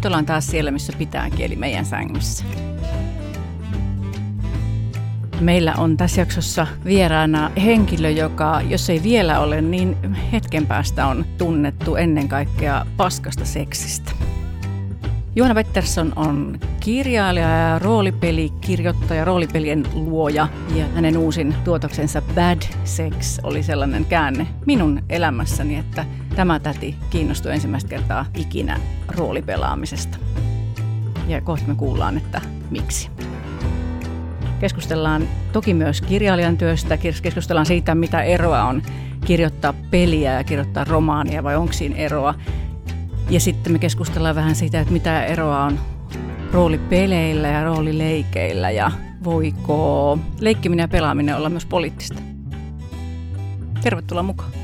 Nyt 0.00 0.06
ollaan 0.06 0.26
taas 0.26 0.46
siellä, 0.46 0.70
missä 0.70 0.92
pitääkin, 0.98 1.46
eli 1.46 1.56
meidän 1.56 1.84
sängyssä. 1.84 2.44
Meillä 5.40 5.74
on 5.78 5.96
tässä 5.96 6.20
jaksossa 6.20 6.66
vieraana 6.84 7.50
henkilö, 7.64 8.10
joka, 8.10 8.60
jos 8.68 8.90
ei 8.90 9.02
vielä 9.02 9.40
ole, 9.40 9.60
niin 9.60 9.96
hetken 10.32 10.66
päästä 10.66 11.06
on 11.06 11.24
tunnettu 11.38 11.96
ennen 11.96 12.28
kaikkea 12.28 12.86
paskasta 12.96 13.44
seksistä. 13.44 14.12
Joona 15.36 15.54
Pettersson 15.54 16.12
on 16.16 16.58
kirjailija 16.80 17.48
ja 17.48 17.78
roolipelikirjoittaja, 17.78 19.24
roolipelien 19.24 19.84
luoja 19.94 20.48
ja 20.74 20.84
hänen 20.94 21.16
uusin 21.16 21.54
tuotoksensa 21.64 22.22
Bad 22.22 22.62
Sex 22.84 23.38
oli 23.42 23.62
sellainen 23.62 24.04
käänne 24.04 24.46
minun 24.66 25.02
elämässäni, 25.08 25.76
että 25.76 26.06
tämä 26.36 26.60
täti 26.60 26.96
kiinnostui 27.10 27.52
ensimmäistä 27.52 27.88
kertaa 27.88 28.26
ikinä 28.36 28.80
roolipelaamisesta. 29.08 30.18
Ja 31.28 31.40
kohta 31.40 31.68
me 31.68 31.74
kuullaan, 31.74 32.16
että 32.16 32.40
miksi. 32.70 33.10
Keskustellaan 34.60 35.28
toki 35.52 35.74
myös 35.74 36.00
kirjailijan 36.00 36.56
työstä, 36.56 36.96
keskustellaan 36.96 37.66
siitä, 37.66 37.94
mitä 37.94 38.22
eroa 38.22 38.64
on 38.64 38.82
kirjoittaa 39.24 39.74
peliä 39.90 40.32
ja 40.32 40.44
kirjoittaa 40.44 40.84
romaania 40.84 41.42
vai 41.42 41.56
onko 41.56 41.72
siinä 41.72 41.96
eroa. 41.96 42.34
Ja 43.30 43.40
sitten 43.40 43.72
me 43.72 43.78
keskustellaan 43.78 44.34
vähän 44.34 44.54
siitä, 44.54 44.80
että 44.80 44.92
mitä 44.92 45.24
eroa 45.24 45.64
on 45.64 45.78
roolipeleillä 46.52 47.48
ja 47.48 47.64
roolileikeillä 47.64 48.70
ja 48.70 48.90
voiko 49.24 50.18
leikkiminen 50.40 50.84
ja 50.84 50.88
pelaaminen 50.88 51.36
olla 51.36 51.50
myös 51.50 51.66
poliittista. 51.66 52.22
Tervetuloa 53.82 54.22
mukaan. 54.22 54.59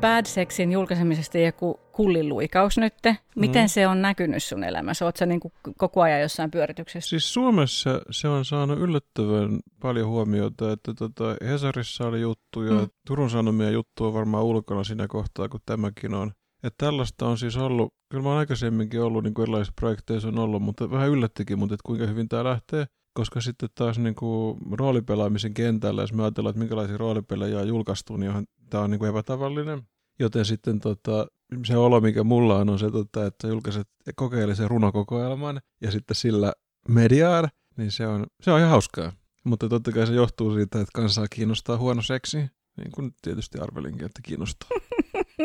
Bad 0.00 0.26
Sexin 0.26 0.72
julkaisemisesta 0.72 1.38
joku 1.38 1.80
kulliluikaus 1.92 2.78
nyt. 2.78 2.94
Miten 3.36 3.64
mm. 3.64 3.68
se 3.68 3.86
on 3.86 4.02
näkynyt 4.02 4.42
sun 4.42 4.64
elämässä? 4.64 5.04
Oletko 5.04 5.24
niin 5.24 5.40
koko 5.76 6.02
ajan 6.02 6.20
jossain 6.20 6.50
pyörityksessä? 6.50 7.08
Siis 7.08 7.34
Suomessa 7.34 8.00
se 8.10 8.28
on 8.28 8.44
saanut 8.44 8.78
yllättävän 8.78 9.58
paljon 9.80 10.08
huomiota, 10.08 10.72
että 10.72 10.94
tota 10.94 11.36
Hesarissa 11.44 12.06
oli 12.06 12.20
juttuja, 12.20 12.72
mm. 12.72 12.88
Turun 13.06 13.30
Sanomia 13.30 13.70
juttua 13.70 14.12
varmaan 14.12 14.44
ulkona 14.44 14.84
siinä 14.84 15.08
kohtaa, 15.08 15.48
kun 15.48 15.60
tämäkin 15.66 16.14
on. 16.14 16.32
Että 16.62 16.84
tällaista 16.86 17.26
on 17.26 17.38
siis 17.38 17.56
ollut, 17.56 17.94
kyllä 18.10 18.22
mä 18.22 18.28
oon 18.28 18.38
aikaisemminkin 18.38 19.02
ollut, 19.02 19.24
niin 19.24 19.34
kuin 19.34 19.42
erilaisissa 19.42 19.72
projekteissa 19.80 20.28
on 20.28 20.38
ollut, 20.38 20.62
mutta 20.62 20.90
vähän 20.90 21.10
yllättikin, 21.10 21.58
mutta 21.58 21.74
että 21.74 21.86
kuinka 21.86 22.06
hyvin 22.06 22.28
tämä 22.28 22.44
lähtee. 22.44 22.86
Koska 23.16 23.40
sitten 23.40 23.68
taas 23.74 23.98
niin 23.98 24.14
kuin 24.14 24.58
roolipelaamisen 24.72 25.54
kentällä, 25.54 26.02
jos 26.02 26.12
me 26.12 26.22
ajatellaan, 26.22 26.50
että 26.50 26.58
minkälaisia 26.58 26.96
roolipelejä 26.96 27.58
on 27.58 27.68
julkaistu, 27.68 28.16
niin 28.16 28.48
tämä 28.70 28.84
on 28.84 28.90
niin 28.90 28.98
kuin 28.98 29.08
epätavallinen. 29.10 29.82
Joten 30.18 30.44
sitten 30.44 30.80
tota, 30.80 31.26
se 31.64 31.76
olo, 31.76 32.00
mikä 32.00 32.24
mulla 32.24 32.56
on, 32.56 32.68
on 32.68 32.78
se, 32.78 32.90
tota, 32.90 33.26
että 33.26 33.48
julkaiset 33.48 33.88
kokeellisen 34.14 34.70
runokokoelman 34.70 35.60
ja 35.80 35.90
sitten 35.90 36.14
sillä 36.14 36.52
mediaan, 36.88 37.48
niin 37.76 37.90
se 37.90 38.06
on, 38.06 38.26
se 38.40 38.52
on 38.52 38.58
ihan 38.58 38.70
hauskaa. 38.70 39.12
Mutta 39.44 39.68
totta 39.68 39.92
kai 39.92 40.06
se 40.06 40.14
johtuu 40.14 40.54
siitä, 40.54 40.80
että 40.80 40.92
kansaa 40.94 41.26
kiinnostaa 41.30 41.76
huono 41.76 42.02
seksi, 42.02 42.36
niin 42.76 42.92
kuin 42.94 43.14
tietysti 43.22 43.58
arvelinkin, 43.58 44.06
että 44.06 44.20
kiinnostaa. 44.22 44.70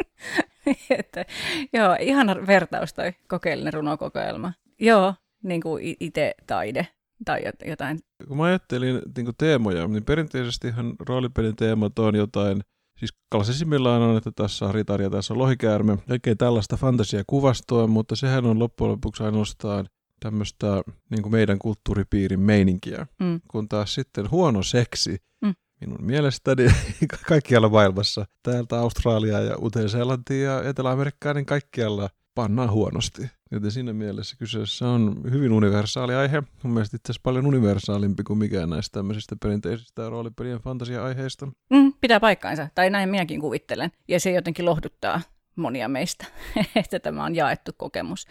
että, 0.99 1.25
joo, 1.73 1.95
ihana 1.99 2.35
vertaus 2.47 2.93
toi 2.93 3.13
kokeellinen 3.27 3.73
runokokoelma. 3.73 4.53
Joo, 4.79 5.13
niin 5.43 5.61
kuin 5.61 5.95
itse 5.99 6.35
taide 6.47 6.87
tai 7.25 7.41
jotain. 7.65 7.99
Kun 8.27 8.37
mä 8.37 8.43
ajattelin 8.43 9.01
niin 9.17 9.25
kuin 9.25 9.35
teemoja, 9.37 9.87
niin 9.87 10.05
perinteisesti 10.05 10.67
ihan 10.67 10.93
roolipelin 10.99 11.55
teemat 11.55 11.99
on 11.99 12.15
jotain, 12.15 12.61
siis 12.97 13.13
klassisimmillaan 13.31 14.01
on, 14.01 14.17
että 14.17 14.31
tässä 14.35 14.65
on 14.65 14.73
ritari 14.73 15.03
ja 15.03 15.09
tässä 15.09 15.33
on 15.33 15.37
lohikäärme, 15.39 15.97
kaikkea 16.07 16.35
tällaista 16.35 16.77
fantasiakuvastoa, 16.77 17.87
mutta 17.87 18.15
sehän 18.15 18.45
on 18.45 18.59
loppujen 18.59 18.91
lopuksi 18.91 19.23
ainoastaan 19.23 19.85
tämmöistä 20.19 20.67
niin 21.09 21.21
kuin 21.21 21.31
meidän 21.31 21.59
kulttuuripiirin 21.59 22.39
meininkiä, 22.39 23.07
mm. 23.19 23.41
kun 23.47 23.69
taas 23.69 23.95
sitten 23.95 24.31
huono 24.31 24.63
seksi, 24.63 25.17
mm. 25.41 25.53
minun 25.81 26.05
mielestäni 26.05 26.67
kaikkialla 27.27 27.69
maailmassa, 27.69 28.25
täältä 28.43 28.79
Australiaa 28.79 29.41
ja 29.41 29.57
Uuteen-Seelantia 29.57 30.51
ja 30.51 30.69
Etelä-Amerikkaa, 30.69 31.33
niin 31.33 31.45
kaikkialla 31.45 32.09
pannaan 32.35 32.71
huonosti. 32.71 33.29
Joten 33.51 33.71
siinä 33.71 33.93
mielessä 33.93 34.35
kyseessä 34.37 34.87
on 34.87 35.21
hyvin 35.31 35.51
universaali 35.51 36.13
aihe. 36.13 36.43
Mun 36.63 36.73
mielestä 36.73 36.95
itse 36.95 37.11
asiassa 37.11 37.21
paljon 37.23 37.45
universaalimpi 37.45 38.23
kuin 38.23 38.39
mikään 38.39 38.69
näistä 38.69 38.99
tämmöisistä 38.99 39.35
perinteisistä 39.41 40.09
roolipelien 40.09 40.59
fantasia-aiheista. 40.59 41.45
Mm, 41.69 41.93
pitää 42.01 42.19
paikkaansa, 42.19 42.67
tai 42.75 42.89
näin 42.89 43.09
minäkin 43.09 43.41
kuvittelen. 43.41 43.91
Ja 44.07 44.19
se 44.19 44.31
jotenkin 44.31 44.65
lohduttaa 44.65 45.21
monia 45.55 45.87
meistä, 45.87 46.25
että 46.75 46.99
tämä 46.99 47.23
on 47.23 47.35
jaettu 47.35 47.71
kokemus. 47.77 48.27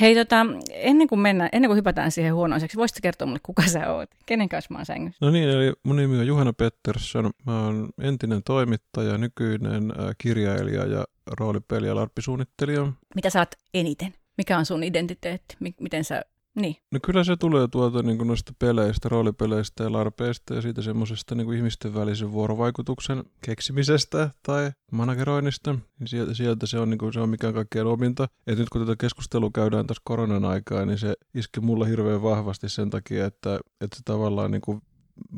Hei, 0.00 0.14
tota, 0.14 0.46
ennen 0.70 1.08
kuin 1.08 1.18
mennään, 1.18 1.50
ennen 1.52 1.68
kuin 1.68 1.76
hypätään 1.76 2.10
siihen 2.10 2.34
huonoiseksi, 2.34 2.76
voisitko 2.76 3.00
kertoa 3.02 3.26
mulle, 3.26 3.40
kuka 3.42 3.62
sä 3.62 3.92
oot? 3.92 4.10
Kenen 4.26 4.48
kanssa 4.48 4.74
mä 4.74 4.78
oon 4.78 4.86
sängyssä? 4.86 5.26
No 5.26 5.30
niin, 5.30 5.48
eli 5.48 5.72
mun 5.82 5.96
nimi 5.96 6.18
on 6.18 6.26
Juhana 6.26 6.52
Pettersson. 6.52 7.30
Mä 7.46 7.64
oon 7.64 7.88
entinen 8.00 8.42
toimittaja, 8.42 9.18
nykyinen 9.18 9.90
äh, 9.90 10.14
kirjailija 10.18 10.86
ja 10.86 11.04
roolipeli- 11.40 11.86
ja 11.86 11.94
larppisuunnittelija. 11.94 12.92
Mitä 13.14 13.30
sä 13.30 13.38
oot 13.38 13.54
eniten? 13.74 14.14
Mikä 14.36 14.58
on 14.58 14.66
sun 14.66 14.84
identiteetti? 14.84 15.56
Miten 15.80 16.04
sä 16.04 16.24
niin. 16.54 16.76
No 16.92 16.98
kyllä 17.02 17.24
se 17.24 17.36
tulee 17.36 17.68
tuolta 17.68 18.02
niin 18.02 18.26
noista 18.26 18.52
peleistä, 18.58 19.08
roolipeleistä 19.08 19.84
ja 19.84 19.92
larpeista 19.92 20.54
ja 20.54 20.62
siitä 20.62 20.82
semmoisesta 20.82 21.34
niin 21.34 21.54
ihmisten 21.54 21.94
välisen 21.94 22.32
vuorovaikutuksen 22.32 23.24
keksimisestä 23.44 24.30
tai 24.42 24.72
manageroinnista. 24.92 25.72
Niin 25.72 26.08
sieltä, 26.08 26.34
sieltä 26.34 26.66
se 26.66 26.78
on, 26.78 26.90
niin 26.90 26.98
kuin, 26.98 27.12
se 27.12 27.20
on 27.20 27.28
mikään 27.28 27.54
kaikkein 27.54 27.86
ominta. 27.86 28.28
Et 28.46 28.58
nyt 28.58 28.68
kun 28.68 28.80
tätä 28.80 28.96
keskustelua 29.00 29.50
käydään 29.54 29.86
tässä 29.86 30.02
koronan 30.04 30.44
aikaa, 30.44 30.86
niin 30.86 30.98
se 30.98 31.14
iski 31.34 31.60
mulla 31.60 31.84
hirveän 31.84 32.22
vahvasti 32.22 32.68
sen 32.68 32.90
takia, 32.90 33.26
että, 33.26 33.60
että 33.80 33.96
se 33.96 34.02
tavallaan 34.04 34.50
niin 34.50 34.62
kuin 34.62 34.82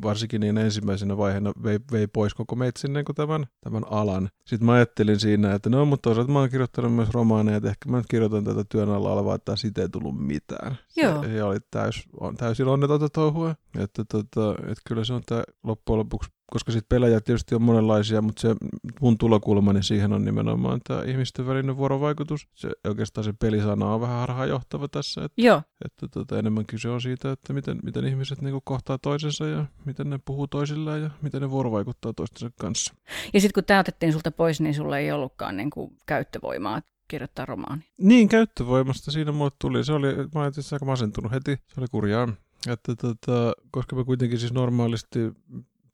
varsinkin 0.02 0.40
niin 0.40 0.58
ensimmäisenä 0.58 1.16
vaiheena 1.16 1.52
vei, 1.62 1.78
vei 1.92 2.06
pois 2.06 2.34
koko 2.34 2.56
meitsin 2.56 2.92
niin 2.92 3.04
tämän, 3.14 3.46
tämän 3.60 3.82
alan. 3.90 4.28
Sitten 4.46 4.66
mä 4.66 4.72
ajattelin 4.72 5.20
siinä, 5.20 5.54
että 5.54 5.70
no, 5.70 5.84
mutta 5.84 6.02
toisaalta 6.02 6.32
mä 6.32 6.38
oon 6.38 6.50
kirjoittanut 6.50 6.94
myös 6.94 7.10
romaaneja, 7.10 7.56
että 7.56 7.68
ehkä 7.68 7.90
mä 7.90 7.96
nyt 7.96 8.06
kirjoitan 8.10 8.44
tätä 8.44 8.64
työn 8.68 8.90
alla 8.90 9.12
olevaa, 9.12 9.34
että 9.34 9.56
siitä 9.56 9.82
ei 9.82 9.88
tullut 9.88 10.26
mitään. 10.26 10.76
Joo. 10.96 11.22
Se, 11.22 11.28
se 11.28 11.42
oli 11.42 11.58
täys, 11.70 12.04
on, 12.20 12.36
täysin 12.36 12.68
onnetonta 12.68 13.08
touhua. 13.08 13.54
Että, 13.78 14.04
tota, 14.04 14.54
että 14.60 14.82
kyllä 14.88 15.04
se 15.04 15.12
on 15.12 15.22
tämä 15.26 15.42
loppujen 15.62 15.98
lopuksi 15.98 16.30
koska 16.50 16.72
sitten 16.72 16.96
pelejä 16.96 17.20
tietysti 17.20 17.54
on 17.54 17.62
monenlaisia, 17.62 18.22
mutta 18.22 18.40
se 18.40 18.56
mun 19.00 19.18
tulokulmani 19.18 19.82
siihen 19.82 20.12
on 20.12 20.24
nimenomaan 20.24 20.80
tämä 20.88 21.02
ihmisten 21.02 21.46
välinen 21.46 21.76
vuorovaikutus. 21.76 22.48
Se, 22.54 22.70
oikeastaan 22.88 23.24
se 23.24 23.32
pelisana 23.32 23.94
on 23.94 24.00
vähän 24.00 24.20
harhaanjohtava 24.20 24.88
tässä. 24.88 25.24
Että, 25.24 25.42
Joo. 25.42 25.62
Että 25.84 26.08
tota, 26.08 26.38
enemmän 26.38 26.66
kyse 26.66 26.88
on 26.88 27.00
siitä, 27.00 27.32
että 27.32 27.52
miten, 27.52 27.78
miten 27.82 28.04
ihmiset 28.04 28.42
niinku 28.42 28.60
kohtaa 28.64 28.98
toisensa 28.98 29.46
ja 29.46 29.64
miten 29.84 30.10
ne 30.10 30.18
puhuu 30.24 30.46
toisilleen 30.46 31.02
ja 31.02 31.10
miten 31.22 31.42
ne 31.42 31.50
vuorovaikuttaa 31.50 32.12
toistensa 32.12 32.50
kanssa. 32.60 32.94
Ja 33.34 33.40
sitten 33.40 33.54
kun 33.54 33.64
tämä 33.64 33.80
otettiin 33.80 34.12
sulta 34.12 34.30
pois, 34.30 34.60
niin 34.60 34.74
sulla 34.74 34.98
ei 34.98 35.12
ollutkaan 35.12 35.56
niinku 35.56 35.92
käyttövoimaa 36.06 36.82
kirjoittaa 37.08 37.46
romaani. 37.46 37.82
Niin, 37.98 38.28
käyttövoimasta 38.28 39.10
siinä 39.10 39.32
mulle 39.32 39.50
tuli. 39.58 39.84
Se 39.84 39.92
oli, 39.92 40.16
mä 40.16 40.40
olin 40.40 40.52
aika 40.72 40.86
masentunut 40.86 41.32
heti. 41.32 41.56
Se 41.66 41.80
oli 41.80 41.86
kurjaa. 41.90 42.28
Että 42.68 42.96
tota, 42.96 43.52
koska 43.70 43.96
mä 43.96 44.04
kuitenkin 44.04 44.38
siis 44.38 44.52
normaalisti 44.52 45.18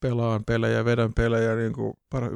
pelaan 0.03 0.45
pelejä, 0.45 0.85
vedän 0.85 1.13
pelejä 1.15 1.55
niin 1.55 1.73
kuin 1.73 1.95
pari, 2.11 2.29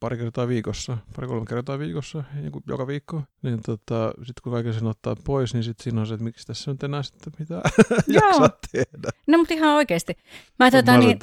pari 0.00 0.16
kertaa 0.16 0.48
viikossa, 0.48 0.98
pari 1.16 1.28
kolme 1.28 1.46
kertaa 1.46 1.78
viikossa, 1.78 2.24
niin 2.34 2.52
kuin 2.52 2.64
joka 2.68 2.86
viikko. 2.86 3.22
Niin 3.42 3.58
tota, 3.66 4.12
sitten 4.16 4.42
kun 4.42 4.52
kaiken 4.52 4.74
sen 4.74 4.86
ottaa 4.86 5.16
pois, 5.24 5.54
niin 5.54 5.64
sitten 5.64 5.84
siinä 5.84 6.00
on 6.00 6.06
se, 6.06 6.14
että 6.14 6.24
miksi 6.24 6.46
tässä 6.46 6.70
on 6.70 6.76
enää 6.84 7.02
sitten 7.02 7.32
mitään 7.38 7.62
jaksaa 8.08 8.50
tehdä. 8.72 9.10
No 9.26 9.38
mutta 9.38 9.54
ihan 9.54 9.74
oikeasti. 9.74 10.16
Mä, 10.58 10.70
tota, 10.70 10.98
niin, 10.98 11.18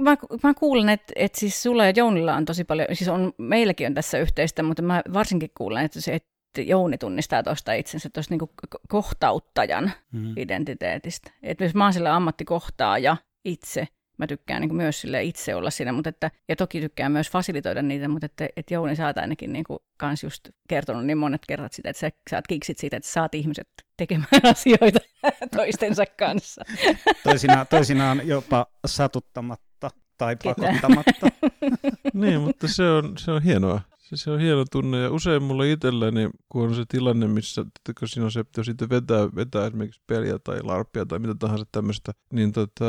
mä, 0.00 0.16
mä 0.42 0.54
kuulen, 0.54 0.88
että, 0.88 1.12
että 1.16 1.40
siis 1.40 1.62
sulla 1.62 1.84
ja 1.84 1.92
Jounilla 1.96 2.34
on 2.34 2.44
tosi 2.44 2.64
paljon, 2.64 2.88
siis 2.92 3.08
on, 3.08 3.32
meilläkin 3.38 3.86
on 3.86 3.94
tässä 3.94 4.18
yhteistä, 4.18 4.62
mutta 4.62 4.82
mä 4.82 5.02
varsinkin 5.12 5.50
kuulen, 5.58 5.84
että 5.84 6.00
se, 6.00 6.14
että 6.14 6.38
Jouni 6.62 6.98
tunnistaa 6.98 7.42
tuosta 7.42 7.72
itsensä 7.72 8.10
tuosta 8.10 8.34
niin 8.34 8.72
kohtauttajan 8.88 9.92
mm-hmm. 10.12 10.32
identiteetistä. 10.36 11.30
Että 11.42 11.64
jos 11.64 11.74
mä 11.74 11.84
oon 11.84 11.92
sillä 11.92 12.16
ammattikohtaaja 12.16 13.16
itse, 13.44 13.88
mä 14.18 14.26
tykkään 14.26 14.60
niin 14.60 14.76
myös 14.76 15.00
sille 15.00 15.24
itse 15.24 15.54
olla 15.54 15.70
siinä, 15.70 15.92
mutta 15.92 16.08
että, 16.08 16.30
ja 16.48 16.56
toki 16.56 16.80
tykkään 16.80 17.12
myös 17.12 17.30
fasilitoida 17.30 17.82
niitä, 17.82 18.08
mutta 18.08 18.26
että, 18.26 18.48
että 18.56 18.74
Jouni 18.74 18.96
sä 18.96 19.06
oot 19.06 19.18
ainakin 19.18 19.52
niin 19.52 19.64
kuin 19.64 19.78
kans 19.96 20.22
just 20.22 20.48
kertonut 20.68 21.06
niin 21.06 21.18
monet 21.18 21.42
kerrat 21.48 21.72
sitä, 21.72 21.90
että 21.90 22.00
sä, 22.00 22.10
sä 22.30 22.36
oot 22.36 22.46
kiksit 22.46 22.78
siitä, 22.78 22.96
että 22.96 23.10
saat 23.10 23.34
ihmiset 23.34 23.68
tekemään 23.96 24.28
asioita 24.52 24.98
toistensa 25.56 26.04
kanssa. 26.06 26.62
Toisinaan, 27.24 27.66
toisinaan 27.66 28.28
jopa 28.28 28.66
satuttamatta 28.86 29.90
tai 30.18 30.36
pakottamatta. 30.44 31.26
niin, 32.14 32.40
mutta 32.40 32.68
se 32.68 32.90
on, 32.90 33.18
se 33.18 33.30
on 33.30 33.42
hienoa. 33.42 33.80
Se, 33.98 34.16
se 34.16 34.30
on 34.30 34.40
hieno 34.40 34.64
tunne 34.70 34.98
ja 34.98 35.10
usein 35.10 35.42
mulla 35.42 35.64
itselläni, 35.64 36.30
kun 36.48 36.68
on 36.68 36.74
se 36.74 36.84
tilanne, 36.88 37.26
missä 37.26 37.64
kun 37.98 38.08
siinä 38.08 38.24
on 38.24 38.32
se, 38.32 38.40
että 38.40 38.64
sitten 38.64 38.90
vetää, 38.90 39.34
vetää 39.34 39.66
esimerkiksi 39.66 40.02
peliä 40.06 40.38
tai 40.38 40.62
larppia 40.62 41.06
tai 41.06 41.18
mitä 41.18 41.34
tahansa 41.38 41.64
tämmöistä, 41.72 42.12
niin 42.32 42.52
tota, 42.52 42.84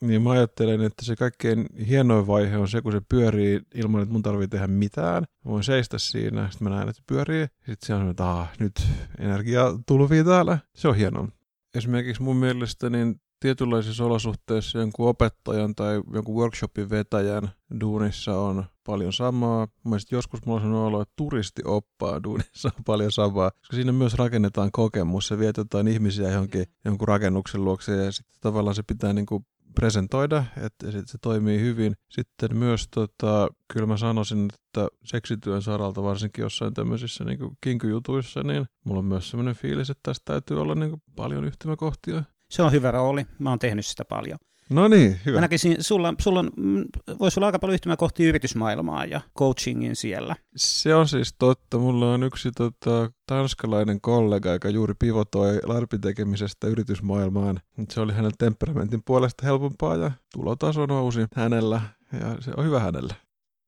niin 0.00 0.22
mä 0.22 0.30
ajattelen, 0.30 0.80
että 0.80 1.04
se 1.04 1.16
kaikkein 1.16 1.66
hienoin 1.88 2.26
vaihe 2.26 2.56
on 2.56 2.68
se, 2.68 2.82
kun 2.82 2.92
se 2.92 3.00
pyörii 3.08 3.60
ilman, 3.74 4.02
että 4.02 4.12
mun 4.12 4.22
tarvii 4.22 4.48
tehdä 4.48 4.66
mitään. 4.66 5.22
Mä 5.44 5.50
voin 5.50 5.64
seistä 5.64 5.98
siinä, 5.98 6.50
sitten 6.50 6.68
mä 6.68 6.74
näen, 6.74 6.88
että 6.88 7.00
se 7.00 7.04
pyörii. 7.06 7.46
Sitten 7.56 7.86
se 7.86 7.94
on, 7.94 8.10
että 8.10 8.30
ah, 8.30 8.50
nyt 8.58 8.72
energia 9.18 9.64
tulvii 9.86 10.24
täällä. 10.24 10.58
Se 10.74 10.88
on 10.88 10.96
hienoa. 10.96 11.28
Esimerkiksi 11.74 12.22
mun 12.22 12.36
mielestä 12.36 12.90
niin 12.90 13.20
tietynlaisissa 13.40 14.04
olosuhteissa 14.04 14.78
jonkun 14.78 15.08
opettajan 15.08 15.74
tai 15.74 16.02
jonkun 16.12 16.34
workshopin 16.34 16.90
vetäjän 16.90 17.50
duunissa 17.80 18.38
on 18.38 18.64
paljon 18.86 19.12
samaa. 19.12 19.68
Mielestäni 19.84 20.18
joskus 20.18 20.46
mulla 20.46 20.60
on 20.60 20.74
olo, 20.74 21.02
että 21.02 21.14
turisti 21.16 21.62
oppaa 21.64 22.22
duunissa 22.22 22.70
on 22.78 22.84
paljon 22.84 23.12
samaa, 23.12 23.50
koska 23.50 23.76
siinä 23.76 23.92
myös 23.92 24.14
rakennetaan 24.14 24.70
kokemus. 24.72 25.28
Se 25.28 25.38
vietetään 25.38 25.88
ihmisiä 25.88 26.30
johonkin 26.30 26.64
jonkun 26.84 27.08
rakennuksen 27.08 27.64
luokse 27.64 28.04
ja 28.04 28.12
sitten 28.12 28.36
tavallaan 28.40 28.74
se 28.74 28.82
pitää 28.82 29.12
niin 29.12 29.26
kuin 29.26 29.46
presentoida, 29.74 30.44
että 30.64 30.86
se 30.90 31.18
toimii 31.22 31.60
hyvin. 31.60 31.96
Sitten 32.08 32.56
myös, 32.56 32.88
tota, 32.90 33.48
kyllä 33.72 33.86
mä 33.86 33.96
sanoisin, 33.96 34.48
että 34.54 34.88
seksityön 35.04 35.62
saralta, 35.62 36.02
varsinkin 36.02 36.42
jossain 36.42 36.74
tämmöisissä 36.74 37.24
niin 37.24 37.38
kinkyjutuissa, 37.60 38.42
niin 38.42 38.66
mulla 38.84 38.98
on 38.98 39.04
myös 39.04 39.30
sellainen 39.30 39.54
fiilis, 39.54 39.90
että 39.90 40.00
tästä 40.02 40.24
täytyy 40.24 40.60
olla 40.60 40.74
niin 40.74 41.02
paljon 41.16 41.44
yhtymäkohtia. 41.44 42.22
Se 42.50 42.62
on 42.62 42.72
hyvä 42.72 42.90
rooli. 42.90 43.26
Mä 43.38 43.50
oon 43.50 43.58
tehnyt 43.58 43.86
sitä 43.86 44.04
paljon. 44.04 44.38
No 44.70 44.88
niin, 44.88 45.20
hyvä. 45.26 45.36
Mä 45.36 45.40
näkisin, 45.40 45.76
sulla, 45.80 46.14
sulla 46.20 46.38
on, 46.38 46.50
mm, 46.56 46.84
voisi 47.18 47.40
olla 47.40 47.46
aika 47.46 47.58
paljon 47.58 47.74
yhtymäkohtia 47.74 48.28
yritysmaailmaa 48.28 49.04
ja 49.04 49.20
coachingin 49.38 49.96
siellä. 49.96 50.36
Se 50.56 50.94
on 50.94 51.08
siis 51.08 51.34
totta. 51.38 51.78
Mulla 51.78 52.14
on 52.14 52.22
yksi 52.22 52.50
tota, 52.56 53.10
tanskalainen 53.26 54.00
kollega, 54.00 54.52
joka 54.52 54.68
juuri 54.68 54.94
pivotoi 54.98 55.60
larpitekemisestä 55.64 56.66
yritysmaailmaan. 56.66 57.60
Se 57.88 58.00
oli 58.00 58.12
hänen 58.12 58.32
temperamentin 58.38 59.02
puolesta 59.04 59.46
helpompaa 59.46 59.96
ja 59.96 60.10
tulotaso 60.32 60.86
nousi 60.86 61.20
hänellä 61.34 61.80
ja 62.12 62.36
se 62.40 62.50
on 62.56 62.64
hyvä 62.64 62.80
hänellä. 62.80 63.14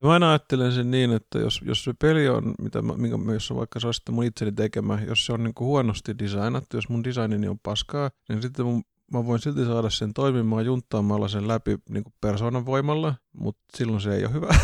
Mä 0.05 0.13
aina 0.13 0.29
ajattelen 0.31 0.73
sen 0.73 0.91
niin, 0.91 1.13
että 1.13 1.39
jos, 1.39 1.61
jos 1.65 1.85
se 1.85 1.93
peli 1.99 2.29
on, 2.29 2.55
mitä 2.63 2.83
mä, 2.83 2.95
minkä, 2.97 3.33
jos 3.33 3.51
on 3.51 3.57
vaikka 3.57 3.81
se 3.81 3.87
on 3.87 3.95
sitten 3.95 4.15
mun 4.15 4.25
itseni 4.25 4.53
tekemä, 4.53 4.99
jos 5.07 5.27
se 5.27 5.33
on 5.33 5.45
niin 5.45 5.55
kuin 5.55 5.67
huonosti 5.67 6.19
designattu, 6.19 6.77
jos 6.77 6.89
mun 6.89 7.05
designini 7.05 7.49
on 7.49 7.59
paskaa, 7.59 8.11
niin 8.29 8.43
sitten 8.43 8.67
mun, 8.67 8.83
mä 9.13 9.27
voin 9.27 9.41
silti 9.41 9.65
saada 9.65 9.91
sen 9.91 10.15
toimimaan 10.15 10.67
junttaamalla 10.67 11.29
sen 11.29 11.49
läpi 11.49 11.79
niin 11.89 12.05
kuin 12.05 12.15
persoonan 12.21 12.67
voimalla, 12.67 13.15
mutta 13.33 13.63
silloin 13.77 14.01
se 14.01 14.15
ei 14.17 14.25
ole 14.25 14.33
hyvä. 14.33 14.55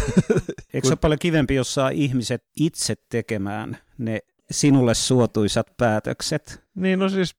Eikö 0.74 0.88
se 0.88 0.92
ole 0.92 0.98
paljon 1.00 1.18
kivempi, 1.18 1.54
jos 1.54 1.74
saa 1.74 1.88
ihmiset 1.88 2.44
itse 2.56 2.94
tekemään 3.10 3.78
ne 3.98 4.20
sinulle 4.50 4.94
suotuisat 4.94 5.66
päätökset? 5.76 6.64
Niin, 6.74 6.98
no 6.98 7.08
siis, 7.08 7.36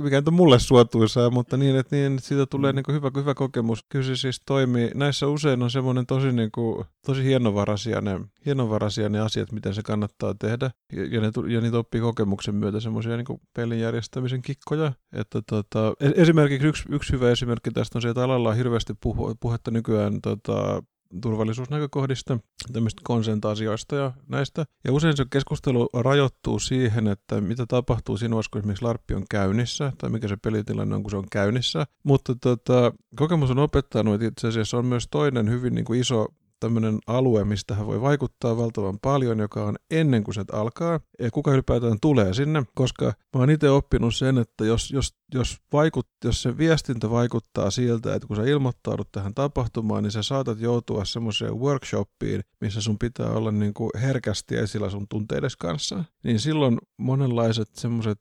mikä 0.00 0.22
on 0.26 0.34
mulle 0.34 0.58
suotuisaa, 0.58 1.30
mutta 1.30 1.56
niin, 1.56 1.76
että, 1.76 1.96
niin, 1.96 2.12
että 2.12 2.28
siitä 2.28 2.46
tulee 2.46 2.72
niin 2.72 2.82
kuin 2.82 2.94
hyvä, 2.94 3.10
hyvä 3.16 3.34
kokemus. 3.34 3.84
Kyllä 3.88 4.04
se 4.04 4.16
siis 4.16 4.42
toimii. 4.46 4.90
Näissä 4.94 5.26
usein 5.26 5.62
on 5.62 5.70
semmoinen 5.70 6.06
tosi, 6.06 6.32
niin 6.32 6.50
kuin, 6.52 6.84
tosi 7.06 7.24
hienovaraisia 7.24 8.00
ne, 8.00 8.20
hienovaraisia 8.46 9.08
ne 9.08 9.20
asiat, 9.20 9.52
miten 9.52 9.74
se 9.74 9.82
kannattaa 9.82 10.34
tehdä. 10.34 10.70
Ja, 10.92 11.04
ja, 11.04 11.20
ne, 11.20 11.30
ja 11.48 11.60
niitä 11.60 11.78
oppii 11.78 12.00
kokemuksen 12.00 12.54
myötä 12.54 12.80
semmoisia 12.80 13.16
niin 13.16 13.40
pelin 13.56 13.80
järjestämisen 13.80 14.42
kikkoja. 14.42 14.92
Että, 15.12 15.42
tota, 15.46 15.94
esimerkiksi 16.14 16.68
yksi, 16.68 16.84
yksi 16.90 17.12
hyvä 17.12 17.30
esimerkki 17.30 17.70
tästä 17.70 17.98
on 17.98 18.02
se, 18.02 18.08
että 18.08 18.24
alalla 18.24 18.48
on 18.48 18.56
hirveästi 18.56 18.94
puhu, 19.00 19.34
puhetta 19.40 19.70
nykyään 19.70 20.20
tota, 20.22 20.82
turvallisuusnäkökohdista, 21.22 22.38
tämmöistä 22.72 23.02
konsent-asioista 23.04 23.96
ja 23.96 24.12
näistä. 24.28 24.64
Ja 24.84 24.92
usein 24.92 25.16
se 25.16 25.24
keskustelu 25.30 25.88
rajoittuu 25.94 26.58
siihen, 26.58 27.08
että 27.08 27.40
mitä 27.40 27.66
tapahtuu 27.68 28.16
sinua, 28.16 28.40
kun 28.50 28.58
esimerkiksi 28.58 28.84
larppi 28.84 29.14
on 29.14 29.24
käynnissä, 29.30 29.92
tai 29.98 30.10
mikä 30.10 30.28
se 30.28 30.36
pelitilanne 30.36 30.94
on, 30.94 31.02
kun 31.02 31.10
se 31.10 31.16
on 31.16 31.26
käynnissä. 31.32 31.86
Mutta 32.02 32.34
tota, 32.34 32.92
kokemus 33.16 33.50
on 33.50 33.58
opettanut, 33.58 34.14
että 34.14 34.26
itse 34.26 34.48
asiassa 34.48 34.78
on 34.78 34.86
myös 34.86 35.08
toinen 35.10 35.50
hyvin 35.50 35.74
niin 35.74 35.84
kuin 35.84 36.00
iso 36.00 36.28
tämmöinen 36.60 36.98
alue, 37.06 37.44
mistä 37.44 37.74
hän 37.74 37.86
voi 37.86 38.00
vaikuttaa 38.00 38.56
valtavan 38.56 38.98
paljon, 39.02 39.38
joka 39.38 39.64
on 39.64 39.76
ennen 39.90 40.24
kuin 40.24 40.34
se 40.34 40.44
alkaa, 40.52 41.00
ja 41.18 41.30
kuka 41.30 41.52
ylipäätään 41.52 41.98
tulee 42.00 42.34
sinne, 42.34 42.62
koska 42.74 43.04
mä 43.04 43.40
oon 43.40 43.50
itse 43.50 43.70
oppinut 43.70 44.14
sen, 44.14 44.38
että 44.38 44.64
jos, 44.64 44.90
jos, 44.90 45.14
jos, 45.34 45.56
vaikut, 45.72 46.08
jos 46.24 46.42
se 46.42 46.58
viestintä 46.58 47.10
vaikuttaa 47.10 47.70
siltä, 47.70 48.14
että 48.14 48.28
kun 48.28 48.36
sä 48.36 48.42
ilmoittaudut 48.42 49.08
tähän 49.12 49.34
tapahtumaan, 49.34 50.02
niin 50.02 50.10
sä 50.10 50.22
saatat 50.22 50.60
joutua 50.60 51.04
semmoiseen 51.04 51.58
workshoppiin, 51.58 52.42
missä 52.60 52.80
sun 52.80 52.98
pitää 52.98 53.30
olla 53.30 53.52
niin 53.52 53.74
kuin 53.74 53.90
herkästi 54.02 54.56
esillä 54.56 54.90
sun 54.90 55.06
tunteides 55.08 55.56
kanssa, 55.56 56.04
niin 56.24 56.40
silloin 56.40 56.78
monenlaiset 56.96 57.68
semmoiset 57.74 58.20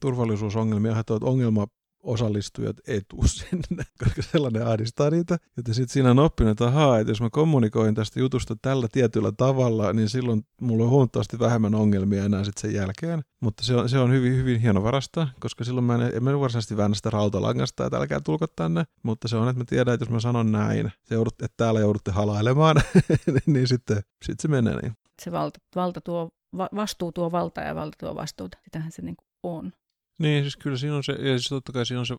turvallisuusongelmia 0.00 0.90
aiheuttavat 0.90 1.22
ongelma 1.22 1.66
osallistujat 2.04 2.76
ei 2.86 3.00
tuu 3.08 3.26
sinne, 3.36 3.84
koska 3.98 4.22
sellainen 4.22 4.66
ahdistaa 4.66 5.10
niitä. 5.10 5.38
Joten 5.56 5.74
sitten 5.74 5.92
siinä 5.92 6.10
on 6.10 6.18
oppinut, 6.18 6.50
että 6.50 6.66
ahaa, 6.66 6.98
että 6.98 7.10
jos 7.10 7.20
mä 7.20 7.30
kommunikoin 7.30 7.94
tästä 7.94 8.20
jutusta 8.20 8.56
tällä 8.62 8.88
tietyllä 8.92 9.32
tavalla, 9.32 9.92
niin 9.92 10.08
silloin 10.08 10.46
mulla 10.60 10.84
on 10.84 10.90
huomattavasti 10.90 11.38
vähemmän 11.38 11.74
ongelmia 11.74 12.24
enää 12.24 12.44
sitten 12.44 12.60
sen 12.60 12.74
jälkeen. 12.74 13.22
Mutta 13.40 13.64
se 13.64 13.74
on, 13.74 13.88
se 13.88 13.98
on 13.98 14.12
hyvin, 14.12 14.36
hyvin 14.36 14.60
hienovaraista, 14.60 15.28
koska 15.40 15.64
silloin 15.64 15.84
mä 15.84 15.94
en, 15.94 16.16
en 16.16 16.24
mä 16.24 16.40
varsinaisesti 16.40 16.76
väännä 16.76 16.94
sitä 16.94 17.10
rautalangasta, 17.10 17.86
että 17.86 17.96
älkää 17.96 18.20
tulko 18.20 18.46
tänne. 18.46 18.84
Mutta 19.02 19.28
se 19.28 19.36
on, 19.36 19.48
että 19.48 19.60
mä 19.60 19.64
tiedän, 19.64 19.94
että 19.94 20.04
jos 20.04 20.10
mä 20.10 20.20
sanon 20.20 20.52
näin, 20.52 20.92
joudut, 21.10 21.42
että 21.42 21.56
täällä 21.56 21.80
joudutte 21.80 22.10
halailemaan, 22.10 22.76
niin 23.46 23.68
sitten 23.68 24.02
sit 24.24 24.40
se 24.40 24.48
menee 24.48 24.80
niin. 24.82 24.92
Se 25.22 25.32
valta, 25.32 25.60
valta 25.76 26.00
tuo, 26.00 26.30
vastuu 26.74 27.12
tuo 27.12 27.32
valta 27.32 27.60
ja 27.60 27.74
valta 27.74 27.96
tuo 28.00 28.14
vastuuta. 28.14 28.58
Sitähän 28.64 28.92
se 28.92 29.02
niin 29.02 29.16
on. 29.42 29.72
Niin, 30.18 30.44
siis 30.44 30.56
kyllä 30.56 30.76
siinä 30.76 30.96
on 30.96 31.04
se, 31.04 31.12
ja 31.12 31.38
siis 31.38 31.48
totta 31.48 31.72
kai 31.72 31.86
siinä 31.86 32.00
on 32.00 32.06
se 32.06 32.16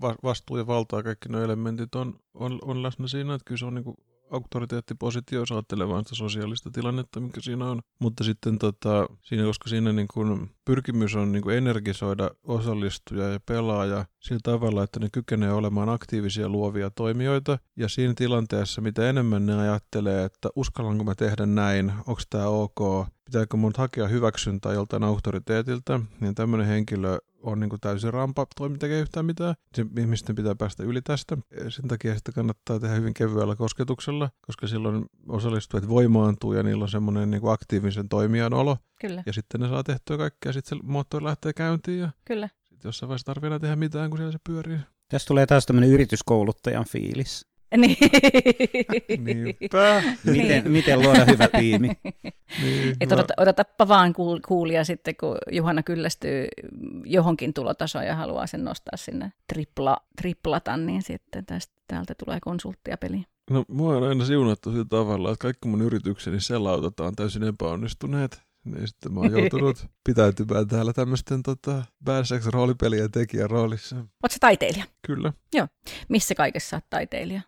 va- 0.00 0.16
vastuu 0.22 0.56
ja 0.56 0.66
valta 0.66 0.96
ja 0.96 1.02
kaikki 1.02 1.28
nuo 1.28 1.42
elementit 1.42 1.94
on, 1.94 2.18
on, 2.34 2.58
on 2.62 2.82
läsnä 2.82 3.08
siinä, 3.08 3.34
että 3.34 3.44
kyllä 3.44 3.58
se 3.58 3.66
on 3.66 3.74
niin 3.74 3.84
kuin 3.84 3.96
auktoriteettipositio, 4.30 5.40
jos 5.40 5.52
ajattelee 5.52 5.88
vain 5.88 6.04
sitä 6.04 6.14
sosiaalista 6.14 6.70
tilannetta, 6.70 7.20
mikä 7.20 7.40
siinä 7.40 7.70
on. 7.70 7.82
Mutta 7.98 8.24
sitten 8.24 8.58
tota, 8.58 9.06
siinä, 9.22 9.44
koska 9.44 9.68
siinä 9.68 9.92
niin 9.92 10.08
kuin 10.14 10.50
pyrkimys 10.64 11.14
on 11.16 11.32
niin 11.32 11.42
kuin 11.42 11.56
energisoida 11.56 12.30
osallistuja 12.44 13.28
ja 13.28 13.40
pelaaja 13.40 14.04
sillä 14.20 14.40
tavalla, 14.42 14.82
että 14.82 15.00
ne 15.00 15.08
kykenee 15.12 15.52
olemaan 15.52 15.88
aktiivisia 15.88 16.48
luovia 16.48 16.90
toimijoita. 16.90 17.58
Ja 17.76 17.88
siinä 17.88 18.14
tilanteessa, 18.16 18.80
mitä 18.80 19.08
enemmän 19.08 19.46
ne 19.46 19.58
ajattelee, 19.58 20.24
että 20.24 20.48
uskallanko 20.56 21.04
mä 21.04 21.14
tehdä 21.14 21.46
näin, 21.46 21.92
onko 22.06 22.20
tämä 22.30 22.46
ok, 22.46 23.06
pitääkö 23.26 23.56
mun 23.56 23.72
hakea 23.76 24.08
hyväksyntää 24.08 24.72
joltain 24.72 25.04
auktoriteetilta, 25.04 26.00
niin 26.20 26.34
tämmöinen 26.34 26.66
henkilö 26.66 27.18
on 27.42 27.60
niin 27.60 27.70
kuin 27.70 27.80
täysin 27.80 28.12
rampa, 28.12 28.46
toimi 28.56 28.78
tekee 28.78 29.00
yhtään 29.00 29.26
mitään. 29.26 29.54
Se, 29.74 29.86
ihmisten 29.98 30.36
pitää 30.36 30.54
päästä 30.54 30.82
yli 30.82 31.02
tästä. 31.02 31.36
Sen 31.68 31.88
takia 31.88 32.14
sitä 32.14 32.32
kannattaa 32.32 32.80
tehdä 32.80 32.94
hyvin 32.94 33.14
kevyellä 33.14 33.56
kosketuksella, 33.56 34.30
koska 34.40 34.66
silloin 34.66 35.06
osallistujat 35.28 35.88
voimaantuu 35.88 36.52
ja 36.52 36.62
niillä 36.62 36.82
on 36.82 36.88
semmoinen 36.88 37.30
niin 37.30 37.40
kuin 37.40 37.52
aktiivisen 37.52 38.08
toimijan 38.08 38.54
olo. 38.54 38.76
Kyllä. 39.00 39.22
Ja 39.26 39.32
sitten 39.32 39.60
ne 39.60 39.68
saa 39.68 39.84
tehtyä 39.84 40.16
kaikkea, 40.16 40.52
sitten 40.52 40.78
se 40.78 40.84
moottori 40.84 41.24
lähtee 41.24 41.52
käyntiin 41.52 41.98
ja 41.98 42.10
Kyllä. 42.24 42.48
sitten 42.64 42.88
jossain 42.88 43.08
vaiheessa 43.08 43.26
tarvitsee 43.26 43.58
tehdä 43.58 43.76
mitään, 43.76 44.10
kun 44.10 44.18
siellä 44.18 44.32
se 44.32 44.38
pyörii. 44.46 44.78
Tässä 45.08 45.28
tulee 45.28 45.46
taas 45.46 45.66
tämmöinen 45.66 45.90
yrityskouluttajan 45.90 46.84
fiilis. 46.84 47.46
Niin. 47.76 47.96
Niinpä. 49.24 50.02
miten, 50.24 50.48
niin. 50.48 50.70
miten 50.70 51.02
luoda 51.02 51.24
hyvä 51.24 51.48
tiimi? 51.48 51.90
niin, 52.62 52.96
Et 53.00 53.12
odota, 53.12 53.34
odotappa 53.36 53.88
vaan 53.88 54.12
kuulia 54.48 54.84
sitten, 54.84 55.16
kun 55.16 55.36
Juhana 55.52 55.82
kyllästyy 55.82 56.46
johonkin 57.04 57.54
tulotasoon 57.54 58.06
ja 58.06 58.14
haluaa 58.14 58.46
sen 58.46 58.64
nostaa 58.64 58.96
sinne 58.96 59.32
tripla, 59.52 59.96
triplata, 60.20 60.76
niin 60.76 61.02
sitten 61.02 61.46
tästä, 61.46 61.74
täältä 61.88 62.14
tulee 62.24 62.38
konsulttia 62.40 62.96
peliin. 62.96 63.26
No 63.50 63.64
mua 63.68 63.96
on 63.96 64.02
aina 64.02 64.24
siunattu 64.24 64.70
sillä 64.70 64.84
tavalla, 64.84 65.32
että 65.32 65.42
kaikki 65.42 65.68
mun 65.68 65.82
yritykseni 65.82 66.40
selautetaan 66.40 67.16
täysin 67.16 67.42
epäonnistuneet. 67.42 68.46
Niin 68.64 68.88
sitten 68.88 69.12
mä 69.14 69.20
oon 69.20 69.32
joutunut 69.32 69.86
pitäytymään 70.08 70.68
täällä 70.68 70.92
tämmöisten 70.92 71.42
tota, 71.42 71.82
bad 72.04 72.24
sex 72.24 72.46
roolipelien 72.46 73.10
tekijän 73.10 73.50
roolissa. 73.50 73.96
Oot 73.96 74.32
se 74.32 74.38
taiteilija? 74.38 74.84
Kyllä. 75.06 75.32
Joo. 75.54 75.68
Missä 76.08 76.34
kaikessa 76.34 76.76
oot 76.76 76.84
taiteilija? 76.90 77.40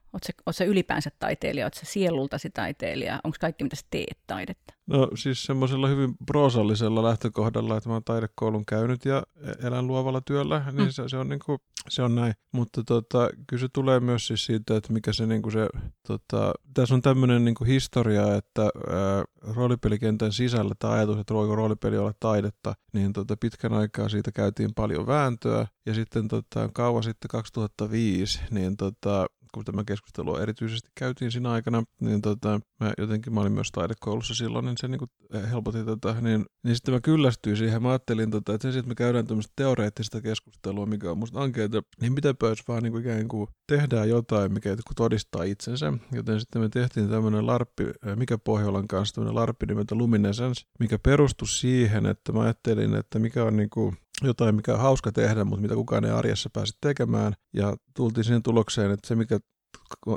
Oot 0.47 0.57
se 0.57 0.65
ylipäänsä 0.65 1.11
taiteilija? 1.19 1.71
Se 1.75 1.85
sielultasi 1.85 2.51
taiteilija? 2.51 3.21
Onko 3.25 3.37
kaikki, 3.41 3.65
mitä 3.65 3.77
sä 3.77 3.87
teet 3.91 4.19
taidetta? 4.27 4.79
No 4.87 5.09
siis 5.15 5.45
semmoisella 5.45 5.89
hyvin 5.89 6.15
proosallisella 6.27 7.03
lähtökohdalla, 7.03 7.77
että 7.77 7.89
mä 7.89 7.95
oon 7.95 8.05
taidekoulun 8.05 8.67
käynyt 8.67 9.05
ja 9.05 9.23
e- 9.37 9.67
elän 9.67 9.87
luovalla 9.87 10.21
työllä, 10.21 10.65
niin 10.73 10.89
mm. 10.89 10.91
se, 10.91 11.09
se, 11.09 11.17
on 11.17 11.29
niinku, 11.29 11.59
se 11.89 12.03
on 12.03 12.15
näin. 12.15 12.35
Mutta 12.53 12.83
tota, 12.85 13.31
kyllä 13.47 13.61
se 13.61 13.69
tulee 13.73 14.01
myös 14.01 14.27
siis 14.27 14.47
siitä, 14.47 14.77
että 14.77 14.93
mikä 14.93 15.13
se, 15.13 15.27
niinku 15.27 15.51
se 15.51 15.69
tota, 16.07 16.53
tässä 16.75 16.95
on 16.95 17.03
tämmöinen 17.03 17.45
niinku 17.45 17.65
historia, 17.65 18.37
että 18.37 18.63
ää, 18.63 19.25
roolipelikentän 19.55 20.33
sisällä 20.33 20.75
tämä 20.79 20.93
ajatus, 20.93 21.19
että 21.19 21.35
voiko 21.35 21.57
roolipeli 21.57 21.99
olla 21.99 22.13
taidetta, 22.21 22.75
niin 22.93 23.13
tota, 23.13 23.37
pitkän 23.41 23.73
aikaa 23.73 24.09
siitä 24.09 24.33
käytiin 24.33 24.75
paljon 24.75 25.07
vääntöä. 25.07 25.67
Ja 25.87 25.95
sitten 25.95 26.29
tota, 26.29 26.71
kauan 26.73 27.03
sitten 27.03 27.29
2005, 27.29 28.41
niin 28.51 28.77
tota, 28.77 29.27
kun 29.55 29.65
tämä 29.65 29.85
keskustelu 29.85 30.37
erityisesti 30.37 30.91
käytiin 30.95 31.31
siinä 31.31 31.51
aikana, 31.51 31.83
niin 32.01 32.23
tota, 32.23 32.61
mä 32.81 32.93
jotenkin, 32.99 33.35
mä 33.35 33.41
olin 33.41 33.53
myös 33.53 33.73
taidekoulussa 33.73 34.35
silloin, 34.35 34.65
niin 34.65 34.77
se 34.79 34.89
niin 34.89 34.99
kuin 34.99 35.11
helpotti 35.51 35.85
tätä, 35.85 36.21
niin, 36.21 36.47
niin 36.65 36.77
sitten 36.77 36.95
mä 36.95 37.01
kyllästyin 37.01 37.57
siihen. 37.57 37.83
Mä 37.83 37.89
ajattelin, 37.89 38.31
tota, 38.31 38.55
että 38.55 38.63
sen 38.63 38.73
sijaan, 38.73 38.81
että 38.81 38.89
me 38.89 38.95
käydään 38.95 39.27
tämmöistä 39.27 39.53
teoreettista 39.57 40.21
keskustelua, 40.21 40.87
mikä 40.87 41.11
on 41.11 41.19
musta 41.19 41.41
ankeita, 41.41 41.83
niin 42.01 42.13
mitä 42.13 42.35
jos 42.43 42.69
vaan 42.69 42.83
niin 42.83 42.93
kuin 42.93 43.05
ikään 43.05 43.29
kuin 43.29 43.49
tehdään 43.67 44.09
jotain, 44.09 44.53
mikä 44.53 44.77
todistaa 44.97 45.43
itsensä. 45.43 45.93
Joten 46.13 46.41
sitten 46.41 46.63
me 46.63 46.69
tehtiin 46.69 47.09
tämmöinen 47.09 47.47
larppi, 47.47 47.85
mikä 48.17 48.39
Pohjolan 48.39 48.89
kanssa, 48.89 49.15
tämmöinen 49.15 49.35
larppi 49.35 49.67
nimeltä 49.67 49.95
Luminescence, 49.95 50.63
mikä 50.81 50.99
perustui 50.99 51.49
siihen, 51.49 52.07
että 52.07 52.33
mä 52.33 52.41
ajattelin, 52.41 52.95
että 52.95 53.19
mikä 53.19 53.45
on 53.45 53.57
niin 53.57 53.71
kuin 53.71 53.97
jotain, 54.23 54.55
mikä 54.55 54.75
on 54.75 54.81
hauska 54.81 55.13
tehdä, 55.13 55.45
mutta 55.45 55.63
mitä 55.63 55.75
kukaan 55.75 56.05
ei 56.05 56.11
arjessa 56.11 56.51
pääse 56.53 56.75
tekemään. 56.81 57.33
Ja 57.53 57.77
tultiin 57.97 58.25
siihen 58.25 58.43
tulokseen, 58.43 58.91
että 58.91 59.09
se, 59.09 59.15
mikä 59.15 59.39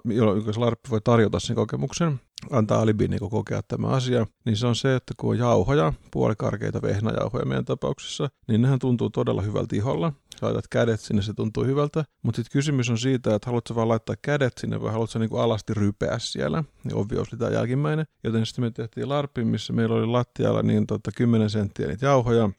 jolloin 0.05 0.43
larppi 0.55 0.89
voi 0.89 1.01
tarjota 1.01 1.39
sen 1.39 1.55
kokemuksen, 1.55 2.19
antaa 2.51 2.81
alibi 2.81 3.07
niin 3.07 3.29
kokea 3.29 3.61
tämä 3.63 3.87
asia, 3.87 4.27
niin 4.45 4.57
se 4.57 4.67
on 4.67 4.75
se, 4.75 4.95
että 4.95 5.13
kun 5.17 5.29
on 5.29 5.37
jauhoja, 5.37 5.93
puolikarkeita 6.11 6.81
vehnäjauhoja 6.81 7.45
meidän 7.45 7.65
tapauksessa, 7.65 8.29
niin 8.47 8.61
nehän 8.61 8.79
tuntuu 8.79 9.09
todella 9.09 9.41
hyvältä 9.41 9.75
iholla. 9.75 10.13
Laitat 10.41 10.67
kädet 10.67 10.99
sinne, 10.99 11.21
se 11.21 11.33
tuntuu 11.33 11.65
hyvältä. 11.65 12.05
Mutta 12.23 12.35
sitten 12.35 12.51
kysymys 12.51 12.89
on 12.89 12.97
siitä, 12.97 13.35
että 13.35 13.45
haluatko 13.45 13.75
vaan 13.75 13.87
laittaa 13.89 14.15
kädet 14.21 14.53
sinne 14.57 14.81
vai 14.81 14.91
haluatko 14.91 15.19
niin 15.19 15.39
alasti 15.39 15.73
rypeä 15.73 16.19
siellä. 16.19 16.63
Niin 16.83 16.95
obviously 16.95 17.37
tämä 17.37 17.51
jälkimmäinen. 17.51 18.05
Joten 18.23 18.45
sitten 18.45 18.63
me 18.63 18.71
tehtiin 18.71 19.09
larppi, 19.09 19.43
missä 19.43 19.73
meillä 19.73 19.95
oli 19.95 20.05
lattialla 20.05 20.63
niin 20.63 20.87
tota 20.87 21.11
10 21.15 21.49
senttiä 21.49 21.87
niitä 21.87 22.05
jauhoja. 22.05 22.49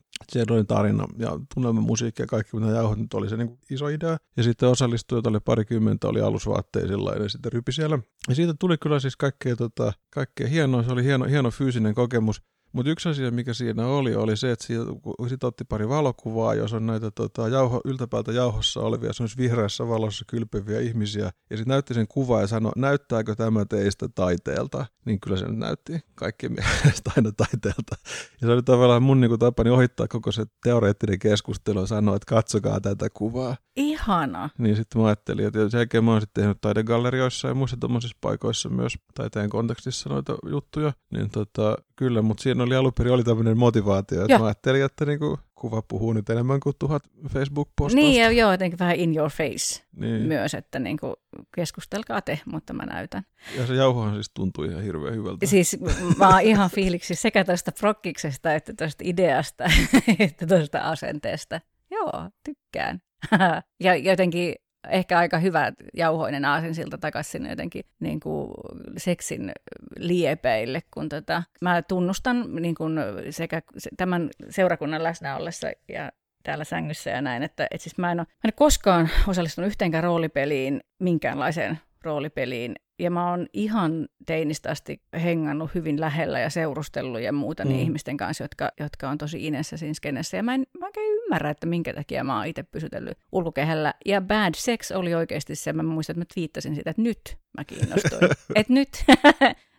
Oli 0.51 0.65
tarina 0.65 1.07
ja 1.19 1.41
tunnelma 1.55 1.81
musiikki 1.81 2.23
ja 2.23 2.27
kaikki, 2.27 2.57
mitä 2.57 2.73
jauhot 2.73 2.99
nyt 2.99 3.15
oli 3.15 3.29
se 3.29 3.37
niin 3.37 3.59
iso 3.71 3.89
idea. 3.89 4.17
Ja 4.37 4.43
sitten 4.43 4.69
osallistujat 4.69 5.27
oli 5.27 5.41
parikymmentä, 5.41 6.09
oli 6.09 6.21
alusvaatteisilla 6.21 7.13
ja 7.13 7.29
sitten 7.29 7.53
rypi 7.53 7.73
siellä. 7.73 7.99
Ja 8.29 8.35
siitä 8.35 8.55
tuli 8.59 8.79
kyllä 8.79 9.01
siis 9.01 9.17
kaikkea, 9.17 9.57
tota, 9.57 9.93
kaikkea 10.11 10.49
hienoa. 10.49 10.83
Se 10.83 10.93
oli 10.93 11.05
hieno, 11.05 11.25
hieno 11.25 11.51
fyysinen 11.51 11.95
kokemus. 11.95 12.43
Mutta 12.73 12.91
yksi 12.91 13.09
asia, 13.09 13.31
mikä 13.31 13.55
siinä 13.55 13.87
oli, 13.87 14.15
oli 14.15 14.37
se, 14.37 14.53
että 14.53 14.67
siitä, 14.67 14.85
kun 15.03 15.29
siitä 15.29 15.47
otti 15.47 15.65
pari 15.65 15.89
valokuvaa, 15.89 16.55
jos 16.55 16.73
on 16.73 16.87
näitä 16.87 17.11
tota, 17.11 17.49
jauho, 17.49 17.81
yltäpäältä 17.85 18.33
jauhossa 18.33 18.81
olevia, 18.81 19.13
se 19.13 19.25
vihreässä 19.37 19.89
valossa 19.89 20.25
kylpeviä 20.29 20.81
ihmisiä, 20.81 21.25
ja 21.25 21.57
sitten 21.57 21.73
näytti 21.73 21.95
sen 21.95 22.09
kuvaa 22.09 22.41
ja 22.41 22.47
sanoi, 22.47 22.73
näyttääkö 22.77 23.35
tämä 23.35 23.65
teistä 23.65 24.09
taiteelta, 24.09 24.87
niin 25.05 25.21
kyllä 25.21 25.37
se 25.37 25.47
nyt 25.47 25.59
näytti 25.59 26.01
kaikkien 26.15 26.53
mielestä 26.53 27.11
aina 27.17 27.33
taiteelta. 27.33 27.97
Ja 28.41 28.47
se 28.47 28.53
oli 28.53 28.63
tavallaan 28.63 29.03
mun 29.03 29.21
niin 29.21 29.39
tapani 29.39 29.71
ohittaa 29.71 30.09
koko 30.09 30.33
se 30.33 30.45
teoreettinen 30.63 31.19
keskustelu 31.19 31.81
ja 31.81 31.87
sanoa, 31.87 32.17
että 32.17 32.35
katsokaa 32.35 32.81
tätä 32.81 33.11
kuvaa. 33.11 33.57
Ihana. 33.77 34.51
Niin 34.59 34.77
sitten 34.77 35.01
mä 35.01 35.07
ajattelin, 35.07 35.47
että 35.47 35.69
sen 35.69 35.79
jälkeen 35.79 36.05
mä 36.05 36.13
oon 36.13 36.21
sitten 36.21 36.43
tehnyt 36.43 36.61
taidegallerioissa 36.61 37.49
ja 37.49 37.55
muissa 37.55 37.77
tuommoisissa 37.81 38.19
paikoissa 38.21 38.69
myös 38.69 38.93
taiteen 39.15 39.51
kontekstissa 39.51 40.11
noita 40.11 40.37
juttuja, 40.47 40.93
niin 41.13 41.31
tota, 41.31 41.77
kyllä, 42.03 42.23
mutta 42.23 42.43
siinä 42.43 42.63
oli 42.63 42.77
alun 42.77 42.93
perin 42.99 43.13
oli 43.13 43.25
tämmöinen 43.25 43.59
motivaatio, 43.59 44.21
että 44.21 44.33
joo. 44.33 44.39
mä 44.39 44.47
ajattelin, 44.47 44.85
että 44.85 45.05
niinku 45.05 45.39
kuva 45.55 45.83
puhuu 45.83 46.13
nyt 46.13 46.31
enemmän 46.31 46.61
kuin 46.61 46.77
tuhat 46.79 47.03
Facebook-postausta. 47.29 47.97
Niin, 47.97 48.23
ja 48.23 48.31
joo, 48.31 48.53
jotenkin 48.53 48.79
vähän 48.79 48.97
in 48.97 49.17
your 49.17 49.31
face 49.31 49.83
niin. 49.97 50.23
myös, 50.23 50.55
että 50.55 50.79
niinku 50.79 51.15
keskustelkaa 51.55 52.23
te, 52.23 52.41
mutta 52.45 52.73
mä 52.73 52.87
näytän. 52.87 53.23
Ja 53.59 53.67
se 53.67 53.75
jauhohan 53.75 54.15
siis 54.15 54.31
tuntui 54.35 54.67
ihan 54.67 54.83
hirveän 54.83 55.15
hyvältä. 55.15 55.47
Siis 55.47 55.77
mä 56.19 56.29
oon 56.29 56.41
ihan 56.41 56.71
fiiliksi 56.71 57.15
sekä 57.15 57.45
tästä 57.45 57.73
prokkiksesta, 57.81 58.55
että 58.55 58.73
tästä 58.75 59.05
ideasta, 59.07 59.65
että 60.19 60.47
tästä 60.47 60.83
asenteesta. 60.83 61.61
Joo, 61.91 62.31
tykkään. 62.45 63.03
ja 63.85 63.97
jotenkin 63.97 64.55
ehkä 64.89 65.19
aika 65.19 65.39
hyvä 65.39 65.73
jauhoinen 65.95 66.45
aasinsilta 66.45 66.99
takaisin 66.99 67.33
sinne 67.33 67.51
jotenkin 67.51 67.85
niin 68.01 68.21
kuin 68.21 68.51
seksin 68.97 69.53
liepeille, 69.99 70.83
kun 70.95 71.09
tota, 71.09 71.43
mä 71.61 71.83
tunnustan 71.83 72.55
niin 72.55 72.75
kuin 72.75 72.99
sekä 73.31 73.63
tämän 73.97 74.31
seurakunnan 74.51 75.03
läsnä 75.03 75.37
ollessa 75.37 75.69
ja 75.89 76.13
täällä 76.43 76.65
sängyssä 76.65 77.11
ja 77.11 77.23
näin, 77.23 77.43
että, 77.43 77.65
että 77.71 77.83
siis 77.83 77.99
mä 77.99 78.13
en, 78.13 78.21
ole, 78.21 78.27
mä 78.31 78.41
en 78.45 78.49
ole 78.49 78.53
koskaan 78.53 79.11
osallistunut 79.29 79.69
yhteenkään 79.69 80.05
roolipeliin, 80.05 80.81
minkäänlaiseen 80.99 81.79
roolipeliin, 82.03 82.75
ja 82.99 83.11
mä 83.11 83.31
oon 83.31 83.47
ihan 83.53 84.09
teinistä 84.27 84.71
asti 84.71 85.03
hengannut 85.23 85.75
hyvin 85.75 86.01
lähellä 86.01 86.41
ja 86.41 86.51
seurustellut 86.51 87.21
ja 87.21 87.33
muuta 87.33 87.65
mm. 87.65 87.69
niin 87.69 87.81
ihmisten 87.81 88.17
kanssa, 88.17 88.45
jotka, 88.45 88.73
jotka 88.81 89.09
on 89.09 89.19
tosi 89.19 89.47
inessä 89.47 89.77
siinä 89.77 89.95
skenessä. 89.95 90.37
Ja 90.37 90.43
mä 90.43 90.55
en, 90.55 90.67
mä 90.81 90.87
en 90.87 90.93
ymmärrä, 91.23 91.51
että 91.51 91.67
minkä 91.67 91.95
takia 91.95 92.25
mä 92.25 92.37
oon 92.37 92.47
itse 92.47 92.63
pysytellyt 92.63 93.19
ulkokehällä. 93.33 93.95
Ja 94.07 94.21
Bad 94.21 94.55
Sex 94.57 94.91
oli 94.91 95.15
oikeasti 95.15 95.55
se, 95.55 95.73
mä 95.73 95.83
muistan, 95.83 96.15
että 96.15 96.21
mä 96.21 96.35
twiittasin 96.35 96.75
sitä, 96.75 96.91
että 96.91 97.03
nyt 97.03 97.37
mä 97.59 97.65
kiinnostuin. 97.65 98.31
että 98.55 98.73
nyt, 98.73 99.05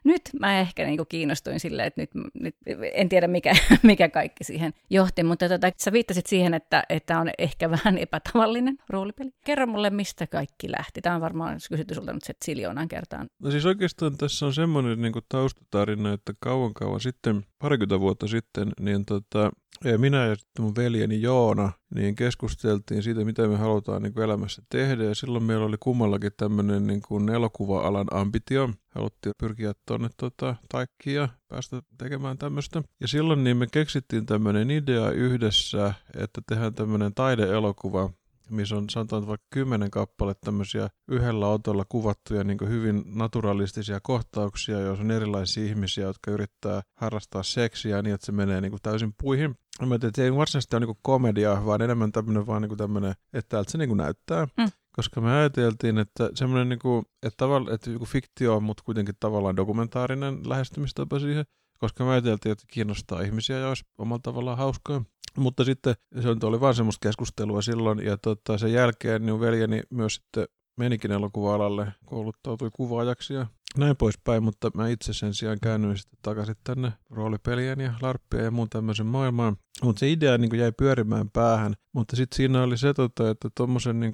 nyt 0.03 0.21
mä 0.39 0.59
ehkä 0.59 0.85
niin 0.85 0.99
kiinnostuin 1.09 1.59
silleen, 1.59 1.87
että 1.87 2.01
nyt, 2.01 2.09
nyt 2.33 2.55
en 2.93 3.09
tiedä 3.09 3.27
mikä, 3.27 3.55
mikä 3.83 4.09
kaikki 4.09 4.43
siihen 4.43 4.73
johti, 4.89 5.23
mutta 5.23 5.49
tota, 5.49 5.71
sä 5.77 5.91
viittasit 5.91 6.25
siihen, 6.25 6.53
että, 6.53 6.83
että 6.89 7.19
on 7.19 7.29
ehkä 7.37 7.69
vähän 7.71 7.97
epätavallinen 7.97 8.77
roolipeli. 8.89 9.31
Kerro 9.45 9.67
mulle, 9.67 9.89
mistä 9.89 10.27
kaikki 10.27 10.71
lähti. 10.71 11.01
Tämä 11.01 11.15
on 11.15 11.21
varmaan 11.21 11.59
kysytty 11.69 11.95
sulta 11.95 12.13
nyt 12.13 12.23
se 12.23 12.33
siljoonaan 12.45 12.87
kertaan. 12.87 13.27
No 13.39 13.51
siis 13.51 13.65
oikeastaan 13.65 14.17
tässä 14.17 14.45
on 14.45 14.53
semmoinen 14.53 15.01
niin 15.01 15.13
taustatarina, 15.29 16.13
että 16.13 16.33
kauan 16.39 16.73
kauan 16.73 16.99
sitten, 16.99 17.45
parikymmentä 17.63 17.99
vuotta 17.99 18.27
sitten, 18.27 18.71
niin 18.79 19.05
tota, 19.05 19.51
minä 19.97 20.25
ja 20.25 20.35
sitten 20.35 20.65
mun 20.65 20.75
veljeni 20.75 21.21
Joona, 21.21 21.71
niin 21.95 22.15
keskusteltiin 22.15 23.03
siitä, 23.03 23.25
mitä 23.25 23.47
me 23.47 23.57
halutaan 23.57 24.01
niin 24.01 24.13
kuin 24.13 24.23
elämässä 24.23 24.61
tehdä. 24.69 25.03
Ja 25.03 25.15
silloin 25.15 25.43
meillä 25.43 25.65
oli 25.65 25.77
kummallakin 25.79 26.31
tämmöinen 26.37 26.87
niin 26.87 27.01
kuin 27.01 27.29
elokuva-alan 27.29 28.07
ambitio. 28.11 28.69
Haluttiin 28.95 29.33
pyrkiä 29.39 29.73
tuonne 29.87 30.09
tota, 30.17 30.55
taikkiin 30.69 31.15
ja 31.15 31.29
päästä 31.47 31.81
tekemään 31.97 32.37
tämmöistä. 32.37 32.83
Ja 33.01 33.07
silloin 33.07 33.43
niin 33.43 33.57
me 33.57 33.67
keksittiin 33.71 34.25
tämmöinen 34.25 34.71
idea 34.71 35.11
yhdessä, 35.11 35.93
että 36.15 36.41
tehdään 36.47 36.73
tämmöinen 36.73 37.13
taideelokuva, 37.13 38.09
missä 38.49 38.75
on 38.75 38.89
sanotaan 38.89 39.27
vaikka 39.27 39.47
kymmenen 39.49 39.91
kappaletta 39.91 40.45
tämmöisiä 40.45 40.89
yhdellä 41.07 41.47
otolla 41.47 41.85
kuvattuja 41.89 42.43
niin 42.43 42.57
hyvin 42.67 43.03
naturalistisia 43.05 43.99
kohtauksia, 44.03 44.79
joissa 44.79 45.03
on 45.03 45.11
erilaisia 45.11 45.65
ihmisiä, 45.65 46.03
jotka 46.05 46.31
yrittää 46.31 46.81
harrastaa 46.97 47.43
seksiä 47.43 48.01
niin, 48.01 48.13
että 48.13 48.25
se 48.25 48.31
menee 48.31 48.61
niin 48.61 48.73
täysin 48.83 49.13
puihin. 49.21 49.49
Mä 49.81 49.87
ajattelin, 49.87 50.09
että 50.09 50.23
ei 50.23 50.35
varsinaisesti 50.35 50.75
ole 50.75 50.85
niin 50.85 50.95
komedia, 51.01 51.65
vaan 51.65 51.81
enemmän 51.81 52.11
tämmöinen 52.11 52.47
vaan 52.47 52.61
niin 52.61 52.77
tämmöinen, 52.77 53.13
että 53.33 53.49
täältä 53.49 53.71
se 53.71 53.77
niin 53.77 53.97
näyttää. 53.97 54.47
Mm. 54.57 54.71
Koska 54.95 55.21
me 55.21 55.31
ajateltiin, 55.31 55.97
että 55.97 56.29
semmoinen, 56.35 56.69
niin 56.69 56.79
kuin, 56.79 57.05
että, 57.23 57.37
tavalla, 57.37 57.73
että 57.73 57.89
joku 57.89 58.05
fiktio 58.05 58.55
on, 58.55 58.63
mutta 58.63 58.83
kuitenkin 58.83 59.15
tavallaan 59.19 59.57
dokumentaarinen 59.57 60.49
lähestymistapa 60.49 61.19
siihen, 61.19 61.45
koska 61.83 62.03
me 62.03 62.11
ajateltiin, 62.11 62.51
että 62.51 62.63
kiinnostaa 62.67 63.21
ihmisiä 63.21 63.57
ja 63.59 63.67
olisi 63.67 63.85
omalla 63.97 64.19
tavallaan 64.23 64.57
hauskaa. 64.57 65.03
Mutta 65.37 65.63
sitten 65.63 65.95
se 66.21 66.45
oli 66.45 66.61
vain 66.61 66.75
semmoista 66.75 67.07
keskustelua 67.07 67.61
silloin, 67.61 68.05
ja 68.05 68.17
tota, 68.17 68.57
sen 68.57 68.73
jälkeen 68.73 69.25
niin 69.25 69.39
veljeni 69.39 69.81
myös 69.89 70.15
sitten 70.15 70.45
menikin 70.77 71.11
elokuva-alalle, 71.11 71.93
kouluttautui 72.05 72.69
kuvaajaksi 72.73 73.33
ja 73.33 73.47
näin 73.77 73.97
poispäin, 73.97 74.43
mutta 74.43 74.71
mä 74.75 74.87
itse 74.87 75.13
sen 75.13 75.33
sijaan 75.33 75.57
käännyin 75.63 75.97
sitten 75.97 76.19
takaisin 76.21 76.55
tänne 76.63 76.93
roolipelien 77.09 77.79
ja 77.79 77.93
larppien 78.01 78.43
ja 78.43 78.51
muun 78.51 78.69
tämmöisen 78.69 79.05
maailmaan. 79.05 79.57
Mutta 79.83 79.99
se 79.99 80.11
idea 80.11 80.37
niin 80.37 80.59
jäi 80.59 80.71
pyörimään 80.71 81.29
päähän, 81.29 81.73
mutta 81.93 82.15
sitten 82.15 82.37
siinä 82.37 82.63
oli 82.63 82.77
se, 82.77 82.93
tota, 82.93 83.29
että 83.29 83.49
tuommoisen 83.57 83.99
niin 83.99 84.13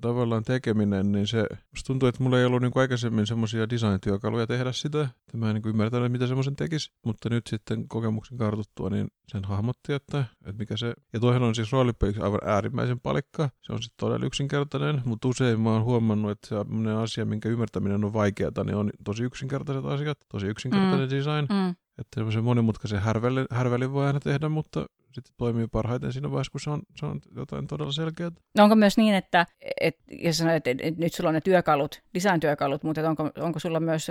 tavallaan 0.00 0.44
tekeminen, 0.44 1.12
niin 1.12 1.26
se 1.26 1.46
tuntuu, 1.86 2.08
että 2.08 2.22
mulla 2.22 2.38
ei 2.38 2.44
ollut 2.44 2.62
niin 2.62 2.72
kuin 2.72 2.80
aikaisemmin 2.80 3.26
semmoisia 3.26 3.70
design-työkaluja 3.70 4.46
tehdä 4.46 4.72
sitä. 4.72 5.08
Mä 5.36 5.50
en 5.50 5.54
niin 5.54 5.68
ymmärtänyt, 5.68 6.12
mitä 6.12 6.26
semmoisen 6.26 6.56
tekisi, 6.56 6.92
mutta 7.06 7.28
nyt 7.28 7.46
sitten 7.46 7.88
kokemuksen 7.88 8.38
kartuttua, 8.38 8.90
niin 8.90 9.08
sen 9.28 9.44
hahmotti, 9.44 9.92
että, 9.92 10.24
että 10.46 10.58
mikä 10.58 10.76
se... 10.76 10.94
Ja 11.12 11.20
toihan 11.20 11.42
on 11.42 11.54
siis 11.54 11.72
roolipeliksi 11.72 12.22
aivan 12.22 12.40
äärimmäisen 12.44 13.00
palikka. 13.00 13.50
Se 13.62 13.72
on 13.72 13.82
sitten 13.82 13.96
todella 14.00 14.26
yksinkertainen, 14.26 15.02
mutta 15.04 15.28
usein 15.28 15.60
mä 15.60 15.70
oon 15.70 15.84
huomannut, 15.84 16.30
että 16.30 16.48
se 16.48 16.56
asia, 17.02 17.24
minkä 17.24 17.48
ymmärtäminen 17.48 18.04
on 18.04 18.12
vaikeaa, 18.12 18.64
niin 18.64 18.76
on 18.76 18.90
tosi 19.04 19.24
yksinkertaiset 19.24 19.84
asiat, 19.84 20.18
tosi 20.28 20.46
yksinkertainen 20.46 21.08
mm. 21.08 21.14
design. 21.16 21.46
Mm. 21.50 21.70
Että 21.70 22.14
semmoisen 22.14 22.44
monimutkaisen 22.44 23.00
härvelin, 23.00 23.46
härvelin 23.50 23.92
voi 23.92 24.06
aina 24.06 24.20
tehdä, 24.20 24.48
mutta 24.48 24.86
sitten 25.12 25.34
toimii 25.36 25.66
parhaiten 25.66 26.12
siinä 26.12 26.30
vaiheessa, 26.30 26.50
kun 26.50 26.60
se 26.60 26.70
on, 26.70 26.82
se 26.96 27.06
on 27.06 27.20
jotain 27.36 27.66
todella 27.66 27.92
selkeää. 27.92 28.30
No 28.56 28.64
onko 28.64 28.76
myös 28.76 28.96
niin, 28.96 29.14
että, 29.14 29.46
että 29.80 30.02
jos 30.10 30.38
sanoit, 30.38 30.66
että, 30.66 30.84
nyt 30.96 31.14
sulla 31.14 31.30
on 31.30 31.34
ne 31.34 31.40
työkalut, 31.40 32.02
design-työkalut, 32.14 32.82
mutta 32.82 33.08
onko, 33.08 33.30
onko 33.40 33.58
sulla 33.58 33.80
myös 33.80 34.10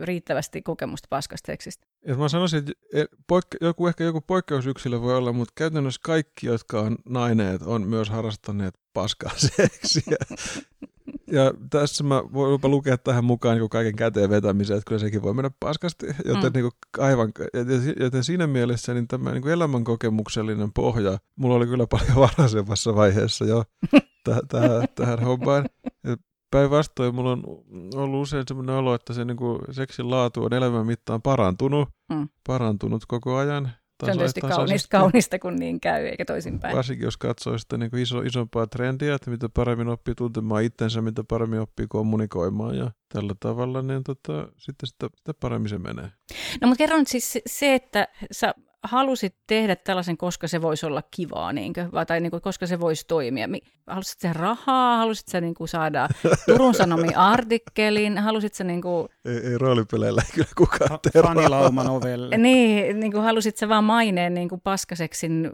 riittävästi 0.00 0.62
kokemusta 0.62 1.06
paskasta 1.10 1.46
seksistä? 1.46 1.86
Et 2.02 2.18
mä 2.18 2.28
sanoisin, 2.28 2.58
että 2.58 2.72
e, 2.92 3.04
poikke, 3.26 3.58
joku, 3.60 3.86
ehkä 3.86 4.04
joku 4.04 4.20
poikkeusyksilö 4.20 5.00
voi 5.00 5.16
olla, 5.16 5.32
mutta 5.32 5.52
käytännössä 5.56 6.00
kaikki, 6.04 6.46
jotka 6.46 6.80
on 6.80 6.96
naineet, 7.08 7.62
on 7.62 7.82
myös 7.82 8.10
harrastaneet 8.10 8.74
paskaa 8.92 9.32
seksiä. 9.56 10.16
Ja 11.32 11.54
tässä 11.70 12.04
mä 12.04 12.22
voin 12.32 12.52
jopa 12.52 12.68
lukea 12.68 12.98
tähän 12.98 13.24
mukaan 13.24 13.58
niin 13.58 13.70
kaiken 13.70 13.96
käteen 13.96 14.30
vetämisen, 14.30 14.76
että 14.76 14.88
kyllä 14.88 14.98
sekin 14.98 15.22
voi 15.22 15.34
mennä 15.34 15.50
paskasti. 15.60 16.06
Joten, 16.24 16.52
mm. 16.52 16.52
niin 16.54 16.62
kuin, 16.62 17.04
aivan, 17.06 17.32
joten 18.00 18.24
siinä 18.24 18.46
mielessä 18.46 18.94
niin 18.94 19.08
tämä 19.08 19.32
niin 19.32 19.42
kuin 19.42 19.52
elämänkokemuksellinen 19.52 20.72
pohja, 20.72 21.18
mulla 21.36 21.54
oli 21.54 21.66
kyllä 21.66 21.86
paljon 21.86 22.14
varhaisemmassa 22.26 22.94
vaiheessa 22.94 23.44
jo 23.44 23.64
täh, 24.24 24.38
täh, 24.48 24.88
tähän 24.94 25.18
hommaan. 25.20 25.66
päinvastoin 26.50 27.14
mulla 27.14 27.32
on 27.32 27.42
ollut 27.94 28.22
usein 28.22 28.44
sellainen 28.48 28.74
olo, 28.74 28.94
että 28.94 29.12
se 29.12 29.24
niin 29.24 29.36
kuin, 29.36 29.58
seksin 29.70 30.10
laatu 30.10 30.44
on 30.44 30.52
elämän 30.52 30.86
mittaan 30.86 31.22
parantunut, 31.22 31.88
mm. 32.12 32.28
parantunut 32.46 33.02
koko 33.08 33.36
ajan. 33.36 33.70
Se 34.04 34.10
on 34.10 34.16
tietysti 34.18 34.40
kaunista, 34.40 34.98
kaunista, 34.98 35.38
kun 35.38 35.56
niin 35.56 35.80
käy, 35.80 36.06
eikä 36.06 36.24
toisinpäin. 36.24 36.76
Varsinkin 36.76 37.04
jos 37.04 37.16
katsoo 37.16 37.58
sitä 37.58 37.78
niin 37.78 37.98
iso, 37.98 38.20
isompaa 38.20 38.66
trendiä, 38.66 39.14
että 39.14 39.30
mitä 39.30 39.48
paremmin 39.48 39.88
oppii 39.88 40.14
tuntemaan 40.14 40.62
itsensä, 40.62 41.02
mitä 41.02 41.24
paremmin 41.28 41.60
oppii 41.60 41.86
kommunikoimaan 41.88 42.76
ja 42.76 42.90
tällä 43.08 43.34
tavalla, 43.40 43.82
niin 43.82 44.04
tota, 44.04 44.48
sitten 44.56 44.86
sitä, 44.86 45.08
sitä 45.16 45.34
paremmin 45.34 45.68
se 45.68 45.78
menee. 45.78 46.10
No 46.60 46.68
mutta 46.68 46.78
kerron 46.78 47.06
siis 47.06 47.38
se, 47.46 47.74
että 47.74 48.08
sä 48.32 48.54
halusit 48.82 49.34
tehdä 49.46 49.76
tällaisen, 49.76 50.16
koska 50.16 50.48
se 50.48 50.62
voisi 50.62 50.86
olla 50.86 51.02
kivaa, 51.10 51.52
niinkö? 51.52 51.88
vai 51.92 52.06
tai 52.06 52.20
niin 52.20 52.30
kuin, 52.30 52.42
koska 52.42 52.66
se 52.66 52.80
voisi 52.80 53.04
toimia? 53.06 53.48
Halusit 53.86 54.20
sä 54.20 54.32
rahaa? 54.32 54.96
Halusit 54.96 55.28
sä 55.28 55.40
niin 55.40 55.54
kuin, 55.54 55.68
saada 55.68 56.08
Turun 56.46 56.74
Sanomi 56.74 57.08
artikkelin? 57.34 58.18
Halusit 58.18 58.54
sä 58.54 58.64
niin 58.64 58.82
kuin... 58.82 59.08
Ei, 59.24 59.36
ei 59.36 59.58
roolipeleillä 59.58 60.22
kyllä 60.34 60.48
kukaan 60.56 60.98
tee 61.12 61.22
Fanilauma 61.22 61.84
novelle. 61.84 62.36
Niin, 62.36 63.00
niin 63.00 63.12
kuin, 63.12 63.24
halusit 63.24 63.56
sä 63.56 63.68
vaan 63.68 63.84
maineen 63.84 64.34
niin 64.34 64.48
kuin 64.48 64.60
paskaseksin 64.60 65.50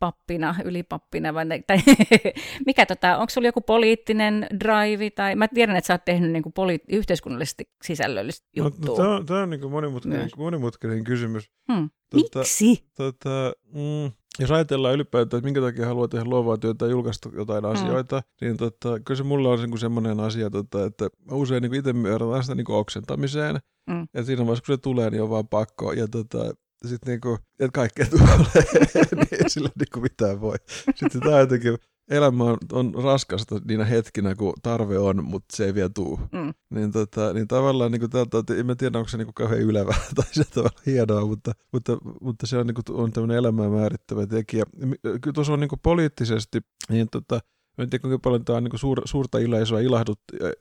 pappina, 0.00 0.54
ylipappina? 0.64 1.34
Vai, 1.34 1.46
tai, 1.66 1.78
mikä 2.66 2.86
tota, 2.86 3.16
onko 3.16 3.30
sulla 3.30 3.48
joku 3.48 3.60
poliittinen 3.60 4.46
drive? 4.60 5.10
Tai, 5.10 5.34
mä 5.34 5.48
tiedän, 5.48 5.76
että 5.76 5.86
sä 5.86 5.94
oot 5.94 6.04
tehnyt 6.04 6.30
niin 6.30 6.42
kuin, 6.42 6.52
poli- 6.52 6.84
yhteiskunnallisesti 6.96 7.70
sisällöllistä 7.82 8.48
juttua. 8.56 8.88
No, 8.88 8.96
tämä 8.96 9.16
on, 9.16 9.26
tämä 9.26 9.42
on 9.42 9.50
niin 9.50 9.60
kuin 9.60 9.72
monimutkainen, 9.72 10.30
monimutkainen 10.36 11.04
kysymys. 11.04 11.50
Hmm. 11.72 11.90
Tota, 12.10 12.38
Miksi? 12.38 12.84
Tota, 12.94 13.52
mm, 13.72 14.12
jos 14.38 14.50
ajatellaan 14.50 14.94
ylipäätään, 14.94 15.38
että 15.38 15.46
minkä 15.46 15.60
takia 15.60 15.86
haluaa 15.86 16.08
tehdä 16.08 16.24
luovaa 16.24 16.56
työtä 16.56 16.84
ja 16.84 16.90
julkaista 16.90 17.30
jotain 17.36 17.64
mm. 17.64 17.70
asioita, 17.70 18.22
niin 18.40 18.56
tota, 18.56 19.00
kyllä 19.00 19.18
se 19.18 19.22
mulla 19.22 19.48
on 19.48 19.58
niinku 19.58 19.76
semmoinen 19.76 20.20
asia, 20.20 20.50
tota, 20.50 20.84
että 20.84 21.04
mä 21.04 21.36
usein 21.36 21.62
niin 21.62 21.74
itse 21.74 21.92
myörätään 21.92 22.42
sitä 22.42 22.54
niin 22.54 22.70
oksentamiseen. 22.70 23.58
Mm. 23.90 24.02
että 24.02 24.22
siinä 24.22 24.42
vaiheessa, 24.42 24.64
kun 24.66 24.74
se 24.74 24.80
tulee, 24.82 25.10
niin 25.10 25.22
on 25.22 25.30
vaan 25.30 25.48
pakko. 25.48 25.92
Ja 25.92 26.08
tota, 26.08 26.38
sitten 26.86 27.10
niinku, 27.10 27.38
että 27.60 27.72
kaikkea 27.72 28.06
tulee, 28.06 28.26
niin 29.16 29.28
ei 29.42 29.50
sillä 29.50 29.70
niinku 29.78 30.00
mitään 30.00 30.40
voi. 30.40 30.56
Sitten 30.94 31.20
tämä 31.20 31.40
jotenkin 31.40 31.78
elämä 32.10 32.44
on, 32.44 32.58
on 32.72 32.94
raskasta 33.04 33.60
niinä 33.68 33.84
hetkinä, 33.84 34.34
kun 34.34 34.52
tarve 34.62 34.98
on, 34.98 35.24
mutta 35.24 35.56
se 35.56 35.64
ei 35.64 35.74
vielä 35.74 35.90
tuu. 35.94 36.20
Mm. 36.32 36.54
Niin, 36.70 36.92
tota, 36.92 37.32
niin 37.32 37.48
tavallaan, 37.48 37.92
niin 37.92 38.10
tältä, 38.10 38.54
en 38.54 38.66
mä 38.66 38.74
tiedä, 38.74 38.98
onko 38.98 39.08
se 39.08 39.18
niin 39.18 39.34
kauhean 39.34 39.60
ylevä 39.60 39.94
tai 40.16 40.24
se 40.32 40.44
tavallaan 40.44 40.82
hienoa, 40.86 41.26
mutta, 41.26 41.52
mutta, 41.72 41.98
mutta 42.20 42.46
se 42.46 42.58
on, 42.58 42.66
niin 42.66 42.74
kuin, 42.74 43.00
on 43.00 43.12
tämmöinen 43.12 43.36
elämää 43.36 43.68
määrittävä 43.68 44.26
tekijä. 44.26 44.64
Kyllä 45.02 45.32
tuossa 45.34 45.52
on 45.52 45.60
niin 45.60 45.68
kuin 45.68 45.80
poliittisesti, 45.82 46.60
niin 46.88 47.08
tota, 47.12 47.40
en 47.78 47.90
tiedä 47.90 48.02
kuinka 48.02 48.18
paljon 48.18 48.44
tämä 48.44 48.56
on 48.56 48.64
niin 48.64 48.78
suur, 48.78 49.02
suurta 49.04 49.38
yleisöä 49.38 49.80
ilahdut, 49.80 50.20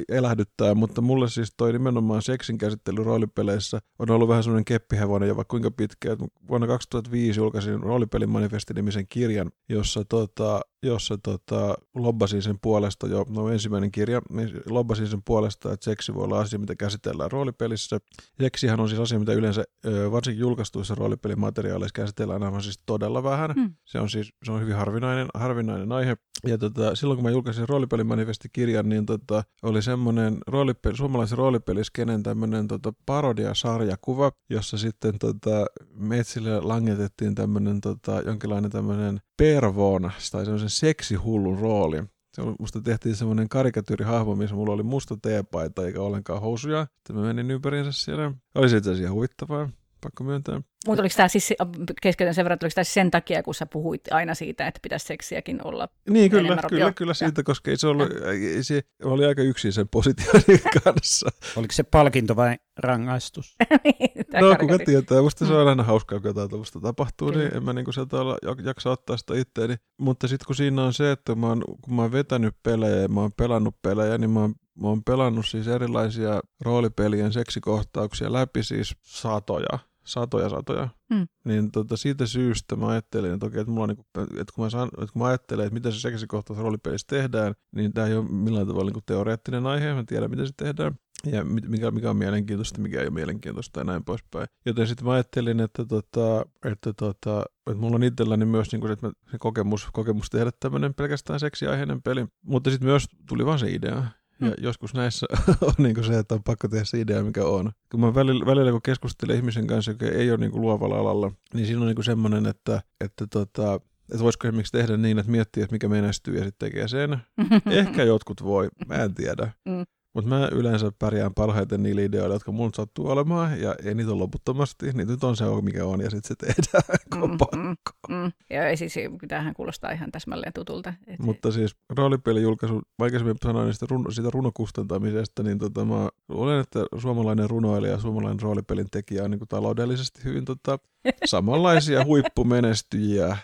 elähdyttää, 0.09 0.75
mutta 0.75 1.01
mulle 1.01 1.29
siis 1.29 1.53
toi 1.57 1.73
nimenomaan 1.73 2.21
seksin 2.21 2.57
käsittely 2.57 3.03
roolipeleissä 3.03 3.79
on 3.99 4.09
ollut 4.09 4.29
vähän 4.29 4.43
semmoinen 4.43 4.65
keppihevonen 4.65 5.29
jo 5.29 5.35
vaikka 5.35 5.51
kuinka 5.51 5.71
pitkä. 5.71 6.17
Vuonna 6.47 6.67
2005 6.67 7.39
julkaisin 7.39 7.79
roolipelimanifesti-nimisen 7.79 9.07
kirjan, 9.09 9.51
jossa 9.69 10.05
tota, 10.09 10.61
jossa 10.83 11.17
tota, 11.23 11.75
lobbasin 11.95 12.41
sen 12.41 12.59
puolesta 12.61 13.07
jo, 13.07 13.25
no 13.29 13.49
ensimmäinen 13.49 13.91
kirja, 13.91 14.21
niin 14.29 14.61
lobbasin 14.69 15.07
sen 15.07 15.23
puolesta, 15.25 15.73
että 15.73 15.83
seksi 15.83 16.13
voi 16.13 16.23
olla 16.23 16.39
asia, 16.39 16.59
mitä 16.59 16.75
käsitellään 16.75 17.31
roolipelissä. 17.31 17.99
Seksihän 18.41 18.79
on 18.79 18.89
siis 18.89 19.01
asia, 19.01 19.19
mitä 19.19 19.33
yleensä 19.33 19.63
varsinkin 20.11 20.41
julkaistuissa 20.41 20.95
roolipelimateriaaleissa 20.95 21.93
käsitellään 21.93 22.43
aivan 22.43 22.61
siis 22.61 22.79
todella 22.85 23.23
vähän. 23.23 23.53
Mm. 23.55 23.73
Se 23.85 23.99
on 23.99 24.09
siis 24.09 24.33
se 24.43 24.51
on 24.51 24.61
hyvin 24.61 24.75
harvinainen, 24.75 25.27
harvinainen 25.33 25.91
aihe. 25.91 26.17
Ja 26.47 26.57
tota, 26.57 26.95
silloin 27.05 27.17
kun 27.17 27.23
mä 27.23 27.31
julkaisin 27.31 27.69
roolipelimanifestikirjan, 27.69 28.89
niin 28.89 29.05
tota, 29.05 29.43
oli 29.63 29.81
semmoinen 29.81 30.37
roolipeli, 30.47 30.97
suomalaisen 30.97 31.37
roolipeliskenen 31.37 32.23
tämmöinen 32.23 32.67
tota, 32.67 32.93
parodia-sarjakuva, 33.05 34.31
jossa 34.49 34.77
sitten 34.77 35.19
tota, 35.19 35.65
metsille 35.93 36.61
langetettiin 36.61 37.35
tämmöinen 37.35 37.81
tota, 37.81 38.21
jonkinlainen 38.25 38.71
tämmöinen 38.71 39.19
pervoona 39.37 40.11
tai 40.31 40.45
semmoisen 40.45 40.69
seksihullun 40.69 41.59
rooli. 41.59 42.03
Se 42.33 42.41
oli, 42.41 42.55
musta 42.59 42.81
tehtiin 42.81 43.15
semmoinen 43.15 43.49
karikatyyrihahmo, 43.49 44.35
missä 44.35 44.55
mulla 44.55 44.73
oli 44.73 44.83
musta 44.83 45.17
teepaita 45.21 45.85
eikä 45.85 46.01
ollenkaan 46.01 46.41
housuja. 46.41 46.87
Sitten 46.95 47.15
mä 47.15 47.21
menin 47.21 47.51
ympäriinsä 47.51 47.91
siellä. 47.91 48.31
Oli 48.55 48.69
se 48.69 48.77
itse 48.77 48.91
asiassa 48.91 49.13
huvittavaa 49.13 49.69
pakko 50.01 50.23
myöntää. 50.23 50.61
Mutta 50.87 51.01
oliko 51.01 51.15
tämä 51.17 51.27
siis, 51.27 51.53
keskeytän 52.01 52.33
sen 52.33 52.45
verran, 52.45 52.57
oliko 52.63 52.73
tämä 52.75 52.83
siis 52.83 52.93
sen 52.93 53.11
takia, 53.11 53.43
kun 53.43 53.55
sä 53.55 53.65
puhuit 53.65 54.01
aina 54.11 54.35
siitä, 54.35 54.67
että 54.67 54.79
pitäisi 54.83 55.05
seksiäkin 55.05 55.59
olla 55.63 55.87
Niin, 56.09 56.31
kyllä, 56.31 56.57
kyllä, 56.69 56.91
kyllä 56.91 57.13
siitä, 57.13 57.43
koska 57.43 57.71
ei 57.71 57.77
se, 57.77 57.87
ollut, 57.87 58.09
ei, 58.11 58.63
se 58.63 58.81
oli 59.03 59.25
aika 59.25 59.41
yksin 59.41 59.73
sen 59.73 59.87
positionin 59.87 60.61
kanssa. 60.83 61.29
Oliko 61.55 61.73
se 61.73 61.83
palkinto 61.83 62.35
vai 62.35 62.55
rangaistus? 62.77 63.55
niin, 63.83 64.25
no, 64.41 64.55
kuka 64.59 64.79
tietää. 64.85 65.21
Musta 65.21 65.47
se 65.47 65.53
on 65.53 65.67
aina 65.67 65.83
hauskaa, 65.83 66.19
kun 66.19 66.29
jotain 66.29 66.49
tällaista 66.49 66.79
tapahtuu, 66.79 67.31
kyllä. 67.31 67.43
niin 67.43 67.57
en 67.57 67.63
mä 67.63 67.73
niin 67.73 67.93
sieltä 67.93 68.21
olla, 68.21 68.37
jaksa 68.63 68.91
ottaa 68.91 69.17
sitä 69.17 69.33
itteeni. 69.35 69.75
Mutta 69.97 70.27
sitten 70.27 70.45
kun 70.45 70.55
siinä 70.55 70.83
on 70.83 70.93
se, 70.93 71.11
että 71.11 71.35
mä 71.35 71.47
oon, 71.47 71.63
kun 71.81 71.95
mä 71.95 72.01
oon 72.01 72.11
vetänyt 72.11 72.55
pelejä 72.63 72.95
ja 72.95 73.07
mä 73.07 73.21
oon 73.21 73.31
pelannut 73.37 73.75
pelejä, 73.81 74.17
niin 74.17 74.29
mä 74.29 74.39
oon 74.39 74.55
Mä 74.81 74.87
oon 74.87 75.03
pelannut 75.03 75.47
siis 75.47 75.67
erilaisia 75.67 76.41
roolipelien 76.61 77.33
seksikohtauksia 77.33 78.33
läpi 78.33 78.63
siis 78.63 78.95
satoja 79.01 79.79
satoja 80.05 80.49
satoja. 80.49 80.89
Mm. 81.09 81.27
Niin 81.45 81.71
tota, 81.71 81.97
siitä 81.97 82.25
syystä 82.25 82.75
mä 82.75 82.87
ajattelin, 82.87 83.33
että, 83.33 83.45
okei, 83.45 83.61
että, 83.61 83.71
mulla 83.71 83.83
on, 83.83 83.89
niin 83.89 84.05
kuin, 84.13 84.27
että, 84.41 84.53
kun 84.55 84.63
mä 84.63 84.69
saan, 84.69 84.87
että 84.87 85.13
kun 85.13 85.21
mä 85.21 85.27
ajattelen, 85.27 85.65
että 85.65 85.73
mitä 85.73 85.91
se 85.91 85.99
seksikohtaus 85.99 86.59
roolipelissä 86.59 87.07
tehdään, 87.09 87.53
niin 87.75 87.93
tämä 87.93 88.07
ei 88.07 88.15
ole 88.15 88.31
millään 88.31 88.67
tavalla 88.67 88.91
niin 88.91 89.03
teoreettinen 89.05 89.65
aihe, 89.65 89.93
mä 89.93 90.03
tiedän, 90.07 90.29
miten 90.29 90.47
se 90.47 90.53
tehdään 90.57 90.95
ja 91.31 91.43
mikä, 91.43 91.91
mikä 91.91 92.09
on 92.09 92.17
mielenkiintoista, 92.17 92.81
mikä 92.81 92.99
ei 92.99 93.05
ole 93.05 93.13
mielenkiintoista 93.13 93.79
ja 93.79 93.83
näin 93.83 94.03
poispäin. 94.03 94.47
Joten 94.65 94.87
sitten 94.87 95.05
mä 95.05 95.13
ajattelin, 95.13 95.59
että, 95.59 95.85
tota, 95.85 96.45
että, 96.65 96.93
tota, 96.93 97.43
että 97.67 97.81
mulla 97.81 97.95
on 97.95 98.03
itselläni 98.03 98.45
myös 98.45 98.71
niin 98.71 98.79
kuin, 98.79 98.91
että 98.91 99.07
mä, 99.07 99.13
se 99.31 99.37
kokemus, 99.37 99.87
kokemus 99.93 100.29
tehdä 100.29 100.51
tämmöinen 100.59 100.93
pelkästään 100.93 101.39
seksiaiheinen 101.39 102.01
peli, 102.01 102.25
mutta 102.45 102.69
sitten 102.69 102.87
myös 102.89 103.05
tuli 103.29 103.45
vaan 103.45 103.59
se 103.59 103.71
idea. 103.71 104.03
Ja 104.41 104.47
mm. 104.47 104.53
joskus 104.57 104.93
näissä 104.93 105.25
on 105.61 105.73
niin 105.77 106.03
se, 106.03 106.19
että 106.19 106.35
on 106.35 106.43
pakko 106.43 106.67
tehdä 106.67 106.85
se 106.85 106.99
idea, 106.99 107.23
mikä 107.23 107.45
on. 107.45 107.71
Kun 107.91 107.99
mä 107.99 108.15
välillä, 108.15 108.45
välillä 108.45 108.71
kun 108.71 108.81
keskustelen 108.81 109.35
ihmisen 109.35 109.67
kanssa, 109.67 109.91
joka 109.91 110.05
ei 110.05 110.31
ole 110.31 110.37
niin 110.37 110.51
kuin 110.51 110.61
luovalla 110.61 110.99
alalla, 110.99 111.31
niin 111.53 111.65
siinä 111.65 111.81
on 111.81 111.87
niin 111.87 112.03
semmoinen, 112.03 112.45
että, 112.45 112.81
että, 113.01 113.27
tota, 113.27 113.73
että 114.11 114.23
voisiko 114.23 114.47
esimerkiksi 114.47 114.71
tehdä 114.71 114.97
niin, 114.97 115.19
että 115.19 115.31
miettii, 115.31 115.63
että 115.63 115.73
mikä 115.73 115.87
menestyy 115.87 116.37
ja 116.37 116.43
sitten 116.43 116.69
tekee 116.69 116.87
sen. 116.87 117.17
Ehkä 117.69 118.03
jotkut 118.03 118.43
voi, 118.43 118.69
mä 118.87 118.95
en 118.95 119.13
tiedä. 119.13 119.51
Mm. 119.65 119.85
Mutta 120.15 120.29
mä 120.29 120.49
yleensä 120.51 120.91
pärjään 120.99 121.33
parhaiten 121.33 121.83
niillä 121.83 122.01
ideoilla, 122.01 122.35
jotka 122.35 122.51
mulla 122.51 122.71
sattuu 122.75 123.07
olemaan, 123.09 123.61
ja 123.61 123.75
ei 123.83 123.95
niitä 123.95 124.11
ole 124.11 124.19
loputtomasti, 124.19 124.91
niin 124.93 125.07
nyt 125.07 125.23
on 125.23 125.35
se, 125.35 125.45
mikä 125.61 125.85
on, 125.85 126.01
ja 126.01 126.09
sitten 126.09 126.27
se 126.27 126.35
tehdään, 126.35 126.99
kun 127.13 127.29
mm. 127.29 127.61
Mm, 127.61 127.75
mm. 128.09 128.31
Ja 128.49 128.77
siis 128.77 128.95
tämähän 129.27 129.53
kuulostaa 129.53 129.91
ihan 129.91 130.11
täsmälleen 130.11 130.53
tutulta. 130.53 130.93
Et... 131.07 131.19
Mutta 131.19 131.51
siis 131.51 131.75
roolipelijulkaisu, 131.89 132.81
aikaisemmin 132.99 133.35
sanoin 133.43 133.73
siitä, 133.73 133.85
runo, 133.89 134.11
siitä 134.11 134.29
runokustantamisesta, 134.33 135.43
niin 135.43 135.59
tota, 135.59 135.85
mä 135.85 136.09
olen, 136.29 136.59
että 136.59 136.79
suomalainen 136.97 137.49
runoilija 137.49 137.93
ja 137.93 137.99
suomalainen 137.99 138.41
roolipelin 138.41 138.87
tekijä 138.91 139.23
on 139.23 139.31
niin 139.31 139.39
kuin 139.39 139.49
taloudellisesti 139.49 140.23
hyvin 140.23 140.45
tota, 140.45 140.79
samanlaisia 141.25 142.05
huippumenestyjiä. 142.05 143.37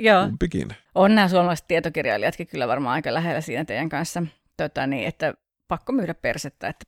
Joo. 0.00 0.26
Kumpikin. 0.26 0.68
On 0.94 1.14
nämä 1.14 1.28
suomalaiset 1.28 1.68
tietokirjailijatkin 1.68 2.46
kyllä 2.46 2.68
varmaan 2.68 2.94
aika 2.94 3.14
lähellä 3.14 3.40
siinä 3.40 3.64
teidän 3.64 3.88
kanssa. 3.88 4.22
Tota, 4.56 4.86
niin, 4.86 5.08
että 5.08 5.34
pakko 5.68 5.92
myydä 5.92 6.14
persettä, 6.14 6.68
että 6.68 6.84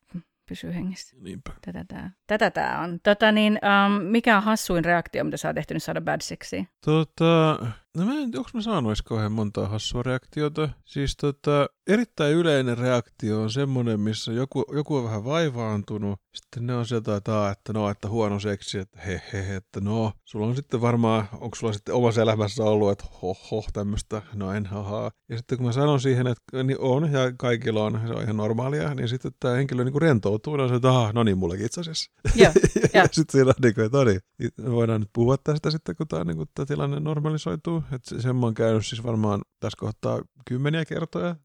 pysyy 0.49 0.75
hengissä. 0.75 1.17
Niinpä. 1.21 1.53
Tätä 1.67 1.85
tämä, 1.89 2.11
tätä 2.27 2.51
tämä 2.51 2.81
on. 2.81 3.01
Tota 3.03 3.33
niin, 3.33 3.59
um, 3.87 4.03
mikä 4.03 4.37
on 4.37 4.43
hassuin 4.43 4.85
reaktio, 4.85 5.25
mitä 5.25 5.37
sä 5.37 5.49
oot 5.49 5.55
tehty 5.55 5.75
nyt 5.75 5.83
saada 5.83 6.01
bad 6.01 6.21
sexiä? 6.21 6.65
Tota, 6.85 7.67
No 7.97 8.07
mä 8.07 8.13
en, 8.13 8.21
onko 8.37 8.51
mä 8.55 8.61
saanut 8.61 8.91
edes 8.91 9.03
kauhean 9.03 9.33
montaa 9.33 9.69
hassua 9.69 10.03
reaktiota. 10.03 10.69
Siis 10.85 11.17
tota, 11.17 11.69
erittäin 11.87 12.35
yleinen 12.35 12.79
reaktio 12.79 13.43
on 13.43 13.51
semmoinen, 13.51 14.01
missä 14.01 14.33
joku, 14.33 14.65
joku 14.75 14.97
on 14.97 15.05
vähän 15.05 15.25
vaivaantunut. 15.25 16.21
Sitten 16.35 16.67
ne 16.67 16.75
on 16.75 16.87
sieltä, 16.87 17.17
että, 17.17 17.51
että 17.51 17.73
no, 17.73 17.91
että 17.91 18.09
huono 18.09 18.41
seksi, 18.41 18.79
että 18.79 19.01
he, 19.01 19.23
he, 19.33 19.57
että 19.57 19.81
no, 19.81 20.13
sulla 20.25 20.47
on 20.47 20.57
sitten 20.57 20.81
varmaan, 20.81 21.29
onko 21.33 21.57
sulla 21.57 21.73
sitten 21.73 21.95
omassa 21.95 22.23
elämässä 22.23 22.65
ollut, 22.65 22.91
että 22.91 23.05
ho, 23.23 23.35
ho, 23.51 23.65
tämmöistä, 23.73 24.23
no 24.35 24.53
en, 24.53 24.67
haha. 24.67 25.11
Ja 25.29 25.37
sitten 25.37 25.59
kun 25.59 25.67
mä 25.67 25.73
sanon 25.73 26.01
siihen, 26.01 26.27
että 26.27 26.63
niin 26.63 26.81
on 26.81 27.13
ja 27.13 27.33
kaikilla 27.39 27.85
on, 27.85 28.01
se 28.07 28.15
on 28.15 28.23
ihan 28.23 28.37
normaalia, 28.37 28.95
niin 28.95 29.09
sitten 29.09 29.33
tämä 29.41 29.55
henkilö 29.55 29.85
niin 29.85 29.93
kuin 29.93 30.03
rentoutuu 30.03 30.57
ja 30.57 30.63
on 30.63 30.69
se, 30.69 30.75
että 30.75 30.89
aha, 30.89 31.13
no 31.13 31.23
niin, 31.23 31.39
mullekin 31.39 31.67
itse 31.67 31.81
asiassa. 31.81 32.11
Ja, 32.35 32.53
ja. 32.95 33.09
sitten 33.13 33.33
siinä 33.33 33.49
on 33.49 33.55
niin 33.63 33.75
kuin, 33.75 33.87
että 33.87 33.99
no 33.99 34.05
niin, 34.05 34.21
voidaan 34.73 35.01
nyt 35.01 35.11
puhua 35.13 35.37
tästä 35.37 35.71
sitten, 35.71 35.97
kun 35.97 36.09
tämä, 36.09 36.25
niin 36.25 36.37
kuin, 36.37 36.49
tämä 36.55 36.67
tilanne 36.67 37.01
normalisoituu 37.01 37.80
että 37.93 38.23
sen 38.23 38.37
mä 38.37 38.47
oon 38.47 38.55
käynyt 38.55 38.87
siis 38.87 39.05
varmaan 39.05 39.41
tässä 39.61 39.77
kohtaa 39.81 40.21
kymmeniä 40.49 40.85
kertoja. 40.85 41.37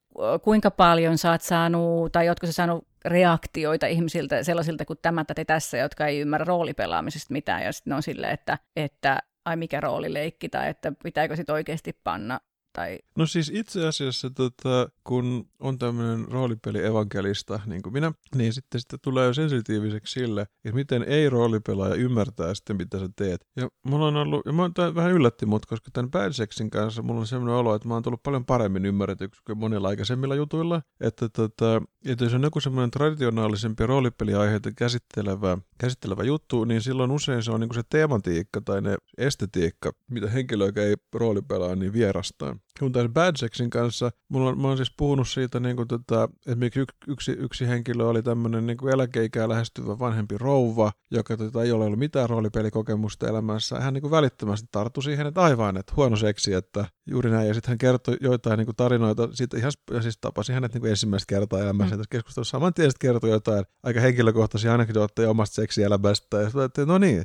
Kuinka 0.42 0.72
paljon 0.72 1.18
sä 1.18 1.32
oot 1.32 1.42
saanut, 1.42 2.12
tai 2.12 2.26
jotkut 2.26 2.50
sä 2.50 2.54
saanut 2.54 2.88
reaktioita 3.06 3.88
ihmisiltä 3.88 4.44
sellaisilta 4.44 4.86
kuin 4.86 5.00
tämä 5.02 5.26
tai 5.26 5.46
tässä, 5.46 5.78
jotka 5.78 6.08
ei 6.08 6.20
ymmärrä 6.20 6.46
roolipelaamisesta 6.46 7.34
mitään, 7.34 7.64
ja 7.64 7.72
sitten 7.72 7.94
on 7.94 8.04
silleen, 8.04 8.34
että, 8.34 8.58
että 8.76 9.20
ai 9.46 9.56
mikä 9.56 9.80
roolileikki, 9.80 10.50
tai 10.50 10.70
että 10.70 10.94
pitääkö 11.04 11.36
sitten 11.36 11.54
oikeasti 11.54 12.00
panna 12.04 12.40
Tai... 12.76 13.00
No 13.18 13.26
siis 13.26 13.52
itse 13.54 13.88
asiassa, 13.88 14.30
tota, 14.30 14.90
kun 15.04 15.50
on 15.60 15.78
tämmöinen 15.78 16.28
roolipeli 16.32 16.86
evankelista, 16.86 17.60
niin 17.66 17.82
kuin 17.82 17.94
minä, 17.94 18.12
niin 18.36 18.54
sitten, 18.54 18.82
sitten 18.82 19.00
tulee 19.02 19.26
jo 19.26 19.34
sensitiiviseksi 19.34 20.14
sille, 20.14 20.42
että 20.42 20.76
miten 20.76 21.04
ei-roolipelaaja 21.04 21.96
ymmärtää 21.96 22.54
sitten, 22.56 22.78
mitä 22.78 23.00
sä 23.00 23.10
teet. 23.16 23.48
Ja 23.56 23.70
mulla 23.84 24.08
on 24.08 24.16
ollut, 24.16 24.46
ja 24.46 24.54
mä 24.54 24.62
oon 24.62 24.96
vähän 24.96 25.12
yllätti 25.12 25.46
mut, 25.46 25.66
koska 25.66 25.92
tämän 25.94 26.12
Bad 26.12 26.34
Sexin 26.34 26.70
kanssa 26.70 27.02
mulla 27.02 27.20
on 27.20 27.28
semmoinen 27.28 27.56
olo, 27.56 27.76
että 27.76 27.88
mä 27.88 27.94
oon 27.94 28.04
tullut 28.04 28.24
paljon 28.24 28.46
paremmin 28.46 28.86
ymmärretyksi 28.86 29.42
kuin 29.46 29.58
monilla 29.58 29.88
aikaisemmilla 29.88 30.36
jutuilla. 30.36 30.82
Että, 31.02 31.30
tota, 31.30 31.82
että 32.06 32.24
jos 32.24 32.34
on 32.34 32.44
joku 32.44 32.60
semmoinen 32.60 32.92
traditionaalisempi 32.92 33.86
roolipeliaiheita 33.86 34.72
käsittelevä, 34.72 35.58
käsittelevä 35.78 36.24
juttu, 36.24 36.64
niin 36.64 36.82
silloin 36.82 37.12
usein 37.12 37.44
se 37.44 37.52
on 37.52 37.60
niin 37.60 37.70
kuin 37.70 37.76
se 37.76 37.84
tematiikka 37.90 38.62
tai 38.62 38.82
ne 38.82 38.98
estetiikka, 39.18 39.92
mitä 40.12 40.30
henkilö, 40.30 40.66
joka 40.66 40.82
ei 40.82 40.96
roolipelaa, 41.14 41.76
niin 41.76 41.94
vierastaa. 41.94 42.56
Kun 42.80 42.92
tämän 42.92 43.14
Bad 43.14 43.36
Sexin 43.38 43.70
kanssa, 43.70 44.12
mulla 44.30 44.50
on, 44.50 44.62
mä 44.62 44.68
oon 44.68 44.78
siis 44.78 44.92
puhunut 44.98 45.28
siitä, 45.28 45.60
niin 45.60 45.76
kuin 45.76 45.88
tota, 45.88 46.30
että 46.48 46.66
yksi, 46.66 46.82
yksi, 47.08 47.32
yksi 47.32 47.68
henkilö 47.68 48.06
oli 48.06 48.24
tämmöinen 48.24 48.68
niin 48.68 48.78
kuin 48.78 48.94
eläkeikää 48.94 49.50
lähestyvä 49.50 50.00
vanhempi 50.00 50.38
rouva, 50.38 50.92
joka 51.12 51.38
tota, 51.38 51.64
ei 51.64 51.72
ole 51.72 51.86
ollut 51.86 52.00
mitään 52.00 52.30
roolipelikokemusta 52.30 53.30
elämässä. 53.30 53.80
Hän 53.80 53.94
niin 53.94 54.02
kuin 54.02 54.12
välittömästi 54.12 54.68
tarttui 54.72 55.04
siihen, 55.04 55.28
että 55.28 55.42
aivan, 55.42 55.78
että 55.78 55.94
huono 55.96 56.16
seksi, 56.16 56.54
että 56.54 56.86
juuri 57.06 57.30
näin. 57.30 57.48
Ja 57.48 57.54
sitten 57.54 57.70
hän 57.70 57.78
kertoi 57.78 58.18
joitain 58.22 58.58
niin 58.58 58.66
kuin 58.66 58.76
tarinoita, 58.76 59.30
siitä 59.32 59.58
ihan, 59.58 59.72
ja 59.92 60.02
siis 60.02 60.18
tapasi 60.22 60.54
hänet 60.54 60.74
niin 60.74 60.82
kuin 60.82 60.90
ensimmäistä 60.90 61.30
kertaa 61.30 61.60
elämässä 61.60 61.96
mm. 61.96 62.00
tässä 62.00 62.10
keskustelussa. 62.12 62.52
Saman 62.52 62.74
tien 62.74 62.92
kertoi 63.00 63.30
jotain 63.30 63.66
aika 63.84 64.00
henkilökohtaisia 64.00 64.74
anekdootteja 64.74 65.30
omasta 65.30 65.56
seksielämästä. 65.56 66.38
Ja 66.38 66.46
sitten, 66.46 66.64
että 66.64 66.86
no 66.86 66.98
niin, 66.98 67.24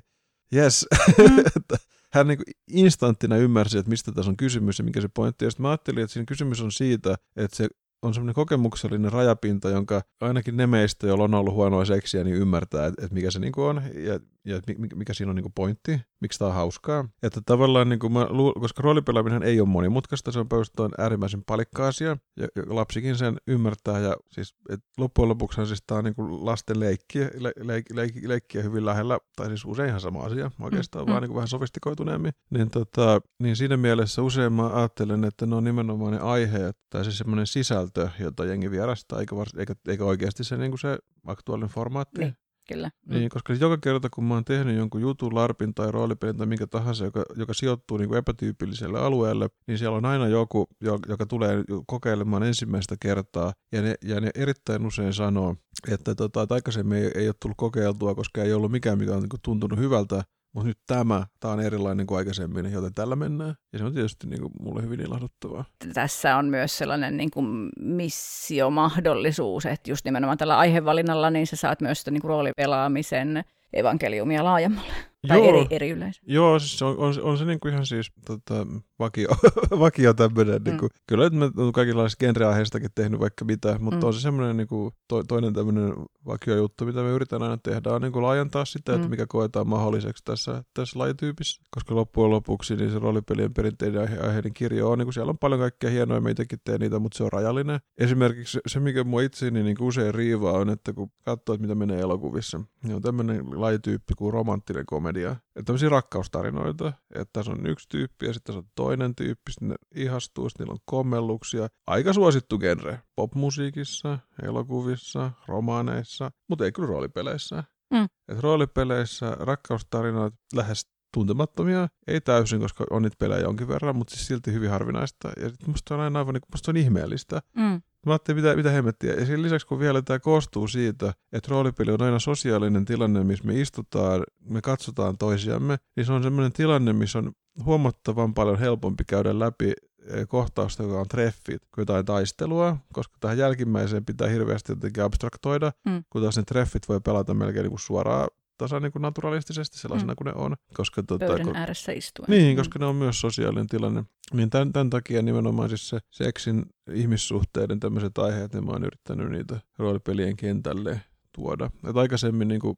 yes. 0.55 0.87
Mm. 1.19 1.37
hän 2.13 2.27
niin 2.27 2.39
instanttina 2.71 3.37
ymmärsi, 3.37 3.79
että 3.79 3.91
mistä 3.91 4.13
tässä 4.13 4.31
on 4.31 4.37
kysymys 4.37 4.79
ja 4.79 4.85
mikä 4.85 5.01
se 5.01 5.09
pointti. 5.09 5.45
Ja 5.45 5.51
sitten 5.51 5.63
mä 5.63 5.71
ajattelin, 5.71 6.03
että 6.03 6.13
siinä 6.13 6.27
kysymys 6.27 6.61
on 6.61 6.73
siitä, 6.73 7.17
että 7.37 7.57
se 7.57 7.69
on 8.03 8.15
semmoinen 8.15 8.35
kokemuksellinen 8.35 9.13
rajapinta, 9.13 9.71
jonka 9.71 10.03
ainakin 10.21 10.57
ne 10.57 10.67
meistä, 10.67 11.07
joilla 11.07 11.25
on 11.25 11.35
ollut 11.35 11.55
huonoa 11.55 11.85
seksiä, 11.85 12.25
niin 12.25 12.37
ymmärtää, 12.37 12.87
että, 12.87 13.05
että 13.05 13.15
mikä 13.15 13.31
se 13.31 13.39
niin 13.39 13.53
on 13.57 13.83
ja, 13.95 14.21
ja 14.45 14.61
mikä 14.95 15.15
siinä 15.15 15.31
on 15.31 15.37
niin 15.37 15.53
pointti, 15.55 16.01
miksi 16.21 16.39
tämä 16.39 16.49
on 16.49 16.55
hauskaa. 16.55 17.09
Että 17.23 17.41
tavallaan, 17.47 17.89
niin 17.89 17.99
kuin 17.99 18.13
mä 18.13 18.27
luul, 18.31 18.53
koska 18.53 18.83
roolipelaaminen 18.83 19.43
ei 19.43 19.61
ole 19.61 19.69
monimutkaista, 19.69 20.33
se 20.33 20.39
on 20.39 20.49
päivästään 20.49 20.91
äärimmäisen 20.99 21.45
palikka 21.45 21.89
asia, 21.89 22.17
ja, 22.37 22.49
ja 22.57 22.63
lapsikin 22.67 23.17
sen 23.17 23.37
ymmärtää, 23.47 23.99
ja 23.99 24.17
siis 24.31 24.55
et 24.69 24.81
loppujen 24.99 25.29
lopuksi 25.29 25.67
siis 25.67 25.83
tämä 25.87 25.99
on 25.99 26.05
niin 26.05 26.15
kuin 26.15 26.45
lasten 26.45 26.81
leikkiä, 26.81 27.31
le, 27.39 27.53
le, 27.61 27.83
le, 27.93 28.09
leikkiä 28.27 28.63
hyvin 28.63 28.85
lähellä, 28.85 29.19
tai 29.37 29.47
siis 29.47 29.65
usein 29.65 29.89
ihan 29.89 30.01
sama 30.01 30.21
asia, 30.21 30.51
oikeastaan 30.61 31.05
mm, 31.05 31.11
vaan 31.11 31.19
mm. 31.19 31.23
niin 31.23 31.29
kuin 31.29 31.37
vähän 31.37 31.49
sofistikoituneemmin, 31.49 32.33
niin, 32.51 32.71
tota, 32.71 33.21
niin 33.39 33.57
siinä 33.57 33.77
mielessä 33.77 34.23
usein 34.23 34.53
mä 34.53 34.77
ajattelen, 34.77 35.25
että 35.25 35.47
ne 35.47 35.55
on 35.55 35.65
nimenomaan 35.65 36.13
ne 36.13 36.19
aiheet, 36.19 36.77
tai 36.91 37.05
se 37.05 37.13
semmoinen 37.13 37.47
sisältö, 37.47 38.09
jota 38.21 38.45
jengi 38.45 38.71
vierastaa, 38.71 39.21
eikä, 39.21 39.37
vars, 39.37 39.55
eikä, 39.55 39.75
eikä 39.89 40.05
oikeasti 40.05 40.45
se, 40.45 40.57
niin 40.57 40.71
kuin 40.71 40.79
se 40.79 40.99
aktuaalinen 41.27 41.71
formaatti. 41.71 42.21
Niin 42.21 42.37
kyllä. 42.73 42.91
Mm. 43.07 43.15
Niin, 43.15 43.29
koska 43.29 43.53
joka 43.53 43.79
kerta 43.79 44.09
kun 44.11 44.25
mä 44.25 44.35
oon 44.35 44.45
tehnyt 44.45 44.77
jonkun 44.77 45.01
jutun, 45.01 45.35
larpin 45.35 45.75
tai 45.75 45.93
roolipelin 45.93 46.37
tai 46.37 46.47
minkä 46.47 46.67
tahansa, 46.67 47.05
joka, 47.05 47.25
joka 47.37 47.55
sijoittuu 47.55 47.97
niin 47.97 48.09
kuin 48.09 48.19
epätyypilliselle 48.19 48.99
alueelle, 48.99 49.49
niin 49.67 49.79
siellä 49.79 49.97
on 49.97 50.05
aina 50.05 50.29
joku, 50.29 50.67
joka 51.09 51.27
tulee 51.27 51.65
kokeilemaan 51.87 52.43
ensimmäistä 52.43 52.97
kertaa, 53.01 53.53
ja 53.73 53.83
ne, 53.83 53.95
ja 54.05 54.21
ne 54.21 54.31
erittäin 54.35 54.87
usein 54.87 55.13
sanoo, 55.13 55.57
että, 55.89 56.15
tota, 56.15 56.43
että 56.43 56.55
aikaisemmin 56.55 56.99
ei, 56.99 57.11
ei 57.15 57.29
ole 57.29 57.35
tullut 57.43 57.57
kokeiltua, 57.57 58.15
koska 58.15 58.43
ei 58.43 58.53
ollut 58.53 58.71
mikään, 58.71 58.99
mikä 58.99 59.15
on 59.15 59.21
niin 59.21 59.29
kuin 59.29 59.41
tuntunut 59.43 59.79
hyvältä, 59.79 60.23
mutta 60.53 60.69
nyt 60.69 60.79
tämä, 60.87 61.27
tämä 61.41 61.55
on 61.55 61.61
erilainen 61.61 62.07
kuin 62.07 62.19
aikaisemmin, 62.19 62.73
joten 62.73 62.95
tällä 62.95 63.17
mennään. 63.17 63.55
Ja 63.73 63.79
se 63.79 63.85
on 63.85 63.95
tietysti 63.95 64.27
niin 64.27 64.41
kuin 64.41 64.53
mulle 64.61 64.83
hyvin 64.83 65.01
ilahduttavaa. 65.01 65.65
Tässä 65.95 66.37
on 66.37 66.47
myös 66.47 66.79
sellainen 66.79 67.17
niin 67.17 67.31
kuin 67.31 67.69
missiomahdollisuus, 67.81 69.67
että 69.67 69.91
just 69.91 70.05
nimenomaan 70.05 70.39
tällä 70.39 70.59
aihevalinnalla 70.59 71.31
niin 71.31 71.47
sä 71.47 71.57
saat 71.57 71.81
myös 71.81 71.99
sitä 71.99 72.11
niin 72.11 72.21
kuin 72.21 72.29
roolipelaamisen 72.29 73.45
evankeliumia 73.73 74.45
laajemmalle. 74.45 75.10
Tai 75.29 75.39
Joo. 75.39 75.49
eri, 75.49 75.67
eri 75.71 75.91
yleisö. 75.91 76.21
Joo, 76.27 76.59
siis 76.59 76.83
on, 76.83 76.99
on, 76.99 77.15
on 77.23 77.39
se 77.39 77.45
niinku 77.45 77.69
ihan 77.69 77.87
siis 77.87 78.13
tota, 78.27 78.67
vakio, 78.99 79.29
vakio 79.85 80.15
tämmöinen. 80.15 80.55
Mm. 80.55 80.65
Niinku, 80.65 80.89
kyllä 81.07 81.27
että 81.27 81.39
mä 81.39 81.51
olen 81.57 81.73
kaikenlaisista 81.73 82.25
genreaiheistakin 82.27 82.91
tehnyt 82.95 83.21
vaikka 83.21 83.45
mitä, 83.45 83.79
mutta 83.79 84.01
mm. 84.01 84.07
on 84.07 84.15
se 84.15 84.21
semmoinen 84.21 84.57
niinku, 84.57 84.93
to, 85.09 85.23
toinen 85.23 85.55
tämmöinen 85.55 85.93
vakio 86.27 86.57
juttu, 86.57 86.87
mitä 86.87 87.03
me 87.03 87.11
yritetään 87.11 87.43
aina 87.43 87.57
tehdä, 87.57 87.91
on 87.91 88.03
niinku 88.03 88.23
laajentaa 88.23 88.65
sitä, 88.65 88.95
että 88.95 89.07
mm. 89.07 89.11
mikä 89.11 89.27
koetaan 89.29 89.69
mahdolliseksi 89.69 90.25
tässä, 90.25 90.65
tässä 90.75 90.99
lajityypissä. 90.99 91.63
Koska 91.71 91.95
loppujen 91.95 92.31
lopuksi 92.31 92.77
niin 92.77 92.91
se 92.91 92.99
roolipelien 92.99 93.55
perinteinen 93.55 94.01
aihe, 94.01 94.19
aiheiden 94.19 94.55
kirjo 94.55 94.91
on, 94.91 94.99
niinku, 94.99 95.13
siellä 95.13 95.31
on 95.31 95.39
paljon 95.39 95.61
kaikkea 95.61 95.91
hienoa, 95.91 96.21
me 96.21 96.31
itsekin 96.31 96.59
teen 96.65 96.81
niitä, 96.81 96.99
mutta 96.99 97.17
se 97.17 97.25
on 97.25 97.33
rajallinen. 97.33 97.81
Esimerkiksi 97.99 98.53
se, 98.53 98.61
se 98.67 98.81
mikä 98.81 99.05
mua 99.05 99.23
itseäni 99.23 99.63
niinku 99.63 99.87
usein 99.87 100.15
riivaa 100.15 100.53
on, 100.53 100.71
että 100.71 100.93
kun 100.93 101.11
katsoo, 101.25 101.55
että 101.55 101.63
mitä 101.63 101.75
menee 101.75 102.01
elokuvissa, 102.01 102.61
niin 102.85 102.95
on 102.97 103.03
tämmöinen 103.03 103.61
lajityyppi 103.61 104.15
kuin 104.15 104.33
romanttinen 104.33 104.87
komedia 104.87 105.10
komedia. 105.13 105.31
Että 105.31 105.63
tämmöisiä 105.65 105.89
rakkaustarinoita, 105.89 106.93
että 107.15 107.33
tässä 107.33 107.53
on 107.53 107.67
yksi 107.67 107.89
tyyppi 107.89 108.27
ja 108.27 108.33
sitten 108.33 108.55
tässä 108.55 108.59
on 108.59 108.73
toinen 108.75 109.15
tyyppi, 109.15 109.53
sitten 109.53 109.69
ne 109.69 109.75
ihastuu, 109.95 110.49
sitten 110.49 110.65
niillä 110.65 110.73
on 110.73 110.85
kommelluksia. 110.85 111.69
Aika 111.87 112.13
suosittu 112.13 112.59
genre. 112.59 112.99
Popmusiikissa, 113.17 114.19
elokuvissa, 114.43 115.31
romaaneissa, 115.49 116.31
mutta 116.49 116.65
ei 116.65 116.73
kyllä 116.73 116.89
roolipeleissä. 116.89 117.65
Mm. 117.95 118.09
Et 118.29 118.39
roolipeleissä 118.39 119.31
rakkaustarinoita 119.31 120.37
lähes 120.55 120.87
tuntemattomia, 121.15 121.89
ei 122.07 122.21
täysin, 122.21 122.61
koska 122.61 122.85
on 122.91 123.03
niitä 123.03 123.17
pelejä 123.19 123.43
jonkin 123.43 123.69
verran, 123.69 123.97
mutta 123.97 124.15
siis 124.15 124.27
silti 124.27 124.53
hyvin 124.53 124.71
harvinaista. 124.71 125.29
Ja 125.41 125.49
sitten 125.49 125.71
musta 125.71 125.95
on 125.95 126.01
aina 126.01 126.19
aivan 126.19 126.35
niin, 126.35 126.43
musta 126.53 126.71
on 126.71 126.77
ihmeellistä. 126.77 127.43
Mm. 127.57 127.83
Mä 128.07 128.13
ajattelin, 128.13 128.43
mitä, 128.43 128.57
mitä 128.57 128.71
hemmettiä. 128.71 129.15
Ja 129.15 129.27
sen 129.27 129.43
lisäksi, 129.43 129.67
kun 129.67 129.79
vielä 129.79 130.03
tämä 130.03 130.19
koostuu 130.19 130.69
siitä, 130.69 131.13
että 131.33 131.51
roolipeli 131.51 131.93
on 131.93 132.03
aina 132.03 132.19
sosiaalinen 132.19 132.85
tilanne, 132.85 133.25
missä 133.25 133.45
me 133.45 133.61
istutaan, 133.61 134.23
me 134.45 134.61
katsotaan 134.61 135.19
toisiamme, 135.19 135.77
niin 135.97 136.07
se 136.07 136.13
on 136.13 136.23
semmoinen 136.23 136.53
tilanne, 136.53 136.93
missä 136.93 137.19
on 137.19 137.33
huomattavan 137.65 138.35
paljon 138.35 138.59
helpompi 138.59 139.05
käydä 139.05 139.39
läpi 139.39 139.73
eh, 140.07 140.29
kohtausta, 140.29 140.83
joka 140.83 141.01
on 141.01 141.09
treffit, 141.09 141.63
kuin 141.75 141.83
jotain 141.83 142.05
taistelua, 142.05 142.77
koska 142.93 143.17
tähän 143.21 143.39
jälkimmäiseen 143.39 144.05
pitää 144.05 144.29
hirveästi 144.29 144.73
jotenkin 144.73 145.03
abstraktoida, 145.03 145.73
mm. 145.87 146.05
kun 146.11 146.23
taas 146.23 146.37
ne 146.37 146.43
treffit 146.43 146.89
voi 146.89 147.01
pelata 147.01 147.35
melkein 147.35 147.63
niin 147.63 147.71
kuin 147.71 147.81
suoraan 147.81 148.29
tasan 148.61 148.83
niin 148.83 148.93
kuin 148.93 149.03
naturalistisesti 149.03 149.79
sellaisena 149.79 150.13
mm. 150.13 150.17
kuin 150.17 150.27
ne 150.27 150.33
on. 150.35 150.57
Koska, 150.75 151.03
tuota, 151.03 151.27
Pöydän 151.27 151.47
kun, 151.47 151.57
ääressä 151.57 151.93
istuen. 151.93 152.31
Niin, 152.31 152.57
mm. 152.57 152.57
koska 152.57 152.79
ne 152.79 152.87
on 152.87 152.97
myös 152.97 153.21
sosiaalinen 153.21 153.67
tilanne. 153.67 154.05
Niin 154.33 154.51
tämän, 154.51 154.73
tämän 154.73 154.91
takia 154.91 155.23
nimenomaan 155.23 155.69
siis 155.69 155.89
se 155.89 155.99
seksin 156.11 156.67
ihmissuhteiden 156.93 157.81
tämmöiset 157.81 158.19
aiheet, 158.19 158.55
niin 158.55 158.65
mä 158.65 158.73
oon 158.73 158.85
yrittänyt 158.85 159.31
niitä 159.31 159.61
roolipelien 159.79 160.37
kentälle 160.37 161.01
tuoda. 161.33 161.71
Et 161.89 161.97
aikaisemmin 161.97 162.49
niin 162.49 162.61
kuin 162.61 162.77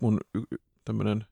mun 0.00 0.20
tämmöinen 0.84 1.24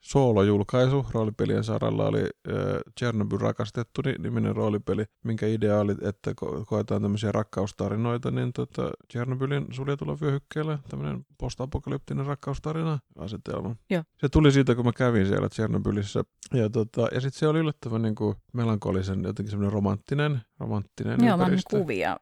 soolojulkaisu 0.00 1.06
roolipelien 1.12 1.64
saralla 1.64 2.06
oli 2.06 2.20
äh, 2.20 2.54
Chernobyl 2.98 3.38
rakastettu 3.38 4.02
niminen 4.18 4.56
roolipeli, 4.56 5.04
minkä 5.24 5.46
idea 5.46 5.78
oli, 5.78 5.92
että 6.02 6.30
ko- 6.30 6.64
koetaan 6.66 7.02
tämmöisiä 7.02 7.32
rakkaustarinoita, 7.32 8.30
niin 8.30 8.52
tota, 8.52 8.90
Chernobylin 9.12 9.66
suljetulla 9.70 10.16
vyöhykkeellä 10.20 10.78
tämmöinen 10.88 11.26
postapokalyptinen 11.38 12.26
rakkaustarina 12.26 12.98
asetelma. 13.18 13.76
Joo. 13.90 14.02
Se 14.18 14.28
tuli 14.28 14.52
siitä, 14.52 14.74
kun 14.74 14.84
mä 14.84 14.92
kävin 14.92 15.26
siellä 15.26 15.48
Chernobylissä. 15.48 16.22
Ja, 16.54 16.70
tota, 16.70 17.08
ja 17.14 17.20
sitten 17.20 17.38
se 17.38 17.48
oli 17.48 17.58
yllättävän 17.58 18.02
niin 18.02 18.14
kuin 18.14 18.36
melankolisen, 18.52 19.24
jotenkin 19.24 19.50
semmoinen 19.50 19.72
romanttinen, 19.72 20.40
romanttinen 20.60 21.24
Joo, 21.24 21.36
ympäristö. 21.36 21.76
mä 21.76 21.82
kuvia 21.82 22.16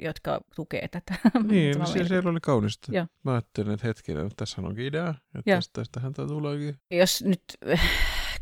jotka 0.00 0.40
tukee 0.56 0.88
tätä. 0.88 1.14
Niin, 1.44 1.78
no, 1.78 1.86
siellä, 1.86 2.08
siellä 2.08 2.30
oli 2.30 2.40
kaunista. 2.40 2.92
Joo. 2.92 3.06
Mä 3.22 3.32
ajattelin, 3.32 3.72
että 3.72 3.86
hetkinen, 3.86 4.26
että 4.26 4.36
tässä 4.36 4.62
onkin 4.62 4.86
idea, 4.86 5.08
että 5.08 5.50
Joo. 5.50 5.56
tästä, 5.56 5.80
tästähän 5.80 6.12
tämä 6.12 6.28
tuleekin. 6.28 6.76
Jos 6.90 7.24
nyt 7.24 7.42
äh, 7.72 7.80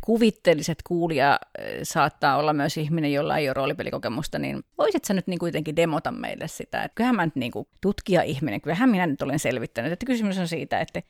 kuvitteliset 0.01 0.79
kuulija 0.83 1.33
äh, 1.33 1.65
saattaa 1.83 2.37
olla 2.37 2.53
myös 2.53 2.77
ihminen, 2.77 3.13
jolla 3.13 3.39
ei 3.39 3.49
ole 3.49 3.55
roolipelikokemusta, 3.55 4.39
niin 4.39 4.63
voisit 4.79 5.05
sä 5.05 5.15
nyt 5.15 5.27
niin 5.27 5.39
kuitenkin 5.39 5.77
demota 5.77 6.13
meille 6.13 6.49
sitä, 6.49 6.83
että 6.83 6.95
kyllähän 6.95 7.17
mä 7.17 7.27
nyt 7.27 7.37
niin 7.37 7.53
tutkija-ihminen, 7.81 8.61
kyllähän 8.61 8.91
minä 8.91 9.07
nyt 9.07 9.23
olen 9.23 9.39
selvittänyt, 9.39 9.93
että 9.93 10.07
kysymys 10.07 10.39
on 10.39 10.49
siitä, 10.49 10.81
että 10.81 11.03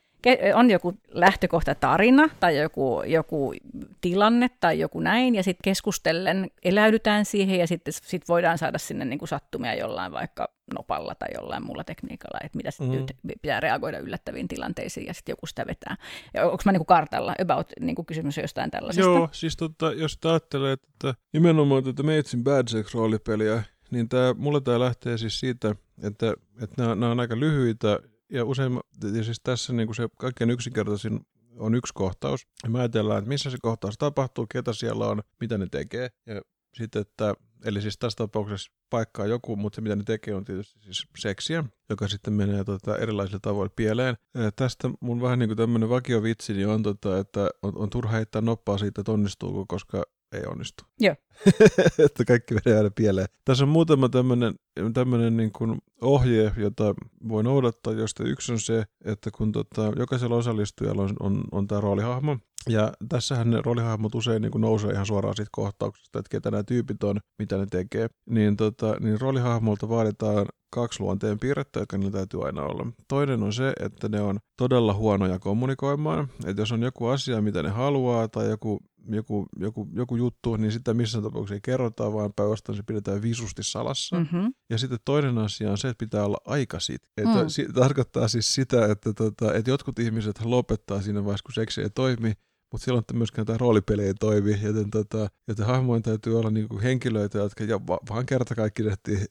on 0.55 0.71
joku 0.71 0.95
lähtökohta 1.09 1.75
tarina 1.75 2.29
tai 2.41 2.59
joku, 2.59 3.03
joku 3.07 3.55
tilanne 4.01 4.51
tai 4.61 4.79
joku 4.79 5.01
näin, 5.01 5.35
ja 5.35 5.43
sitten 5.43 5.63
keskustellen 5.65 6.51
eläydytään 6.65 7.25
siihen, 7.25 7.59
ja 7.59 7.67
sitten 7.67 7.93
sit 7.93 8.29
voidaan 8.29 8.59
saada 8.59 8.79
sinne 8.79 9.05
niin 9.05 9.19
kuin 9.19 9.29
sattumia 9.29 9.75
jollain 9.75 10.13
vaikka 10.13 10.49
nopalla 10.75 11.15
tai 11.15 11.29
jollain 11.35 11.67
muulla 11.67 11.85
tekniikalla, 11.85 12.39
että 12.45 12.57
mitä 12.57 12.71
mm. 12.81 12.91
nyt 12.91 13.17
pitää 13.43 13.61
reagoida 13.61 13.99
yllättäviin 13.99 14.49
tilanteisiin, 14.49 15.07
ja 15.07 15.15
sitten 15.15 15.33
joku 15.33 15.47
sitä 15.47 15.67
vetää. 15.67 15.97
Onko 16.45 16.63
mä 16.65 16.73
niin 16.73 16.81
kuin 16.81 16.87
kartalla, 16.87 17.35
about 17.43 17.67
niin 17.81 17.95
kuin 17.95 18.07
kysymys 18.07 18.37
jostain 18.37 18.71
tällaisesta? 18.71 19.11
Joo, 19.11 19.29
siis 19.33 19.57
tota, 19.57 19.93
jos 19.93 20.19
ajattelee, 20.25 20.73
että 20.73 21.15
nimenomaan 21.33 21.85
tätä 21.85 22.03
Meitsin 22.03 22.45
Bad 22.45 22.69
Sex-roolipeliä, 22.69 23.63
niin 23.91 24.09
tää, 24.09 24.35
mulle 24.35 24.61
tämä 24.61 24.81
lähtee 24.81 25.19
siis 25.19 25.41
siitä, 25.41 25.75
että, 26.03 26.35
että 26.63 26.83
nämä 26.95 27.11
on 27.11 27.21
aika 27.21 27.41
lyhyitä 27.41 27.99
ja 28.31 28.45
usein, 28.45 28.81
ja 29.15 29.25
siis 29.25 29.41
tässä 29.43 29.73
niin 29.73 29.87
kuin 29.87 29.97
se 29.97 30.09
kaikkein 30.19 30.51
yksinkertaisin 30.51 31.21
on 31.59 31.75
yksi 31.75 31.95
kohtaus. 31.95 32.47
Ja 32.63 32.71
me 32.71 32.79
ajatellaan, 32.79 33.19
että 33.19 33.29
missä 33.29 33.51
se 33.51 33.57
kohtaus 33.63 33.99
tapahtuu, 33.99 34.47
ketä 34.47 34.73
siellä 34.73 35.07
on, 35.07 35.23
mitä 35.41 35.59
ne 35.59 35.67
tekee. 35.71 36.09
Ja 36.27 36.43
sitten, 36.75 37.03
että 37.03 37.35
Eli 37.65 37.83
siis 37.83 37.99
tässä 37.99 38.17
tapauksessa 38.17 38.73
paikkaa 38.91 39.27
joku, 39.27 39.57
mutta 39.57 39.77
se 39.77 39.81
mitä 39.81 39.97
ne 39.97 40.03
tekee 40.05 40.35
on 40.35 40.45
tietysti 40.45 40.81
siis 40.81 41.07
seksiä, 41.19 41.65
joka 41.91 42.09
sitten 42.09 42.33
menee 42.33 42.65
tota, 42.65 42.97
erilaisilla 42.97 43.41
tavoilla 43.43 43.73
pieleen. 43.77 44.17
Ja 44.35 44.53
tästä 44.53 44.91
mun 45.01 45.21
vähän 45.21 45.39
niin 45.39 45.49
kuin 45.49 45.57
tämmöinen 45.57 45.89
vakiovitsi 45.89 46.53
niin 46.53 46.69
on, 46.69 46.83
tota, 46.83 47.19
että 47.19 47.51
on, 47.63 47.79
on 47.79 47.91
turha 47.91 48.13
heittää 48.13 48.43
noppaa 48.43 48.79
siitä, 48.79 49.01
että 49.01 49.13
onnistuuko, 49.13 49.65
koska 49.69 50.03
ei 50.33 50.43
onnistu. 50.47 50.85
Joo. 51.01 51.15
että 52.05 52.25
kaikki 52.25 52.55
menee 52.55 52.79
aina 52.79 52.91
pieleen. 52.95 53.27
Tässä 53.45 53.65
on 53.65 53.69
muutama 53.69 54.09
tämmöinen, 54.09 54.55
tämmöinen 54.95 55.37
niin 55.37 55.53
kuin 55.53 55.79
ohje, 56.01 56.53
jota 56.57 56.95
voi 57.29 57.43
noudattaa, 57.43 57.93
josta 57.93 58.25
yksi 58.25 58.53
on 58.53 58.61
se, 58.61 58.85
että 59.05 59.31
kun 59.31 59.53
tota, 59.53 59.93
jokaisella 59.97 60.37
osallistujalla 60.37 61.03
on, 61.03 61.17
on, 61.21 61.45
on 61.53 61.67
tämä 61.67 61.81
roolihahmo, 61.81 62.37
ja 62.69 62.93
tässähän 63.09 63.51
ne 63.51 63.61
roolihahmot 63.65 64.15
usein 64.15 64.43
niin 64.43 64.53
kuin 64.53 64.63
nousee 64.63 64.93
ihan 64.93 65.07
suoraan 65.07 65.37
siitä 65.37 65.51
kohtauksesta, 65.53 66.19
että 66.19 66.31
ketä 66.31 66.51
nämä 66.51 66.63
tyypit 66.63 67.03
on, 67.03 67.21
mitä 67.39 67.57
ne 67.57 67.67
tekee. 67.67 68.09
Niin, 68.31 68.57
tota, 68.57 68.97
niin 69.01 69.21
roolihahmolta 69.21 69.89
vaaditaan 69.89 70.47
kaksi 70.71 71.01
luonteen 71.01 71.39
piirrettä, 71.39 71.81
jotka 71.81 71.99
niillä 71.99 72.13
täytyy 72.13 72.47
aina 72.47 72.63
olla. 72.63 72.87
Toinen 73.09 73.43
on 73.43 73.53
se, 73.53 73.73
että 73.81 74.09
ne 74.09 74.21
on 74.21 74.39
todella 74.57 74.95
huonoja 74.95 75.39
kommunikoimaan. 75.39 76.29
Että 76.47 76.63
jos 76.63 76.73
on 76.73 76.83
joku 76.83 77.07
asia, 77.07 77.41
mitä 77.41 77.63
ne 77.63 77.69
haluaa, 77.69 78.29
tai 78.29 78.49
joku, 78.49 78.81
joku, 79.09 79.47
joku, 79.59 79.89
joku 79.93 80.17
juttu, 80.17 80.57
niin 80.57 80.73
sitä 80.73 80.95
missään 80.95 81.25
tapauksessa 81.25 81.55
ei 81.55 81.61
kerrota, 81.63 82.13
vaan 82.13 82.33
päinvastoin 82.37 82.77
se 82.77 82.83
pidetään 82.83 83.23
visusti 83.23 83.63
salassa. 83.63 84.19
Mm-hmm. 84.19 84.55
Ja 84.71 84.79
sitten 84.79 84.99
toinen 85.05 85.39
asia 85.39 85.71
on 85.71 85.79
se, 85.79 85.89
että 85.89 86.05
pitää 86.05 86.25
olla 86.25 86.39
aika. 86.45 86.79
Että 87.17 87.43
mm. 87.43 87.49
se 87.49 87.67
tarkoittaa 87.75 88.29
siis 88.29 88.55
sitä, 88.55 88.87
että, 88.87 89.13
tota, 89.13 89.55
että 89.55 89.71
jotkut 89.71 89.99
ihmiset 89.99 90.45
lopettaa 90.45 91.03
siinä 91.03 91.25
vaiheessa, 91.25 91.45
kun 91.45 91.55
seksi 91.55 91.83
ei 91.83 91.91
toimi, 91.91 92.33
mutta 92.73 92.85
silloin 92.85 93.03
että 93.03 93.15
myöskään 93.15 93.47
tämä 93.47 93.59
roolipeli 93.59 94.05
ei 94.05 94.15
toimi, 94.15 94.59
joten, 94.63 94.91
tota, 94.91 95.29
joten 95.49 95.67
hahmojen 95.67 96.03
täytyy 96.03 96.39
olla 96.39 96.51
niinku 96.51 96.81
henkilöitä, 96.83 97.39
jotka 97.39 97.65
ja 97.65 97.81
vaan 97.87 98.27
kerta 98.27 98.55
kaikki 98.55 98.83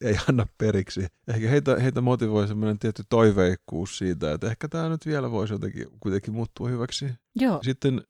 ei 0.01 0.15
anna 0.29 0.47
periksi. 0.57 1.07
Ehkä 1.27 1.49
heitä, 1.49 1.79
heitä 1.79 2.01
motivoi 2.01 2.47
semmoinen 2.47 2.79
tietty 2.79 3.03
toiveikkuus 3.09 3.97
siitä, 3.97 4.33
että 4.33 4.47
ehkä 4.47 4.67
tämä 4.67 4.89
nyt 4.89 5.05
vielä 5.05 5.31
voisi 5.31 5.53
jotenkin 5.53 5.87
kuitenkin 5.99 6.33
muuttua 6.33 6.69
hyväksi. 6.69 7.05
Joo. 7.35 7.59
Sitten 7.63 8.01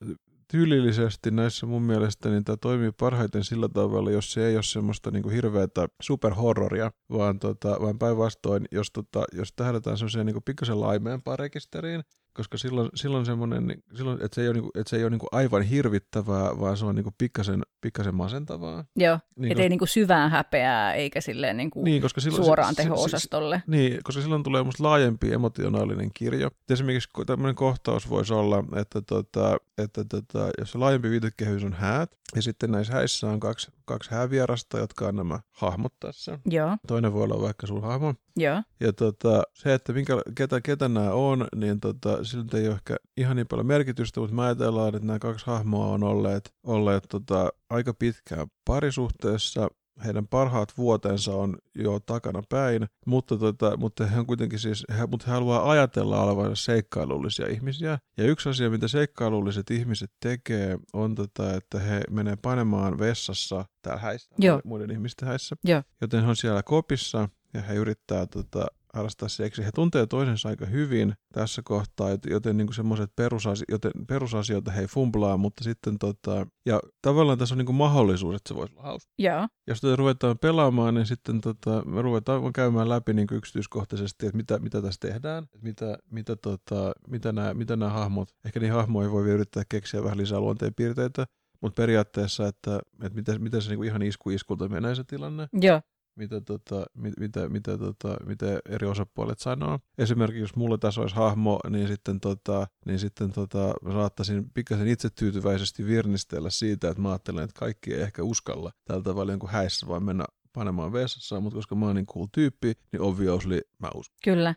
tyylillisesti 0.52 1.32
näissä 1.32 1.66
mun 1.66 1.82
mielestä 1.82 2.30
niin 2.30 2.44
tämä 2.44 2.58
toimii 2.58 2.92
parhaiten 2.92 3.44
sillä 3.44 3.70
tavalla, 3.70 4.12
jos 4.12 4.34
se 4.34 4.48
ei 4.48 4.56
ole 4.56 4.64
semmoista 4.64 5.12
niin 5.12 5.32
hirveätä 5.32 5.88
superhorroria, 6.02 6.92
vaan, 7.12 7.40
tota, 7.40 7.78
vaan 7.82 8.00
päinvastoin, 8.00 8.66
jos, 8.72 8.92
tota, 8.92 9.24
jos 9.34 9.54
tähdätään 9.54 9.98
semmoiseen 9.98 10.26
niin 10.26 10.44
pikkasen 10.46 10.82
laimeempaan 10.82 11.40
rekisteriin, 11.40 12.04
koska 12.34 12.58
silloin, 12.58 12.89
silloin 12.96 13.26
semmoinen, 13.26 13.68
niin, 13.68 13.84
silloin, 13.96 14.22
että 14.22 14.36
se 14.36 14.42
ei 14.42 14.48
ole, 14.48 14.54
niinku, 14.54 14.72
että 14.76 14.89
se 14.89 14.96
ei 14.98 15.04
ole 15.04 15.10
niinku 15.10 15.28
aivan 15.32 15.62
hirvittävää, 15.62 16.60
vaan 16.60 16.78
se 16.78 16.86
on 16.86 16.96
niinku 16.96 17.13
pikkasen, 17.18 17.62
pikkasen 17.82 18.15
masentavaa. 18.15 18.86
Joo, 18.96 19.20
niin, 19.36 19.52
ettei 19.52 19.70
niinku 19.70 19.86
syvään 19.86 20.32
häpeää 20.32 20.94
eikä 20.94 21.22
silleen 21.22 21.58
niinku 21.58 21.84
niin, 21.84 22.02
koska 22.02 22.22
silloin, 22.22 22.44
suoraan 22.44 22.76
se, 22.76 22.84
teho-osastolle. 22.84 23.56
Se, 23.56 23.63
se, 23.65 23.72
niin, 23.72 24.00
koska 24.04 24.22
silloin 24.22 24.44
tulee 24.44 24.63
musta 24.63 24.84
laajempi 24.84 25.34
emotionaalinen 25.34 26.12
kirjo. 26.13 26.50
Esimerkiksi 26.70 27.10
tämmöinen 27.26 27.56
kohtaus 27.56 28.10
voisi 28.10 28.34
olla, 28.34 28.63
että, 28.76 29.02
tota, 29.02 29.58
että 29.78 30.06
tota, 30.06 30.50
jos 30.58 30.72
se 30.72 30.78
laajempi 30.78 31.10
viitekehys 31.10 31.63
on 31.63 31.74
häät, 31.74 32.18
ja 32.36 32.42
sitten 32.42 32.72
näissä 32.72 32.94
häissä 32.94 33.28
on 33.28 33.39
kaksi, 33.39 33.72
kaksi 33.86 34.12
häävierasta, 34.12 34.80
jotka 34.80 35.08
on 35.08 35.15
nämä 35.15 35.39
hahmot 35.52 35.94
tässä. 36.00 36.39
Joo. 36.46 36.78
Toinen 36.88 37.13
voi 37.13 37.24
olla 37.24 37.42
vaikka 37.42 37.68
sun 37.68 37.82
hahmo. 37.82 38.13
Joo. 38.38 38.63
Ja 38.80 38.94
tota, 38.94 39.44
se, 39.54 39.74
että 39.74 39.94
minkä, 39.94 40.13
ketä, 40.36 40.62
ketä 40.62 40.89
nämä 40.89 41.12
on, 41.12 41.48
niin 41.56 41.80
tota, 41.80 42.24
sillä 42.24 42.60
ei 42.60 42.68
ole 42.68 42.76
ehkä 42.76 42.96
ihan 43.18 43.36
niin 43.36 43.48
paljon 43.48 43.68
merkitystä, 43.68 44.20
mutta 44.20 44.36
mä 44.36 44.46
ajatellaan, 44.46 44.96
että 44.96 45.08
nämä 45.08 45.20
kaksi 45.20 45.46
hahmoa 45.46 45.88
on 45.88 46.04
olleet, 46.04 46.54
olleet 46.63 47.04
tota, 47.10 47.50
aika 47.70 47.94
pitkään 47.94 48.48
parisuhteessa 48.65 49.68
heidän 50.06 50.28
parhaat 50.28 50.78
vuotensa 50.78 51.36
on 51.36 51.58
jo 51.76 52.00
takana 52.00 52.44
päin, 52.50 52.88
mutta, 53.06 53.38
tota, 53.38 53.78
mutta 53.78 54.06
he 54.06 54.20
on 54.20 54.26
kuitenkin 54.26 54.60
siis, 54.60 54.86
he, 54.98 55.06
mutta 55.06 55.26
he 55.28 55.32
haluaa 55.32 55.72
ajatella 55.72 56.22
olevansa 56.24 56.64
seikkailullisia 56.64 57.48
ihmisiä. 57.48 58.00
Ja 58.18 58.24
yksi 58.24 58.50
asia, 58.50 58.70
mitä 58.70 58.88
seikkailulliset 58.88 59.72
ihmiset 59.72 60.12
tekee, 60.20 60.78
on, 60.94 61.16
tota, 61.16 61.54
että 61.54 61.80
he 61.80 62.02
menee 62.10 62.36
panemaan 62.42 63.00
vessassa 63.00 63.66
täällä 63.82 64.02
häissä, 64.02 64.36
Joo. 64.38 64.62
muiden 64.64 64.92
ihmisten 64.92 65.28
häissä. 65.28 65.56
Joo. 65.64 65.84
Joten 66.02 66.24
he 66.24 66.30
on 66.30 66.36
siellä 66.36 66.64
kopissa 66.64 67.30
ja 67.54 67.62
he 67.62 67.76
yrittää 67.76 68.26
tota, 68.26 68.68
harrastaa 68.93 69.30
seksiä. 69.30 69.65
He 69.65 69.71
tuntee 69.71 70.06
toisensa 70.06 70.49
aika 70.49 70.65
hyvin 70.65 71.13
tässä 71.34 71.62
kohtaa, 71.65 72.10
joten 72.30 72.58
niin 72.58 72.73
semmoiset 72.73 73.12
perusasi- 73.15 73.65
joten 73.71 73.91
perusasioita 74.08 74.71
he 74.71 74.82
ei 74.82 74.88
fumblaa, 74.88 75.38
mutta 75.38 75.63
sitten 75.63 75.99
tota, 75.99 76.47
ja 76.65 76.80
tavallaan 77.02 77.38
tässä 77.38 77.56
on 77.56 77.60
niin 77.60 77.75
mahdollisuus, 77.75 78.36
että 78.36 78.47
se 78.47 78.56
voisi 78.56 78.73
olla 78.73 78.84
hauska. 78.84 79.12
Joo. 79.17 79.47
Jos 79.67 79.82
tätä 79.82 79.95
ruvetaan 79.95 80.39
pelaamaan, 80.39 80.93
niin 80.93 81.06
sitten 81.06 81.41
tota, 81.41 81.86
me 81.86 82.02
ruvetaan 82.02 82.54
käymään 82.54 82.89
läpi 82.89 83.13
niin 83.13 83.28
yksityiskohtaisesti, 83.32 84.25
että 84.25 84.38
mitä, 84.38 84.60
mitä 84.60 84.82
tässä 84.82 84.99
tehdään, 84.99 85.43
että 85.43 85.60
mitä, 85.62 85.97
mitä, 86.12 86.36
tota, 86.36 86.91
mitä, 87.08 87.32
nämä, 87.32 87.54
mitä 87.54 87.75
nämä 87.75 87.91
hahmot, 87.91 88.30
ehkä 88.45 88.60
niin 88.60 88.73
hahmoja 88.73 89.12
voi 89.12 89.30
yrittää 89.30 89.63
keksiä 89.69 90.04
vähän 90.04 90.17
lisää 90.17 90.39
luonteenpiirteitä, 90.39 91.28
mutta 91.62 91.82
periaatteessa, 91.82 92.47
että, 92.47 92.80
että 93.04 93.15
miten, 93.15 93.41
miten 93.43 93.62
se 93.62 93.69
niin 93.69 93.84
ihan 93.84 94.02
isku 94.02 94.30
iskulta 94.30 94.67
menee 94.67 94.95
se 94.95 95.04
tilanne. 95.04 95.47
Joo 95.62 95.82
mitä, 96.15 96.41
tota, 96.41 96.86
mit, 96.93 97.13
mitä, 97.19 97.50
mitä, 97.50 97.78
tota, 97.78 98.17
mitä 98.26 98.60
eri 98.69 98.88
osapuolet 98.88 99.39
sanoo. 99.39 99.80
Esimerkiksi 99.98 100.41
jos 100.41 100.56
mulle 100.56 100.78
tässä 100.78 101.02
olisi 101.02 101.15
hahmo, 101.15 101.60
niin 101.69 101.88
sitten, 101.88 102.19
tota, 102.19 102.67
niin 102.86 103.00
sitten 103.00 103.32
tota, 103.32 103.74
saattaisin 103.93 104.50
pikkasen 104.54 104.88
itse 104.88 105.10
tyytyväisesti 105.10 105.86
virnistellä 105.86 106.50
siitä, 106.50 106.89
että 106.89 107.02
mä 107.02 107.10
ajattelen, 107.10 107.43
että 107.43 107.60
kaikki 107.60 107.93
ei 107.93 108.02
ehkä 108.02 108.24
uskalla 108.24 108.72
tällä 108.86 109.04
tavalla 109.04 109.32
jonkun 109.32 109.50
häissä, 109.50 109.88
vaan 109.88 110.04
mennä 110.04 110.26
panemaan 110.60 110.93
vessassa, 110.93 111.39
mutta 111.39 111.56
koska 111.56 111.76
mä 111.76 111.86
oon 111.86 111.95
niin 111.95 112.06
cool 112.06 112.28
tyyppi, 112.32 112.74
niin 112.91 113.02
obviously 113.02 113.62
mä 113.80 113.89
uskon. 113.95 114.17
Kyllä, 114.24 114.56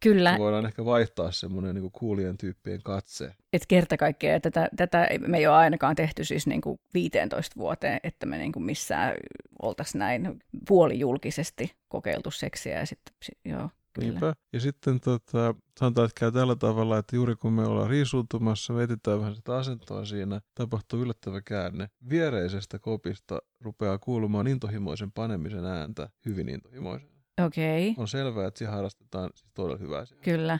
kyllä. 0.00 0.32
Me 0.32 0.38
voidaan 0.38 0.66
ehkä 0.66 0.84
vaihtaa 0.84 1.32
semmoinen 1.32 1.74
niin 1.74 1.90
coolien 1.90 2.38
tyyppien 2.38 2.82
katse. 2.82 3.34
Et 3.52 3.66
kerta 3.68 3.96
kaikkea, 3.96 4.40
tätä, 4.40 4.68
tätä 4.76 5.08
me 5.26 5.38
ei 5.38 5.46
ole 5.46 5.56
ainakaan 5.56 5.96
tehty 5.96 6.24
siis 6.24 6.46
niin 6.46 6.60
kuin 6.60 6.80
15 6.94 7.56
vuoteen, 7.56 8.00
että 8.02 8.26
me 8.26 8.38
niin 8.38 8.52
kuin 8.52 8.62
missään 8.62 9.14
oltaisiin 9.62 9.98
näin 9.98 10.38
puolijulkisesti 10.68 11.72
kokeiltu 11.88 12.30
seksiä 12.30 12.78
ja 12.78 12.86
sitten, 12.86 13.14
joo. 13.44 13.70
Kyllä. 13.92 14.08
Niinpä. 14.08 14.34
Ja 14.52 14.60
sitten 14.60 15.00
tota, 15.00 15.54
sanotaan, 15.78 16.04
että 16.04 16.20
käy 16.20 16.32
tällä 16.32 16.56
tavalla, 16.56 16.98
että 16.98 17.16
juuri 17.16 17.36
kun 17.36 17.52
me 17.52 17.62
ollaan 17.62 17.90
riisuutumassa, 17.90 18.74
vetetään 18.74 19.20
vähän 19.20 19.34
sitä 19.34 19.56
asentoa 19.56 20.04
siinä, 20.04 20.40
tapahtuu 20.54 21.00
yllättävä 21.00 21.40
käänne. 21.40 21.88
Viereisestä 22.08 22.78
kopista 22.78 23.38
rupeaa 23.60 23.98
kuulumaan 23.98 24.46
intohimoisen 24.46 25.12
panemisen 25.12 25.64
ääntä, 25.64 26.08
hyvin 26.26 26.48
intohimoisen. 26.48 27.10
Okei. 27.46 27.90
Okay. 27.90 28.02
On 28.02 28.08
selvää, 28.08 28.46
että 28.46 28.58
siinä 28.58 28.72
harrastetaan 28.72 29.30
siis 29.34 29.50
todella 29.54 29.78
hyvää. 29.78 30.04
Kyllä. 30.22 30.58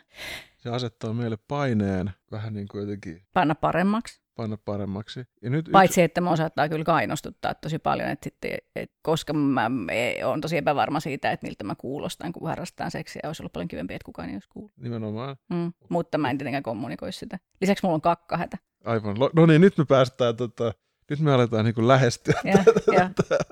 Se 0.58 0.70
asettaa 0.70 1.12
meille 1.12 1.38
paineen 1.48 2.10
vähän 2.30 2.54
niin 2.54 2.68
kuin 2.68 2.80
jotenkin... 2.80 3.22
Panna 3.32 3.54
paremmaksi 3.54 4.19
panna 4.40 4.56
paremmaksi. 4.64 5.24
Ja 5.42 5.50
nyt 5.50 5.68
Paitsi, 5.72 5.92
yksi... 5.92 6.02
että 6.02 6.20
mä 6.20 6.30
osattaa 6.30 6.68
kyllä 6.68 6.84
kainostuttaa 6.84 7.54
tosi 7.54 7.78
paljon, 7.78 8.08
että 8.08 8.24
sitten, 8.24 8.58
et, 8.76 8.92
koska 9.02 9.32
mä 9.32 9.70
olen 10.24 10.40
tosi 10.40 10.56
epävarma 10.56 11.00
siitä, 11.00 11.30
että 11.30 11.46
miltä 11.46 11.64
mä 11.64 11.74
kuulostan, 11.74 12.32
kun 12.32 12.48
harrastan 12.48 12.90
seksiä. 12.90 13.20
Olisi 13.24 13.42
ollut 13.42 13.52
paljon 13.52 13.68
kivempi, 13.68 13.94
että 13.94 14.04
kukaan 14.04 14.28
ei 14.28 14.34
olisi 14.34 14.48
kuullut. 14.48 14.72
Nimenomaan. 14.76 15.36
Mm, 15.50 15.72
mutta 15.88 16.18
mä 16.18 16.30
en 16.30 16.38
tietenkään 16.38 16.62
kommunikoi 16.62 17.12
sitä. 17.12 17.38
Lisäksi 17.60 17.86
mulla 17.86 17.94
on 17.94 18.00
kakkahätä. 18.00 18.58
Aivan. 18.84 19.16
No 19.34 19.46
niin, 19.46 19.60
nyt 19.60 19.78
me 19.78 19.84
päästään 19.84 20.36
tota, 20.36 20.72
nyt 21.10 21.20
me 21.20 21.32
aletaan 21.32 21.64
niin 21.64 21.88
lähestyä. 21.88 22.40
Ja, 22.44 22.64
ja. 22.92 23.10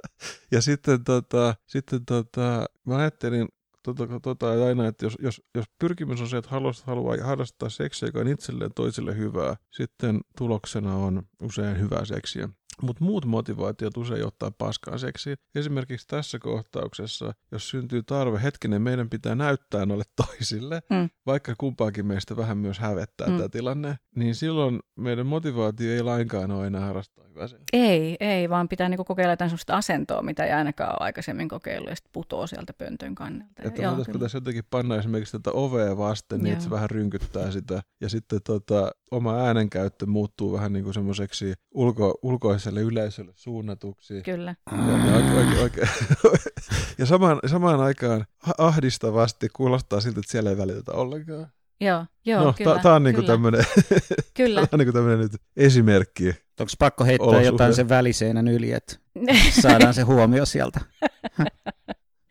ja 0.53 0.62
sitten, 0.62 1.05
tota, 1.05 1.55
sitten 1.66 2.05
tota, 2.05 2.66
mä 2.87 2.96
ajattelin 2.96 3.48
tota, 3.83 4.21
tota, 4.23 4.67
aina, 4.67 4.87
että 4.87 5.07
jos, 5.07 5.17
jos, 5.23 5.43
jos 5.55 5.64
pyrkimys 5.79 6.21
on 6.21 6.29
se, 6.29 6.37
että 6.37 6.51
haluaa, 6.51 6.73
haluaa 6.85 7.17
harrastaa 7.23 7.69
seksiä, 7.69 8.09
joka 8.09 8.19
on 8.19 8.29
itselleen 8.29 8.71
toiselle 8.75 9.17
hyvää, 9.17 9.57
sitten 9.71 10.21
tuloksena 10.38 10.95
on 10.95 11.23
usein 11.43 11.81
hyvää 11.81 12.05
seksiä. 12.05 12.49
Mutta 12.83 13.05
muut 13.05 13.25
motivaatiot 13.25 13.97
usein 13.97 14.21
johtaa 14.21 14.51
paskaan 14.51 14.99
seksiin. 14.99 15.37
Esimerkiksi 15.55 16.07
tässä 16.07 16.38
kohtauksessa, 16.38 17.33
jos 17.53 17.71
syntyy 17.71 18.03
tarve, 18.03 18.43
hetkinen, 18.43 18.83
meidän 18.83 19.11
pitää 19.11 19.35
näyttää 19.35 19.87
noille 19.87 20.05
toisille, 20.27 20.83
mm. 20.91 21.11
vaikka 21.27 21.55
kumpaakin 21.59 22.07
meistä 22.07 22.37
vähän 22.37 22.59
myös 22.59 22.79
hävettää 22.79 23.29
mm. 23.29 23.37
tämä 23.37 23.49
tilanne, 23.49 23.97
niin 24.17 24.35
silloin 24.35 24.81
meidän 24.97 25.27
motivaatio 25.27 25.93
ei 25.93 26.03
lainkaan 26.03 26.51
ole 26.51 26.67
enää 26.67 26.81
harrastaa 26.81 27.25
hyvää 27.29 27.49
seksiä. 27.49 27.67
Ei, 27.73 28.17
ei, 28.21 28.49
vaan 28.49 28.69
pitää 28.69 28.88
niinku 28.88 29.05
kokeilla 29.05 29.33
jotain 29.33 29.51
sellaista 29.51 29.77
asentoa, 29.77 30.23
mitä 30.23 30.45
ei 30.45 30.53
ainakaan 30.53 30.91
ole 30.91 30.99
aikaisemmin 31.01 31.49
kokeillut, 31.49 31.91
ja 31.91 31.97
sitten 31.97 32.12
putoo 32.12 32.47
sieltä 32.47 32.73
pöntön 32.73 33.14
kannalta. 33.14 33.62
Että 33.64 33.83
Joo, 33.83 33.97
tässä 34.21 34.37
jotenkin 34.37 34.64
panna 34.71 34.97
esimerkiksi 34.97 35.33
tätä 35.33 35.51
ovea 35.53 35.97
vasten, 35.97 36.41
niin 36.41 36.53
että 36.53 36.64
se 36.64 36.71
vähän 36.71 36.91
rynkyttää 36.91 37.51
sitä, 37.51 37.83
ja 38.01 38.09
sitten 38.09 38.41
tota, 38.45 38.91
oma 39.11 39.37
äänenkäyttö 39.37 40.07
muuttuu 40.07 40.53
vähän 40.53 40.73
niin 40.73 40.85
kuin 40.85 40.95
semmoiseksi 40.95 41.55
ulko, 41.75 42.19
ulkoiselle 42.23 42.67
yleisölle 42.76 43.33
suunnatuksi. 43.35 44.22
Kyllä. 44.22 44.54
Ja, 44.70 45.11
ja, 45.11 45.16
oikein, 45.16 45.62
oikein. 45.62 45.88
ja 46.98 47.07
samaan, 47.07 47.40
samaan 47.46 47.81
aikaan 47.81 48.26
ahdistavasti 48.59 49.48
kuulostaa 49.48 50.00
siltä, 50.00 50.20
että 50.20 50.33
siellä 50.33 50.50
ei 50.50 50.59
välitetä 50.59 50.92
ollenkaan. 50.92 51.46
Joo, 51.81 52.07
joo, 52.24 52.44
no, 52.44 52.52
kyllä. 52.52 52.81
Tämä 52.83 52.94
on 52.94 53.02
niinku 53.02 53.22
tämmöinen, 53.22 53.64
kyllä. 54.35 54.61
Tää 54.61 54.68
on 54.72 54.78
niinku 54.78 54.92
tämmöinen 54.92 55.20
nyt 55.33 55.33
esimerkki. 55.57 56.28
Onko 56.61 56.72
pakko 56.78 57.04
heittää 57.04 57.26
Olosuhde. 57.26 57.46
jotain 57.46 57.74
sen 57.74 57.88
väliseinän 57.88 58.48
yli, 58.48 58.72
että 58.72 58.96
saadaan 59.62 59.94
se 59.94 60.02
huomio 60.02 60.46
sieltä? 60.46 60.81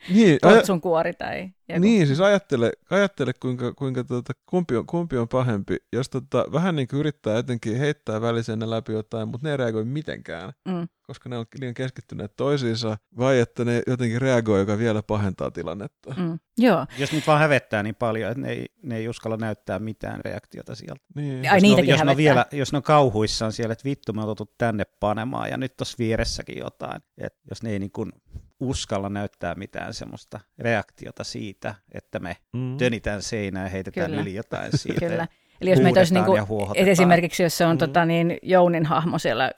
Niin, 0.09 0.39
Kortsun 0.41 0.81
kuori 0.81 1.13
tai 1.13 1.49
joku. 1.69 1.81
Niin, 1.81 2.07
siis 2.07 2.21
ajattele, 2.21 2.71
ajattele 2.89 3.33
kuinka, 3.39 3.73
kuinka 3.73 4.03
tuota, 4.03 4.33
kumpi, 4.45 4.75
on, 4.75 4.85
kumpi 4.85 5.17
on 5.17 5.27
pahempi. 5.27 5.77
Jos 5.93 6.09
tota, 6.09 6.45
vähän 6.51 6.75
niin 6.75 6.87
kuin 6.87 6.99
yrittää 6.99 7.35
jotenkin 7.35 7.77
heittää 7.77 8.21
välisenä 8.21 8.69
läpi 8.69 8.93
jotain, 8.93 9.27
mutta 9.27 9.47
ne 9.47 9.51
ei 9.51 9.57
reagoi 9.57 9.85
mitenkään, 9.85 10.53
mm. 10.67 10.87
koska 11.01 11.29
ne 11.29 11.37
on 11.37 11.45
liian 11.59 11.73
keskittyneet 11.73 12.35
toisiinsa, 12.35 12.97
vai 13.17 13.39
että 13.39 13.65
ne 13.65 13.81
jotenkin 13.87 14.21
reagoi, 14.21 14.59
joka 14.59 14.77
vielä 14.77 15.03
pahentaa 15.03 15.51
tilannetta. 15.51 16.15
Mm. 16.17 16.39
Joo. 16.57 16.85
Jos 16.97 17.11
nyt 17.11 17.27
vaan 17.27 17.39
hävettää 17.39 17.83
niin 17.83 17.95
paljon, 17.95 18.31
että 18.31 18.41
ne 18.41 18.49
ei, 18.49 18.65
ne 18.83 18.97
ei 18.97 19.09
uskalla 19.09 19.37
näyttää 19.37 19.79
mitään 19.79 20.21
reaktiota 20.25 20.75
sieltä. 20.75 21.05
Niin. 21.15 21.51
Ai, 21.51 21.59
niitäkin 21.59 21.91
jos, 21.91 22.03
ne 22.03 22.11
on 22.11 22.17
vielä, 22.17 22.45
jos 22.51 22.71
ne 22.71 22.77
on 22.77 22.83
kauhuissaan 22.83 23.51
siellä, 23.51 23.73
että 23.73 23.85
vittu 23.85 24.13
me 24.13 24.21
on 24.21 24.35
tänne 24.57 24.83
panemaan 24.99 25.49
ja 25.49 25.57
nyt 25.57 25.77
tuossa 25.77 25.95
vieressäkin 25.99 26.57
jotain. 26.57 27.01
että 27.17 27.39
jos 27.49 27.63
ne 27.63 27.69
ei 27.69 27.79
niin 27.79 27.91
kuin 27.91 28.11
uskalla 28.59 29.09
näyttää 29.09 29.55
mitään 29.55 29.93
semmoista 29.93 30.39
reaktiota 30.59 31.23
siitä, 31.23 31.75
että 31.91 32.19
me 32.19 32.37
mm. 32.53 32.77
tönitään 32.77 33.21
seinää 33.21 33.63
ja 33.63 33.69
heitetään 33.69 34.09
Kyllä. 34.09 34.21
yli 34.21 34.35
jotain 34.35 34.77
siitä. 34.77 34.99
Kyllä. 34.99 35.27
Eli 35.61 35.69
jos 35.69 35.81
meitä 35.81 35.99
olisi 35.99 36.13
niin 36.13 36.25
kuin, 36.25 36.41
esimerkiksi, 36.75 37.43
jos 37.43 37.57
se 37.57 37.65
on 37.65 37.75
mm. 37.75 37.77
tota, 37.77 38.05
niin, 38.05 38.37
Jounin 38.41 38.85
hahmo 38.85 39.19
siellä 39.19 39.51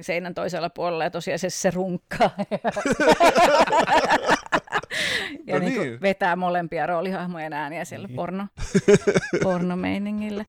seinän 0.00 0.34
toisella 0.34 0.70
puolella 0.70 1.04
ja 1.04 1.10
tosiaan 1.10 1.38
se, 1.38 1.50
se 1.50 1.70
runkkaa. 1.70 2.30
ja 5.46 5.54
no 5.54 5.58
niin. 5.58 5.60
Niin 5.60 5.74
kuin 5.74 6.00
vetää 6.00 6.36
molempia 6.36 6.86
roolihahmojen 6.86 7.52
ääniä 7.52 7.84
siellä 7.84 8.06
niin. 8.06 8.16
porno, 8.16 8.46
pornomeiningillä. 9.42 10.44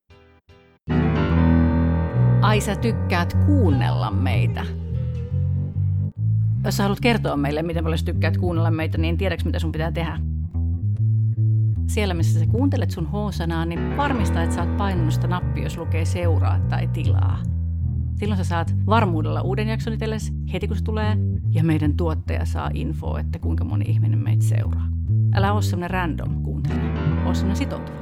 Ai 2.42 2.62
sä 2.62 2.76
tykkäät 2.76 3.34
kuunnella 3.46 4.12
meitä. 4.12 4.65
Jos 6.63 6.78
sä 6.78 6.84
haluat 6.84 7.00
kertoa 7.00 7.38
meille, 7.38 7.63
miten 7.63 7.84
paljon 7.84 8.00
tykkäät 8.06 8.38
kuunnella 8.38 8.72
meitä, 8.72 8.98
niin 8.98 9.17
tiedätkö, 9.17 9.45
mitä 9.45 9.60
sun 9.60 9.72
pitää 9.72 9.91
tehdä? 9.91 10.19
Siellä, 11.88 12.13
missä 12.13 12.39
sä 12.39 12.45
kuuntelet 12.45 12.91
sun 12.91 13.08
H-sanaa, 13.08 13.65
niin 13.65 13.98
varmista, 13.98 14.43
että 14.43 14.56
sä 14.56 14.63
oot 14.63 14.78
painanut 14.78 15.13
sitä 15.13 15.28
nappia, 15.28 15.63
jos 15.63 15.78
lukee 15.78 16.06
seuraa 16.06 16.60
tai 16.60 16.88
tilaa. 16.88 17.39
Silloin 18.15 18.38
sä 18.38 18.43
saat 18.43 18.76
varmuudella 18.86 19.41
uuden 19.41 19.67
jakson 19.67 19.93
itsellesi 19.93 20.34
heti, 20.54 20.67
kun 20.67 20.78
se 20.78 20.84
tulee, 20.84 21.17
ja 21.50 21.63
meidän 21.63 21.98
tuottaja 21.98 22.45
saa 22.45 22.69
infoa, 22.74 23.19
että 23.19 23.39
kuinka 23.39 23.63
moni 23.63 23.86
ihminen 23.88 24.19
meitä 24.19 24.45
seuraa. 24.45 24.88
Älä 25.36 25.54
ole 25.54 25.62
semmonen 25.62 25.89
random 25.89 26.43
kuuntelija, 26.43 26.93
ole 27.26 27.36
semmonen 27.36 27.58
sitoutuva 27.58 28.00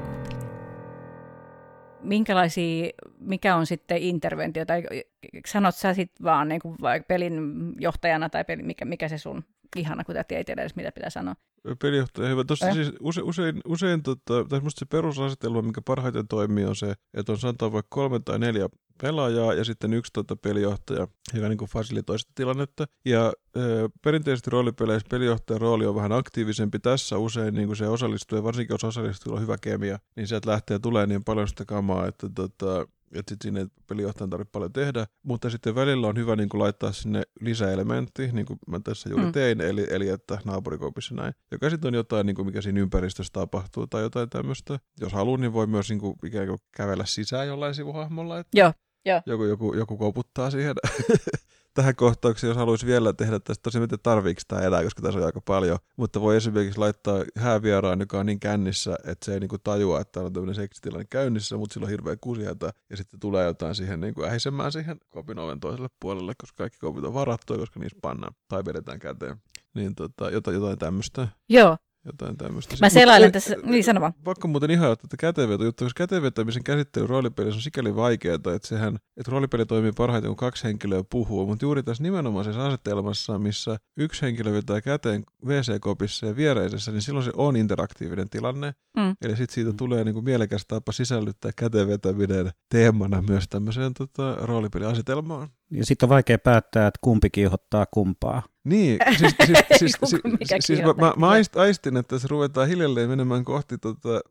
minkälaisia, 2.07 2.89
mikä 3.19 3.55
on 3.55 3.65
sitten 3.65 3.97
interventio, 3.97 4.65
tai 4.65 4.83
sanot 5.47 5.75
sä 5.75 5.93
sitten 5.93 6.23
vaan 6.23 6.47
niin 6.47 6.61
kuin 6.61 6.77
pelin 7.07 7.41
johtajana, 7.79 8.29
tai 8.29 8.43
peli, 8.43 8.63
mikä, 8.63 8.85
mikä 8.85 9.07
se 9.07 9.17
sun 9.17 9.43
ihana, 9.75 10.03
kun 10.03 10.15
ei 10.17 10.43
tiedä 10.43 10.61
edes, 10.61 10.75
mitä 10.75 10.91
pitää 10.91 11.09
sanoa. 11.09 11.35
Pelijohtaja, 11.81 12.29
hyvä. 12.29 12.43
Tuossa 12.43 12.73
siis 12.73 12.93
use, 12.99 13.21
usein, 13.21 13.61
usein 13.65 14.03
tota, 14.03 14.45
tai 14.49 14.61
se 14.67 14.85
perusasetelma, 14.85 15.61
mikä 15.61 15.81
parhaiten 15.81 16.27
toimii, 16.27 16.65
on 16.65 16.75
se, 16.75 16.93
että 17.13 17.31
on 17.31 17.37
sanotaan 17.37 17.73
vaikka 17.73 17.95
kolme 17.95 18.19
tai 18.19 18.39
neljä 18.39 18.69
pelaajaa 19.01 19.53
ja 19.53 19.63
sitten 19.63 19.93
yksi 19.93 20.13
tota, 20.13 20.35
pelijohtaja, 20.35 21.07
joka 21.33 21.49
niin 21.49 21.57
fasilitoi 21.69 22.19
sitä 22.19 22.31
tilannetta. 22.35 22.85
Ja 23.05 23.33
ö, 23.57 23.89
perinteisesti 24.01 24.49
roolipeleissä 24.49 25.07
pelijohtajan 25.09 25.61
rooli 25.61 25.85
on 25.85 25.95
vähän 25.95 26.11
aktiivisempi. 26.11 26.79
Tässä 26.79 27.17
usein 27.17 27.53
niin 27.53 27.67
kuin 27.67 27.77
se 27.77 27.87
osallistuu, 27.87 28.37
ja 28.37 28.43
varsinkin 28.43 28.73
jos 28.73 28.83
osallistujalla 28.83 29.39
on 29.39 29.43
hyvä 29.43 29.57
kemia, 29.61 29.99
niin 30.15 30.27
sieltä 30.27 30.49
lähtee 30.49 30.79
tulee 30.79 31.07
niin 31.07 31.23
paljon 31.23 31.47
sitä 31.47 31.65
kamaa, 31.65 32.07
että 32.07 32.29
tota, 32.35 32.87
että 33.13 33.31
sitten 33.31 33.37
sinne 33.41 33.67
pelijohtajan 33.87 34.29
tarvitse 34.29 34.51
paljon 34.51 34.73
tehdä, 34.73 35.07
mutta 35.23 35.49
sitten 35.49 35.75
välillä 35.75 36.07
on 36.07 36.17
hyvä 36.17 36.35
niin 36.35 36.49
kuin 36.49 36.61
laittaa 36.61 36.91
sinne 36.91 37.23
lisäelementti, 37.41 38.29
niin 38.31 38.45
kuin 38.45 38.59
mä 38.67 38.79
tässä 38.83 39.09
juuri 39.09 39.25
mm. 39.25 39.31
tein, 39.31 39.61
eli, 39.61 39.87
eli 39.89 40.09
että 40.09 40.39
naapurikopissa 40.45 41.15
näin, 41.15 41.33
joka 41.51 41.69
sitten 41.69 41.87
on 41.87 41.93
jotain, 41.93 42.25
niin 42.25 42.35
kuin 42.35 42.45
mikä 42.45 42.61
siinä 42.61 42.79
ympäristössä 42.79 43.33
tapahtuu 43.33 43.87
tai 43.87 44.01
jotain 44.01 44.29
tämmöistä. 44.29 44.79
Jos 44.99 45.13
haluaa, 45.13 45.37
niin 45.37 45.53
voi 45.53 45.67
myös 45.67 45.89
niin 45.89 45.99
kuin, 45.99 46.15
ikään 46.25 46.47
kuin 46.47 46.59
kävellä 46.77 47.05
sisään 47.05 47.47
jollain 47.47 47.75
sivuhahmolla, 47.75 48.39
että 48.39 48.59
Joo. 48.59 48.73
Joo. 49.05 49.21
Joku, 49.25 49.43
joku, 49.43 49.73
joku 49.73 49.97
koputtaa 49.97 50.51
siihen 50.51 50.75
tähän 51.77 51.95
kohtaukseen, 51.95 52.49
jos 52.49 52.57
haluaisi 52.57 52.85
vielä 52.85 53.13
tehdä 53.13 53.39
tästä, 53.39 53.63
tosi 53.63 53.79
miten 53.79 53.99
tarviiko 54.03 54.41
tämä 54.47 54.61
enää, 54.61 54.83
koska 54.83 55.01
tässä 55.01 55.19
on 55.19 55.25
aika 55.25 55.41
paljon, 55.41 55.77
mutta 55.97 56.21
voi 56.21 56.37
esimerkiksi 56.37 56.79
laittaa 56.79 57.23
häävieraan, 57.35 57.99
joka 57.99 58.19
on 58.19 58.25
niin 58.25 58.39
kännissä, 58.39 58.95
että 59.03 59.25
se 59.25 59.33
ei 59.33 59.39
niinku 59.39 59.57
tajua, 59.57 60.01
että 60.01 60.19
on 60.19 60.33
tämmöinen 60.33 60.55
seksitilanne 60.55 61.05
käynnissä, 61.09 61.57
mutta 61.57 61.73
sillä 61.73 61.85
on 61.85 61.89
hirveä 61.89 62.15
kusihätä, 62.21 62.73
ja 62.89 62.97
sitten 62.97 63.19
tulee 63.19 63.45
jotain 63.45 63.75
siihen 63.75 63.99
niinku 63.99 64.23
ähisemään 64.23 64.71
siihen 64.71 64.97
kopin 65.09 65.39
oven 65.39 65.59
toiselle 65.59 65.89
puolelle, 65.99 66.33
koska 66.41 66.57
kaikki 66.57 66.79
kopit 66.79 67.05
on 67.05 67.13
varattu, 67.13 67.57
koska 67.57 67.79
niissä 67.79 67.97
pannaan 68.01 68.35
tai 68.47 68.65
vedetään 68.65 68.99
käteen. 68.99 69.37
Niin 69.73 69.95
tota, 69.95 70.29
jotain, 70.29 70.55
jotain 70.55 70.77
tämmöistä. 70.77 71.27
Joo, 71.49 71.77
jotain 72.07 72.37
tämmöistä. 72.37 72.75
Mä 72.81 72.89
selailen 72.89 73.31
tässä, 73.31 73.55
niin 73.63 73.83
sano 73.83 74.01
vaan. 74.01 74.13
Pakko 74.23 74.47
muuten 74.47 74.71
ihan 74.71 74.91
ottaa 74.91 75.07
käteveto 75.19 75.63
juttu, 75.63 75.85
koska 75.85 75.97
kätevetämisen 75.97 76.63
käsittely 76.63 77.07
roolipelissä 77.07 77.57
on 77.57 77.61
sikäli 77.61 77.95
vaikeaa, 77.95 78.35
että 78.35 78.67
sehän, 78.67 78.95
että 79.17 79.31
roolipeli 79.31 79.65
toimii 79.65 79.91
parhaiten, 79.91 80.29
kun 80.29 80.37
kaksi 80.37 80.63
henkilöä 80.63 81.03
puhuu, 81.09 81.47
mutta 81.47 81.65
juuri 81.65 81.83
tässä 81.83 82.03
nimenomaisessa 82.03 82.67
asetelmassa, 82.67 83.39
missä 83.39 83.77
yksi 83.97 84.21
henkilö 84.21 84.53
vetää 84.53 84.81
käteen 84.81 85.23
WC-kopissa 85.45 86.25
ja 86.25 86.35
viereisessä, 86.35 86.91
niin 86.91 87.01
silloin 87.01 87.25
se 87.25 87.31
on 87.35 87.55
interaktiivinen 87.55 88.29
tilanne. 88.29 88.73
Mm. 88.97 89.15
Eli 89.21 89.35
sitten 89.35 89.55
siitä 89.55 89.73
tulee 89.77 90.03
niinku 90.03 90.21
mielekäs 90.21 90.65
tapa 90.67 90.91
sisällyttää 90.91 91.51
kätevetäminen 91.55 92.51
teemana 92.69 93.21
myös 93.21 93.47
tämmöiseen 93.49 93.93
tota, 93.93 94.35
roolipeliasetelmaan. 94.41 95.49
Ja 95.71 95.85
sitten 95.85 96.05
on 96.05 96.09
vaikea 96.09 96.39
päättää, 96.39 96.87
että 96.87 96.99
kumpi 97.01 97.29
kiihottaa 97.29 97.85
kumpaa. 97.93 98.43
Niin, 98.67 98.99
siis, 99.19 99.35
siis, 99.45 99.59
siis, 99.77 99.97
siis, 100.43 100.65
siis 100.65 100.79
mä, 100.81 100.93
mä, 100.93 101.13
mä 101.17 101.29
aistin, 101.55 101.97
että 101.97 102.19
se 102.19 102.27
ruvetaan 102.27 102.67
hiljalleen 102.67 103.09
menemään 103.09 103.43
kohti 103.43 103.77
tota 103.77 104.21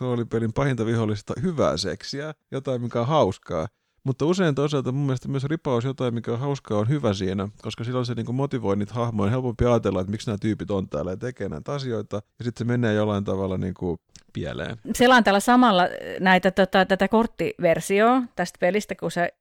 roolipelin 0.00 0.52
pahinta 0.52 0.86
vihollista 0.86 1.34
hyvää 1.42 1.76
seksiä, 1.76 2.34
jotain 2.52 2.82
mikä 2.82 3.00
on 3.00 3.06
hauskaa. 3.06 3.66
Mutta 4.04 4.24
usein 4.24 4.54
toisaalta 4.54 4.92
mun 4.92 5.06
mielestä 5.06 5.28
myös 5.28 5.44
ripaus 5.44 5.84
jotain, 5.84 6.14
mikä 6.14 6.32
on 6.32 6.38
hauskaa, 6.38 6.78
on 6.78 6.88
hyvä 6.88 7.12
siinä, 7.12 7.48
koska 7.62 7.84
silloin 7.84 8.06
se 8.06 8.14
niin 8.14 8.26
kuin 8.26 8.36
motivoi 8.36 8.76
niitä 8.76 8.94
hahmoja. 8.94 9.26
On 9.26 9.30
helpompi 9.30 9.64
ajatella, 9.64 10.00
että 10.00 10.10
miksi 10.10 10.26
nämä 10.26 10.38
tyypit 10.40 10.70
on 10.70 10.88
täällä 10.88 11.10
ja 11.10 11.16
tekee 11.16 11.48
näitä 11.48 11.72
asioita. 11.72 12.16
Ja 12.16 12.44
sitten 12.44 12.66
se 12.66 12.72
menee 12.72 12.94
jollain 12.94 13.24
tavalla 13.24 13.58
niin 13.58 13.74
kuin 13.74 13.98
pieleen. 14.32 14.76
Selaan 14.94 15.24
täällä 15.24 15.40
samalla 15.40 15.82
näitä, 16.20 16.50
tota, 16.50 16.84
tätä 16.84 17.08
korttiversioa 17.08 18.22
tästä 18.36 18.58
pelistä, 18.60 18.94
kun 18.94 19.10
se 19.10 19.32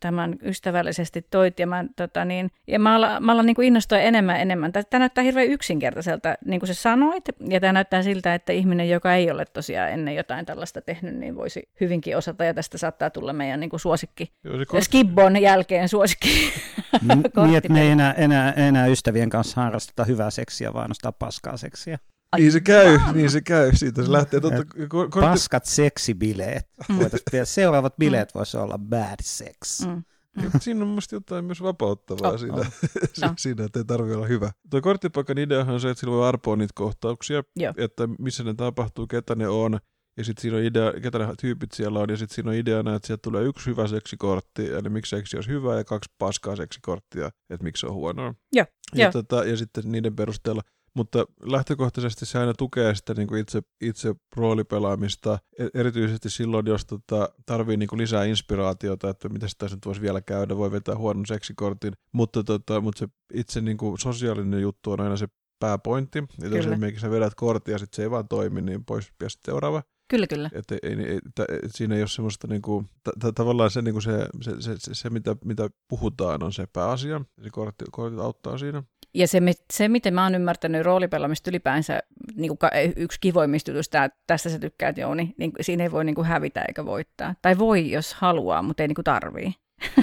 tämän 0.00 0.36
ystävällisesti 0.42 1.26
toit. 1.30 1.58
Ja 1.58 1.66
mä, 1.66 1.84
tota 1.96 2.24
niin, 2.24 2.50
ja 2.66 2.78
mä 2.78 2.94
alan, 2.96 3.24
mä 3.24 3.32
alan 3.32 3.46
niin 3.46 3.56
kuin 3.56 3.66
innostua 3.66 3.98
enemmän 3.98 4.40
enemmän. 4.40 4.72
Tämä 4.72 4.98
näyttää 4.98 5.24
hirveän 5.24 5.48
yksinkertaiselta, 5.48 6.34
niin 6.44 6.60
kuin 6.60 6.68
sä 6.68 6.74
sanoit. 6.74 7.24
Ja 7.48 7.60
tämä 7.60 7.72
näyttää 7.72 8.02
siltä, 8.02 8.34
että 8.34 8.52
ihminen, 8.52 8.88
joka 8.88 9.14
ei 9.14 9.30
ole 9.30 9.44
tosiaan 9.44 9.90
ennen 9.90 10.16
jotain 10.16 10.46
tällaista 10.46 10.80
tehnyt, 10.80 11.14
niin 11.14 11.36
voisi 11.36 11.68
hyvinkin 11.80 12.16
osata. 12.16 12.44
Ja 12.44 12.54
tästä 12.54 12.78
saattaa 12.78 13.10
tulla 13.10 13.32
meidän 13.32 13.60
niin 13.60 13.70
kuin 13.70 13.80
suosikki. 13.80 14.32
Joo, 14.44 14.54
kort... 14.68 14.84
Skibbon 14.84 15.42
jälkeen 15.42 15.88
suosikki. 15.88 16.52
niin, 17.46 17.56
että 17.56 17.72
me 17.72 17.82
ei 17.82 17.90
enää, 17.90 18.12
enää, 18.12 18.52
enää 18.52 18.86
ystävien 18.86 19.30
kanssa 19.30 19.60
harrasteta 19.60 20.04
hyvää 20.04 20.30
seksiä, 20.30 20.72
vaan 20.72 20.90
nostaa 20.90 21.12
paskaa 21.12 21.56
seksiä. 21.56 21.98
Ai, 22.32 22.40
niin 22.40 22.52
se 22.52 22.60
käy, 22.60 22.98
vaan. 22.98 23.16
niin 23.16 23.30
se 23.30 23.40
käy. 23.40 23.70
Siitä 23.74 24.02
se 24.04 24.12
lähtee. 24.12 24.40
Totta, 24.40 24.64
kortti... 24.88 25.20
Paskat 25.20 25.64
seksibileet. 25.64 26.68
Mm. 26.88 26.98
Seuraavat 27.44 27.96
bileet 27.96 28.34
voisi 28.34 28.56
olla 28.56 28.78
bad 28.78 29.16
sex. 29.22 29.86
Mm. 29.86 30.02
Mm. 30.36 30.50
Siinä 30.60 30.82
on 30.82 30.88
musta 30.88 31.14
jotain 31.14 31.44
myös 31.44 31.62
vapauttavaa 31.62 32.30
oh, 32.30 32.38
siinä, 32.38 32.54
oh. 32.54 33.32
siinä, 33.38 33.64
että 33.64 33.78
ei 33.78 33.84
tarvitse 33.84 34.16
olla 34.16 34.26
hyvä. 34.26 34.50
Tuo 34.70 34.80
korttipaikan 34.80 35.38
ideahan 35.38 35.74
on 35.74 35.80
se, 35.80 35.90
että 35.90 36.00
sillä 36.00 36.12
voi 36.12 36.28
arpoa 36.28 36.56
niitä 36.56 36.72
kohtauksia, 36.74 37.42
Joo. 37.56 37.74
että 37.76 38.08
missä 38.18 38.44
ne 38.44 38.54
tapahtuu, 38.54 39.06
ketä 39.06 39.34
ne 39.34 39.48
on, 39.48 39.78
ja 40.16 40.24
sitten 40.24 40.42
siinä 40.42 40.56
on 40.56 40.62
idea, 40.62 40.92
ketä 41.02 41.18
ne 41.18 41.26
tyypit 41.40 41.72
siellä 41.72 41.98
on, 41.98 42.10
ja 42.10 42.16
sitten 42.16 42.34
siinä 42.34 42.50
on 42.50 42.56
ideana, 42.56 42.94
että 42.94 43.06
sieltä 43.06 43.22
tulee 43.22 43.44
yksi 43.44 43.66
hyvä 43.66 43.86
seksikortti, 43.86 44.66
eli 44.66 44.88
miksi 44.88 45.10
seksi 45.10 45.36
olisi 45.36 45.50
hyvä, 45.50 45.76
ja 45.76 45.84
kaksi 45.84 46.10
paskaa 46.18 46.56
seksikorttia, 46.56 47.26
että 47.26 47.64
miksi 47.64 47.80
se 47.80 47.86
on 47.86 47.94
huonoa. 47.94 48.34
Joo, 48.52 48.66
ja, 48.94 49.04
jo. 49.04 49.12
tota, 49.12 49.44
ja 49.44 49.56
sitten 49.56 49.92
niiden 49.92 50.16
perusteella 50.16 50.62
mutta 50.94 51.24
lähtökohtaisesti 51.42 52.26
se 52.26 52.38
aina 52.38 52.54
tukee 52.54 52.94
sitä 52.94 53.14
niin 53.14 53.28
kuin 53.28 53.40
itse, 53.40 53.62
itse 53.80 54.14
roolipelaamista, 54.36 55.38
e, 55.58 55.66
erityisesti 55.74 56.30
silloin, 56.30 56.66
jos 56.66 56.86
tota, 56.86 57.28
tarvii 57.46 57.76
niin 57.76 57.88
kuin 57.88 58.00
lisää 58.00 58.24
inspiraatiota, 58.24 59.10
että 59.10 59.28
mitä 59.28 59.48
sitä 59.48 59.66
nyt 59.66 59.86
voisi 59.86 60.00
vielä 60.00 60.20
käydä, 60.20 60.56
voi 60.56 60.72
vetää 60.72 60.96
huonon 60.96 61.26
seksikortin, 61.26 61.92
mutta, 62.12 62.44
tota, 62.44 62.80
mutta 62.80 62.98
se 62.98 63.08
itse 63.34 63.60
niin 63.60 63.76
kuin 63.76 63.98
sosiaalinen 63.98 64.60
juttu 64.60 64.92
on 64.92 65.00
aina 65.00 65.16
se 65.16 65.28
pääpointti, 65.60 66.18
että 66.18 66.56
jos 66.56 66.66
esimerkiksi 66.66 67.00
sä 67.00 67.10
vedät 67.10 67.34
korttia 67.34 67.74
ja 67.74 67.78
sitten 67.78 67.96
se 67.96 68.02
ei 68.02 68.10
vaan 68.10 68.28
toimi, 68.28 68.62
niin 68.62 68.84
pois. 68.84 69.12
Ja 69.22 69.30
sitten 69.30 69.52
seuraava. 69.52 69.82
Kyllä, 70.10 70.26
kyllä. 70.26 70.50
Et, 70.52 70.64
ei, 70.70 70.78
ei, 70.92 71.18
t- 71.34 71.66
siinä 71.66 71.94
ei 71.94 72.02
ole 72.02 72.08
semmoista 72.08 72.46
niinku, 72.46 72.84
t- 73.04 73.18
t- 73.20 73.34
tavallaan 73.34 73.70
se, 73.70 73.82
niinku 73.82 74.00
se, 74.00 74.26
se, 74.40 74.50
se, 74.60 74.74
se, 74.78 74.94
se, 74.94 75.10
mitä, 75.10 75.36
mitä 75.44 75.68
puhutaan, 75.88 76.42
on 76.42 76.52
se 76.52 76.66
pääasia. 76.72 77.20
Se 77.42 77.50
kortti, 77.50 77.84
kortit 77.90 78.20
auttaa 78.20 78.58
siinä. 78.58 78.82
Ja 79.14 79.28
se, 79.28 79.40
se, 79.72 79.88
miten 79.88 80.14
mä 80.14 80.22
oon 80.22 80.34
ymmärtänyt 80.34 80.82
roolipelaamista 80.82 81.50
ylipäänsä, 81.50 82.02
niin 82.34 82.58
kuin 82.58 82.70
yksi 82.96 83.18
kivoimmista 83.20 83.70
jutuista, 83.70 84.08
tästä 84.26 84.48
sä 84.48 84.58
tykkäät 84.58 84.98
Jouni, 84.98 85.34
niin 85.38 85.52
siinä 85.60 85.84
ei 85.84 85.92
voi 85.92 86.04
niin 86.04 86.14
kuin 86.14 86.26
hävitä 86.26 86.64
eikä 86.68 86.84
voittaa. 86.84 87.34
Tai 87.42 87.58
voi, 87.58 87.90
jos 87.90 88.14
haluaa, 88.14 88.62
mutta 88.62 88.82
ei 88.82 88.88
niin 88.88 88.94
kuin 88.94 89.04
tarvii. 89.04 89.54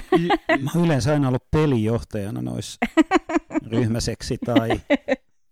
Mä 0.64 0.72
oon 0.76 0.86
yleensä 0.86 1.14
aina 1.14 1.28
ollut 1.28 1.52
pelijohtajana 1.52 2.42
noissa 2.42 2.78
ryhmäseksi 3.72 4.38
tai 4.46 4.70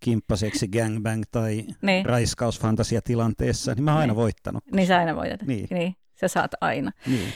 kimppaseksi 0.00 0.68
gangbang 0.68 1.22
tai 1.30 1.64
niin. 1.82 2.06
raiskausfantasiatilanteessa, 2.06 3.74
niin 3.74 3.84
mä 3.84 3.92
oon 3.92 4.00
aina 4.00 4.12
niin. 4.12 4.16
voittanut. 4.16 4.64
Niin 4.72 4.86
sä 4.86 4.98
aina 4.98 5.16
voitat. 5.16 5.42
Niin. 5.42 5.66
niin. 5.70 5.96
Sä 6.20 6.28
saat 6.28 6.50
aina. 6.60 6.92
Niin 7.06 7.32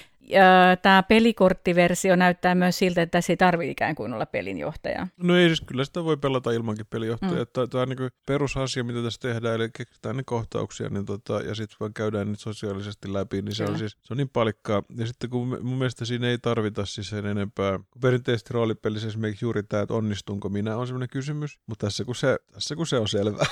tämä 0.83 1.03
pelikorttiversio 1.03 2.17
näyttää 2.17 2.55
myös 2.55 2.79
siltä, 2.79 3.03
että 3.03 3.19
tässä 3.19 3.33
ei 3.33 3.37
tarvitse 3.37 3.71
ikään 3.71 3.95
kuin 3.95 4.15
olla 4.15 4.27
pelinjohtaja. 4.27 5.07
No 5.17 5.37
ei 5.37 5.49
siis, 5.49 5.61
kyllä 5.61 5.85
sitä 5.85 6.05
voi 6.05 6.17
pelata 6.17 6.51
ilmankin 6.51 6.87
pelinjohtajaa. 6.91 7.45
Mm. 7.45 7.69
Tämä 7.71 7.83
on 7.83 7.89
niin 7.89 8.11
perusasia, 8.27 8.85
mitä 8.85 9.03
tässä 9.03 9.21
tehdään, 9.21 9.55
eli 9.55 9.69
keksitään 9.77 10.17
ne 10.17 10.23
kohtauksia 10.27 10.89
niin 10.89 11.07
tota, 11.07 11.41
ja 11.41 11.55
sitten 11.55 11.77
vaan 11.81 11.95
käydään 11.95 12.27
niitä 12.27 12.43
sosiaalisesti 12.43 13.13
läpi, 13.13 13.43
niin 13.43 13.55
se 13.55 13.65
on, 13.65 13.79
siis, 13.79 13.93
se 14.03 14.15
on 14.15 14.17
niin 14.17 14.29
palikkaa. 14.29 14.83
Ja 14.97 15.07
sitten 15.07 15.31
kun 15.31 15.49
mun 15.63 15.79
mielestä 15.79 16.05
siinä 16.05 16.29
ei 16.29 16.39
tarvita 16.39 16.87
siis 16.87 17.09
sen 17.09 17.27
enempää, 17.27 17.79
kun 17.79 18.01
perinteisesti 18.01 18.55
roolipelissä 18.55 19.09
esimerkiksi 19.09 19.45
juuri 19.45 19.63
tämä, 19.63 19.83
että 19.83 19.95
onnistunko 19.95 20.49
minä, 20.49 20.77
on 20.77 20.87
sellainen 20.87 21.09
kysymys, 21.09 21.59
mutta 21.67 21.87
tässä 21.87 22.05
kun 22.05 22.15
se, 22.15 22.39
tässä 22.53 22.77
kun 22.77 22.87
se 22.87 22.99
on 22.99 23.09
selvä. 23.09 23.47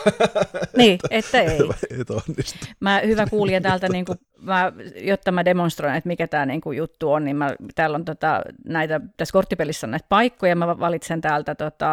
Niin, 0.76 0.98
että 1.10 1.40
ei. 1.42 1.58
Et 2.00 2.10
onnistu. 2.10 2.66
Mä 2.80 3.00
hyvä 3.06 3.26
kuulija 3.26 3.60
täältä, 3.60 3.88
niin 3.98 4.04
kuin, 4.04 4.18
mä, 4.42 4.72
jotta 5.00 5.32
mä 5.32 5.44
demonstroin, 5.44 5.94
että 5.94 6.08
mikä 6.08 6.28
tämä 6.28 6.46
niin 6.46 6.60
kuin 6.60 6.78
juttu 6.78 7.12
on, 7.12 7.24
niin 7.24 7.36
mä, 7.36 7.54
täällä 7.74 7.94
on 7.94 8.04
tota, 8.04 8.42
näitä, 8.64 9.00
tässä 9.16 9.32
korttipelissä 9.32 9.86
on 9.86 9.90
näitä 9.90 10.06
paikkoja, 10.08 10.56
mä 10.56 10.78
valitsen 10.78 11.20
täältä 11.20 11.54
tota, 11.54 11.92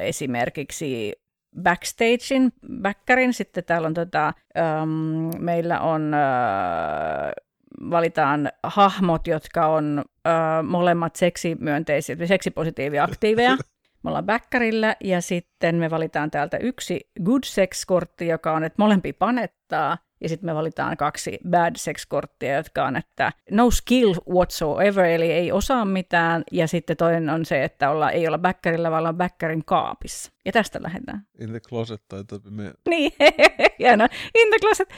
esimerkiksi 0.00 1.12
backstagein, 1.62 2.52
backerin, 2.82 3.32
sitten 3.32 3.64
täällä 3.64 3.86
on 3.86 3.94
tota, 3.94 4.32
um, 4.82 5.30
meillä 5.38 5.80
on 5.80 6.12
uh, 6.14 7.90
valitaan 7.90 8.50
hahmot, 8.62 9.26
jotka 9.26 9.66
on 9.66 10.04
uh, 10.06 10.68
molemmat 10.68 11.16
seksimyönteisiä, 11.16 12.16
seksipositiivia 12.26 13.04
aktiiveja. 13.04 13.56
Me 14.02 14.10
ollaan 14.10 14.26
backerillä 14.26 14.96
ja 15.04 15.20
sitten 15.20 15.74
me 15.74 15.90
valitaan 15.90 16.30
täältä 16.30 16.56
yksi 16.56 17.10
good 17.24 17.42
sex-kortti, 17.44 18.26
joka 18.26 18.52
on, 18.52 18.64
että 18.64 18.82
molempi 18.82 19.12
panettaa 19.12 19.98
ja 20.20 20.28
sitten 20.28 20.50
me 20.50 20.54
valitaan 20.54 20.96
kaksi 20.96 21.38
bad 21.50 21.76
sex-korttia, 21.76 22.56
jotka 22.56 22.84
on, 22.84 22.96
että 22.96 23.32
no 23.50 23.70
skill 23.70 24.14
whatsoever, 24.30 25.04
eli 25.04 25.32
ei 25.32 25.52
osaa 25.52 25.84
mitään. 25.84 26.42
Ja 26.52 26.68
sitten 26.68 26.96
toinen 26.96 27.30
on 27.30 27.44
se, 27.44 27.64
että 27.64 27.90
olla, 27.90 28.10
ei 28.10 28.26
olla 28.26 28.38
backerilla, 28.38 28.90
vaan 28.90 28.98
ollaan 28.98 29.16
backerin 29.16 29.64
kaapissa. 29.64 30.32
Ja 30.44 30.52
tästä 30.52 30.82
lähdetään. 30.82 31.26
In 31.40 31.50
the 31.50 31.60
closet 31.60 32.02
tai 32.08 32.24
me... 32.50 32.72
Niin, 32.88 33.12
hieno. 33.78 34.04
In 34.34 34.48
the 34.48 34.58
closet. 34.60 34.88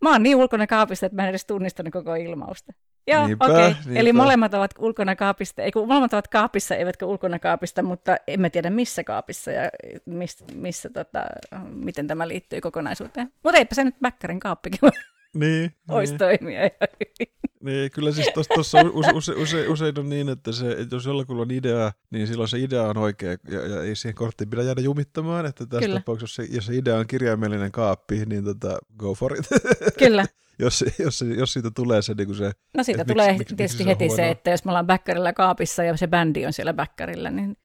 Mä 0.00 0.12
oon 0.12 0.22
niin 0.22 0.36
ulkona 0.36 0.66
kaapista, 0.66 1.06
että 1.06 1.16
mä 1.16 1.22
en 1.22 1.28
edes 1.28 1.44
tunnistanut 1.44 1.92
koko 1.92 2.14
ilmausta. 2.14 2.72
Joo, 3.06 3.24
okei. 3.24 3.34
Okay. 3.40 3.74
Eli 3.94 4.12
molemmat 4.12 4.54
ovat 4.54 4.70
ulkona 4.78 5.16
kaapista, 5.16 5.62
ei 5.62 5.72
kun 5.72 5.88
molemmat 5.88 6.12
ovat 6.12 6.28
kaapissa, 6.28 6.74
eivätkä 6.74 7.06
ulkona 7.06 7.38
kaapista, 7.38 7.82
mutta 7.82 8.16
emme 8.26 8.50
tiedä 8.50 8.70
missä 8.70 9.04
kaapissa 9.04 9.50
ja 9.50 9.70
miss, 10.06 10.44
missä, 10.54 10.90
tota, 10.90 11.24
miten 11.68 12.06
tämä 12.06 12.28
liittyy 12.28 12.60
kokonaisuuteen. 12.60 13.32
Mutta 13.42 13.58
eipä 13.58 13.74
se 13.74 13.84
nyt 13.84 13.94
Bäkkärin 14.02 14.40
kaappikin 14.40 14.80
niin, 15.34 15.74
Voisi 15.88 16.12
niin. 16.12 16.18
toimia 16.18 16.60
Niin, 17.66 17.90
kyllä 17.90 18.12
siis 18.12 18.30
tuossa 18.34 18.78
use, 18.92 19.10
use, 19.14 19.32
use, 19.32 19.68
usein 19.68 19.98
on 19.98 20.08
niin, 20.08 20.28
että, 20.28 20.52
se, 20.52 20.72
että 20.72 20.96
jos 20.96 21.06
jollakulla 21.06 21.42
on 21.42 21.50
idea, 21.50 21.92
niin 22.10 22.26
silloin 22.26 22.48
se 22.48 22.58
idea 22.58 22.82
on 22.82 22.96
oikea 22.96 23.30
ja, 23.30 23.66
ja 23.66 23.82
ei 23.82 23.96
siihen 23.96 24.14
korttiin 24.14 24.50
pidä 24.50 24.62
jäädä 24.62 24.80
jumittamaan, 24.80 25.46
että 25.46 25.66
tässä 25.66 25.86
kyllä. 25.86 26.00
tapauksessa, 26.00 26.42
jos 26.42 26.48
se, 26.48 26.54
jos 26.54 26.66
se 26.66 26.76
idea 26.76 26.96
on 26.96 27.06
kirjaimellinen 27.06 27.72
kaappi, 27.72 28.26
niin 28.26 28.44
tota, 28.44 28.78
go 28.98 29.14
for 29.14 29.38
it. 29.38 29.46
Kyllä. 29.98 30.26
jos, 30.58 30.84
jos, 30.98 31.24
jos 31.36 31.52
siitä 31.52 31.70
tulee 31.70 32.02
se... 32.02 32.14
Niin 32.14 32.34
se 32.34 32.52
no 32.76 32.82
siitä 32.82 33.04
tulee 33.04 33.38
miksi, 33.38 33.56
tietysti 33.56 33.84
miksi 33.84 34.04
heti 34.04 34.10
se, 34.10 34.16
se, 34.16 34.30
että 34.30 34.50
jos 34.50 34.64
me 34.64 34.70
ollaan 34.70 34.86
backerilla 34.86 35.32
kaapissa 35.32 35.84
ja 35.84 35.96
se 35.96 36.06
bändi 36.06 36.46
on 36.46 36.52
siellä 36.52 36.74
backerilla, 36.74 37.30
niin 37.30 37.56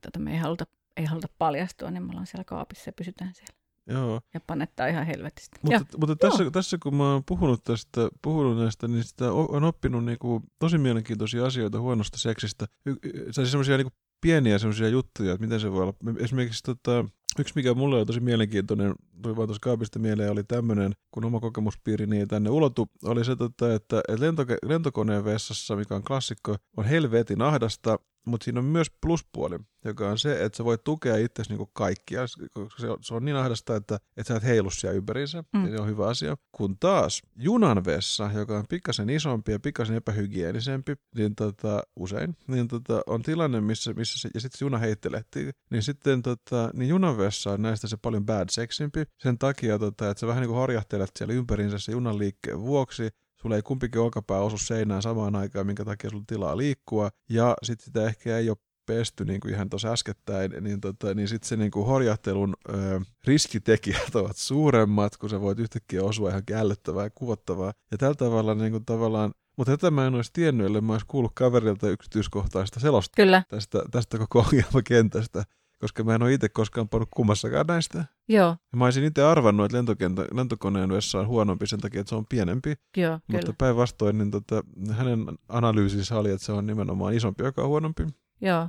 tota, 0.00 0.18
me 0.18 0.32
ei 0.32 0.38
haluta, 0.38 0.66
ei 0.96 1.04
haluta 1.04 1.28
paljastua, 1.38 1.90
niin 1.90 2.02
me 2.02 2.10
ollaan 2.10 2.26
siellä 2.26 2.44
kaapissa 2.44 2.88
ja 2.88 2.92
pysytään 2.92 3.34
siellä. 3.34 3.59
Joo. 3.86 4.20
Ja 4.34 4.40
panettaa 4.46 4.86
ihan 4.86 5.06
helvetistä. 5.06 5.56
Mutta, 5.62 5.98
mutta 5.98 6.16
tässä, 6.16 6.42
Joo. 6.42 6.50
tässä 6.50 6.78
kun 6.82 6.94
mä 6.94 7.12
oon 7.12 7.22
puhunut, 7.26 7.64
tästä, 7.64 8.08
puhunut 8.22 8.58
näistä, 8.58 8.88
niin 8.88 9.04
sitä 9.04 9.32
on 9.32 9.64
oppinut 9.64 10.04
niinku 10.04 10.42
tosi 10.58 10.78
mielenkiintoisia 10.78 11.46
asioita 11.46 11.80
huonosta 11.80 12.18
seksistä. 12.18 12.66
Y- 12.86 12.96
y- 13.02 13.32
siis 13.32 13.50
semmoisia 13.50 13.76
niinku 13.76 13.92
pieniä 14.20 14.58
semmoisia 14.58 14.88
juttuja, 14.88 15.32
että 15.32 15.46
miten 15.46 15.60
se 15.60 15.72
voi 15.72 15.82
olla. 15.82 15.94
Esimerkiksi 16.18 16.62
tota, 16.62 17.04
Yksi, 17.38 17.52
mikä 17.56 17.74
mulle 17.74 17.96
oli 17.96 18.06
tosi 18.06 18.20
mielenkiintoinen, 18.20 18.94
tuli 19.22 19.36
vaan 19.36 19.48
tuossa 19.48 19.60
kaapista 19.62 19.98
mieleen, 19.98 20.30
oli 20.30 20.44
tämmöinen, 20.44 20.92
kun 21.10 21.24
oma 21.24 21.40
kokemuspiiri 21.40 22.06
niin 22.06 22.28
tänne 22.28 22.50
ulotu, 22.50 22.88
oli 23.04 23.24
se, 23.24 23.36
tota, 23.36 23.74
että, 23.74 24.00
että 24.08 24.58
lentokoneen 24.62 25.24
vessassa, 25.24 25.76
mikä 25.76 25.94
on 25.94 26.02
klassikko, 26.02 26.56
on 26.76 26.84
helvetin 26.84 27.42
ahdasta, 27.42 27.98
mutta 28.26 28.44
siinä 28.44 28.60
on 28.60 28.64
myös 28.64 28.90
pluspuoli, 29.00 29.58
joka 29.84 30.10
on 30.10 30.18
se, 30.18 30.44
että 30.44 30.56
sä 30.56 30.64
voit 30.64 30.84
tukea 30.84 31.16
itsesi 31.16 31.50
niinku 31.50 31.70
kaikkia, 31.72 32.20
koska 32.54 32.80
se 32.80 32.90
on, 32.90 32.98
se 33.00 33.14
on 33.14 33.24
niin 33.24 33.36
ahdasta, 33.36 33.76
että, 33.76 33.98
että 34.16 34.28
sä 34.28 34.36
et 34.36 34.44
heilu 34.44 34.70
siellä 34.70 34.96
ympäriinsä, 34.96 35.44
mm. 35.52 35.64
ja 35.64 35.70
se 35.70 35.82
on 35.82 35.88
hyvä 35.88 36.06
asia. 36.06 36.36
Kun 36.52 36.78
taas 36.78 37.22
junan 37.36 37.84
vessa, 37.84 38.30
joka 38.34 38.58
on 38.58 38.64
pikkasen 38.68 39.10
isompi 39.10 39.52
ja 39.52 39.60
pikkasen 39.60 39.96
epähygienisempi, 39.96 40.94
niin 41.14 41.34
tota, 41.34 41.82
usein, 41.96 42.36
niin 42.46 42.68
tota, 42.68 43.02
on 43.06 43.22
tilanne, 43.22 43.60
missä, 43.60 43.92
missä 43.92 44.18
se, 44.18 44.28
ja 44.34 44.40
sitten 44.40 44.66
juna 44.66 44.78
heittelehtii, 44.78 45.50
niin 45.70 45.82
sitten 45.82 46.22
tota, 46.22 46.70
niin 46.74 46.88
junan 46.88 47.18
vessa 47.18 47.52
on 47.52 47.62
näistä 47.62 47.88
se 47.88 47.96
paljon 47.96 48.26
bad 48.26 48.48
seximpi, 48.50 49.04
sen 49.18 49.38
takia, 49.38 49.78
tota, 49.78 50.10
että 50.10 50.20
sä 50.20 50.26
vähän 50.26 50.40
niin 50.40 50.48
kuin 50.48 50.60
harjahtelet 50.60 51.10
siellä 51.18 51.34
ympäriinsä 51.34 51.78
se 51.78 51.92
junan 51.92 52.18
liikkeen 52.18 52.60
vuoksi, 52.60 53.08
sulla 53.42 53.56
ei 53.56 53.62
kumpikin 53.62 54.00
olkapää 54.00 54.38
osu 54.38 54.58
seinään 54.58 55.02
samaan 55.02 55.36
aikaan, 55.36 55.66
minkä 55.66 55.84
takia 55.84 56.10
sulla 56.10 56.24
tilaa 56.26 56.56
liikkua, 56.56 57.10
ja 57.28 57.56
sitten 57.62 57.84
sitä 57.84 58.06
ehkä 58.06 58.38
ei 58.38 58.50
ole 58.50 58.56
pesty 58.86 59.24
niin 59.24 59.40
kuin 59.40 59.54
ihan 59.54 59.70
tuossa 59.70 59.92
äskettäin, 59.92 60.52
niin, 60.60 60.80
tota, 60.80 61.14
niin 61.14 61.28
sitten 61.28 61.48
se 61.48 61.56
niin 61.56 61.70
kuin 61.70 61.86
horjahtelun 61.86 62.54
ö, 62.68 63.00
riskitekijät 63.24 64.14
ovat 64.16 64.36
suuremmat, 64.36 65.16
kun 65.16 65.30
sä 65.30 65.40
voit 65.40 65.58
yhtäkkiä 65.58 66.02
osua 66.02 66.28
ihan 66.28 66.42
ällöttävää 66.52 67.04
ja 67.04 67.10
kuvottavaa. 67.10 67.72
Ja 67.90 67.98
tällä 67.98 68.14
tavalla 68.14 68.54
niin 68.54 68.72
kuin 68.72 68.84
tavallaan 68.84 69.32
mutta 69.56 69.72
tätä 69.76 69.90
mä 69.90 70.06
en 70.06 70.14
olisi 70.14 70.30
tiennyt, 70.32 70.66
ellei 70.66 70.80
mä 70.80 70.92
olisi 70.92 71.06
kuullut 71.06 71.32
kaverilta 71.34 71.88
yksityiskohtaista 71.88 72.80
selosta 72.80 73.16
Kyllä. 73.16 73.42
Tästä, 73.48 73.82
tästä 73.90 74.18
koko 74.18 74.38
ongelmakentästä 74.38 75.44
koska 75.80 76.04
mä 76.04 76.14
en 76.14 76.22
ole 76.22 76.32
itse 76.32 76.48
koskaan 76.48 76.88
pannut 76.88 77.08
kummassakaan 77.12 77.66
näistä. 77.66 78.04
Joo. 78.28 78.56
Ja 78.72 78.78
mä 78.78 78.84
olisin 78.84 79.04
itse 79.04 79.22
arvannut, 79.22 79.64
että 79.64 79.76
lentokenttä, 79.76 80.26
lentokoneen 80.32 80.90
vessa 80.90 81.18
on 81.20 81.26
huonompi 81.26 81.66
sen 81.66 81.80
takia, 81.80 82.00
että 82.00 82.08
se 82.08 82.14
on 82.14 82.26
pienempi. 82.26 82.74
Joo, 82.96 83.18
Mutta 83.26 83.54
päinvastoin 83.58 84.18
niin 84.18 84.30
tota, 84.30 84.62
hänen 84.90 85.26
analyysissä 85.48 86.18
oli, 86.18 86.30
että 86.30 86.46
se 86.46 86.52
on 86.52 86.66
nimenomaan 86.66 87.14
isompi, 87.14 87.44
joka 87.44 87.62
on 87.62 87.68
huonompi. 87.68 88.06
Joo, 88.40 88.68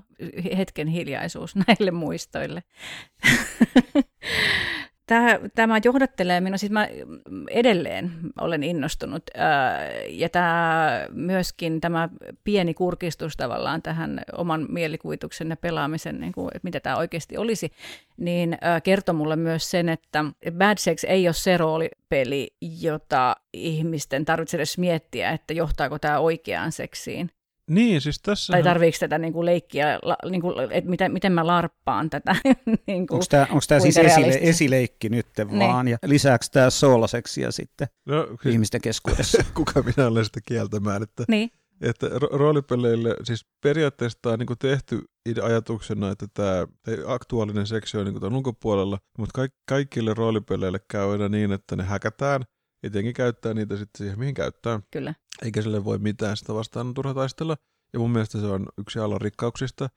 hetken 0.57 0.87
hiljaisuus 0.87 1.55
näille 1.67 1.91
muistoille. 1.91 2.63
Tämä, 5.11 5.39
tämä 5.55 5.79
johdattelee 5.83 6.41
minua, 6.41 6.57
siis 6.57 6.71
mä 6.71 6.87
edelleen 7.49 8.11
olen 8.41 8.63
innostunut, 8.63 9.23
ja 10.09 10.29
tämä 10.29 11.05
myöskin 11.09 11.81
tämä 11.81 12.09
pieni 12.43 12.73
kurkistus 12.73 13.37
tavallaan 13.37 13.81
tähän 13.81 14.21
oman 14.37 14.65
mielikuvituksen 14.69 15.49
ja 15.49 15.57
pelaamisen, 15.57 16.19
niin 16.19 16.33
kuin, 16.33 16.47
että 16.47 16.65
mitä 16.65 16.79
tämä 16.79 16.97
oikeasti 16.97 17.37
olisi, 17.37 17.71
niin 18.17 18.57
kertoo 18.83 19.15
mulle 19.15 19.35
myös 19.35 19.71
sen, 19.71 19.89
että 19.89 20.25
Bad 20.57 20.77
Sex 20.77 21.03
ei 21.03 21.27
ole 21.27 21.33
se 21.33 21.57
roolipeli, 21.57 22.55
jota 22.81 23.35
ihmisten 23.53 24.25
tarvitsee 24.25 24.57
edes 24.57 24.77
miettiä, 24.77 25.31
että 25.31 25.53
johtaako 25.53 25.99
tämä 25.99 26.19
oikeaan 26.19 26.71
seksiin, 26.71 27.31
niin, 27.71 28.01
siis 28.01 28.19
tässä... 28.21 28.53
Tai 28.53 28.63
tarviiko 28.63 28.97
tätä 28.99 29.17
niin 29.17 29.33
kuin 29.33 29.45
leikkiä, 29.45 29.99
la, 30.03 30.17
niin 30.29 30.41
kuin, 30.41 30.55
että 30.71 30.89
miten, 30.89 31.11
miten 31.11 31.31
mä 31.31 31.47
larppaan 31.47 32.09
tätä? 32.09 32.35
niin 32.87 33.07
kuin, 33.07 33.15
onko 33.15 33.25
tämä, 33.29 33.47
onko 33.49 33.61
tämä 33.67 33.79
siis 33.79 33.97
esile, 33.97 34.39
esileikki 34.41 35.09
nyt 35.09 35.27
niin. 35.37 35.59
vaan, 35.59 35.87
ja 35.87 35.97
lisäksi 36.05 36.51
tämä 36.51 36.69
soolaseksiä 36.69 37.51
sitten 37.51 37.87
no, 38.05 38.27
siis, 38.41 38.53
ihmisten 38.53 38.81
keskuudessa? 38.81 39.43
Kuka 39.53 39.81
minä 39.81 40.07
olen 40.07 40.25
sitä 40.25 40.39
kieltämään, 40.45 41.03
että, 41.03 41.23
niin. 41.27 41.51
että 41.81 42.07
ro- 42.07 42.37
roolipeleille, 42.37 43.15
siis 43.23 43.45
periaatteessa 43.63 44.19
tämä 44.21 44.33
on 44.33 44.39
niin 44.39 44.57
tehty 44.59 45.01
ajatuksena, 45.43 46.11
että 46.11 46.25
tämä 46.33 46.67
aktuaalinen 47.07 47.67
seksi 47.67 47.97
on 47.97 48.05
niin 48.05 48.19
tämän 48.19 48.35
ulkopuolella, 48.35 48.97
mutta 49.17 49.41
kaik- 49.41 49.57
kaikille 49.67 50.13
roolipeleille 50.13 50.79
käy 50.89 51.11
aina 51.11 51.29
niin, 51.29 51.51
että 51.51 51.75
ne 51.75 51.83
häkätään, 51.83 52.41
Etenkin 52.83 53.13
käyttää 53.13 53.53
niitä 53.53 53.77
sitten 53.77 53.97
siihen, 53.97 54.19
mihin 54.19 54.33
käyttää. 54.33 54.79
Kyllä. 54.91 55.13
Eikä 55.41 55.61
sille 55.61 55.85
voi 55.85 55.97
mitään, 55.97 56.37
sitä 56.37 56.53
vastaan 56.53 56.87
on 56.87 56.93
turha 56.93 57.13
taistella. 57.13 57.55
Ja 57.93 57.99
mun 57.99 58.11
mielestä 58.11 58.39
se 58.39 58.45
on 58.45 58.67
yksi 58.77 58.99
alan 58.99 59.21
rikkauksista. 59.21 59.89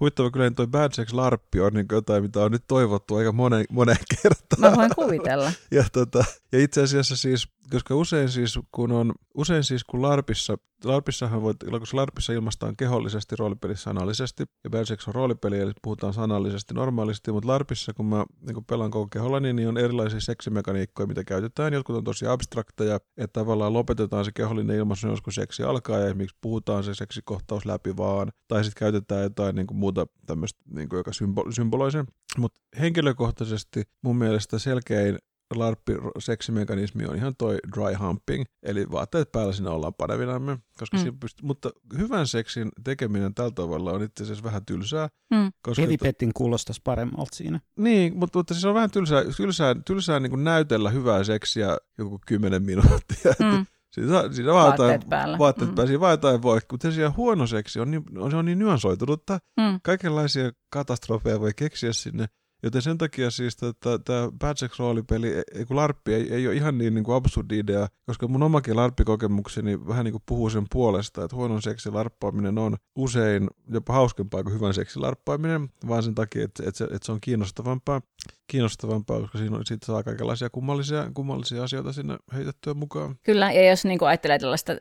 Huittava 0.00 0.30
kyllä 0.30 0.50
toi 0.50 0.66
Bad 0.66 0.92
Sex 0.92 1.12
Larppi 1.12 1.60
on 1.60 1.72
niin 1.72 1.86
jotain, 1.92 2.22
mitä 2.22 2.40
on 2.40 2.52
nyt 2.52 2.64
toivottu 2.68 3.14
aika 3.14 3.32
monen, 3.32 3.64
monen 3.70 3.96
kertaan. 4.22 4.60
Mä 4.70 4.76
voin 4.76 4.90
kuvitella. 4.94 5.52
ja, 5.70 5.84
tota, 5.92 6.24
ja 6.52 6.58
itse 6.58 6.82
asiassa 6.82 7.16
siis 7.16 7.48
koska 7.70 7.94
usein 7.94 8.28
siis 8.28 8.58
kun 8.72 8.92
on, 8.92 9.12
usein 9.34 9.64
siis 9.64 9.84
kun 9.84 10.02
LARPissa, 10.02 10.56
LARPissahan 10.84 11.42
voi, 11.42 11.54
kun 11.70 11.80
LARPissa 11.92 12.32
ilmaistaan 12.32 12.76
kehollisesti, 12.76 13.36
roolipelissä 13.36 13.84
sanallisesti, 13.84 14.44
ja 14.64 14.70
Berserk 14.70 15.00
on 15.06 15.14
roolipeli, 15.14 15.58
eli 15.58 15.72
puhutaan 15.82 16.12
sanallisesti 16.14 16.74
normaalisti, 16.74 17.32
mutta 17.32 17.48
LARPissa, 17.48 17.94
kun 17.94 18.06
mä 18.06 18.24
niin 18.46 18.64
pelaan 18.64 18.90
koko 18.90 19.08
keholla, 19.12 19.40
niin, 19.40 19.56
niin 19.56 19.68
on 19.68 19.78
erilaisia 19.78 20.20
seksimekaniikkoja, 20.20 21.06
mitä 21.06 21.24
käytetään. 21.24 21.72
Jotkut 21.72 21.96
on 21.96 22.04
tosi 22.04 22.26
abstrakteja, 22.26 22.96
että 23.16 23.40
tavallaan 23.40 23.72
lopetetaan 23.72 24.24
se 24.24 24.32
kehollinen 24.34 24.76
ilmaisu, 24.76 25.08
jos 25.08 25.22
kun 25.22 25.32
seksi 25.32 25.62
alkaa, 25.62 25.98
ja 25.98 26.06
esimerkiksi 26.06 26.36
puhutaan 26.40 26.84
se 26.84 26.94
seksikohtaus 26.94 27.66
läpi 27.66 27.96
vaan, 27.96 28.32
tai 28.48 28.64
sitten 28.64 28.80
käytetään 28.80 29.22
jotain 29.22 29.56
niin 29.56 29.66
kuin 29.66 29.78
muuta 29.78 30.06
tämmöistä, 30.26 30.60
niin 30.74 30.88
kuin, 30.88 30.98
joka 30.98 31.10
symbol- 31.10 31.52
symboloi. 31.52 31.90
Mutta 32.38 32.60
henkilökohtaisesti 32.80 33.82
mun 34.02 34.16
mielestä 34.16 34.58
selkein 34.58 35.18
larppi-seksimekanismi 35.54 37.06
on 37.06 37.16
ihan 37.16 37.36
toi 37.36 37.58
dry 37.76 37.94
humping, 37.94 38.44
eli 38.62 38.86
vaatteet 38.90 39.32
päällä 39.32 39.52
siinä 39.52 39.70
ollaan 39.70 39.94
panevinamme, 39.94 40.58
koska 40.78 40.96
mm. 40.96 41.18
pystyy, 41.18 41.46
mutta 41.46 41.70
hyvän 41.98 42.26
seksin 42.26 42.68
tekeminen 42.84 43.34
tällä 43.34 43.50
tavalla 43.50 43.92
on 43.92 44.02
itse 44.02 44.22
asiassa 44.22 44.44
vähän 44.44 44.66
tylsää. 44.66 45.08
Mm. 45.30 45.52
Koska 45.62 45.82
Heavy 45.82 46.32
kuulostaisi 46.34 46.80
paremmalta 46.84 47.36
siinä. 47.36 47.60
Niin, 47.78 48.16
mutta, 48.16 48.38
mutta 48.38 48.54
siis 48.54 48.64
on 48.64 48.74
vähän 48.74 48.90
tylsää, 48.90 49.22
tylsää, 49.36 49.74
tylsää 49.86 50.20
niin 50.20 50.30
kuin 50.30 50.44
näytellä 50.44 50.90
hyvää 50.90 51.24
seksiä 51.24 51.78
joku 51.98 52.20
kymmenen 52.26 52.62
minuuttia. 52.62 53.32
Mm. 53.38 53.66
Siinä, 53.92 54.32
siinä 54.32 54.52
vaatteet 54.52 54.92
jotain, 54.92 55.08
päällä. 55.08 55.38
Vaatteet 55.38 55.70
mm. 55.70 55.74
päällä. 55.74 55.88
Siinä 55.88 56.00
vaan 56.00 56.12
jotain 56.12 56.42
voi, 56.42 56.60
mutta 56.70 56.90
se 56.90 57.06
huono 57.06 57.46
seksi 57.46 57.80
on 57.80 57.90
niin, 57.90 58.04
se 58.30 58.36
on 58.36 58.44
niin 58.44 58.58
nyansoitunutta. 58.58 59.38
Mm. 59.56 59.80
Kaikenlaisia 59.82 60.50
katastrofeja 60.70 61.40
voi 61.40 61.50
keksiä 61.56 61.92
sinne. 61.92 62.26
Joten 62.62 62.82
sen 62.82 62.98
takia 62.98 63.30
siis 63.30 63.56
tämä 63.56 64.30
Bad 64.38 64.56
Sex 64.56 64.78
roolipeli, 64.78 65.32
e, 65.54 65.64
kun 65.64 65.76
larppi 65.76 66.14
ei, 66.14 66.34
ei 66.34 66.46
ole 66.46 66.56
ihan 66.56 66.78
niin, 66.78 66.94
niin 66.94 67.04
kuin 67.04 67.16
absurdi 67.16 67.58
idea, 67.58 67.88
koska 68.06 68.28
mun 68.28 68.42
omakin 68.42 68.76
larppikokemukseni 68.76 69.86
vähän 69.86 70.04
niin 70.04 70.12
kuin 70.12 70.22
puhuu 70.26 70.50
sen 70.50 70.66
puolesta, 70.72 71.24
että 71.24 71.36
huonon 71.36 71.62
seksi 71.62 71.90
larppaaminen 71.90 72.58
on 72.58 72.76
usein 72.96 73.48
jopa 73.70 73.92
hauskempaa 73.92 74.42
kuin 74.42 74.54
hyvän 74.54 74.74
seksi 74.74 74.98
larppaaminen, 74.98 75.68
vaan 75.88 76.02
sen 76.02 76.14
takia, 76.14 76.44
että, 76.44 76.62
että, 76.66 76.78
se, 76.78 76.84
että 76.84 77.06
se 77.06 77.12
on 77.12 77.20
kiinnostavampaa, 77.20 78.00
kiinnostavampaa 78.48 79.20
koska 79.20 79.38
siinä, 79.38 79.58
siitä 79.64 79.86
saa 79.86 80.02
kaikenlaisia 80.02 80.50
kummallisia, 80.50 81.10
kummallisia 81.14 81.64
asioita 81.64 81.92
sinne 81.92 82.16
heitettyä 82.34 82.74
mukaan. 82.74 83.16
Kyllä, 83.22 83.52
ja 83.52 83.70
jos 83.70 83.84
niin 83.84 83.98
kuin 83.98 84.08
ajattelee 84.08 84.38
tällaista 84.38 84.72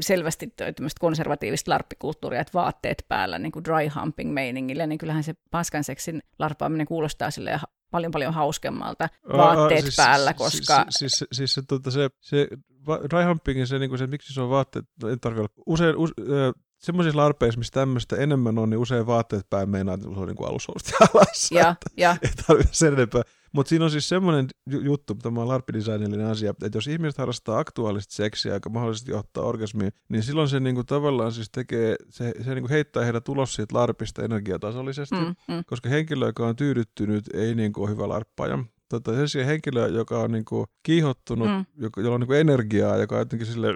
selvästi 0.00 0.52
konservatiivista 1.00 1.70
larppikulttuuria, 1.70 2.40
että 2.40 2.54
vaatteet 2.54 3.04
päällä 3.08 3.38
niin 3.38 3.52
kuin 3.52 3.64
dry 3.64 4.00
humping 4.00 4.32
meiningillä, 4.32 4.86
niin 4.86 4.98
kyllähän 4.98 5.22
se 5.22 5.34
paskan 5.50 5.84
seksin 5.84 6.22
larppaaminen 6.38 6.86
kuulostaa 6.86 7.30
sille 7.30 7.60
paljon 7.90 8.12
paljon 8.12 8.34
hauskemmalta 8.34 9.08
vaatteet 9.36 9.80
siis, 9.80 9.96
päällä, 9.96 10.34
koska... 10.34 10.84
Siis, 10.90 11.12
siis, 11.12 11.24
siis 11.32 11.54
se, 11.54 11.62
tuota, 11.68 11.90
se, 11.90 12.10
se 12.20 12.48
dry 13.10 13.24
humpingin, 13.28 13.66
se, 13.66 13.78
niin 13.78 13.90
kuin 13.90 13.98
se, 13.98 14.06
miksi 14.06 14.34
se 14.34 14.40
on 14.40 14.50
vaatteet, 14.50 14.84
en 15.12 15.20
tarvitse 15.20 15.40
olla, 15.40 15.62
usein, 15.66 15.96
use, 15.96 16.14
semmoisissa 16.78 17.16
larpeissa, 17.16 17.58
missä 17.58 17.72
tämmöistä 17.72 18.16
enemmän 18.16 18.58
on, 18.58 18.70
niin 18.70 18.78
usein 18.78 19.06
vaatteet 19.06 19.50
päin 19.50 19.70
meinaa, 19.70 19.94
että 19.94 20.08
se 20.14 20.20
on 20.20 20.26
niin 20.26 20.36
kuin 20.36 20.48
alushousti 20.48 20.92
alas. 21.00 21.52
Ja, 21.52 21.74
ja. 21.96 22.16
Ei 22.22 22.30
tarvitse 22.46 22.74
sen 22.74 22.92
enempää. 22.92 23.22
Mutta 23.52 23.68
siinä 23.68 23.84
on 23.84 23.90
siis 23.90 24.08
semmoinen 24.08 24.46
juttu, 24.82 25.14
tämä 25.14 25.40
on 25.40 25.48
larppidesignillinen 25.48 26.26
asia, 26.26 26.50
että 26.50 26.78
jos 26.78 26.86
ihmiset 26.86 27.18
harrastaa 27.18 27.58
aktuaalista 27.58 28.14
seksiä, 28.14 28.54
joka 28.54 28.70
mahdollisesti 28.70 29.10
johtaa 29.10 29.44
orgasmiin, 29.44 29.92
niin 30.08 30.22
silloin 30.22 30.48
se 30.48 30.60
niinku 30.60 30.84
tavallaan 30.84 31.32
siis 31.32 31.50
tekee, 31.50 31.96
se, 32.08 32.34
se 32.44 32.54
niinku 32.54 32.68
heittää 32.68 33.04
heidät 33.04 33.28
ulos 33.28 33.54
siitä 33.54 33.78
larpista 33.78 34.22
energiatasollisesti, 34.24 35.14
mm, 35.14 35.54
mm. 35.54 35.64
koska 35.66 35.88
henkilö, 35.88 36.26
joka 36.26 36.46
on 36.46 36.56
tyydyttynyt, 36.56 37.24
ei 37.34 37.54
niinku 37.54 37.82
ole 37.82 37.90
hyvä 37.90 38.08
larppaja 38.08 38.58
tota, 38.88 39.10
sellaisia 39.10 39.44
henkilö, 39.44 39.88
joka 39.88 40.18
on 40.18 40.32
niinku 40.32 40.66
kiihottunut, 40.82 41.48
mm. 41.48 41.64
joka, 41.76 42.00
jolla 42.00 42.14
on 42.14 42.20
niinku 42.20 42.34
energiaa, 42.34 42.96
joka 42.96 43.14
on 43.14 43.20
jotenkin 43.20 43.46
sille, 43.46 43.68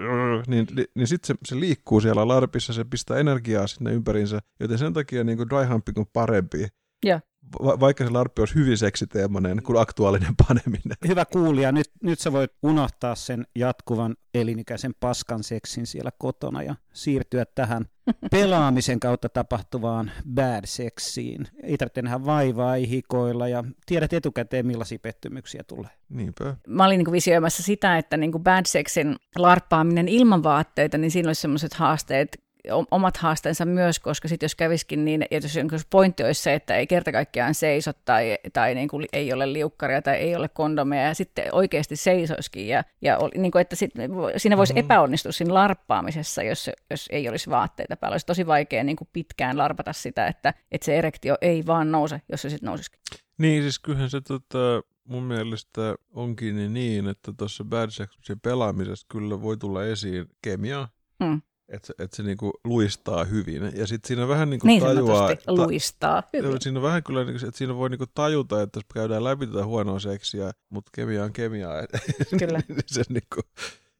niin, 0.47 0.67
niin, 0.75 0.87
niin 0.95 1.07
sitten 1.07 1.27
se, 1.27 1.35
se, 1.45 1.59
liikkuu 1.59 2.01
siellä 2.01 2.27
larpissa, 2.27 2.73
se 2.73 2.83
pistää 2.83 3.17
energiaa 3.17 3.67
sinne 3.67 3.93
ympärinsä, 3.93 4.39
joten 4.59 4.77
sen 4.77 4.93
takia 4.93 5.23
niinku 5.23 5.49
dry 5.49 5.65
humping 5.65 5.97
on 5.97 6.05
parempi. 6.13 6.67
Yeah 7.05 7.21
va- 7.63 7.79
vaikka 7.79 8.03
se 8.03 8.09
larppi 8.09 8.41
olisi 8.41 8.55
hyvin 8.55 8.77
seksiteemainen 8.77 9.63
kuin 9.63 9.81
aktuaalinen 9.81 10.35
paneminen. 10.47 10.97
Hyvä 11.07 11.25
kuulija, 11.25 11.71
nyt, 11.71 11.91
nyt 12.01 12.19
sä 12.19 12.31
voit 12.31 12.51
unohtaa 12.63 13.15
sen 13.15 13.47
jatkuvan 13.55 14.15
elinikäisen 14.33 14.93
paskan 14.99 15.43
seksin 15.43 15.87
siellä 15.87 16.11
kotona 16.17 16.63
ja 16.63 16.75
siirtyä 16.93 17.45
tähän 17.45 17.85
pelaamisen 18.31 18.99
kautta 18.99 19.29
tapahtuvaan 19.29 20.11
bad 20.33 20.63
seksiin. 20.65 21.47
Ei 21.63 21.77
tarvitse 21.77 22.01
nähdä 22.01 22.25
vaivaa, 22.25 22.75
ei 22.75 22.89
hikoilla 22.89 23.47
ja 23.47 23.63
tiedät 23.85 24.13
etukäteen 24.13 24.67
millaisia 24.67 24.99
pettymyksiä 24.99 25.63
tulee. 25.63 25.91
Niinpä. 26.09 26.55
Mä 26.67 26.85
olin 26.85 26.97
niin 26.97 27.11
visioimassa 27.11 27.63
sitä, 27.63 27.97
että 27.97 28.17
niin 28.17 28.31
kuin 28.31 28.43
bad 28.43 28.65
sexin 28.65 29.15
larppaaminen 29.35 30.07
ilman 30.07 30.43
vaatteita, 30.43 30.97
niin 30.97 31.11
siinä 31.11 31.29
olisi 31.29 31.41
sellaiset 31.41 31.73
haasteet 31.73 32.42
omat 32.91 33.17
haasteensa 33.17 33.65
myös, 33.65 33.99
koska 33.99 34.27
sitten 34.27 34.45
jos 34.45 34.55
käviskin 34.55 35.05
niin, 35.05 35.25
että 35.31 35.49
jos 35.71 35.85
pointti 35.89 36.23
olisi 36.23 36.41
se, 36.41 36.53
että 36.53 36.75
ei 36.75 36.87
kerta 36.87 37.11
kaikkiaan 37.11 37.53
seiso 37.53 37.91
tai, 38.05 38.37
tai 38.53 38.75
niin 38.75 38.87
kuin 38.87 39.05
ei 39.13 39.33
ole 39.33 39.53
liukkaria 39.53 40.01
tai 40.01 40.15
ei 40.15 40.35
ole 40.35 40.49
kondomeja 40.49 41.07
ja 41.07 41.13
sitten 41.13 41.45
oikeasti 41.51 41.95
seisoisikin 41.95 42.67
ja, 42.67 42.83
ja 43.01 43.19
niin 43.35 43.51
kuin, 43.51 43.61
että 43.61 43.75
sit, 43.75 43.91
siinä 44.37 44.57
voisi 44.57 44.73
mm-hmm. 44.73 44.85
epäonnistua 44.85 45.31
siinä 45.31 45.53
larppaamisessa, 45.53 46.43
jos, 46.43 46.69
jos 46.89 47.07
ei 47.11 47.29
olisi 47.29 47.49
vaatteita 47.49 47.97
päällä. 47.97 48.13
Olisi 48.13 48.25
tosi 48.25 48.47
vaikea 48.47 48.83
niin 48.83 48.95
kuin 48.95 49.09
pitkään 49.13 49.57
larpata 49.57 49.93
sitä, 49.93 50.27
että, 50.27 50.53
että 50.71 50.85
se 50.85 50.97
erektio 50.97 51.35
ei 51.41 51.65
vaan 51.65 51.91
nouse, 51.91 52.21
jos 52.31 52.41
se 52.41 52.49
sitten 52.49 52.67
nousisikin. 52.67 52.99
Niin, 53.37 53.61
siis 53.61 53.79
kyllähän 53.79 54.09
se 54.09 54.21
tota, 54.21 54.83
mun 55.03 55.23
mielestä 55.23 55.95
onkin 56.11 56.73
niin, 56.73 57.07
että 57.07 57.33
tuossa 57.37 57.63
Bad 57.63 57.89
Sexin 57.89 58.39
pelaamisessa 58.39 59.07
kyllä 59.11 59.41
voi 59.41 59.57
tulla 59.57 59.85
esiin 59.85 60.25
kemia, 60.41 60.87
mm 61.19 61.41
että 61.73 61.87
se, 61.87 61.93
et 61.99 62.13
se 62.13 62.23
niinku 62.23 62.51
luistaa 62.63 63.23
hyvin. 63.23 63.71
Ja 63.75 63.87
sitten 63.87 64.07
siinä 64.07 64.27
vähän 64.27 64.49
niinku 64.49 64.67
niin 64.67 64.81
tajuaa... 64.81 65.35
Ta- 65.35 65.53
luistaa 65.55 66.23
hyvin. 66.33 66.61
Siinä 66.61 66.81
vähän 66.81 67.03
kyllä, 67.03 67.23
niinku, 67.23 67.45
että 67.45 67.57
siinä 67.57 67.75
voi 67.75 67.89
niinku 67.89 68.05
tajuta, 68.13 68.61
että 68.61 68.77
jos 68.77 68.85
käydään 68.93 69.23
läpi 69.23 69.47
tätä 69.47 69.65
huonoa 69.65 69.99
seksiä, 69.99 70.51
mutta 70.69 70.91
kemia 70.95 71.23
on 71.23 71.33
kemiaa. 71.33 71.73
Kyllä. 72.39 72.61
se 72.85 73.03
niinku, 73.09 73.41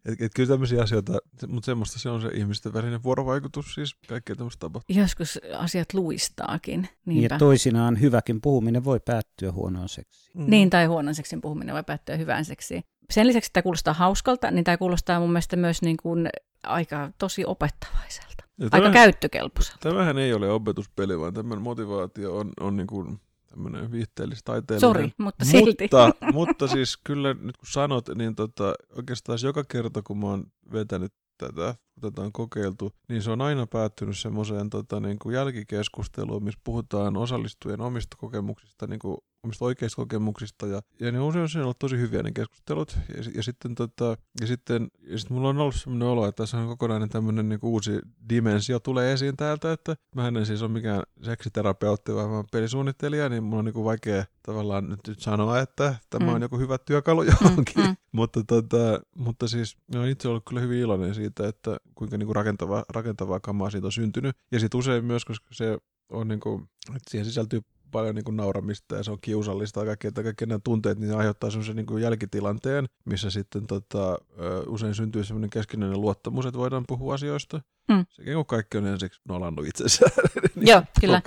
et, 0.05 0.21
et 0.21 0.31
kyllä 0.35 0.49
tämmöisiä 0.49 0.81
asioita, 0.81 1.13
mutta 1.47 1.65
semmoista 1.65 1.99
se 1.99 2.09
on 2.09 2.21
se 2.21 2.27
ihmisten 2.33 2.73
välinen 2.73 3.03
vuorovaikutus, 3.03 3.73
siis 3.73 3.95
kaikkea 4.07 4.35
tämmöistä 4.35 4.59
tapahtuu. 4.59 4.95
Joskus 4.95 5.39
asiat 5.57 5.93
luistaakin. 5.93 6.87
Niin 7.05 7.23
ja 7.23 7.37
toisinaan 7.37 8.01
hyväkin 8.01 8.41
puhuminen 8.41 8.83
voi 8.83 8.99
päättyä 8.99 9.51
huonoon 9.51 9.89
seksiin. 9.89 10.31
Mm. 10.41 10.49
Niin, 10.49 10.69
tai 10.69 10.85
huonon 10.85 11.15
seksin 11.15 11.41
puhuminen 11.41 11.75
voi 11.75 11.83
päättyä 11.83 12.17
hyvään 12.17 12.45
seksiin. 12.45 12.83
Sen 13.09 13.27
lisäksi, 13.27 13.47
että 13.47 13.53
tämä 13.53 13.63
kuulostaa 13.63 13.93
hauskalta, 13.93 14.51
niin 14.51 14.63
tämä 14.63 14.77
kuulostaa 14.77 15.19
mun 15.19 15.29
mielestä 15.29 15.55
myös 15.55 15.81
niin 15.81 15.97
kuin 15.97 16.29
aika 16.63 17.11
tosi 17.17 17.45
opettavaiselta. 17.45 18.43
Ja 18.57 18.65
aika 18.65 18.77
tämähän, 18.77 18.93
käyttökelpoiselta. 18.93 19.89
Tämähän 19.89 20.17
ei 20.17 20.33
ole 20.33 20.51
opetuspeli, 20.51 21.19
vaan 21.19 21.33
tämän 21.33 21.61
motivaatio 21.61 22.37
on, 22.37 22.51
on 22.59 22.75
niin 22.75 22.87
kuin 22.87 23.19
tämmöinen 23.49 23.91
viihteellis-taiteellinen. 23.91 24.79
Sori, 24.79 25.13
mutta 25.17 25.45
silti. 25.45 25.83
Mutta, 25.83 26.13
mutta 26.33 26.67
siis 26.67 26.97
kyllä 27.03 27.33
nyt 27.33 27.57
kun 27.57 27.67
sanot, 27.67 28.09
niin 28.15 28.35
tota, 28.35 28.73
oikeastaan 28.95 29.39
joka 29.43 29.63
kerta 29.63 30.01
kun 30.01 30.17
mä 30.17 30.27
oon 30.27 30.45
vetänyt 30.71 31.13
tätä, 31.37 31.75
kun 31.93 32.11
tätä 32.11 32.21
on 32.21 32.31
kokeiltu, 32.31 32.91
niin 33.09 33.21
se 33.21 33.31
on 33.31 33.41
aina 33.41 33.67
päättynyt 33.67 34.17
semmoiseen 34.17 34.69
tota, 34.69 34.99
niin 34.99 35.19
kuin 35.19 35.35
jälkikeskusteluun, 35.35 36.43
missä 36.43 36.59
puhutaan 36.63 37.17
osallistujien 37.17 37.81
omista 37.81 38.17
kokemuksista 38.17 38.87
niin 38.87 38.99
kuin 38.99 39.17
omista 39.43 39.65
oikeista 39.65 39.95
kokemuksista 39.95 40.67
ja, 40.67 40.81
ja 40.99 41.11
ne 41.11 41.19
on 41.19 41.43
usein 41.43 41.63
ollut 41.63 41.79
tosi 41.79 41.97
hyviä 41.97 42.23
ne 42.23 42.31
keskustelut 42.31 42.97
ja, 43.17 43.23
ja 43.35 43.43
sitten 43.43 43.75
tota, 43.75 44.17
ja 44.41 44.47
sitten, 44.47 44.87
ja 45.01 45.17
sitten 45.17 45.37
mulla 45.37 45.49
on 45.49 45.57
ollut 45.57 45.75
sellainen 45.75 46.07
olo, 46.07 46.27
että 46.27 46.43
tässä 46.43 46.57
on 46.57 46.67
kokonainen 46.67 47.09
tämmöinen 47.09 47.49
niin 47.49 47.59
uusi 47.61 47.99
dimensio 48.29 48.79
tulee 48.79 49.13
esiin 49.13 49.37
täältä, 49.37 49.71
että 49.71 49.95
mä 50.15 50.27
en 50.27 50.45
siis 50.45 50.61
ole 50.61 50.71
mikään 50.71 51.03
seksiterapeutti, 51.21 52.15
vaan 52.15 52.29
mä 52.29 52.43
pelisuunnittelija, 52.51 53.29
niin 53.29 53.43
mulla 53.43 53.59
on 53.59 53.65
niin 53.65 53.73
kuin 53.73 53.85
vaikea 53.85 54.25
tavallaan 54.43 54.89
nyt, 54.89 54.99
nyt 55.07 55.19
sanoa, 55.19 55.59
että 55.59 55.95
tämä 56.09 56.25
mm. 56.25 56.33
on 56.33 56.41
joku 56.41 56.57
hyvä 56.57 56.77
työkalu 56.77 57.23
johonkin, 57.23 57.75
mm, 57.83 57.87
mm. 57.87 57.95
mutta, 58.11 58.43
tota, 58.43 59.01
mutta 59.15 59.47
siis 59.47 59.77
olen 59.95 60.09
itse 60.09 60.27
ollut 60.27 60.43
kyllä 60.49 60.61
hyvin 60.61 60.79
iloinen 60.79 61.15
siitä, 61.15 61.47
että 61.47 61.77
kuinka 61.95 62.17
niin 62.17 62.27
kuin 62.27 62.35
rakentavaa, 62.35 62.83
rakentavaa 62.89 63.39
kamaa 63.39 63.69
siitä 63.69 63.87
on 63.87 63.91
syntynyt 63.91 64.37
ja 64.51 64.59
sitten 64.59 64.77
usein 64.77 65.05
myös, 65.05 65.25
koska 65.25 65.47
se 65.51 65.77
on 66.09 66.27
niin 66.27 66.39
kuin, 66.39 66.63
että 66.87 67.09
siihen 67.11 67.25
sisältyy 67.25 67.61
paljon 67.93 68.15
niin 68.15 68.25
kuin 68.25 68.37
nauramista 68.37 68.95
ja 68.95 69.03
se 69.03 69.11
on 69.11 69.17
kiusallista 69.21 69.79
ja 69.79 69.85
kaikki, 69.85 70.07
että 70.07 70.23
kaikki 70.23 70.45
nämä 70.45 70.59
tunteet 70.63 70.99
niin 70.99 71.17
aiheuttaa 71.17 71.49
semmoisen 71.49 71.75
niin 71.75 72.01
jälkitilanteen, 72.01 72.85
missä 73.05 73.29
sitten 73.29 73.67
tota, 73.67 74.17
usein 74.67 74.95
syntyy 74.95 75.23
semmoinen 75.23 75.49
keskinäinen 75.49 76.01
luottamus, 76.01 76.45
että 76.45 76.59
voidaan 76.59 76.83
puhua 76.87 77.13
asioista. 77.13 77.61
Mm. 77.89 78.05
Sekin 78.09 78.33
kun 78.33 78.45
kaikki 78.45 78.77
on 78.77 78.87
ensiksi 78.87 79.21
nolannut 79.29 79.67
itsensä. 79.67 80.05
niin 80.55 80.67
Joo, 80.67 80.83
kyllä. 81.01 81.21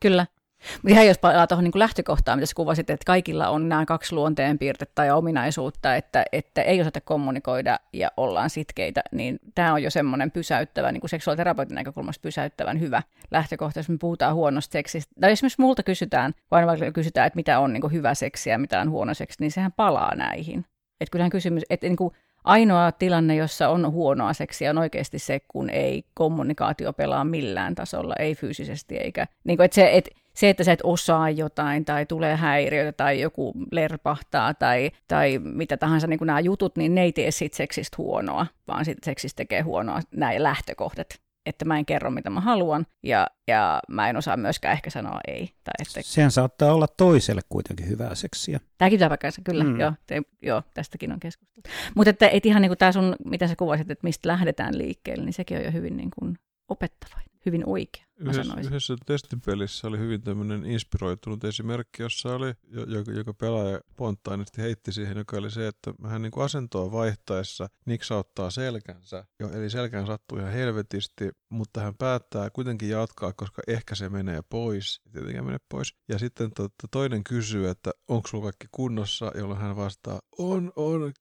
Kyllä. 0.00 0.26
Mutta 0.74 0.88
ihan 0.88 1.06
jos 1.06 1.18
palataan 1.18 1.48
tuohon 1.48 1.64
niin 1.64 1.72
lähtökohtaan, 1.74 2.38
mitä 2.38 2.46
sä 2.46 2.54
kuvasit, 2.56 2.90
että 2.90 3.04
kaikilla 3.06 3.48
on 3.48 3.68
nämä 3.68 3.86
kaksi 3.86 4.14
luonteenpiirtettä 4.14 5.04
ja 5.04 5.16
ominaisuutta, 5.16 5.96
että, 5.96 6.24
että 6.32 6.62
ei 6.62 6.80
osata 6.80 7.00
kommunikoida 7.00 7.78
ja 7.92 8.10
ollaan 8.16 8.50
sitkeitä, 8.50 9.02
niin 9.12 9.38
tämä 9.54 9.72
on 9.72 9.82
jo 9.82 9.90
semmoinen 9.90 10.30
pysäyttävä, 10.30 10.92
niin 10.92 11.00
kuin 11.00 11.10
seksuaaliterapeutin 11.10 11.74
näkökulmasta 11.74 12.22
pysäyttävän 12.22 12.80
hyvä 12.80 13.02
lähtökohta, 13.30 13.78
jos 13.78 13.88
me 13.88 13.96
puhutaan 14.00 14.34
huonosta 14.34 14.72
seksistä. 14.72 15.14
Tai 15.20 15.32
esimerkiksi 15.32 15.60
multa 15.60 15.82
kysytään, 15.82 16.34
vaan 16.50 16.66
vaikka 16.66 16.92
kysytään, 16.92 17.26
että 17.26 17.36
mitä 17.36 17.58
on 17.58 17.72
niin 17.72 17.92
hyvä 17.92 18.14
seksi 18.14 18.50
ja 18.50 18.58
mitä 18.58 18.80
on 18.80 18.90
huono 18.90 19.14
seksi, 19.14 19.36
niin 19.40 19.50
sehän 19.50 19.72
palaa 19.72 20.14
näihin. 20.14 20.64
Että 21.00 21.12
kyllähän 21.12 21.30
kysymys, 21.30 21.62
että 21.70 21.86
niin 21.86 21.96
kuin 21.96 22.14
ainoa 22.44 22.92
tilanne, 22.92 23.34
jossa 23.36 23.68
on 23.68 23.92
huonoa 23.92 24.32
seksiä, 24.32 24.70
on 24.70 24.78
oikeasti 24.78 25.18
se, 25.18 25.40
kun 25.48 25.70
ei 25.70 26.04
kommunikaatio 26.14 26.92
pelaa 26.92 27.24
millään 27.24 27.74
tasolla, 27.74 28.14
ei 28.18 28.34
fyysisesti 28.34 28.96
eikä, 28.96 29.26
niin 29.44 29.56
kuin, 29.56 29.64
että 29.64 29.74
se, 29.74 29.90
et, 29.92 30.10
se, 30.34 30.48
että 30.48 30.64
sä 30.64 30.72
et 30.72 30.80
osaa 30.82 31.30
jotain 31.30 31.84
tai 31.84 32.06
tulee 32.06 32.36
häiriöitä 32.36 32.92
tai 32.92 33.20
joku 33.20 33.52
lerpahtaa 33.72 34.54
tai, 34.54 34.90
tai 35.08 35.38
mitä 35.38 35.76
tahansa 35.76 36.06
niin 36.06 36.18
nämä 36.24 36.40
jutut, 36.40 36.76
niin 36.76 36.94
ne 36.94 37.02
ei 37.02 37.12
tee 37.12 37.30
siitä 37.30 37.56
seksistä 37.56 37.96
huonoa, 37.98 38.46
vaan 38.68 38.84
siitä 38.84 39.00
seksistä 39.04 39.36
tekee 39.36 39.60
huonoa 39.60 40.00
nämä 40.10 40.42
lähtökohdat 40.42 41.06
että 41.46 41.64
mä 41.64 41.78
en 41.78 41.86
kerro, 41.86 42.10
mitä 42.10 42.30
mä 42.30 42.40
haluan, 42.40 42.86
ja, 43.02 43.26
ja 43.48 43.80
mä 43.88 44.08
en 44.08 44.16
osaa 44.16 44.36
myöskään 44.36 44.72
ehkä 44.72 44.90
sanoa 44.90 45.20
ei. 45.28 45.46
Tai 45.46 45.72
että... 45.78 46.00
Sehän 46.02 46.30
saattaa 46.30 46.72
olla 46.72 46.86
toiselle 46.86 47.40
kuitenkin 47.48 47.88
hyvää 47.88 48.14
seksiä. 48.14 48.60
Tämäkin 48.78 48.96
pitää 48.96 49.08
paikkansa, 49.08 49.42
kyllä, 49.44 49.64
mm. 49.64 49.80
joo, 49.80 49.92
te, 50.06 50.22
joo, 50.42 50.62
tästäkin 50.74 51.12
on 51.12 51.20
keskusteltu. 51.20 51.70
Mutta 51.94 52.10
että 52.10 52.28
et 52.28 52.46
ihan 52.46 52.62
niin 52.62 52.70
kuin 52.70 52.78
tämä 52.78 52.92
sun, 52.92 53.16
mitä 53.24 53.46
sä 53.46 53.56
kuvasit, 53.56 53.90
että 53.90 54.06
mistä 54.06 54.28
lähdetään 54.28 54.78
liikkeelle, 54.78 55.24
niin 55.24 55.32
sekin 55.32 55.58
on 55.58 55.64
jo 55.64 55.70
hyvin 55.70 55.96
niin 55.96 56.10
kuin 56.18 56.38
opettavainen 56.68 57.32
hyvin 57.46 57.68
oikea, 57.68 58.04
yhdessä, 58.16 58.54
yhdessä 58.60 58.94
testipelissä 59.06 59.88
oli 59.88 59.98
hyvin 59.98 60.22
tämmöinen 60.22 60.66
inspiroitunut 60.66 61.44
esimerkki, 61.44 62.02
jossa 62.02 62.34
oli, 62.34 62.54
joka, 62.86 63.12
joka 63.12 63.34
pelaaja 63.34 63.80
spontaanisti 63.90 64.62
heitti 64.62 64.92
siihen, 64.92 65.16
joka 65.16 65.36
oli 65.36 65.50
se, 65.50 65.66
että 65.66 65.94
hän 66.06 66.22
niin 66.22 66.30
kuin 66.30 66.44
asentoa 66.44 66.92
vaihtaessa 66.92 67.68
niksauttaa 67.86 68.50
selkänsä, 68.50 69.24
jo, 69.40 69.50
eli 69.52 69.70
selkään 69.70 70.06
sattuu 70.06 70.38
ihan 70.38 70.52
helvetisti, 70.52 71.30
mutta 71.48 71.80
hän 71.80 71.94
päättää 71.98 72.50
kuitenkin 72.50 72.88
jatkaa, 72.88 73.32
koska 73.32 73.62
ehkä 73.66 73.94
se 73.94 74.08
menee 74.08 74.40
pois, 74.48 75.00
tietenkin 75.12 75.44
menee 75.44 75.60
pois. 75.68 75.94
Ja 76.08 76.18
sitten 76.18 76.50
totta, 76.56 76.88
toinen 76.90 77.24
kysyy, 77.24 77.68
että 77.68 77.90
onko 78.08 78.28
sulla 78.28 78.44
kaikki 78.44 78.66
kunnossa, 78.70 79.32
jolloin 79.34 79.60
hän 79.60 79.76
vastaa, 79.76 80.20
on, 80.38 80.72
on, 80.76 81.12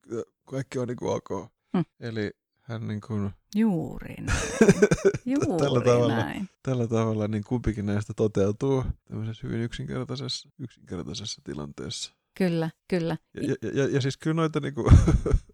kaikki 0.47 0.79
on 0.79 0.87
niin 0.87 0.97
kuin 0.97 1.11
ok. 1.13 1.51
Hmm. 1.77 1.85
Eli 1.99 2.31
hän 2.71 2.87
niin 2.87 3.01
kuin... 3.07 3.31
Juuri 3.55 4.15
näin. 4.15 4.41
Juuri 5.25 5.63
tällä 5.63 5.81
tavalla, 5.81 6.15
näin. 6.15 6.49
Tällä 6.63 6.87
tavalla 6.87 7.27
niin 7.27 7.43
kumpikin 7.43 7.85
näistä 7.85 8.13
toteutuu 8.13 8.83
tämmöisessä 9.07 9.47
hyvin 9.47 9.61
yksinkertaisessa, 9.61 10.49
yksinkertaisessa 10.59 11.41
tilanteessa. 11.43 12.13
Kyllä, 12.37 12.69
kyllä. 12.87 13.17
Ja, 13.33 13.55
ja, 13.61 13.69
ja, 13.73 13.87
ja 13.87 14.01
siis 14.01 14.17
kyllä 14.17 14.33
noita 14.33 14.59
niinku, 14.59 14.91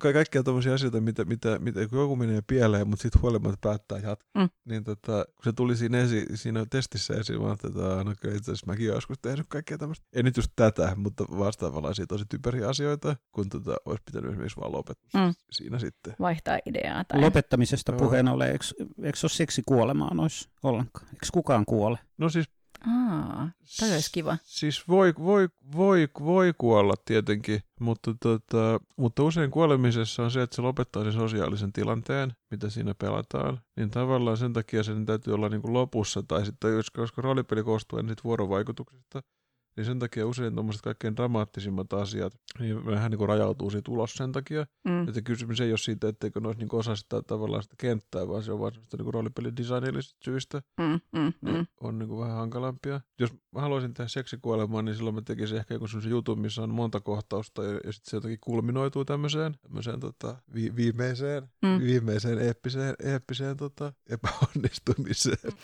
ka- 0.00 0.12
kaikkia 0.12 0.42
tuommoisia 0.42 0.74
asioita, 0.74 1.00
mitä, 1.00 1.24
mitä, 1.24 1.58
mitä 1.58 1.80
joku 1.80 2.16
menee 2.16 2.40
pieleen, 2.46 2.88
mutta 2.88 3.02
sitten 3.02 3.22
huolimatta 3.22 3.58
päättää 3.60 3.98
jatkaa, 3.98 4.42
mm. 4.42 4.48
niin 4.64 4.84
tota, 4.84 5.24
kun 5.34 5.44
se 5.44 5.52
tuli 5.52 5.76
siinä, 5.76 5.98
esi, 5.98 6.26
siinä 6.34 6.66
testissä 6.70 7.14
esiin, 7.14 7.42
mä 7.42 7.52
että 7.52 7.68
no 8.04 8.14
kyllä 8.20 8.36
itse 8.36 8.52
asiassa 8.52 8.66
mäkin 8.66 8.86
joskus 8.86 9.18
tehnyt 9.22 9.46
kaikkea 9.48 9.78
tämmöistä. 9.78 10.06
Ei 10.12 10.22
nyt 10.22 10.36
just 10.36 10.52
tätä, 10.56 10.92
mutta 10.96 11.24
vastaavanlaisia 11.38 12.06
tosi 12.06 12.24
typeriä 12.28 12.68
asioita, 12.68 13.16
kun 13.32 13.48
tota, 13.48 13.76
olisi 13.84 14.02
pitänyt 14.04 14.30
esimerkiksi 14.30 14.60
vaan 14.60 14.72
lopettaa 14.72 15.26
mm. 15.26 15.34
siinä 15.50 15.78
sitten. 15.78 16.14
Vaihtaa 16.20 16.58
ideaa. 16.66 17.04
Tai... 17.04 17.20
Lopettamisesta 17.20 17.92
puheen 17.92 18.28
ollen, 18.28 18.52
eikö, 18.52 18.64
eikö 19.02 19.18
ole 19.22 19.30
seksi 19.30 19.62
kuolemaa 19.66 20.14
noissa 20.14 20.50
ollenkaan? 20.62 21.06
Eikö 21.06 21.26
kukaan 21.32 21.64
kuole? 21.64 21.98
No 22.18 22.28
siis 22.28 22.46
Aa, 22.80 23.50
toi 23.80 23.92
olisi 23.92 24.12
kiva. 24.12 24.38
Siis 24.42 24.88
voi, 24.88 25.14
voi, 25.18 25.48
voi, 25.76 26.08
voi 26.20 26.54
kuolla 26.58 26.94
tietenkin, 27.04 27.60
mutta, 27.80 28.14
tota, 28.22 28.80
mutta 28.96 29.22
usein 29.22 29.50
kuolemisessa 29.50 30.22
on 30.22 30.30
se, 30.30 30.42
että 30.42 30.56
se 30.56 30.62
lopettaa 30.62 31.04
sen 31.04 31.12
sosiaalisen 31.12 31.72
tilanteen, 31.72 32.32
mitä 32.50 32.70
siinä 32.70 32.94
pelataan. 32.94 33.60
Niin 33.76 33.90
tavallaan 33.90 34.36
sen 34.36 34.52
takia 34.52 34.82
sen 34.82 35.06
täytyy 35.06 35.34
olla 35.34 35.48
niin 35.48 35.62
kuin 35.62 35.72
lopussa, 35.72 36.22
tai 36.22 36.46
sitten 36.46 36.70
koska 36.96 37.22
roolipeli 37.22 37.62
koostuu 37.62 37.98
ensin 37.98 38.16
vuorovaikutuksesta, 38.24 39.22
niin 39.76 39.84
sen 39.84 39.98
takia 39.98 40.26
usein 40.26 40.54
tuommoiset 40.54 40.82
kaikkein 40.82 41.16
dramaattisimmat 41.16 41.92
asiat 41.92 42.32
niin 42.58 42.86
vähän 42.86 43.10
niin 43.10 43.18
kuin 43.18 43.28
rajautuu 43.28 43.70
siitä 43.70 43.90
ulos 43.90 44.14
sen 44.14 44.32
takia. 44.32 44.66
Mm. 44.84 45.08
Että 45.08 45.22
kysymys 45.22 45.60
ei 45.60 45.72
ole 45.72 45.78
siitä, 45.78 46.08
etteikö 46.08 46.40
ne 46.40 46.46
olisi 46.46 46.60
niin 46.60 46.74
osa 46.74 46.96
sitä 46.96 47.22
tavallaan 47.22 47.62
sitä 47.62 47.74
kenttää, 47.78 48.28
vaan 48.28 48.42
se 48.42 48.52
on 48.52 48.60
vaan 48.60 48.72
semmoista 48.72 48.96
niin 48.96 49.14
roolipelin 49.14 49.56
designillisista 49.56 50.18
syistä. 50.24 50.62
Mm, 50.80 51.00
mm, 51.20 51.32
niin 51.42 51.56
mm. 51.56 51.66
On 51.80 51.98
niin 51.98 52.08
kuin 52.08 52.20
vähän 52.20 52.36
hankalampia. 52.36 53.00
Jos 53.20 53.30
mä 53.52 53.60
haluaisin 53.60 53.94
tehdä 53.94 54.08
seksikuolemaa, 54.08 54.82
niin 54.82 54.96
silloin 54.96 55.14
mä 55.14 55.22
tekisin 55.22 55.58
ehkä 55.58 55.74
joku 55.74 55.86
semmoisen 55.86 56.10
jutun, 56.10 56.40
missä 56.40 56.62
on 56.62 56.70
monta 56.70 57.00
kohtausta 57.00 57.64
ja, 57.64 57.72
ja 57.72 57.92
sitten 57.92 58.10
se 58.10 58.16
jotenkin 58.16 58.40
kulminoituu 58.40 59.04
tämmöiseen, 59.04 59.54
tämmöiseen 59.62 60.00
tota, 60.00 60.36
vi- 60.54 60.76
viimeiseen, 60.76 61.48
mm. 61.62 61.80
viimeiseen 61.80 62.38
eeppiseen, 62.38 62.94
eeppiseen 63.02 63.56
tota, 63.56 63.92
epäonnistumiseen. 64.10 65.38
Mm 65.44 65.58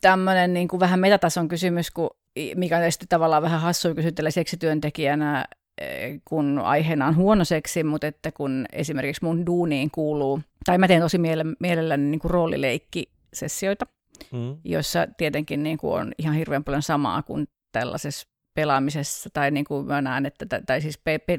tämmöinen 0.00 0.54
niin 0.54 0.68
kuin 0.68 0.80
vähän 0.80 1.00
metatason 1.00 1.48
kysymys, 1.48 1.90
kun, 1.90 2.10
mikä 2.56 2.76
on 2.76 2.80
tietysti 2.80 3.06
tavallaan 3.08 3.42
vähän 3.42 3.60
hassu 3.60 3.94
kysytellä 3.94 4.30
seksityöntekijänä, 4.30 5.44
eh, 5.80 6.20
kun 6.24 6.58
aiheena 6.58 7.06
on 7.06 7.16
huono 7.16 7.44
seksi, 7.44 7.84
mutta 7.84 8.06
että 8.06 8.32
kun 8.32 8.66
esimerkiksi 8.72 9.24
mun 9.24 9.46
duuniin 9.46 9.90
kuuluu, 9.90 10.40
tai 10.64 10.78
mä 10.78 10.88
teen 10.88 11.02
tosi 11.02 11.18
mielelläni 11.60 12.10
niin 12.10 12.20
kuin 12.20 12.30
roolileikkisessioita, 12.30 13.86
mm. 14.32 14.56
joissa 14.64 15.06
tietenkin 15.16 15.62
niin 15.62 15.78
kuin 15.78 16.00
on 16.00 16.12
ihan 16.18 16.34
hirveän 16.34 16.64
paljon 16.64 16.82
samaa 16.82 17.22
kuin 17.22 17.48
tällaisessa 17.72 18.28
pelaamisessa, 18.54 19.30
tai 19.32 19.50
niin 19.50 19.64
kuin 19.64 19.86
mä 19.86 20.02
näen, 20.02 20.26
että, 20.26 20.60
tai 20.66 20.80
siis 20.80 20.98
pe, 20.98 21.18
pe, 21.18 21.38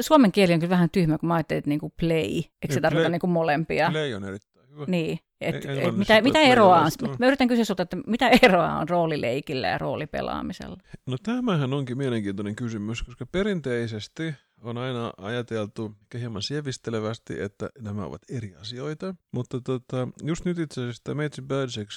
suomen 0.00 0.32
kieli 0.32 0.52
on 0.52 0.60
kyllä 0.60 0.70
vähän 0.70 0.90
tyhmä, 0.90 1.18
kun 1.18 1.28
mä 1.28 1.34
ajattelin, 1.34 1.58
että 1.58 1.68
niin 1.68 1.80
kuin 1.80 1.92
play, 2.00 2.20
eikö 2.22 2.48
se 2.68 2.74
niin, 2.74 2.82
tarkoita 2.82 3.08
niin 3.08 3.20
kuin 3.20 3.30
molempia? 3.30 3.90
Play 3.90 4.14
on 4.14 4.24
erittäin 4.24 4.68
hyvä. 4.70 4.84
Niin, 4.88 5.18
et, 5.40 5.54
et, 5.54 5.96
mitä, 5.96 6.20
mitä 6.20 6.38
eroa 6.38 6.80
on? 6.80 7.16
Mä 7.18 7.26
yritän 7.26 7.48
kysyä 7.48 7.64
sinulta, 7.64 7.82
että 7.82 7.96
mitä 8.06 8.30
eroa 8.42 8.78
on 8.78 8.88
roolileikillä 8.88 9.66
ja 9.68 9.78
roolipelaamisella? 9.78 10.76
No 11.06 11.16
tämähän 11.22 11.72
onkin 11.72 11.98
mielenkiintoinen 11.98 12.56
kysymys, 12.56 13.02
koska 13.02 13.26
perinteisesti 13.26 14.34
on 14.62 14.78
aina 14.78 15.12
ajateltu 15.16 15.92
hieman 16.14 16.42
sievistelevästi, 16.42 17.40
että 17.40 17.70
nämä 17.78 18.04
ovat 18.04 18.22
eri 18.30 18.54
asioita. 18.60 19.14
Mutta 19.32 19.60
tota, 19.60 20.08
just 20.22 20.44
nyt 20.44 20.58
itse 20.58 20.80
asiassa 20.80 21.04
tämä 21.04 21.14
Meitsi 21.14 21.42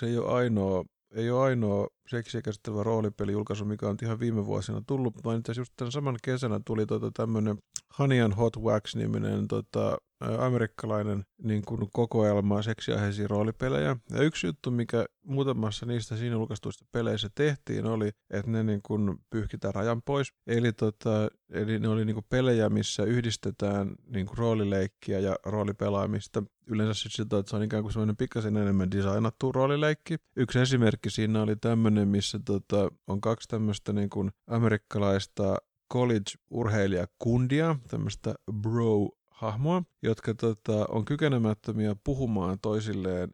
ei 0.08 0.18
ole 0.18 0.34
ainoa 0.34 0.86
ei 1.16 1.32
ole 1.32 1.42
ainoa 1.42 1.88
seksiä 2.08 2.42
käsittelevä 2.42 2.84
roolipelijulkaisu, 2.84 3.66
mikä 3.66 3.88
on 3.88 3.98
ihan 4.04 4.20
viime 4.20 4.46
vuosina 4.46 4.82
tullut, 4.88 5.24
vaan 5.24 5.40
itse 5.40 5.54
just 5.58 5.74
tämän 5.76 5.92
saman 5.92 6.18
kesänä 6.24 6.60
tuli 6.66 6.86
tota 6.86 7.12
tämmöinen 7.14 7.58
Honey 8.00 8.22
and 8.22 8.34
Hot 8.34 8.58
Wax-niminen 8.58 9.48
tota, 9.48 9.98
amerikkalainen 10.20 11.26
niin 11.44 11.62
kuin 11.66 11.90
kokoelma 11.94 12.62
seksiaiheisia 12.62 13.28
roolipelejä. 13.28 13.96
Ja 14.12 14.22
yksi 14.22 14.48
juttu, 14.48 14.72
mikä 14.72 15.06
muutamassa 15.26 15.86
niistä 15.86 16.16
siinä 16.16 16.36
julkaistuista 16.36 16.86
peleissä 16.92 17.30
tehtiin, 17.36 17.86
oli, 17.86 18.12
että 18.30 18.52
ne 18.52 18.64
niin 18.64 18.82
kuin 18.82 19.18
pyyhkitään 19.30 19.76
rajan 19.76 20.02
pois. 20.02 20.34
Eli, 20.48 20.74
tota, 20.74 21.28
eli 21.50 21.80
ne 21.80 21.88
oli 21.88 22.06
niin 22.06 22.14
kuin 22.14 22.26
pelejä, 22.30 22.70
missä 22.70 23.04
yhdistetään 23.04 23.96
niin 24.08 24.26
kuin 24.26 24.38
roolileikkiä 24.38 25.20
ja 25.20 25.36
roolipelaamista. 25.46 26.44
Yleensä 26.68 26.94
sitten 26.94 27.12
sitä, 27.12 27.38
että 27.38 27.50
se 27.50 27.56
on 27.56 27.64
ikään 27.64 27.84
kuin 27.84 27.94
semmoinen 27.94 28.18
pikkasen 28.18 28.58
enemmän 28.58 28.92
designattu 28.92 29.52
roolileikki. 29.52 30.16
Yksi 30.36 30.60
esimerkki 30.60 31.10
siinä 31.10 31.42
oli 31.42 31.56
tämmöinen, 31.56 32.08
missä 32.08 32.40
tota, 32.46 32.92
on 33.08 33.22
kaksi 33.22 33.48
tämmöistä 33.48 33.94
niin 33.94 34.10
kuin 34.10 34.32
amerikkalaista 34.48 35.56
college-urheilijakundia, 35.94 37.76
tämmöistä 37.88 38.34
bro 38.62 39.10
hahmoa, 39.40 39.84
jotka 40.04 40.34
tota, 40.34 40.86
on 40.90 41.06
kykenemättömiä 41.06 41.96
puhumaan 42.04 42.58
toisilleen 42.62 43.30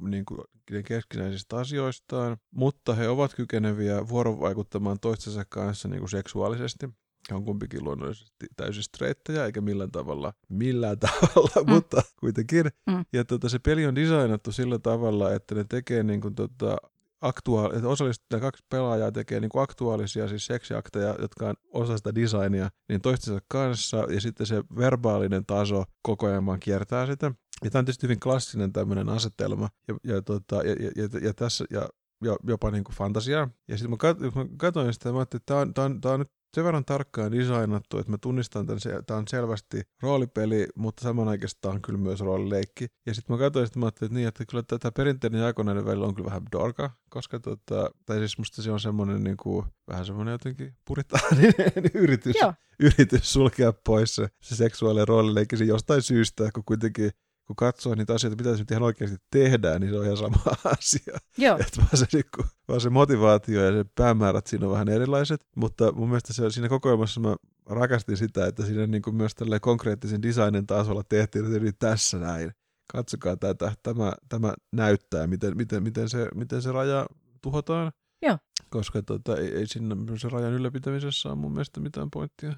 niin 0.00 0.24
kuin 0.24 0.40
keskinäisistä 0.84 1.56
asioistaan, 1.56 2.36
mutta 2.50 2.94
he 2.94 3.08
ovat 3.08 3.34
kykeneviä 3.34 4.08
vuorovaikuttamaan 4.08 5.00
toistensa 5.00 5.44
kanssa 5.48 5.88
niin 5.88 5.98
kuin 5.98 6.10
seksuaalisesti. 6.10 6.88
He 7.30 7.34
on 7.34 7.44
kumpikin 7.44 7.84
luonnollisesti 7.84 8.46
täysin 8.56 8.82
streittejä, 8.82 9.46
eikä 9.46 9.60
millään 9.60 9.90
tavalla, 9.90 10.32
millään 10.48 10.98
tavalla, 11.08 11.64
mm. 11.64 11.72
mutta 11.72 12.02
kuitenkin. 12.20 12.66
Mm. 12.86 13.04
Ja 13.12 13.24
tota, 13.24 13.48
se 13.48 13.58
peli 13.58 13.86
on 13.86 13.94
designattu 13.94 14.52
sillä 14.52 14.78
tavalla, 14.78 15.34
että 15.34 15.54
ne 15.54 15.64
tekee 15.68 16.02
niin 16.02 16.20
kuin, 16.20 16.34
tota, 16.34 16.76
aktuaali, 17.20 17.76
että 17.76 17.88
osallistutaan 17.88 18.40
kaksi 18.40 18.64
pelaajaa 18.70 19.12
tekee 19.12 19.40
niin 19.40 19.48
kuin 19.48 19.62
aktuaalisia 19.62 20.28
siis 20.28 20.46
seksiakteja, 20.46 21.16
jotka 21.20 21.48
on 21.48 21.54
osa 21.72 21.96
sitä 21.96 22.14
designia, 22.14 22.70
niin 22.88 23.00
toistensa 23.00 23.40
kanssa, 23.48 23.96
ja 23.96 24.20
sitten 24.20 24.46
se 24.46 24.64
verbaalinen 24.78 25.46
taso 25.46 25.84
koko 26.02 26.26
ajan 26.26 26.46
vaan 26.46 26.60
kiertää 26.60 27.06
sitä. 27.06 27.32
Ja 27.64 27.70
tämä 27.70 27.80
on 27.80 27.84
tietysti 27.84 28.02
hyvin 28.02 28.20
klassinen 28.20 28.72
tämmöinen 28.72 29.08
asetelma, 29.08 29.68
ja, 29.88 29.94
ja, 30.04 30.22
tota, 30.22 30.56
ja, 30.56 30.72
ja, 30.72 30.90
ja, 30.96 31.20
ja 31.22 31.34
tässä, 31.34 31.64
ja 31.70 31.88
jopa 32.42 32.70
niin 32.70 32.84
kuin 32.84 32.96
fantasiaa. 32.96 33.48
Ja 33.68 33.78
sitten 33.78 33.90
mä 33.90 33.96
katsoin 34.56 34.92
sitä, 34.92 35.12
mä 35.12 35.22
että 35.22 35.38
tämä 35.46 35.60
on, 35.60 35.74
tämä 35.74 35.84
on, 35.84 36.00
tämä 36.00 36.14
on 36.14 36.20
nyt 36.20 36.30
sen 36.56 36.64
verran 36.64 36.84
tarkkaan 36.84 37.32
designattu, 37.32 37.98
että 37.98 38.12
mä 38.12 38.18
tunnistan 38.18 38.66
tämän, 38.66 39.04
tämä 39.06 39.18
on 39.18 39.28
selvästi 39.28 39.82
roolipeli, 40.02 40.66
mutta 40.76 41.02
samanaikaisesti 41.02 41.58
tämä 41.60 41.74
on 41.74 41.82
kyllä 41.82 41.98
myös 41.98 42.20
roolileikki. 42.20 42.86
Ja 43.06 43.14
sitten 43.14 43.36
mä 43.36 43.40
katsoin, 43.40 43.66
että 43.66 43.78
mä 43.78 43.86
ajattelin, 43.86 44.08
että, 44.08 44.18
niin, 44.18 44.28
että 44.28 44.44
kyllä 44.46 44.62
tämä 44.62 44.92
perinteinen 44.92 45.40
jako 45.40 45.62
näiden 45.62 45.84
välillä 45.84 46.06
on 46.06 46.14
kyllä 46.14 46.26
vähän 46.26 46.42
dorka, 46.52 46.90
koska 47.10 47.40
tota, 47.40 47.90
tai 48.06 48.18
siis 48.18 48.38
musta 48.38 48.62
se 48.62 48.70
on 48.70 48.80
semmoinen 48.80 49.24
niin 49.24 49.36
kuin, 49.36 49.66
vähän 49.88 50.06
semmoinen 50.06 50.32
jotenkin 50.32 50.74
puritaaninen 50.84 51.54
yritys, 51.94 52.36
yritys 52.80 53.32
sulkea 53.32 53.72
pois 53.72 54.14
se, 54.14 54.28
se 54.42 54.56
seksuaalinen 54.56 55.08
roolileikki 55.08 55.66
jostain 55.66 56.02
syystä, 56.02 56.50
kun 56.54 56.64
kuitenkin 56.64 57.10
kun 57.46 57.56
katsoo 57.56 57.94
niitä 57.94 58.14
asioita, 58.14 58.36
mitä 58.36 58.56
se 58.56 58.58
nyt 58.58 58.70
ihan 58.70 58.82
oikeasti 58.82 59.16
tehdään, 59.30 59.80
niin 59.80 59.90
se 59.90 59.98
on 59.98 60.04
ihan 60.04 60.16
sama 60.16 60.36
asia. 60.78 61.18
Joo. 61.38 61.58
Että 61.58 61.76
vaan, 61.80 61.96
se, 61.96 62.06
niin 62.12 62.24
vaan 62.68 62.80
se 62.80 62.90
motivaatio 62.90 63.64
ja 63.64 63.72
se 63.72 63.90
päämäärät 63.94 64.46
siinä 64.46 64.66
on 64.66 64.72
vähän 64.72 64.88
erilaiset, 64.88 65.46
mutta 65.56 65.92
mun 65.92 66.08
mielestä 66.08 66.32
se, 66.32 66.50
siinä 66.50 66.68
kokoelmassa 66.68 67.20
mä 67.20 67.36
rakastin 67.66 68.16
sitä, 68.16 68.46
että 68.46 68.66
siinä 68.66 68.86
niin 68.86 69.02
kuin 69.02 69.16
myös 69.16 69.34
tällä 69.34 69.60
konkreettisen 69.60 70.22
designin 70.22 70.66
tasolla 70.66 71.02
tehtiin, 71.08 71.56
että 71.56 71.86
tässä 71.88 72.18
näin. 72.18 72.52
Katsokaa 72.92 73.36
tätä, 73.36 73.72
tämä, 73.82 74.12
tämä 74.28 74.54
näyttää, 74.72 75.26
miten, 75.26 75.56
miten, 75.56 75.82
miten, 75.82 76.08
se, 76.08 76.28
miten 76.34 76.62
se 76.62 76.72
raja 76.72 77.06
tuhotaan. 77.42 77.92
Joo. 78.22 78.38
Koska 78.70 79.02
tota, 79.02 79.36
ei, 79.36 79.54
ei 79.54 79.66
siinä 79.66 79.96
se 80.18 80.28
rajan 80.28 80.52
ylläpitämisessä 80.52 81.28
ole 81.28 81.36
mun 81.36 81.52
mielestä 81.52 81.80
mitään 81.80 82.10
pointtia. 82.10 82.52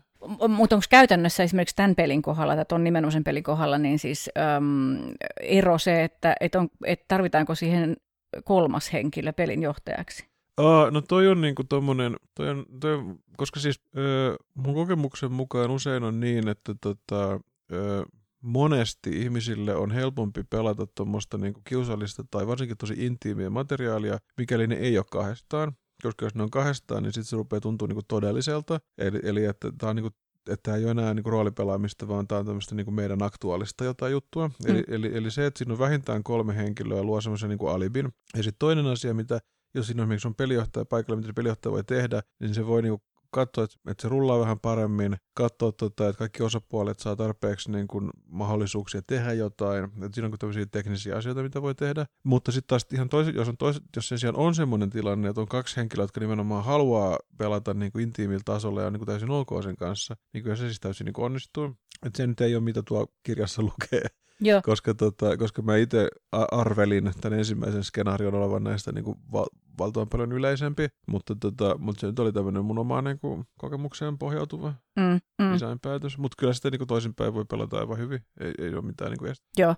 Mutta 0.49 0.77
onko 0.77 0.87
käytännössä 0.91 1.43
esimerkiksi 1.43 1.77
tämän 1.77 1.95
pelin 1.95 2.23
kohdalla, 2.23 2.55
tai 2.55 2.65
tuon 2.65 2.85
nimenomaisen 2.85 3.25
pelin 3.25 3.43
kohdalla, 3.43 3.79
niin 3.79 3.99
siis 3.99 4.31
äm, 4.57 5.15
ero 5.41 5.79
se, 5.79 6.05
että 6.05 6.37
et 6.41 6.55
on, 6.55 6.69
et 6.85 7.09
tarvitaanko 7.09 7.55
siihen 7.55 7.97
kolmas 8.45 8.93
henkilö 8.93 9.33
pelin 9.33 9.63
johtajaksi? 9.63 10.29
Aa, 10.57 10.91
no 10.91 11.01
toi 11.01 11.29
on 11.29 11.41
niinku 11.41 11.65
tommonen, 11.65 12.17
toi 12.35 12.49
on, 12.49 12.67
toi 12.81 13.05
koska 13.37 13.61
siis 13.61 13.81
ö, 13.97 14.37
mun 14.55 14.75
kokemuksen 14.75 15.33
mukaan 15.33 15.71
usein 15.71 16.03
on 16.03 16.21
niin, 16.21 16.49
että 16.49 16.75
tota, 16.81 17.41
ö, 17.73 18.05
monesti 18.41 19.11
ihmisille 19.23 19.75
on 19.75 19.91
helpompi 19.91 20.45
pelata 20.51 20.87
tuommoista 20.87 21.39
niinku 21.39 21.61
kiusallista 21.65 22.25
tai 22.31 22.47
varsinkin 22.47 22.77
tosi 22.77 22.95
intiimiä 22.99 23.51
materiaalia, 23.51 24.19
mikäli 24.37 24.67
ne 24.67 24.75
ei 24.75 24.99
ole 24.99 25.07
kahdestaan. 25.11 25.73
Koska 26.03 26.27
jos 26.27 26.35
ne 26.35 26.43
on 26.43 26.51
kahdestaan, 26.51 27.03
niin 27.03 27.13
sitten 27.13 27.25
se 27.25 27.37
rupeaa 27.37 27.61
tuntua 27.61 27.89
niinku 27.89 28.03
todelliselta. 28.09 28.81
Eli, 28.99 29.21
eli 29.23 29.45
että 29.45 29.73
tämä 29.79 29.91
on 29.91 29.97
niinku 29.97 30.11
että 30.49 30.63
tämä 30.63 30.77
ei 30.77 30.85
ole 30.85 30.91
enää 30.91 31.15
niinku 31.15 31.31
roolipelaamista, 31.31 32.09
vaan 32.09 32.29
tämä 32.29 32.39
on 32.39 32.47
tämmöistä 32.47 32.75
niinku 32.75 32.91
meidän 32.91 33.23
aktuaalista 33.23 33.85
jotain 33.85 34.13
juttua. 34.13 34.49
Mm. 34.49 34.71
Eli, 34.71 34.85
eli, 34.89 35.17
eli 35.17 35.31
se, 35.31 35.47
että 35.47 35.59
siinä 35.59 35.73
on 35.73 35.79
vähintään 35.79 36.23
kolme 36.23 36.57
henkilöä, 36.57 37.03
luo 37.03 37.21
semmoisen 37.21 37.49
niinku 37.49 37.67
alibin. 37.67 38.09
Ja 38.37 38.43
sitten 38.43 38.59
toinen 38.59 38.87
asia, 38.87 39.15
mitä 39.15 39.41
jos 39.75 39.87
siinä 39.87 40.03
on 40.03 40.07
esimerkiksi 40.07 40.29
on 40.29 40.35
pelijohtaja 40.35 40.85
paikalla, 40.85 41.21
mitä 41.21 41.33
pelijohtaja 41.33 41.73
voi 41.73 41.85
tehdä, 41.85 42.23
niin 42.41 42.55
se 42.55 42.67
voi 42.67 42.83
niinku 42.83 43.03
katsoa, 43.31 43.65
että, 43.65 43.77
että 43.91 44.03
se 44.03 44.09
rullaa 44.09 44.41
vähän 44.41 44.61
paremmin, 44.61 45.17
katsoa, 45.35 45.73
tota, 45.73 46.09
että 46.09 46.19
kaikki 46.19 46.43
osapuolet 46.43 47.01
saa 47.01 47.17
tarpeeksi 47.17 47.71
niin 47.71 47.89
kuin, 47.89 48.11
mahdollisuuksia 48.27 49.03
tehdä 49.07 49.33
jotain. 49.33 49.85
Että 49.85 50.09
siinä 50.13 50.27
on 50.27 50.39
tämmöisiä 50.39 50.67
teknisiä 50.67 51.17
asioita, 51.17 51.43
mitä 51.43 51.63
voi 51.63 51.75
tehdä. 51.75 52.07
Mutta 52.25 52.53
sitten 52.53 52.69
taas 52.69 52.87
ihan 52.93 53.09
toiset, 53.09 53.35
jos, 53.35 53.49
on 53.49 53.57
toiset, 53.57 53.83
jos 53.97 54.09
sen 54.09 54.19
sijaan 54.19 54.37
on 54.37 54.55
semmoinen 54.55 54.91
tilanne, 54.91 55.29
että 55.29 55.41
on 55.41 55.49
kaksi 55.49 55.77
henkilöä, 55.77 56.05
jotka 56.05 56.21
nimenomaan 56.21 56.65
haluaa 56.65 57.19
pelata 57.39 57.75
niin 57.75 57.93
kuin 57.93 58.03
intiimillä 58.03 58.43
tasolla 58.45 58.81
ja 58.81 58.87
on 58.87 58.93
niin 58.93 59.01
kuin 59.01 59.07
täysin 59.07 59.31
ok 59.31 59.49
sen 59.63 59.77
kanssa, 59.77 60.17
niin 60.33 60.45
kyllä 60.45 60.57
se 60.57 60.65
siis 60.65 60.81
täysin 60.81 61.05
niin 61.05 61.15
kuin 61.15 61.25
onnistuu. 61.25 61.77
Että 62.07 62.17
se 62.17 62.27
nyt 62.27 62.41
ei 62.41 62.55
ole 62.55 62.65
mitä 62.65 62.83
tuo 62.83 63.07
kirjassa 63.23 63.63
lukee. 63.63 64.07
Joo. 64.41 64.61
Koska, 64.65 64.95
tota, 64.95 65.37
koska 65.37 65.63
mä 65.63 65.77
itse 65.77 66.09
arvelin 66.33 67.13
tämän 67.21 67.39
ensimmäisen 67.39 67.85
skenaarion 67.85 68.35
olevan 68.35 68.65
näistä 68.65 68.93
niin 68.93 69.05
kuin 69.05 69.19
val- 69.33 69.49
valtavan 69.79 70.09
paljon 70.09 70.33
yleisempi, 70.33 70.89
mutta, 71.07 71.37
tota, 71.41 71.79
mutta 71.79 72.01
se 72.01 72.07
nyt 72.07 72.19
oli 72.19 72.33
tämmöinen 72.33 72.65
mun 72.65 72.79
omaan 72.79 73.05
niin 73.05 73.19
kuin, 73.19 73.45
kokemukseen 73.59 74.19
pohjautuva 74.19 74.75
mm, 74.97 75.21
mm. 75.43 75.53
design-päätös. 75.53 76.19
Mutta 76.19 76.35
kyllä 76.39 76.53
sitä 76.53 76.71
niin 76.71 76.79
kuin 76.79 76.89
toisinpäin 76.89 77.35
voi 77.35 77.45
pelata 77.45 77.79
aivan 77.79 77.99
hyvin, 77.99 78.21
ei, 78.41 78.53
ei 78.59 78.75
ole 78.75 78.83
mitään 78.83 79.11
niin 79.11 79.19
kuin 79.19 79.31
estä. 79.31 79.47
Joo, 79.59 79.75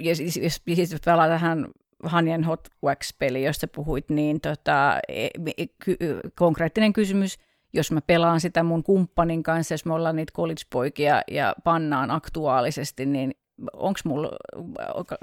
ja 0.00 0.16
siis, 0.16 0.36
jos, 0.36 0.62
siis 0.74 0.96
pelaa 1.04 1.28
tähän 1.28 1.66
Hanjen 2.02 2.44
Hot 2.44 2.68
Wax-peli, 2.84 3.44
josta 3.44 3.68
puhuit, 3.74 4.10
niin 4.10 4.40
tota, 4.40 5.00
e, 5.08 5.26
e, 5.58 5.66
ky- 5.84 5.96
konkreettinen 6.38 6.92
kysymys, 6.92 7.38
jos 7.72 7.92
mä 7.92 8.00
pelaan 8.00 8.40
sitä 8.40 8.62
mun 8.62 8.82
kumppanin 8.82 9.42
kanssa, 9.42 9.74
jos 9.74 9.84
me 9.84 9.94
ollaan 9.94 10.16
niitä 10.16 10.32
college-poikia 10.32 11.22
ja 11.30 11.54
pannaan 11.64 12.10
aktuaalisesti, 12.10 13.06
niin 13.06 13.32
onko 13.72 14.00
mulla, 14.04 14.30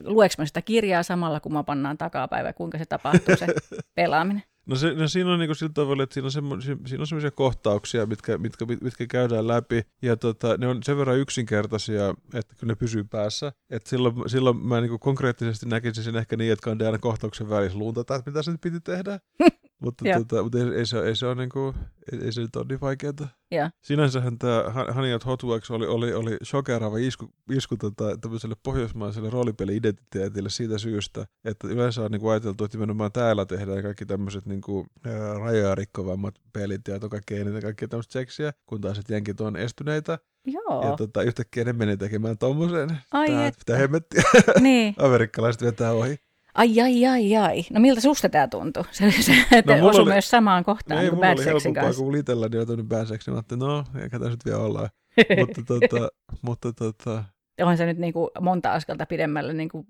lueks 0.04 0.38
mä 0.38 0.46
sitä 0.46 0.62
kirjaa 0.62 1.04
samalla, 1.04 1.40
kun 1.40 1.54
mä 1.54 1.64
pannaan 1.64 1.98
takapäivä, 1.98 2.54
kuinka 2.54 2.78
se 2.78 2.86
tapahtuu 2.86 3.36
se 3.38 3.48
pelaaminen? 3.96 4.44
No, 4.66 4.76
se, 4.76 4.94
no 4.94 5.08
siinä 5.08 5.34
on 5.34 5.40
niin 5.40 5.56
sillä 5.56 5.72
tavalla, 5.74 6.04
että 6.04 6.14
siinä 6.14 6.26
on, 6.26 6.32
semmo, 6.32 6.62
siinä 6.62 7.02
on 7.02 7.08
semmoisia 7.08 7.32
kohtauksia, 7.32 8.06
mitkä, 8.06 8.38
mitkä, 8.38 8.66
mitkä 8.82 9.06
käydään 9.08 9.48
läpi, 9.48 9.82
ja 10.02 10.18
tota, 10.18 10.58
ne 10.58 10.68
on 10.68 10.84
sen 10.84 10.98
verran 10.98 11.18
yksinkertaisia, 11.18 12.10
että 12.34 12.56
kyllä 12.60 12.72
ne 12.72 12.76
pysyy 12.76 13.04
päässä. 13.04 13.52
Et 13.70 13.88
silloin, 13.88 14.16
silloin 14.28 14.58
mä 14.58 14.82
niin 14.82 15.00
konkreettisesti 15.00 15.66
näkisin 15.66 16.04
sen 16.04 16.16
ehkä 16.16 16.38
niin, 16.38 16.54
että 16.54 16.70
aina 16.70 16.98
kohtauksen 16.98 17.50
välissä 17.50 17.78
luuntata, 17.78 18.16
että 18.16 18.32
mitä 18.32 18.42
se 18.42 18.52
nyt 18.52 18.62
piti 18.62 18.80
tehdä. 18.82 19.20
mutta, 19.80 20.06
tota, 20.18 20.44
mutta 20.44 20.58
ei, 20.58 20.64
ei, 20.76 20.86
se, 20.86 21.00
ei, 21.00 21.16
se 21.16 21.26
ole 21.26 21.36
niin 21.36 21.50
kuin, 21.50 21.76
ei, 22.12 22.20
ei 22.26 22.32
se 22.32 22.42
nyt 22.42 22.56
ole 22.56 22.66
niin 22.70 22.82
vaikeaa. 22.82 23.14
Yeah. 23.54 23.72
Sinänsähän 23.84 24.40
tämä 24.40 24.64
Honey 24.96 25.14
at 25.14 25.26
Hot 25.26 25.44
Wax 25.44 25.72
oli, 25.72 25.88
oli, 25.88 26.14
oli 26.14 26.38
shokeraava 26.44 26.98
isku, 26.98 27.30
isku 27.52 27.78
tota, 27.78 28.18
tämmöiselle 28.18 28.56
pohjoismaiselle 28.64 29.30
roolipeli-identiteetille 29.30 30.50
siitä 30.50 30.78
syystä, 30.78 31.26
että 31.46 31.68
yleensä 31.68 32.02
on 32.02 32.12
niin 32.12 32.22
kuin 32.22 32.32
ajateltu, 32.32 32.64
että 32.64 32.78
nimenomaan 32.78 33.12
täällä 33.12 33.46
tehdään 33.46 33.84
kaikki 33.84 34.06
tämmöiset 34.06 34.46
niin 34.46 34.62
kuin, 34.62 34.88
ää, 35.06 35.34
rajoja 35.34 35.76
rikkovammat 35.76 36.36
pelit 36.54 36.88
ja 36.88 37.00
on 37.04 37.10
kaikkea 37.10 37.42
eniten 37.42 37.62
kaikkea 37.62 37.88
tämmöistä 37.88 38.14
seksiä, 38.14 38.54
kun 38.66 38.82
taas 38.82 39.00
että 39.00 39.14
jenkit 39.14 39.42
on 39.42 39.56
estyneitä. 39.56 40.20
Joo. 40.46 40.90
Ja 40.90 40.96
tota, 40.98 41.22
yhtäkkiä 41.22 41.64
ne 41.64 41.74
meni 41.74 41.98
tekemään 41.98 42.38
tommosen. 42.38 42.98
Ai 43.12 43.28
Tää, 43.28 43.48
että. 43.48 43.60
Mitä 43.60 43.78
hemmettiä. 43.78 44.24
Niin. 44.60 44.96
Amerikkalaiset 45.06 45.62
vetää 45.62 45.92
ohi. 45.92 46.18
Ai, 46.54 46.82
ai, 46.82 47.06
ai, 47.06 47.36
ai. 47.36 47.64
No 47.72 47.80
miltä 47.80 48.02
susta 48.02 48.30
tämä 48.30 48.48
tuntui? 48.48 48.84
Se, 48.92 49.12
se 49.12 49.34
että 49.52 49.78
no, 49.78 49.88
osui 49.88 50.02
oli, 50.02 50.12
myös 50.12 50.30
samaan 50.30 50.64
kohtaan 50.64 51.04
ei, 51.04 51.10
kuin 51.10 51.20
Bad 51.20 51.38
Sexin 51.44 51.74
kanssa. 51.74 52.04
Kun 52.04 52.16
itselläni 52.16 52.58
on 52.58 52.68
tullut 52.68 52.88
Bad 52.88 53.06
mä 53.06 53.34
ajattelin, 53.34 53.60
no, 53.60 53.86
eikä 54.02 54.20
tässä 54.20 54.32
nyt 54.32 54.46
vielä 54.46 54.60
olla. 54.60 54.90
mutta, 55.40 55.62
tota, 55.66 56.10
mutta 56.42 56.74
tota... 56.74 57.24
Onhan 57.62 57.78
se 57.78 57.86
nyt 57.86 57.98
niin 57.98 58.14
kuin 58.14 58.30
monta 58.42 58.74
askelta 58.74 59.06
pidemmälle 59.06 59.54
niin 59.54 59.70
kuin 59.70 59.88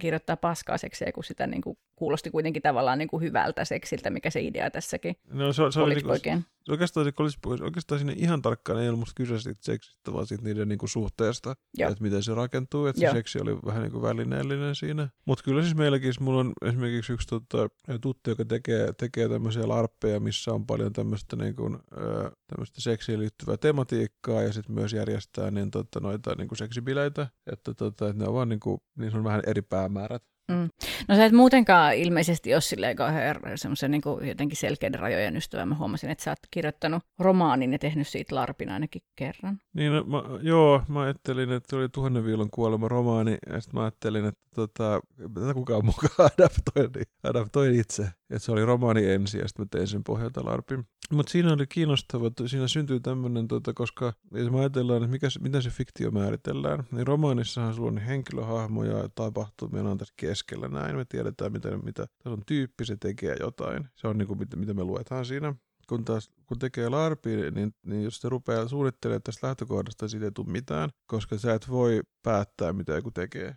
kirjoittaa 0.00 0.36
paskaa 0.36 0.78
seksiä, 0.78 1.12
kun 1.12 1.24
sitä 1.24 1.46
niin 1.46 1.62
kuin 1.62 1.78
kuulosti 2.02 2.30
kuitenkin 2.30 2.62
tavallaan 2.62 2.98
niin 2.98 3.08
kuin 3.08 3.22
hyvältä 3.22 3.64
seksiltä, 3.64 4.10
mikä 4.10 4.30
se 4.30 4.40
idea 4.40 4.70
tässäkin 4.70 5.16
no, 5.32 5.52
se, 5.52 5.62
se 5.70 5.80
oli 5.80 5.94
niin 5.94 6.04
kuin, 6.04 6.44
Oikeastaan 6.68 7.06
se 7.06 7.12
olisi 7.18 7.38
pois. 7.42 7.60
Oikeastaan 7.60 7.98
sinne 7.98 8.14
ihan 8.16 8.42
tarkkaan 8.42 8.82
ei 8.82 8.88
ollut 8.88 8.98
musta 8.98 9.14
kyse 9.16 9.40
siitä 9.40 9.60
seksistä, 9.62 10.12
vaan 10.12 10.26
siitä 10.26 10.44
niiden 10.44 10.68
niinku 10.68 10.86
suhteesta, 10.86 11.56
Joo. 11.78 11.90
että 11.90 12.02
miten 12.02 12.22
se 12.22 12.34
rakentuu, 12.34 12.86
että 12.86 13.00
se 13.00 13.12
seksi 13.12 13.40
oli 13.40 13.56
vähän 13.66 13.82
niinku 13.82 14.02
välineellinen 14.02 14.74
siinä. 14.74 15.08
Mutta 15.24 15.44
kyllä 15.44 15.62
siis 15.62 15.74
meilläkin, 15.74 16.12
mulla 16.20 16.40
on 16.40 16.52
esimerkiksi 16.66 17.12
yksi 17.12 17.28
tota, 17.28 17.68
tuttu, 18.00 18.30
joka 18.30 18.44
tekee, 18.44 18.92
tekee 18.92 19.28
tämmöisiä 19.28 19.68
larppeja, 19.68 20.20
missä 20.20 20.52
on 20.52 20.66
paljon 20.66 20.92
tämmöistä 20.92 21.36
niinku, 21.36 21.78
tämmöistä 22.46 22.80
seksiin 22.80 23.20
liittyvää 23.20 23.56
tematiikkaa 23.56 24.42
ja 24.42 24.52
sitten 24.52 24.74
myös 24.74 24.92
järjestää 24.92 25.50
niin, 25.50 25.70
tota, 25.70 26.00
noita 26.00 26.34
niinku 26.34 26.54
seksibileitä, 26.54 27.26
että, 27.52 27.74
tota, 27.74 28.08
että 28.08 28.22
ne 28.22 28.28
on 28.28 28.34
vaan 28.34 28.48
niinku, 28.48 28.82
niin 28.98 29.16
on 29.16 29.24
vähän 29.24 29.42
eri 29.46 29.62
päämäärät. 29.62 30.22
Mm. 30.48 30.68
No 31.08 31.16
sä 31.16 31.24
et 31.24 31.32
muutenkaan 31.32 31.94
ilmeisesti 31.94 32.54
ole 32.54 32.60
silleen 32.60 32.96
kauhean 32.96 33.36
semmoisen 33.54 33.90
niin 33.90 34.02
jotenkin 34.28 34.56
selkeiden 34.56 35.00
rajojen 35.00 35.36
ystävä. 35.36 35.66
Mä 35.66 35.74
huomasin, 35.74 36.10
että 36.10 36.24
sä 36.24 36.30
oot 36.30 36.38
kirjoittanut 36.50 37.02
romaanin 37.18 37.72
ja 37.72 37.78
tehnyt 37.78 38.08
siitä 38.08 38.34
larpin 38.34 38.70
ainakin 38.70 39.02
kerran. 39.16 39.58
Niin, 39.74 39.92
no, 39.92 40.04
mä, 40.04 40.22
joo, 40.42 40.82
mä 40.88 41.00
ajattelin, 41.00 41.52
että 41.52 41.76
oli 41.76 41.88
tuhannen 41.88 42.24
viilon 42.24 42.50
kuolema 42.50 42.88
romaani, 42.88 43.36
ja 43.46 43.60
sitten 43.60 43.78
mä 43.78 43.82
ajattelin, 43.82 44.24
että 44.24 44.40
tota, 44.54 45.00
tätä 45.34 45.54
kukaan 45.54 45.84
mukaan 45.84 46.30
adaptoin, 46.38 47.06
adaptoin 47.22 47.80
itse. 47.80 48.02
Että 48.02 48.38
se 48.38 48.52
oli 48.52 48.64
romaani 48.64 49.10
ensin, 49.10 49.40
ja 49.40 49.48
sitten 49.48 49.64
mä 49.64 49.68
tein 49.70 49.86
sen 49.86 50.04
pohjalta 50.04 50.44
larpin. 50.44 50.86
Mutta 51.12 51.32
siinä 51.32 51.52
oli 51.52 51.66
kiinnostavaa, 51.66 52.26
että 52.26 52.48
siinä 52.48 52.68
syntyy 52.68 53.00
tämmöinen, 53.00 53.48
tota, 53.48 53.72
koska 53.72 54.12
jos 54.32 54.50
me 54.50 54.60
ajatellaan, 54.60 55.02
että 55.02 55.10
mikä, 55.10 55.28
miten 55.40 55.62
se 55.62 55.70
fiktio 55.70 56.10
määritellään, 56.10 56.84
niin 56.90 57.06
romaanissahan 57.06 57.74
sulla 57.74 57.88
on 57.88 57.98
henkilöhahmoja 57.98 58.98
ja 58.98 59.08
tapahtumia 59.14 59.82
on 59.82 59.98
tässä 59.98 60.14
keskellä 60.32 60.68
näin. 60.68 60.96
Me 60.96 61.04
tiedetään, 61.04 61.52
mitä, 61.52 61.76
mitä 61.76 62.06
tässä 62.06 62.30
on 62.30 62.42
tyyppi, 62.46 62.84
se 62.84 62.96
tekee 62.96 63.36
jotain. 63.40 63.88
Se 63.94 64.08
on 64.08 64.18
niin 64.18 64.26
kuin, 64.28 64.38
mitä, 64.38 64.56
mitä 64.56 64.74
me 64.74 64.84
luetaan 64.84 65.24
siinä 65.24 65.54
kun, 65.88 66.04
taas, 66.04 66.30
kun 66.46 66.58
tekee 66.58 66.88
larpi, 66.88 67.50
niin, 67.50 67.74
niin 67.86 68.04
jos 68.04 68.20
se 68.20 68.28
rupeaa 68.28 68.68
suunnittelemaan 68.68 69.22
tästä 69.22 69.46
lähtökohdasta, 69.46 70.08
siitä 70.08 70.26
ei 70.26 70.32
tule 70.32 70.50
mitään, 70.50 70.90
koska 71.06 71.38
sä 71.38 71.54
et 71.54 71.70
voi 71.70 72.00
päättää, 72.22 72.72
mitä 72.72 72.92
joku 72.92 73.10
tekee. 73.10 73.56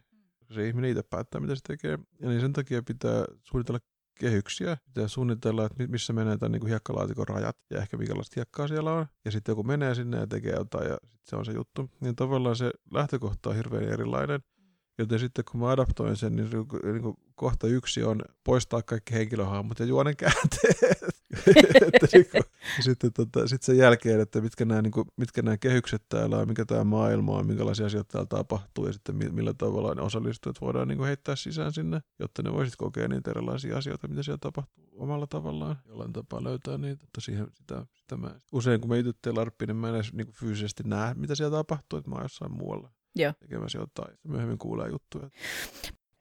Se 0.52 0.68
ihminen 0.68 0.92
itse 0.92 1.04
päättää, 1.04 1.42
mitä 1.42 1.56
se 1.56 1.62
tekee. 1.68 2.00
Ja 2.20 2.30
niin 2.30 2.42
sen 2.42 2.54
takia 2.54 2.84
pitää 2.84 3.26
suunnitella 3.44 3.80
kehyksiä. 4.20 4.78
Pitää 4.86 5.08
suunnitella, 5.08 5.66
että 5.66 5.88
missä 5.88 6.14
menee 6.14 6.38
tämän 6.38 6.52
niin 6.52 6.68
hiekkalaatikon 6.68 7.28
rajat 7.28 7.58
ja 7.70 7.78
ehkä 7.78 7.98
minkälaista 7.98 8.34
hiekkaa 8.36 8.68
siellä 8.68 8.94
on. 8.94 9.06
Ja 9.26 9.32
sitten 9.32 9.52
joku 9.52 9.64
menee 9.64 9.96
sinne 9.96 10.18
ja 10.18 10.28
tekee 10.28 10.56
jotain 10.56 10.90
ja 10.90 10.98
sitten 11.04 11.30
se 11.30 11.36
on 11.36 11.46
se 11.46 11.52
juttu. 11.52 11.90
Niin 12.00 12.16
tavallaan 12.16 12.56
se 12.56 12.72
lähtökohta 12.92 13.50
on 13.50 13.56
hirveän 13.56 13.84
erilainen. 13.84 14.40
Joten 14.98 15.20
sitten 15.20 15.46
kun 15.52 15.60
mä 15.60 15.70
adaptoin 15.70 16.18
sen, 16.18 16.36
niin, 16.36 16.50
niin 16.84 17.02
kuin 17.02 17.18
kohta 17.36 17.68
yksi 17.68 18.04
on 18.04 18.22
poistaa 18.44 18.82
kaikki 18.82 19.14
henkilöhahmot 19.14 19.80
ja 19.80 19.86
juonen 19.86 20.18
käänteet. 20.18 21.06
niin 22.14 22.26
sitten 22.82 23.14
tota, 23.14 23.48
sit 23.48 23.64
sen 23.64 23.78
jälkeen, 23.78 24.20
että 24.20 24.42
mitkä 24.42 24.66
nämä, 24.66 24.82
niin 24.82 24.92
kuin, 24.92 25.08
mitkä 25.18 25.42
nämä 25.42 25.58
kehykset 25.58 26.04
täällä 26.10 26.38
on, 26.38 26.48
mikä 26.48 26.66
tämä 26.66 26.84
maailma 26.84 27.32
on, 27.32 27.48
minkälaisia 27.48 27.86
asioita 27.86 28.12
täällä 28.12 28.28
tapahtuu 28.28 28.88
ja 28.88 28.94
sitten 28.94 29.34
millä 29.34 29.54
tavalla 29.54 29.94
ne 29.94 30.02
osallistujat 30.02 30.62
voidaan 30.62 30.88
niin 30.88 30.98
kuin 30.98 31.08
heittää 31.08 31.36
sisään 31.36 31.74
sinne, 31.74 32.02
jotta 32.20 32.44
ne 32.44 32.54
voisit 32.54 32.76
kokea 32.76 33.08
niitä 33.08 33.32
erilaisia 33.32 33.78
asioita, 33.78 34.08
mitä 34.08 34.24
siellä 34.24 34.38
tapahtuu 34.38 34.86
omalla 34.98 35.28
tavallaan. 35.28 35.76
Jollain 35.86 36.14
tapaa 36.14 36.44
löytää 36.44 36.78
niitä, 36.78 37.04
mutta 37.04 37.22
siihen 37.22 37.48
sitä, 37.54 37.86
sitä 37.94 38.18
mä, 38.18 38.36
usein 38.52 38.82
kun 38.82 38.90
mä 38.90 38.98
itse 38.98 39.12
teen 39.22 39.36
larppi, 39.36 39.66
niin 39.66 39.76
mä 39.76 39.90
en 39.90 39.96
edes 39.96 40.14
niin 40.14 40.28
kuin 40.28 40.36
fyysisesti 40.36 40.84
näe, 40.86 41.14
mitä 41.14 41.36
siellä 41.36 41.58
tapahtuu, 41.58 42.00
että 42.00 42.10
mä 42.10 42.16
oon 42.16 42.26
jossain 42.26 42.52
muualla. 42.52 42.92
Joo. 43.16 43.34
tekemässä 43.40 43.78
jotain. 43.78 44.18
Myöhemmin 44.24 44.58
kuulee 44.58 44.90
juttuja. 44.90 45.30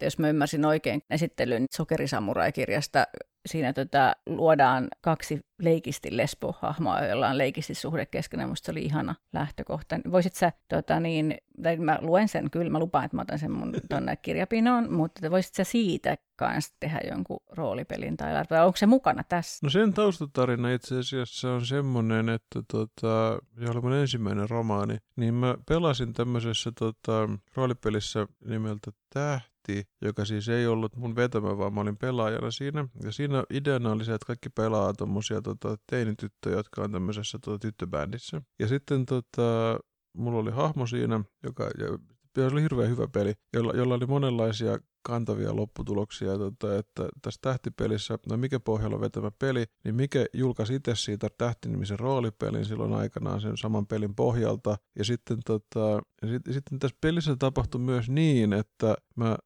jos 0.03 0.19
mä 0.19 0.29
ymmärsin 0.29 0.65
oikein 0.65 1.03
esittelyn 1.11 1.67
Sokerisamurai-kirjasta, 1.71 3.07
siinä 3.47 3.73
tota, 3.73 4.13
luodaan 4.27 4.89
kaksi 5.01 5.41
leikisti 5.59 6.17
lesbo-hahmoa, 6.17 7.05
joilla 7.05 7.29
on 7.29 7.39
leikisti 7.39 7.75
suhde 7.75 8.07
keskenään. 8.07 8.49
Musta 8.49 8.67
se 8.67 8.73
oli 8.73 8.83
ihana 8.83 9.15
lähtökohta. 9.33 9.97
Voisit 10.11 10.35
sä, 10.35 10.53
tota, 10.69 11.01
niin, 11.01 11.39
tai 11.63 11.77
mä 11.77 11.99
luen 12.03 12.29
sen 12.29 12.51
kyllä, 12.51 12.71
mä 12.71 12.79
lupaan, 12.79 13.05
että 13.05 13.17
mä 13.17 13.23
otan 13.23 13.39
sen 13.39 13.53
mun 13.53 13.75
tonne 13.91 14.17
kirjapinoon, 14.17 14.93
mutta 14.93 15.31
voisit 15.31 15.55
sä 15.55 15.65
siitä 15.65 16.17
kanssa 16.37 16.75
tehdä 16.81 17.01
jonkun 17.11 17.41
roolipelin 17.51 18.17
tai 18.17 18.45
vai 18.51 18.67
onko 18.67 18.77
se 18.77 18.87
mukana 18.87 19.25
tässä? 19.29 19.59
No 19.63 19.71
sen 19.71 19.93
taustatarina 19.93 20.71
itse 20.71 20.99
asiassa 20.99 21.53
on 21.53 21.67
semmoinen, 21.67 22.29
että 22.29 22.63
tota, 22.73 23.39
ja 23.61 23.71
oli 23.71 23.81
mun 23.81 23.93
ensimmäinen 23.93 24.51
romaani, 24.51 24.99
niin 25.17 25.35
mä 25.35 25.55
pelasin 25.69 26.13
tämmöisessä 26.13 26.73
tota, 26.79 27.29
roolipelissä 27.55 28.27
nimeltä 28.45 28.91
Tähti 29.15 29.55
joka 30.03 30.25
siis 30.25 30.49
ei 30.49 30.67
ollut 30.67 30.97
mun 30.97 31.17
vetämä, 31.17 31.59
vaan 31.59 31.75
mä 31.75 31.81
olin 31.81 31.97
pelaajana 31.97 32.51
siinä. 32.51 32.89
Ja 33.03 33.13
siinä 33.13 33.34
ideana 33.51 33.93
oli 33.93 34.05
se, 34.05 34.15
että 34.15 34.27
kaikki 34.27 34.49
pelaa 34.49 34.93
tommosia 34.93 35.43
tota, 35.43 35.77
teinityttöjä, 35.91 36.57
jotka 36.57 36.83
on 36.83 36.93
tämmöisessä 36.93 37.39
tota, 37.45 37.59
tyttöbändissä. 37.59 38.43
Ja 38.59 38.69
sitten 38.69 39.07
tota, 39.07 39.79
mulla 40.17 40.39
oli 40.39 40.51
hahmo 40.51 40.87
siinä, 40.87 41.25
joka, 41.43 41.65
ja 41.65 41.99
se 42.35 42.47
oli 42.47 42.63
hirveän 42.63 42.91
hyvä 42.91 43.09
peli, 43.13 43.33
jolla, 43.53 43.73
jolla 43.73 43.95
oli 43.95 44.07
monenlaisia 44.07 44.79
kantavia 45.05 45.57
lopputuloksia, 45.57 46.39
tota, 46.39 46.79
että 46.79 47.09
tässä 47.23 47.39
tähtipelissä, 47.43 48.19
no 48.31 48.37
mikä 48.37 48.61
pohjalla 48.61 49.01
vetämä 49.01 49.31
peli, 49.39 49.65
niin 49.85 49.95
mikä 49.95 50.27
julkaisi 50.33 50.75
itse 50.75 50.95
siitä 50.95 51.29
tähtinimisen 51.39 51.99
roolipelin 51.99 52.65
silloin 52.65 52.93
aikanaan 52.93 53.41
sen 53.41 53.57
saman 53.57 53.87
pelin 53.87 54.15
pohjalta. 54.15 54.77
Ja 54.99 55.05
sitten, 55.05 55.39
tota, 55.47 56.01
ja 56.23 56.29
sit, 56.29 56.43
sitten 56.51 56.79
tässä 56.79 56.97
pelissä 57.01 57.37
tapahtui 57.37 57.81
myös 57.81 58.09
niin, 58.09 58.53
että 58.53 58.95
mä, 59.17 59.37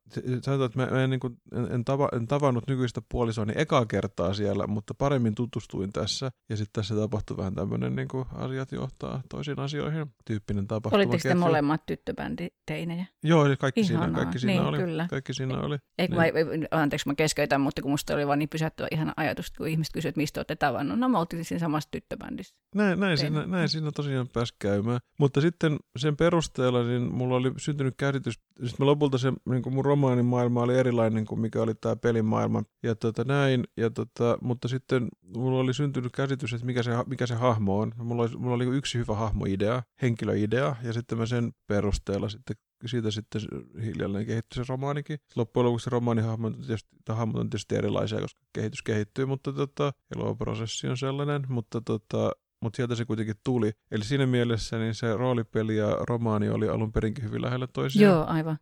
sanotaan, 0.43 0.67
että 0.67 0.79
mä, 0.79 1.03
en, 1.03 1.11
niin 1.11 1.21
kuin, 1.21 1.37
en, 1.53 1.73
en, 1.73 1.85
tava, 1.85 2.09
en 2.13 2.27
tavannut 2.27 2.65
nykyistä 2.69 3.03
puolisoani 3.09 3.53
ekaa 3.57 3.87
kertaa 3.87 4.35
siellä, 4.35 4.67
mutta 4.67 4.95
paremmin 4.95 5.35
tutustuin 5.35 5.93
tässä. 5.93 6.31
Ja 6.49 6.57
sitten 6.57 6.73
tässä 6.73 6.95
tapahtui 6.95 7.37
vähän 7.37 7.55
tämmöinen 7.55 7.97
niin 7.97 8.09
kuin 8.09 8.25
asiat 8.35 8.73
johtaa 8.73 9.23
toisiin 9.29 9.59
asioihin 9.59 10.07
tyyppinen 10.25 10.67
tapahtuma. 10.67 10.99
Olitteko 10.99 11.29
te 11.29 11.35
molemmat 11.35 11.87
tyttöbänditeinejä? 11.87 13.07
Joo, 13.23 13.45
kaikki 13.59 13.81
Ihanaa. 13.81 14.07
siinä, 14.07 14.19
kaikki 14.19 14.39
siinä 14.39 14.53
niin, 14.53 14.69
oli. 14.69 14.79
Kyllä. 14.79 15.07
Kaikki 15.11 15.35
siinä 15.35 15.48
siinä 15.49 15.67
oli. 15.67 15.79
Eikö 15.99 16.23
niin. 16.23 16.61
mä, 16.61 16.81
anteeksi, 16.81 17.09
mä 17.09 17.15
keskeytän, 17.15 17.61
mutta 17.61 17.83
kun 17.83 17.91
musta 17.91 18.15
oli 18.15 18.27
vaan 18.27 18.39
niin 18.39 18.49
pysäyttävä 18.49 18.89
ihan 18.91 19.13
ajatus, 19.17 19.51
kun 19.51 19.69
ihmiset 19.69 19.93
kysyivät, 19.93 20.17
mistä 20.17 20.41
olette 20.41 20.57
tavannut. 20.57 20.99
No, 20.99 21.09
mä 21.09 21.19
oltiin 21.19 21.45
siinä 21.45 21.59
samassa 21.59 21.89
tyttöbändissä. 21.91 22.55
Näin, 22.75 23.01
näin, 23.01 23.19
siinä, 23.19 23.47
näin 23.47 23.69
siinä 23.69 23.91
tosiaan 23.91 24.29
pääsi 24.29 24.55
käymään. 24.59 25.01
Mutta 25.19 25.41
sitten 25.41 25.77
sen 25.99 26.17
perusteella 26.17 26.83
niin 26.83 27.15
mulla 27.15 27.37
oli 27.37 27.53
syntynyt 27.57 27.95
käsitys, 27.97 28.41
sitten 28.67 28.87
lopulta 28.87 29.19
se 29.19 29.33
niin 29.51 29.63
kuin 29.63 29.75
mun 29.75 29.85
romaanin 29.85 30.25
maailma 30.25 30.63
oli 30.63 30.79
erilainen 30.79 31.25
kuin 31.25 31.41
mikä 31.41 31.63
oli 31.63 31.75
tämä 31.75 31.97
pelimaailma. 31.97 32.63
Ja 32.83 32.95
tota, 32.95 33.25
näin, 33.25 33.65
ja 33.77 33.91
tota, 33.91 34.39
mutta 34.41 34.69
sitten 34.69 35.09
mulla 35.37 35.61
oli 35.61 35.75
syntynyt 35.75 36.13
käsitys, 36.13 36.53
että 36.53 36.67
mikä 36.67 36.83
se, 36.83 36.91
mikä 37.07 37.27
se 37.27 37.35
hahmo 37.35 37.79
on. 37.79 37.93
Mulla 37.97 38.23
oli, 38.23 38.37
mulla 38.37 38.55
oli 38.55 38.65
yksi 38.65 38.99
hyvä 38.99 39.15
hahmoidea, 39.15 39.83
henkilöidea, 40.03 40.77
ja 40.83 40.93
sitten 40.93 41.19
mä 41.19 41.27
sen 41.27 41.53
perusteella 41.67 42.29
sitten 42.29 42.57
siitä 42.87 43.11
sitten 43.11 43.41
hiljalleen 43.85 44.27
kehittyi 44.27 44.65
se 44.65 44.69
romaanikin. 44.69 45.19
Loppujen 45.37 45.67
lopuksi 45.67 45.85
se 45.85 45.91
romaanihahmo 45.91 46.51
tietysti, 46.51 46.97
hahmot 47.09 47.41
on 47.41 47.51
tietysti 47.51 47.77
erilaisia, 47.77 48.21
koska 48.21 48.41
kehitys 48.53 48.83
kehittyy, 48.83 49.27
mutta 49.27 49.53
tota, 49.53 49.93
prosessi 50.39 50.89
on 50.89 50.97
sellainen, 50.97 51.47
mutta 51.49 51.81
tota, 51.81 52.33
mutta 52.63 52.77
sieltä 52.77 52.95
se 52.95 53.05
kuitenkin 53.05 53.35
tuli. 53.45 53.73
Eli 53.91 54.05
siinä 54.05 54.27
mielessä 54.27 54.79
niin 54.79 54.95
se 54.95 55.17
roolipeli 55.17 55.77
ja 55.77 55.97
romaani 56.09 56.49
oli 56.49 56.69
alun 56.69 56.93
perinkin 56.93 57.25
hyvin 57.25 57.43
lähellä 57.43 57.67
toisiaan. 57.67 58.15
Joo, 58.15 58.25
aivan 58.27 58.59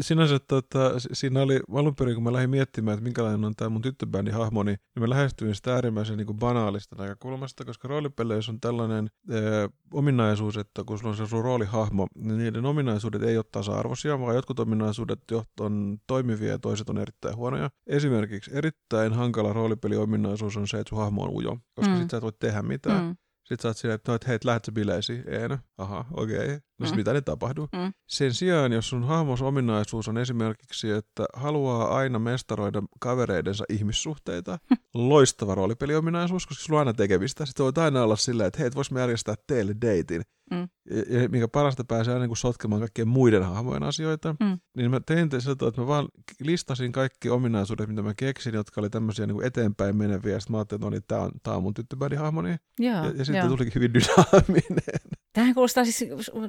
sinänsä 0.00 0.38
tota, 0.38 0.92
siinä 1.12 1.40
oli 1.40 1.60
alun 1.74 1.94
perin, 1.94 2.14
kun 2.14 2.24
mä 2.24 2.32
lähdin 2.32 2.50
miettimään, 2.50 2.94
että 2.94 3.04
minkälainen 3.04 3.44
on 3.44 3.56
tämä 3.56 3.68
mun 3.68 3.82
tyttöbändin 3.82 4.34
hahmo, 4.34 4.62
niin, 4.62 4.78
niin 4.94 5.02
mä 5.02 5.10
lähestyin 5.10 5.54
sitä 5.54 5.74
äärimmäisen 5.74 6.16
niin 6.16 6.26
kuin 6.26 6.38
banaalista 6.38 6.96
näkökulmasta, 6.96 7.64
koska 7.64 7.88
roolipeleissä 7.88 8.52
on 8.52 8.60
tällainen 8.60 9.10
ee, 9.30 9.68
ominaisuus, 9.92 10.56
että 10.56 10.84
kun 10.84 10.98
sulla 10.98 11.10
on 11.10 11.16
se 11.16 11.26
sun 11.26 11.44
roolihahmo, 11.44 12.06
niin 12.14 12.38
niiden 12.38 12.66
ominaisuudet 12.66 13.22
ei 13.22 13.36
ole 13.36 13.44
tasa-arvoisia, 13.52 14.20
vaan 14.20 14.34
jotkut 14.34 14.60
ominaisuudet 14.60 15.20
on 15.60 15.98
toimivia 16.06 16.50
ja 16.50 16.58
toiset 16.58 16.88
on 16.88 16.98
erittäin 16.98 17.36
huonoja. 17.36 17.70
Esimerkiksi 17.86 18.50
erittäin 18.54 19.12
hankala 19.12 19.52
roolipeliominaisuus 19.52 20.56
on 20.56 20.68
se, 20.68 20.78
että 20.78 20.88
sun 20.88 20.98
hahmo 20.98 21.22
on 21.22 21.30
ujo, 21.30 21.58
koska 21.74 21.94
mm. 21.94 22.00
sit 22.00 22.10
sä 22.10 22.16
et 22.16 22.22
voi 22.22 22.32
tehdä 22.32 22.62
mitään. 22.62 23.04
Mm. 23.04 23.16
Sitten 23.50 23.62
sä 23.62 23.68
oot 23.68 23.76
silleen, 23.76 23.94
että, 23.94 24.12
no, 24.12 24.18
hei, 24.26 24.38
lähdet 24.44 24.64
sä 24.64 24.72
bileisiin? 24.72 25.28
Ei, 25.28 25.48
no. 25.48 25.58
Aha, 25.78 26.04
okei. 26.12 26.44
Okay. 26.44 26.60
No 26.80 26.90
mm. 26.90 26.96
mitä 26.96 27.12
ne 27.12 27.20
tapahtuu? 27.20 27.68
Mm. 27.72 27.92
Sen 28.06 28.34
sijaan, 28.34 28.72
jos 28.72 28.88
sun 28.88 29.04
hahmos 29.04 29.42
ominaisuus 29.42 30.08
on 30.08 30.18
esimerkiksi, 30.18 30.90
että 30.90 31.26
haluaa 31.34 31.96
aina 31.96 32.18
mestaroida 32.18 32.82
kavereidensa 33.00 33.64
ihmissuhteita, 33.68 34.58
loistava 34.94 35.54
roolipeliominaisuus, 35.54 36.46
koska 36.46 36.64
sulla 36.64 36.80
on 36.80 36.86
aina 36.86 36.96
tekemistä. 36.96 37.46
Sitten 37.46 37.64
voit 37.64 37.78
aina 37.78 38.02
olla 38.02 38.16
silleen, 38.16 38.46
että 38.46 38.58
hei, 38.58 38.66
et 38.66 38.74
vois 38.74 38.90
me 38.90 39.00
järjestää 39.00 39.34
teille 39.46 39.74
deitin. 39.80 40.22
Mm. 40.50 40.68
Ja, 40.90 41.20
ja 41.20 41.28
minkä 41.28 41.48
parasta 41.48 41.84
pääsee 41.84 42.14
aina 42.14 42.26
niin 42.26 42.36
sotkemaan 42.36 42.80
kaikkien 42.80 43.08
muiden 43.08 43.44
hahmojen 43.44 43.82
asioita. 43.82 44.36
Mm. 44.40 44.58
Niin 44.76 44.90
mä 44.90 45.00
tein 45.00 45.28
sillä 45.38 45.68
että 45.68 45.80
mä 45.80 45.86
vaan 45.86 46.08
listasin 46.40 46.92
kaikki 46.92 47.30
ominaisuudet, 47.30 47.88
mitä 47.88 48.02
mä 48.02 48.14
keksin, 48.14 48.54
jotka 48.54 48.80
oli 48.80 48.90
tämmöisiä 48.90 49.26
niin 49.26 49.44
eteenpäin 49.44 49.96
meneviä. 49.96 50.32
Ja 50.32 50.40
sitten 50.40 50.52
mä 50.52 50.58
ajattelin, 50.58 50.78
että 50.78 50.86
no 50.86 50.90
niin, 50.90 51.02
tää 51.08 51.20
on, 51.20 51.30
tää 51.42 51.56
on 51.56 51.62
mun 51.62 51.74
tyttöbädihahmoni. 51.74 52.56
Ja, 52.78 53.06
ja 53.16 53.24
sitten 53.24 53.48
tulikin 53.48 53.74
hyvin 53.74 53.94
dynaaminen. 53.94 55.19
Tähän 55.32 55.54
kuulostaa 55.54 55.84
siis, 55.84 56.04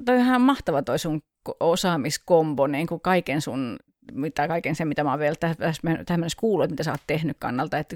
toi 0.05 0.15
on 0.15 0.21
ihan 0.21 0.41
mahtava 0.41 0.82
toi 0.82 0.99
sun 0.99 1.21
osaamiskombo, 1.59 2.67
niin 2.67 2.88
kuin 2.88 3.01
kaiken 3.01 3.41
sun 3.41 3.79
mitä 4.12 4.47
kaiken 4.47 4.76
sen, 4.76 4.88
mitä 4.88 5.04
mä 5.04 5.10
oon 5.10 5.20
vielä 5.20 5.36
tässä 5.36 5.82
mennessä 5.84 6.38
kuullut, 6.39 6.70
mitä 6.70 6.84
sä 6.84 6.91
oot 6.91 7.02
tehnyt 7.08 7.38
kannalta, 7.39 7.78
että 7.78 7.95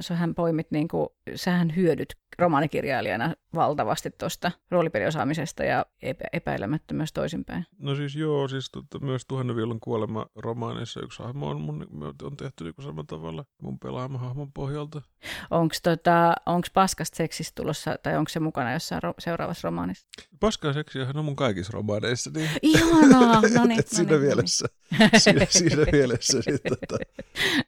sähän 0.00 0.34
poimit, 0.34 0.70
niin 0.70 0.88
kuin, 0.88 1.08
sähän 1.34 1.76
hyödyt 1.76 2.16
romaanikirjailijana 2.38 3.34
valtavasti 3.54 4.10
tuosta 4.10 4.50
roolipeliosaamisesta 4.70 5.64
ja 5.64 5.86
epä, 6.02 6.24
epäilemättä 6.32 6.94
myös 6.94 7.12
toisinpäin. 7.12 7.66
No 7.78 7.94
siis 7.94 8.16
joo, 8.16 8.48
siis 8.48 8.70
tota, 8.70 8.98
myös 8.98 9.26
Tuhannen 9.26 9.56
viulun 9.56 9.80
kuolema 9.80 10.26
romaaneissa 10.34 11.00
yksi 11.00 11.22
hahmo 11.22 11.48
on, 11.48 11.60
mun, 11.60 11.86
on 12.22 12.36
tehty 12.36 12.64
niin 12.64 12.74
samalla 12.78 13.04
tavalla 13.06 13.44
mun 13.62 13.78
pelaama 13.78 14.18
hahmon 14.18 14.52
pohjalta. 14.52 15.02
Onko 15.50 15.74
tota, 15.82 16.34
paskasta 16.74 17.16
seksistä 17.16 17.62
tulossa, 17.62 17.98
tai 18.02 18.16
onko 18.16 18.28
se 18.28 18.40
mukana 18.40 18.72
jossain 18.72 19.02
ro- 19.02 19.14
seuraavassa 19.18 19.68
romaanissa? 19.68 20.08
Paskaa 20.40 20.72
seksiähän 20.72 21.16
on 21.16 21.24
mun 21.24 21.36
kaikissa 21.36 21.72
romaaneissa. 21.72 22.30
Niin... 22.34 22.50
Ihanaa! 22.62 23.40
No 23.54 23.64
niin, 23.64 23.82
siinä, 23.86 24.10
no 24.10 24.18
niin, 24.18 24.26
mielessä, 24.26 24.66
no 24.98 25.08
niin. 25.12 25.33
siinä, 25.34 25.46
siinä 25.74 25.86
mielessä, 25.92 26.38
niin, 26.46 26.58
tota, 26.68 26.98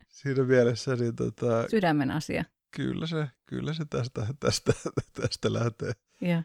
siinä 0.09 0.43
mielessä 0.45 0.97
niin, 0.97 1.17
tota... 1.17 1.69
Sydämen 1.71 2.11
asia. 2.11 2.45
Kyllä 2.77 3.07
se, 3.07 3.29
kyllä 3.47 3.75
se 3.75 3.85
tästä, 3.91 4.27
tästä, 4.41 4.73
tästä 5.21 5.53
lähtee. 5.53 5.93
Ja 6.21 6.43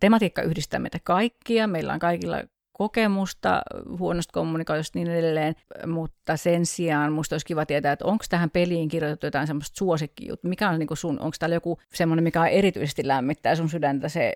tematiikka 0.00 0.42
yhdistää 0.42 0.80
meitä 0.80 0.98
kaikkia. 1.04 1.66
Meillä 1.66 1.92
on 1.92 1.98
kaikilla 1.98 2.36
kokemusta 2.80 3.62
huonosta 3.98 4.32
kommunikaatiosta 4.32 4.98
niin 4.98 5.10
edelleen, 5.10 5.54
mutta 5.86 6.36
sen 6.36 6.66
sijaan 6.66 7.12
musta 7.12 7.34
olisi 7.34 7.46
kiva 7.46 7.66
tietää, 7.66 7.92
että 7.92 8.04
onko 8.04 8.24
tähän 8.28 8.50
peliin 8.50 8.88
kirjoitettu 8.88 9.26
jotain 9.26 9.46
semmoista 9.46 9.78
suosikkijuttu, 9.78 10.48
mikä 10.48 10.70
on 10.70 10.78
niin 10.78 10.88
sun, 10.94 11.20
onko 11.20 11.36
täällä 11.38 11.56
joku 11.56 11.78
semmoinen, 11.94 12.22
mikä 12.22 12.40
on 12.40 12.46
erityisesti 12.46 13.08
lämmittää 13.08 13.54
sun 13.54 13.68
sydäntä, 13.70 14.08
se 14.08 14.32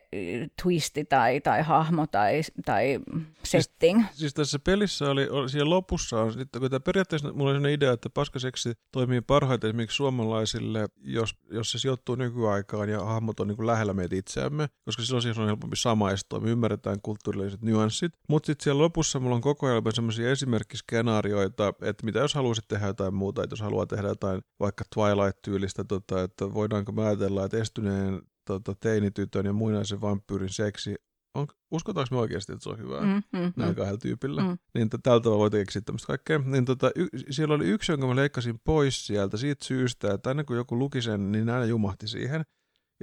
twisti 0.62 1.05
tai, 1.05 1.40
tai 1.40 1.62
hahmo 1.62 2.07
tai, 2.07 2.42
tai 2.64 3.01
setting? 3.42 4.05
Siis, 4.05 4.18
siis 4.18 4.34
tässä 4.34 4.59
pelissä 4.59 5.11
oli, 5.11 5.28
oli 5.28 5.49
siellä 5.49 5.70
lopussa 5.70 6.20
on, 6.20 6.32
sitten 6.32 6.61
kun 6.61 6.70
tämä 6.70 6.80
periaatteessa 6.80 7.32
mulla 7.32 7.51
oli 7.51 7.57
sellainen 7.57 7.74
idea, 7.74 7.92
että 7.92 8.11
paskaseksi 8.11 8.72
toimii 8.92 9.20
parhaiten 9.20 9.68
esimerkiksi 9.68 9.97
suomalaisille, 9.97 10.88
jos, 11.03 11.34
jos 11.51 11.72
se 11.72 11.78
sijoittuu 11.78 12.14
nykyaikaan 12.14 12.88
ja 12.88 13.05
hahmot 13.05 13.40
on 13.40 13.49
niin 13.49 13.57
kuin 13.57 13.66
lähellä 13.66 13.92
meitä 13.92 14.16
itseämme, 14.16 14.68
koska 14.84 15.03
silloin 15.03 15.22
siihen 15.22 15.40
on 15.40 15.47
helpompi 15.47 15.76
samaistua, 15.76 16.40
me 16.40 16.51
ymmärretään 16.51 17.01
kulttuurilliset 17.03 17.62
nyanssit, 17.62 18.12
mutta 18.35 18.47
sitten 18.47 18.64
siellä 18.64 18.82
lopussa 18.82 19.20
mulla 19.20 19.35
on 19.35 19.41
koko 19.41 19.66
ajan 19.66 19.82
semmoisia 19.93 20.30
esimerkkiskenaarioita, 20.30 21.68
että 21.82 22.05
mitä 22.05 22.18
jos 22.18 22.35
haluaisit 22.35 22.64
tehdä 22.68 22.87
jotain 22.87 23.14
muuta, 23.14 23.43
että 23.43 23.53
jos 23.53 23.61
haluaa 23.61 23.87
tehdä 23.87 24.09
jotain 24.09 24.43
vaikka 24.61 24.85
Twilight-tyylistä, 24.95 25.85
tota, 25.85 26.22
että 26.22 26.55
voidaanko 26.55 26.93
me 26.93 27.07
ajatella, 27.07 27.45
että 27.45 27.59
estyneen 27.59 28.22
tota, 28.47 28.74
teinitytön 28.80 29.47
ja 29.47 29.53
muinaisen 29.53 30.01
vampyyrin 30.01 30.49
seksi 30.49 30.95
on, 31.35 31.47
uskotaanko 31.70 32.14
me 32.14 32.20
oikeasti, 32.20 32.53
että 32.53 32.62
se 32.62 32.70
on 32.70 32.78
hyvää 32.78 33.01
mm, 33.01 33.22
mm, 33.32 33.53
näillä 33.57 33.72
mm. 33.72 33.76
kahdella 33.76 33.99
tyypillä, 33.99 34.43
mm. 34.43 34.59
niin 34.74 34.91
tältä 34.91 35.24
tavalla 35.24 35.39
voi 35.39 35.51
keksiä 35.51 35.82
tämmöistä 35.82 36.07
kaikkea. 36.07 36.39
Niin 36.39 36.64
tota, 36.64 36.91
y- 36.97 37.09
siellä 37.30 37.55
oli 37.55 37.64
yksi, 37.64 37.93
jonka 37.93 38.07
mä 38.07 38.16
leikkasin 38.16 38.61
pois 38.64 39.07
sieltä 39.07 39.37
siitä 39.37 39.64
syystä, 39.64 40.14
että 40.14 40.30
aina 40.30 40.45
kun 40.45 40.57
joku 40.57 40.78
luki 40.78 41.03
sen, 41.03 41.32
niin 41.32 41.51
aina 41.51 41.64
jumahti 41.64 42.09
siihen. 42.09 42.45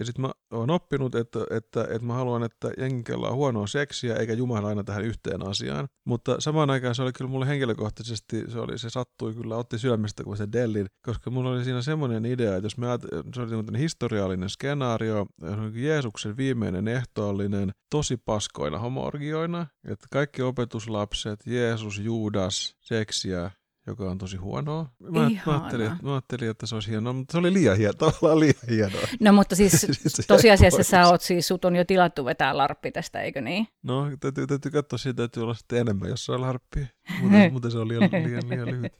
Ja 0.01 0.05
sitten 0.05 0.21
mä 0.21 0.31
oon 0.51 0.69
oppinut, 0.69 1.15
että, 1.15 1.39
että, 1.51 1.81
että 1.81 2.07
mä 2.07 2.13
haluan, 2.13 2.43
että 2.43 2.71
jengellä 2.77 3.27
on 3.27 3.35
huonoa 3.35 3.67
seksiä, 3.67 4.15
eikä 4.15 4.33
Jumala 4.33 4.67
aina 4.67 4.83
tähän 4.83 5.05
yhteen 5.05 5.47
asiaan. 5.47 5.87
Mutta 6.05 6.35
samaan 6.39 6.69
aikaan 6.69 6.95
se 6.95 7.01
oli 7.01 7.11
kyllä 7.13 7.31
mulle 7.31 7.47
henkilökohtaisesti, 7.47 8.43
se, 8.51 8.59
oli, 8.59 8.77
se 8.77 8.89
sattui 8.89 9.33
kyllä, 9.33 9.57
otti 9.57 9.79
sydämestä 9.79 10.23
kuin 10.23 10.37
se 10.37 10.47
Dellin, 10.51 10.87
koska 11.05 11.29
mulla 11.29 11.49
oli 11.49 11.63
siinä 11.63 11.81
semmoinen 11.81 12.25
idea, 12.25 12.55
että 12.55 12.65
jos 12.65 12.77
me 12.77 12.87
se 13.35 13.41
oli 13.41 13.79
historiallinen 13.79 14.49
skenaario, 14.49 15.25
Jeesuksen 15.73 16.37
viimeinen 16.37 16.87
ehtoollinen, 16.87 17.71
tosi 17.89 18.17
paskoina 18.17 18.79
homorgioina, 18.79 19.67
että 19.87 20.07
kaikki 20.11 20.41
opetuslapset, 20.41 21.39
Jeesus, 21.45 21.99
Juudas, 21.99 22.75
seksiä, 22.79 23.51
joka 23.87 24.11
on 24.11 24.17
tosi 24.17 24.37
huonoa. 24.37 24.89
Mä, 24.99 25.09
mä, 25.19 25.29
ajattelin, 25.45 25.91
mä 26.01 26.11
ajattelin, 26.11 26.49
että 26.49 26.65
se 26.65 26.75
olisi 26.75 26.91
hienoa, 26.91 27.13
mutta 27.13 27.31
se 27.31 27.37
oli 27.37 27.53
liian 27.53 27.77
hienoa, 27.77 27.93
tavallaan 28.11 28.39
liian 28.39 28.67
hienoa. 28.69 29.01
No 29.19 29.33
mutta 29.33 29.55
siis, 29.55 29.81
siis 30.07 30.27
tosiasiassa 30.27 30.83
sä 30.83 31.07
oot 31.07 31.21
siis, 31.21 31.47
sut 31.47 31.65
on 31.65 31.75
jo 31.75 31.85
tilattu 31.85 32.25
vetää 32.25 32.57
larppi 32.57 32.91
tästä, 32.91 33.21
eikö 33.21 33.41
niin? 33.41 33.67
No 33.83 34.05
täytyy, 34.19 34.47
täytyy 34.47 34.71
katsoa 34.71 34.97
siitä, 34.97 35.17
täytyy 35.17 35.43
olla 35.43 35.53
sitten 35.53 35.79
enemmän 35.79 36.09
jossain 36.09 36.41
larppia, 36.41 36.85
mutta, 37.21 37.37
mutta 37.53 37.69
se 37.69 37.77
on 37.77 37.87
liian, 37.87 38.09
liian, 38.11 38.49
liian 38.49 38.71
lyhyt. 38.71 38.93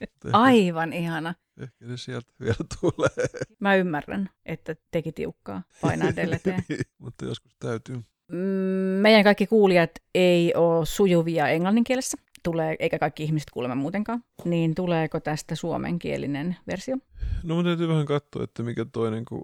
Ehkä, 0.00 0.28
Aivan 0.32 0.92
ihana. 0.92 1.34
Ehkä 1.60 1.86
se 1.86 1.96
sieltä 1.96 2.32
vielä 2.40 2.64
tulee. 2.80 3.44
Mä 3.60 3.74
ymmärrän, 3.74 4.30
että 4.46 4.76
teki 4.90 5.12
tiukkaa 5.12 5.62
painaa 5.80 6.16
deleteen. 6.16 6.64
mutta 6.98 7.24
joskus 7.24 7.56
täytyy. 7.58 7.96
Mm, 8.32 9.00
meidän 9.02 9.24
kaikki 9.24 9.46
kuulijat 9.46 9.90
ei 10.14 10.54
ole 10.54 10.86
sujuvia 10.86 11.48
englanninkielessä 11.48 12.16
tulee, 12.42 12.76
eikä 12.78 12.98
kaikki 12.98 13.24
ihmiset 13.24 13.50
kuulemma 13.50 13.74
muutenkaan, 13.74 14.24
niin 14.44 14.74
tuleeko 14.74 15.20
tästä 15.20 15.54
suomenkielinen 15.54 16.56
versio? 16.66 16.96
No 17.42 17.54
mun 17.54 17.64
täytyy 17.64 17.88
vähän 17.88 18.06
katsoa, 18.06 18.44
että 18.44 18.62
mikä 18.62 18.84
toi, 18.92 19.10
niin 19.10 19.24
kuin, 19.24 19.42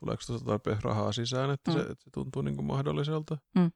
tuleeko 0.00 0.22
tuosta 0.26 0.46
tarpeeksi 0.46 0.84
rahaa 0.84 1.12
sisään, 1.12 1.50
että, 1.50 1.70
mm. 1.70 1.76
se, 1.76 1.80
että 1.80 2.04
se 2.04 2.10
tuntuu 2.10 2.42
niin 2.42 2.56
kuin 2.56 2.66
mahdolliselta. 2.66 3.38
Mm. 3.54 3.70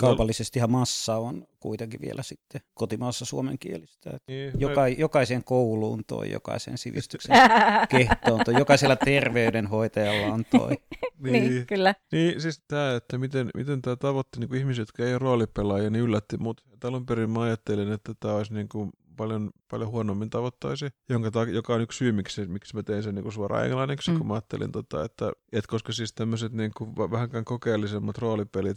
Kaupallisestihan 0.00 0.70
massa 0.70 1.16
on 1.16 1.46
kuitenkin 1.60 2.00
vielä 2.00 2.22
sitten 2.22 2.60
kotimaassa 2.74 3.24
suomenkielistä. 3.24 4.18
Niin, 4.28 4.52
Joka, 4.58 4.80
me... 4.80 4.88
Jokaisen 4.88 5.44
kouluun 5.44 6.04
toi, 6.06 6.30
jokaisen 6.30 6.78
sivistyksen 6.78 7.36
kehtoon 7.88 8.40
toi, 8.44 8.54
jokaisella 8.54 8.96
terveydenhoitajalla 8.96 10.34
on 10.34 10.44
toi. 10.50 10.70
niin, 11.18 11.32
niin, 11.32 11.66
kyllä. 11.66 11.94
Niin, 12.12 12.40
siis 12.40 12.62
tämä, 12.68 12.96
että 12.96 13.18
miten, 13.18 13.50
miten 13.54 13.82
tämä 13.82 13.96
tavoitti 13.96 14.40
niin 14.40 14.54
ihmiset, 14.54 14.82
jotka 14.82 15.04
ei 15.04 15.12
ole 15.12 15.18
roolipelaajia, 15.18 15.90
niin 15.90 16.04
yllätti 16.04 16.36
mut. 16.36 16.60
Alun 16.84 17.06
perin 17.06 17.30
mä 17.30 17.42
ajattelin, 17.42 17.92
että 17.92 18.14
tämä 18.20 18.34
olisi 18.34 18.54
niin 18.54 18.68
kuin 18.68 18.90
paljon, 19.16 19.50
paljon 19.70 19.90
huonommin 19.90 20.30
tavoittaisi, 20.30 20.88
jonka 21.08 21.30
ta- 21.30 21.42
joka 21.42 21.74
on 21.74 21.80
yksi 21.80 21.98
syy, 21.98 22.12
miksi, 22.12 22.46
miksi 22.46 22.76
mä 22.76 22.82
tein 22.82 23.02
sen 23.02 23.14
niin 23.14 23.22
kuin 23.22 23.32
suoraan 23.32 23.66
englanniksi, 23.66 24.10
mm. 24.10 24.18
kun 24.18 24.26
mä 24.26 24.34
ajattelin, 24.34 24.72
tota, 24.72 25.04
että, 25.04 25.32
että 25.52 25.68
koska 25.68 25.92
siis 25.92 26.12
tämmöiset 26.12 26.52
niin 26.52 26.70
kuin 26.76 26.96
vähänkään 26.96 27.44
kokeellisemmat 27.44 28.18
roolipelit, 28.18 28.76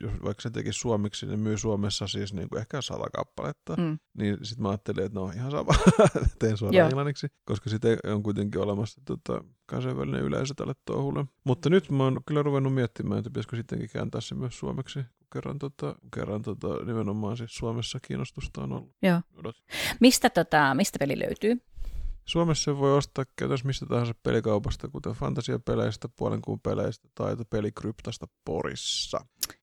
jos 0.00 0.12
vaikka 0.24 0.42
se 0.42 0.50
teki 0.50 0.72
suomeksi, 0.72 1.26
niin 1.26 1.40
myy 1.40 1.58
Suomessa 1.58 2.06
siis 2.06 2.34
niin 2.34 2.48
kuin 2.48 2.60
ehkä 2.60 2.82
sata 2.82 3.10
kappaletta, 3.16 3.76
mm. 3.76 3.98
niin 4.18 4.38
sitten 4.42 4.62
mä 4.62 4.68
ajattelin, 4.68 5.04
että 5.04 5.20
no 5.20 5.30
ihan 5.34 5.50
sama, 5.50 5.72
teen 6.38 6.56
suoraan 6.56 6.78
Joo. 6.78 6.88
englanniksi, 6.88 7.26
koska 7.44 7.70
sitten 7.70 7.98
on 8.04 8.22
kuitenkin 8.22 8.60
olemassa 8.60 9.00
tota, 9.04 9.44
kansainvälinen 9.66 10.22
yleisö 10.22 10.54
tälle 10.54 10.74
touhulle. 10.84 11.24
Mutta 11.44 11.70
nyt 11.70 11.90
mä 11.90 12.04
oon 12.04 12.20
kyllä 12.26 12.42
ruvennut 12.42 12.74
miettimään, 12.74 13.18
että 13.18 13.30
pitäisikö 13.30 13.56
sittenkin 13.56 13.90
kääntää 13.92 14.20
se 14.20 14.34
myös 14.34 14.58
suomeksi, 14.58 15.00
kerran, 15.32 15.58
tota, 15.58 15.94
kerran 16.14 16.42
tota, 16.42 16.84
nimenomaan 16.84 17.36
siis 17.36 17.54
Suomessa 17.54 17.98
kiinnostusta 18.06 18.62
on 18.62 18.72
ollut. 18.72 18.92
Joo. 19.02 19.20
Mistä, 20.00 20.30
tota, 20.30 20.74
mistä 20.74 20.98
peli 20.98 21.18
löytyy? 21.18 21.60
Suomessa 22.24 22.78
voi 22.78 22.96
ostaa 22.96 23.24
käytännössä 23.36 23.66
mistä 23.66 23.86
tahansa 23.86 24.14
pelikaupasta, 24.22 24.88
kuten 24.88 25.12
fantasiapeleistä, 25.12 26.08
puolen 26.16 26.42
kuun 26.42 26.60
peleistä 26.60 27.08
tai 27.14 27.36
pelikryptasta 27.50 28.26
Porissa. 28.44 29.20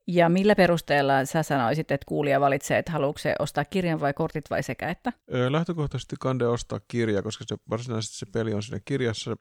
Ja 0.07 0.29
millä 0.29 0.55
perusteella 0.55 1.25
sä 1.25 1.43
sanoisit, 1.43 1.91
että 1.91 2.05
kuulija 2.07 2.41
valitsee, 2.41 2.77
että 2.77 2.91
haluatko 2.91 3.17
se 3.17 3.35
ostaa 3.39 3.65
kirjan 3.65 3.99
vai 3.99 4.13
kortit 4.13 4.49
vai 4.49 4.63
sekä 4.63 4.89
että? 4.89 5.13
Lähtökohtaisesti 5.49 6.15
kande 6.19 6.47
ostaa 6.47 6.79
kirja, 6.87 7.21
koska 7.21 7.43
se 7.47 7.55
varsinaisesti 7.69 8.17
se 8.17 8.25
peli 8.25 8.53
on 8.53 8.63
siinä 8.63 8.79
kirjassa. 8.85 9.35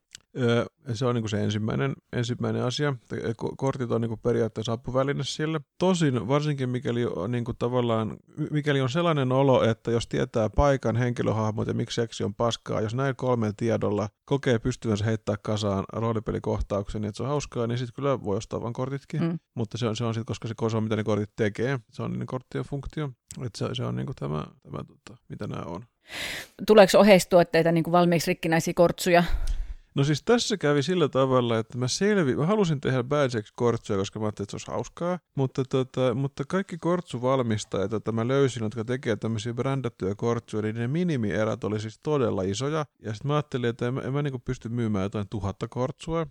Se 0.94 1.06
on 1.06 1.14
niin 1.14 1.28
se 1.28 1.44
ensimmäinen, 1.44 1.92
ensimmäinen 2.12 2.62
asia. 2.64 2.94
Kortit 3.56 3.90
on 3.90 4.00
niin 4.00 4.18
periaatteessa 4.18 4.72
apuväline 4.72 5.24
sille. 5.24 5.60
Tosin 5.78 6.28
varsinkin 6.28 6.68
mikäli 6.68 7.06
on, 7.06 7.30
niin 7.30 7.44
kuin 7.44 7.56
tavallaan, 7.56 8.16
mikäli 8.50 8.80
on 8.80 8.90
sellainen 8.90 9.32
olo, 9.32 9.64
että 9.64 9.90
jos 9.90 10.06
tietää 10.06 10.50
paikan, 10.50 10.96
henkilöhahmot 10.96 11.68
ja 11.68 11.74
miksi 11.74 11.94
seksi 11.94 12.24
on 12.24 12.34
paskaa, 12.34 12.80
jos 12.80 12.94
näin 12.94 13.16
kolmen 13.16 13.56
tiedolla 13.56 14.08
kokee 14.24 14.58
pystyvänsä 14.58 15.04
heittää 15.04 15.36
kasaan 15.42 15.84
roolipelikohtauksen, 15.92 17.02
niin 17.02 17.08
että 17.08 17.16
se 17.16 17.22
on 17.22 17.28
hauskaa, 17.28 17.66
niin 17.66 17.78
sitten 17.78 17.94
kyllä 17.94 18.24
voi 18.24 18.36
ostaa 18.36 18.62
vain 18.62 18.72
kortitkin. 18.72 19.22
Mm. 19.22 19.38
Mutta 19.54 19.78
se 19.78 19.86
on, 19.86 19.96
se 19.96 20.04
on 20.04 20.14
sitten, 20.14 20.26
koska 20.40 20.68
se, 20.70 20.76
on 20.76 20.82
mitä 20.82 20.96
ne 20.96 21.04
kortit 21.04 21.30
tekee, 21.36 21.78
se 21.92 22.02
on 22.02 22.12
niiden 22.12 22.26
korttien 22.26 22.64
funktio. 22.64 23.10
Että 23.46 23.58
se, 23.58 23.74
se 23.74 23.84
on 23.84 23.96
niin 23.96 24.06
kuin 24.06 24.16
tämä, 24.16 24.46
tämä 24.62 24.78
tota, 24.84 25.22
mitä 25.28 25.46
nämä 25.46 25.62
on. 25.66 25.84
Tuleeko 26.66 26.98
oheistuotteita 26.98 27.72
niin 27.72 27.84
kuin 27.84 27.92
valmiiksi 27.92 28.30
rikkinäisiä 28.30 28.74
kortsuja 28.74 29.24
No 29.94 30.04
siis 30.04 30.22
tässä 30.22 30.56
kävi 30.56 30.82
sillä 30.82 31.08
tavalla, 31.08 31.58
että 31.58 31.78
mä 31.78 31.88
selvi, 31.88 32.36
mä 32.36 32.46
halusin 32.46 32.80
tehdä 32.80 33.02
Badgex 33.02 33.52
kortsuja, 33.54 33.98
koska 33.98 34.18
mä 34.18 34.26
ajattelin, 34.26 34.44
että 34.44 34.50
se 34.50 34.54
olisi 34.54 34.70
hauskaa, 34.70 35.18
mutta, 35.34 35.64
tota, 35.64 36.14
mutta 36.14 36.44
kaikki 36.48 36.78
kortsuvalmistajat, 36.78 37.92
joita 37.92 38.12
mä 38.12 38.28
löysin, 38.28 38.62
jotka 38.62 38.84
tekee 38.84 39.16
tämmöisiä 39.16 39.54
brändättyjä 39.54 40.14
kortsuja, 40.14 40.62
niin 40.62 40.76
ne 40.76 40.88
minimierät 40.88 41.64
oli 41.64 41.80
siis 41.80 42.00
todella 42.02 42.42
isoja, 42.42 42.86
ja 43.02 43.12
sitten 43.12 43.28
mä 43.28 43.34
ajattelin, 43.34 43.70
että 43.70 43.88
en, 43.88 43.98
en 43.98 44.12
mä 44.12 44.22
niin 44.22 44.40
pysty 44.44 44.68
myymään 44.68 45.02
jotain 45.02 45.26
tuhatta 45.30 45.68
kortsua, 45.68 46.26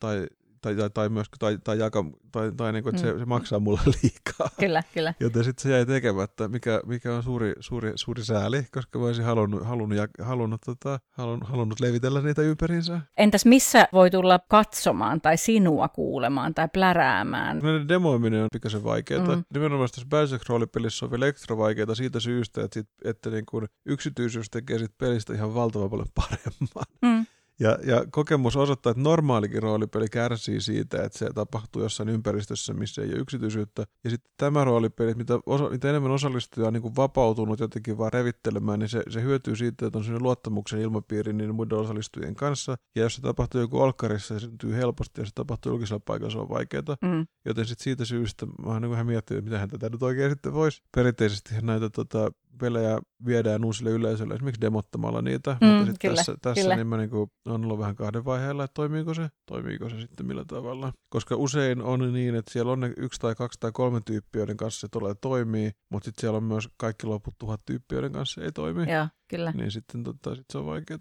tai 0.00 0.26
tai, 0.60 0.74
tai, 0.74 0.90
tai, 0.90 1.08
myös, 1.08 1.26
tai, 1.38 1.58
tai, 1.64 1.78
jaka, 1.78 2.04
tai, 2.32 2.52
tai 2.56 2.72
niin 2.72 2.82
kuin, 2.82 2.94
että 2.94 3.06
mm. 3.06 3.12
se, 3.12 3.18
se, 3.18 3.24
maksaa 3.24 3.58
mulle 3.58 3.80
liikaa. 4.02 4.48
Kyllä, 4.60 4.82
kyllä. 4.94 5.14
Joten 5.20 5.44
sitten 5.44 5.62
se 5.62 5.70
jäi 5.70 5.86
tekemättä, 5.86 6.48
mikä, 6.48 6.80
mikä 6.86 7.14
on 7.14 7.22
suuri, 7.22 7.52
suuri, 7.60 7.92
suuri 7.94 8.24
sääli, 8.24 8.66
koska 8.72 8.98
mä 8.98 9.04
olisin 9.04 9.24
halunnut, 9.24 9.66
halunnut, 9.66 9.98
halunnut, 10.22 10.60
tota, 10.64 11.00
halunnut, 11.10 11.48
halunnut 11.48 11.80
levitellä 11.80 12.20
niitä 12.20 12.42
ympäriinsä. 12.42 13.00
Entäs 13.16 13.44
missä 13.44 13.88
voi 13.92 14.10
tulla 14.10 14.40
katsomaan 14.48 15.20
tai 15.20 15.36
sinua 15.36 15.88
kuulemaan 15.88 16.54
tai 16.54 16.68
pläräämään? 16.72 17.58
Näiden 17.58 17.88
demoiminen 17.88 18.42
on 18.42 18.48
pikaisen 18.52 18.84
vaikeaa. 18.84 19.36
Mm. 19.36 19.44
Nimenomaan 19.54 19.88
tässä 19.88 20.08
Bioshock 20.10 20.48
roolipelissä 20.48 21.06
on 21.06 21.10
vielä 21.10 21.26
ekstra 21.26 21.56
vaikeaa 21.56 21.94
siitä 21.94 22.20
syystä, 22.20 22.62
että, 22.62 22.74
sit, 22.74 22.88
että 23.04 23.30
niin 23.30 23.46
kuin 23.46 23.66
yksityisyys 23.86 24.50
tekee 24.50 24.78
sit 24.78 24.98
pelistä 24.98 25.34
ihan 25.34 25.54
valtavan 25.54 25.90
paljon 25.90 26.08
paremman. 26.20 26.84
Mm. 27.02 27.26
Ja, 27.60 27.78
ja 27.86 28.04
kokemus 28.10 28.56
osoittaa, 28.56 28.90
että 28.90 29.02
normaalikin 29.02 29.62
roolipeli 29.62 30.08
kärsii 30.08 30.60
siitä, 30.60 31.02
että 31.02 31.18
se 31.18 31.30
tapahtuu 31.34 31.82
jossain 31.82 32.08
ympäristössä, 32.08 32.74
missä 32.74 33.02
ei 33.02 33.08
ole 33.08 33.18
yksityisyyttä. 33.18 33.84
Ja 34.04 34.10
sitten 34.10 34.32
tämä 34.36 34.64
roolipeli, 34.64 35.14
mitä, 35.14 35.38
osa, 35.46 35.70
mitä 35.70 35.90
enemmän 35.90 36.10
osallistujia 36.10 36.66
on 36.66 36.72
niin 36.72 36.82
kuin 36.82 36.96
vapautunut 36.96 37.60
jotenkin 37.60 37.98
vaan 37.98 38.12
revittelemään, 38.12 38.78
niin 38.78 38.88
se, 38.88 39.02
se 39.08 39.22
hyötyy 39.22 39.56
siitä, 39.56 39.86
että 39.86 39.98
on 39.98 40.04
sellainen 40.04 40.22
luottamuksen 40.22 40.80
ilmapiiri 40.80 41.32
niin 41.32 41.54
muiden 41.54 41.78
osallistujien 41.78 42.34
kanssa. 42.34 42.76
Ja 42.94 43.02
jos 43.02 43.14
se 43.14 43.22
tapahtuu 43.22 43.60
joku 43.60 43.80
olkkarissa, 43.80 44.34
se 44.34 44.40
syntyy 44.40 44.74
helposti, 44.74 45.20
ja 45.20 45.26
se 45.26 45.32
tapahtuu 45.34 45.72
julkisella 45.72 46.02
paikalla, 46.06 46.30
se 46.30 46.38
on 46.38 46.48
vaikeaa. 46.48 46.96
Mm. 47.02 47.26
Joten 47.44 47.64
sitten 47.64 47.84
siitä 47.84 48.04
syystä 48.04 48.46
mä 48.46 48.72
oon 48.72 48.82
niin 48.82 48.90
vähän 48.90 49.06
miettinyt, 49.06 49.38
että 49.38 49.50
mitähän 49.50 49.68
tätä 49.68 49.88
nyt 49.88 50.02
oikein 50.02 50.30
sitten 50.30 50.52
voisi. 50.52 50.82
Perinteisesti 50.96 51.54
näitä 51.62 51.90
tota, 51.90 52.30
pelejä 52.58 52.98
viedään 53.26 53.64
uusille 53.64 53.90
yleisölle 53.90 54.34
esimerkiksi 54.34 54.60
demottamalla 54.60 55.22
niitä, 55.22 55.56
mm, 55.60 55.66
mutta 55.66 55.86
sitten 55.86 56.14
tässä, 56.14 56.34
tässä 56.42 56.62
kyllä. 56.62 56.76
niin 56.76 56.86
mä 56.86 56.96
niin 56.96 57.10
kuin, 57.10 57.30
on 57.46 57.64
ollut 57.64 57.78
vähän 57.78 57.96
kahden 57.96 58.24
vaiheella, 58.24 58.64
että 58.64 58.74
toimiiko 58.74 59.14
se, 59.14 59.28
toimiiko 59.46 59.88
se 59.88 60.00
sitten 60.00 60.26
millä 60.26 60.44
tavalla. 60.44 60.92
Koska 61.08 61.36
usein 61.36 61.82
on 61.82 62.12
niin, 62.12 62.34
että 62.34 62.52
siellä 62.52 62.72
on 62.72 62.80
ne 62.80 62.92
yksi 62.96 63.20
tai 63.20 63.34
kaksi 63.34 63.60
tai 63.60 63.70
kolme 63.72 64.00
tyyppiä, 64.04 64.40
joiden 64.40 64.56
kanssa 64.56 64.80
se 64.80 64.88
tulee 64.88 65.14
toimii, 65.14 65.70
mutta 65.90 66.04
sitten 66.04 66.20
siellä 66.20 66.36
on 66.36 66.44
myös 66.44 66.68
kaikki 66.76 67.06
loput 67.06 67.34
tuhat 67.38 67.60
tyyppiä, 67.66 67.96
joiden 67.96 68.12
kanssa 68.12 68.40
se 68.40 68.44
ei 68.44 68.52
toimi. 68.52 68.92
Joo, 68.92 69.06
kyllä. 69.28 69.52
Niin 69.52 69.70
sitten 69.70 70.04
tota, 70.04 70.34
sit 70.34 70.46
se 70.52 70.58
on 70.58 70.66
vaikeaa. 70.66 70.98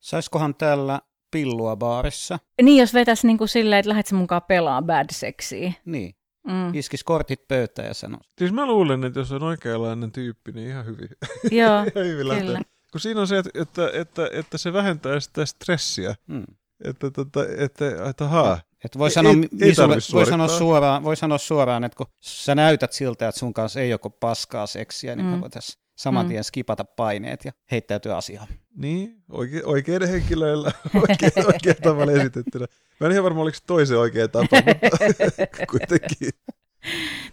Saisikohan 0.00 0.54
täällä 0.54 1.00
pillua 1.30 1.76
baarissa? 1.76 2.38
Niin, 2.62 2.80
jos 2.80 2.94
vetäisi 2.94 3.26
niin 3.26 3.38
kuin 3.38 3.48
silleen, 3.48 3.80
että 3.80 3.88
lähdet 3.88 4.12
mukaan 4.12 4.42
pelaa 4.42 4.82
bad 4.82 5.06
sexiä. 5.12 5.72
Niin. 5.84 6.14
Mm. 6.46 6.74
Iskis 6.74 7.04
kortit 7.04 7.48
pöytään 7.48 7.88
ja 7.88 7.94
sanoi. 7.94 8.20
Siis 8.38 8.52
mä 8.52 8.66
luulen, 8.66 9.04
että 9.04 9.20
jos 9.20 9.32
on 9.32 9.42
oikeanlainen 9.42 10.12
tyyppi, 10.12 10.52
niin 10.52 10.68
ihan 10.68 10.86
hyvin. 10.86 11.08
Joo, 11.50 11.82
ihan 11.94 12.06
hyvin 12.06 12.38
kyllä. 12.38 12.60
Kun 12.92 13.00
siinä 13.00 13.20
on 13.20 13.26
se, 13.26 13.38
että, 13.38 13.50
että, 13.54 13.90
että, 13.92 14.28
että 14.32 14.58
se 14.58 14.72
vähentää 14.72 15.20
sitä 15.20 15.46
stressiä. 15.46 16.14
Mm. 16.26 16.44
Että, 16.84 17.06
että, 17.06 17.40
että, 17.58 18.08
että 18.10 18.28
haa, 18.28 18.60
et 18.84 18.98
voi, 18.98 19.10
sanoa, 19.10 19.32
ei, 19.32 19.68
ei 19.68 19.74
sulle, 19.74 19.96
voi, 20.12 20.26
sanoa 20.26 20.48
suoraan, 20.48 21.04
voi 21.04 21.16
sanoa 21.16 21.38
suoraan, 21.38 21.84
että 21.84 21.96
kun 21.96 22.06
sä 22.20 22.54
näytät 22.54 22.92
siltä, 22.92 23.28
että 23.28 23.38
sun 23.38 23.54
kanssa 23.54 23.80
ei 23.80 23.90
joko 23.90 24.10
paskaa 24.10 24.66
seksiä, 24.66 25.16
niin 25.16 25.26
mm. 25.26 25.40
voitaisiin 25.40 25.85
saman 25.96 26.28
tien 26.28 26.40
mm. 26.40 26.44
skipata 26.44 26.84
paineet 26.84 27.44
ja 27.44 27.52
heittäytyä 27.70 28.16
asiaan. 28.16 28.48
Niin, 28.76 29.22
oike, 29.30 29.62
oikein 29.64 30.08
henkilöillä, 30.08 30.72
oikein, 31.08 31.46
oikein 31.46 31.76
tavalla 31.82 32.12
esitettynä. 32.12 32.66
Mä 33.00 33.06
en 33.06 33.12
ihan 33.12 33.24
varma, 33.24 33.42
oliko 33.42 33.58
toisen 33.66 33.98
oikea 33.98 34.28
tapa, 34.28 34.56
mutta 34.66 35.66
kuitenkin. 35.70 36.30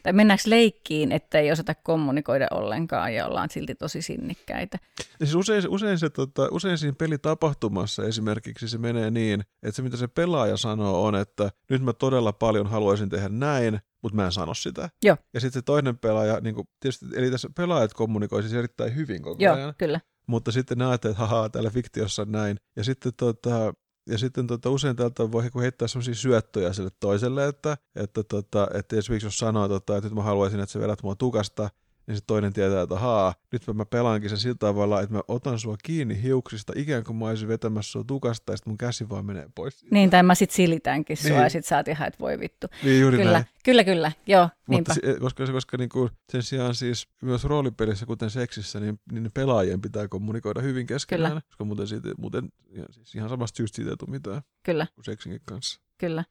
Tai 0.04 0.14
mennäänkö 0.14 0.44
leikkiin, 0.46 1.12
että 1.12 1.40
ei 1.40 1.52
osata 1.52 1.76
kommunikoida 1.76 2.48
ollenkaan 2.52 3.14
ja 3.14 3.26
ollaan 3.26 3.50
silti 3.50 3.76
tosi 3.76 4.02
sinnikkäitä? 4.02 4.78
Siis 5.18 5.36
usein, 5.36 5.70
usein, 5.70 6.00
se, 6.00 6.10
tota, 6.10 6.48
usein 6.52 6.78
siinä 6.78 6.96
pelitapahtumassa 6.98 8.04
esimerkiksi 8.04 8.68
se 8.68 8.78
menee 8.78 9.12
niin, 9.12 9.42
että 9.42 9.76
se 9.76 9.82
mitä 9.82 9.98
se 9.98 10.08
pelaaja 10.08 10.58
sanoo 10.58 11.06
on, 11.06 11.16
että 11.16 11.52
nyt 11.70 11.82
mä 11.82 11.94
todella 11.94 12.34
paljon 12.34 12.68
haluaisin 12.68 13.10
tehdä 13.10 13.30
näin, 13.30 13.80
mutta 14.04 14.16
mä 14.16 14.26
en 14.26 14.32
sano 14.32 14.54
sitä. 14.54 14.90
Joo. 15.04 15.18
Ja 15.34 15.40
sitten 15.40 15.60
se 15.60 15.66
toinen 15.66 15.98
pelaaja, 15.98 16.40
niin 16.40 16.56
kuin, 16.56 16.68
tietysti, 16.80 17.06
eli 17.16 17.32
tässä 17.32 17.50
pelaajat 17.56 17.94
kommunikoi 17.94 18.42
siis 18.42 18.54
erittäin 18.54 18.96
hyvin 18.96 19.22
koko 19.22 19.44
Joo, 19.44 19.56
ajan. 19.56 19.74
kyllä. 19.78 20.02
Mutta 20.28 20.52
sitten 20.52 20.78
ne 20.78 20.86
ajattelee, 20.86 21.12
että 21.12 21.26
haha, 21.26 21.50
täällä 21.50 21.70
fiktiossa 21.70 22.22
on 22.22 22.32
näin. 22.32 22.58
Ja 22.76 22.84
sitten 22.84 23.12
tota, 23.18 23.74
ja 24.10 24.18
sitten 24.18 24.48
tota, 24.48 24.70
usein 24.70 24.96
täältä 24.96 25.32
voi 25.32 25.44
heittää 25.62 25.88
sellaisia 25.88 26.16
syöttöjä 26.16 26.74
sille 26.74 26.90
toiselle, 27.00 27.48
että, 27.48 27.78
että, 27.96 28.24
tota, 28.24 28.68
että 28.74 28.96
esimerkiksi 28.96 29.28
jos 29.28 29.38
sanoo, 29.38 29.68
tota, 29.68 29.98
että 29.98 30.10
nyt 30.10 30.16
mä 30.16 30.24
haluaisin, 30.24 30.60
että 30.60 30.74
sä 30.74 30.80
vedät 30.80 31.04
mua 31.04 31.16
tukasta, 31.16 31.70
niin 32.08 32.18
se 32.18 32.24
toinen 32.28 32.54
tietää, 32.54 32.82
että 32.82 33.00
haa, 33.00 33.34
nyt 33.52 33.64
mä 33.74 33.86
pelaankin 33.86 34.30
sen 34.30 34.40
sillä 34.40 34.56
tavalla, 34.60 35.02
että 35.02 35.16
mä 35.16 35.22
otan 35.28 35.60
sua 35.60 35.76
kiinni 35.84 36.24
hiuksista, 36.24 36.74
ikään 36.76 37.04
kuin 37.04 37.16
mä 37.16 37.26
olisin 37.26 37.48
vetämässä 37.48 37.92
sua 37.92 38.04
tukasta, 38.04 38.54
ja 38.54 38.58
sitten 38.58 38.72
mun 38.72 38.78
käsi 38.78 39.10
vaan 39.10 39.26
menee 39.26 39.50
pois. 39.56 39.80
Siitä. 39.80 39.96
Niin, 39.96 40.10
tai 40.10 40.24
mä 40.24 40.36
sit 40.36 40.52
silitänkin 40.52 41.18
sua, 41.18 41.30
niin. 41.30 41.42
ja 41.44 41.50
sit 41.50 41.66
sä 41.66 41.78
oot 41.78 41.88
ihan, 41.88 42.08
että 42.08 42.20
voi 42.20 42.40
vittu. 42.40 42.68
Niin, 42.84 43.02
juuri 43.02 43.18
kyllä, 43.18 43.32
näin. 43.32 43.46
kyllä, 43.66 43.84
kyllä, 43.84 44.12
joo, 44.28 44.50
Mutta 44.68 44.94
se, 44.94 45.02
koska, 45.20 45.48
koska 45.52 45.78
niin 45.78 45.90
kuin 45.90 46.10
sen 46.32 46.44
sijaan 46.44 46.76
siis 46.76 47.08
myös 47.22 47.44
roolipelissä, 47.44 48.06
kuten 48.06 48.30
seksissä, 48.30 48.80
niin, 48.80 49.00
niin 49.12 49.32
pelaajien 49.34 49.82
pitää 49.82 50.08
kommunikoida 50.08 50.62
hyvin 50.62 50.88
keskenään, 50.88 51.32
kyllä. 51.32 51.42
koska 51.42 51.66
muuten, 51.66 51.88
siitä, 51.88 52.10
muuten 52.18 52.50
ihan, 52.70 52.88
siis 52.92 53.16
ihan 53.16 53.30
samasta 53.30 53.58
syystä 53.58 53.76
siitä 53.76 53.92
ei 53.92 53.98
tule 53.98 54.12
mitään 54.12 54.42
kyllä. 54.64 54.88
kuin 54.96 55.06
seksinkin 55.06 55.42
kanssa. 55.46 55.82
Kyllä. 55.98 56.24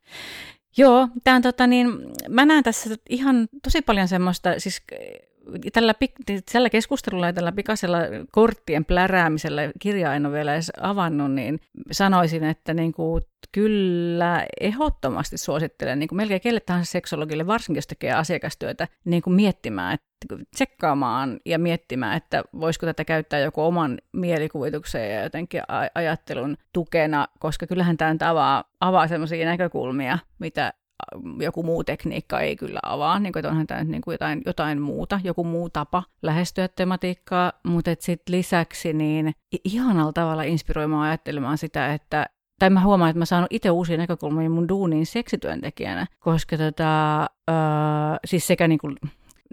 Joo, 0.76 1.08
tämän, 1.24 1.42
tota, 1.42 1.66
niin, 1.66 1.88
mä 2.28 2.44
näen 2.44 2.64
tässä 2.64 2.96
ihan 3.08 3.48
tosi 3.62 3.82
paljon 3.82 4.08
semmoista, 4.08 4.54
siis 4.58 4.82
tällä, 5.72 5.94
tällä 6.52 6.70
keskustelulla 6.70 7.26
ja 7.26 7.32
tällä 7.32 7.52
pikaisella 7.52 7.98
korttien 8.30 8.84
pläräämisellä, 8.84 9.72
kirjaa 9.78 10.14
en 10.14 10.26
ole 10.26 10.34
vielä 10.34 10.54
edes 10.54 10.72
avannut, 10.80 11.32
niin 11.32 11.60
sanoisin, 11.90 12.44
että 12.44 12.74
niin 12.74 12.92
kuin, 12.92 13.22
kyllä 13.52 14.46
ehdottomasti 14.60 15.38
suosittelen 15.38 15.98
niin 15.98 16.08
kuin 16.08 16.16
melkein 16.16 16.40
kelle 16.40 16.60
tahansa 16.60 16.92
seksologille, 16.92 17.46
varsinkin 17.46 17.78
jos 17.78 17.86
tekee 17.86 18.12
asiakastyötä, 18.12 18.88
niin 19.04 19.22
kuin 19.22 19.34
miettimään, 19.34 19.94
että 19.94 20.36
tsekkaamaan 20.54 21.40
ja 21.46 21.58
miettimään, 21.58 22.16
että 22.16 22.44
voisiko 22.60 22.86
tätä 22.86 23.04
käyttää 23.04 23.40
joku 23.40 23.62
oman 23.62 23.98
mielikuvituksen 24.12 25.10
ja 25.10 25.22
jotenkin 25.22 25.62
ajattelun 25.94 26.56
tukena, 26.72 27.28
koska 27.38 27.66
kyllähän 27.66 27.96
tämä 27.96 28.16
avaa, 28.20 28.64
avaa 28.80 29.08
sellaisia 29.08 29.46
näkökulmia, 29.46 30.18
mitä 30.38 30.72
joku 31.40 31.62
muu 31.62 31.84
tekniikka 31.84 32.40
ei 32.40 32.56
kyllä 32.56 32.80
avaa, 32.82 33.18
niin 33.18 33.32
kuin, 33.32 33.40
että 33.40 33.50
onhan 33.50 33.66
tämä 33.66 33.84
niin 33.84 34.02
kuin 34.02 34.14
jotain, 34.14 34.42
jotain 34.46 34.80
muuta, 34.80 35.20
joku 35.24 35.44
muu 35.44 35.70
tapa 35.70 36.02
lähestyä 36.22 36.68
tematiikkaa, 36.68 37.52
mutta 37.64 37.90
sitten 37.98 38.32
lisäksi 38.32 38.92
niin 38.92 39.32
ihanalla 39.64 40.12
tavalla 40.12 40.42
inspiroimaan 40.42 41.08
ajattelemaan 41.08 41.58
sitä, 41.58 41.94
että 41.94 42.26
tai 42.58 42.70
mä 42.70 42.80
huomaan, 42.80 43.10
että 43.10 43.18
mä 43.18 43.24
saan 43.24 43.46
itse 43.50 43.70
uusia 43.70 43.96
näkökulmia 43.96 44.50
mun 44.50 44.68
duuniin 44.68 45.06
seksityöntekijänä, 45.06 46.06
koska 46.20 46.56
tota, 46.58 47.20
öö, 47.22 47.56
siis 48.24 48.46
sekä 48.46 48.68
niin 48.68 48.78
kuin, 48.78 48.96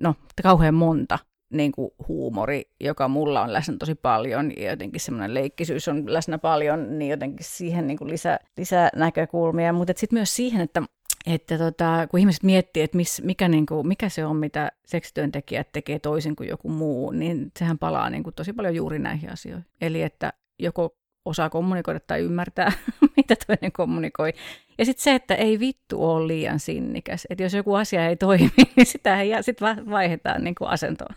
no, 0.02 0.16
kauhean 0.44 0.74
monta 0.74 1.20
niin 1.54 1.72
kuin 1.72 1.92
huumori, 2.08 2.62
joka 2.80 3.08
mulla 3.08 3.42
on 3.42 3.54
läsnä 3.54 3.76
tosi 3.80 3.96
paljon, 3.96 4.52
ja 4.58 4.70
jotenkin 4.70 5.02
semmoinen 5.02 5.34
leikkisyys 5.34 5.88
on 5.88 6.14
läsnä 6.14 6.38
paljon, 6.38 7.00
niin 7.00 7.12
jotenkin 7.12 7.46
siihen 7.46 7.88
niin 7.88 7.98
kuin 7.98 8.12
lisä, 8.58 8.90
näkökulmia, 8.96 9.74
mutta 9.74 9.94
sitten 9.98 10.18
myös 10.18 10.36
siihen, 10.36 10.62
että 10.62 10.82
että 11.26 11.58
tota, 11.58 12.08
kun 12.12 12.20
ihmiset 12.20 12.44
miettii, 12.44 12.84
että 12.84 12.98
mis, 12.98 13.22
mikä, 13.24 13.48
niin 13.48 13.66
kuin, 13.66 13.88
mikä 13.88 14.10
se 14.10 14.26
on, 14.26 14.36
mitä 14.36 14.72
seksityöntekijät 14.86 15.72
tekee 15.72 16.00
toisin 16.00 16.36
kuin 16.36 16.50
joku 16.50 16.70
muu, 16.70 17.12
niin 17.12 17.52
sehän 17.60 17.78
palaa 17.78 18.10
niin 18.10 18.24
kuin 18.24 18.36
tosi 18.36 18.54
paljon 18.54 18.76
juuri 18.76 19.00
näihin 19.00 19.32
asioihin. 19.32 19.66
Eli 19.82 20.02
että 20.02 20.34
joko 20.60 20.96
osaa 21.26 21.50
kommunikoida 21.50 22.00
tai 22.00 22.20
ymmärtää, 22.20 22.72
mitä 23.18 23.36
toinen 23.48 23.72
kommunikoi. 23.72 24.34
Ja 24.78 24.86
sitten 24.86 25.04
se, 25.04 25.16
että 25.16 25.36
ei 25.36 25.60
vittu 25.60 26.10
ole 26.10 26.28
liian 26.28 26.60
sinnikäs. 26.60 27.28
Että 27.30 27.44
jos 27.44 27.54
joku 27.54 27.76
asia 27.76 28.08
ei 28.08 28.16
toimi, 28.16 28.52
niin 28.76 28.86
sitä 28.86 29.22
ei 29.22 29.44
sitten 29.44 29.90
vaihdetaan 29.90 30.44
niin 30.44 30.56
kuin 30.56 30.70
asentoon. 30.70 31.16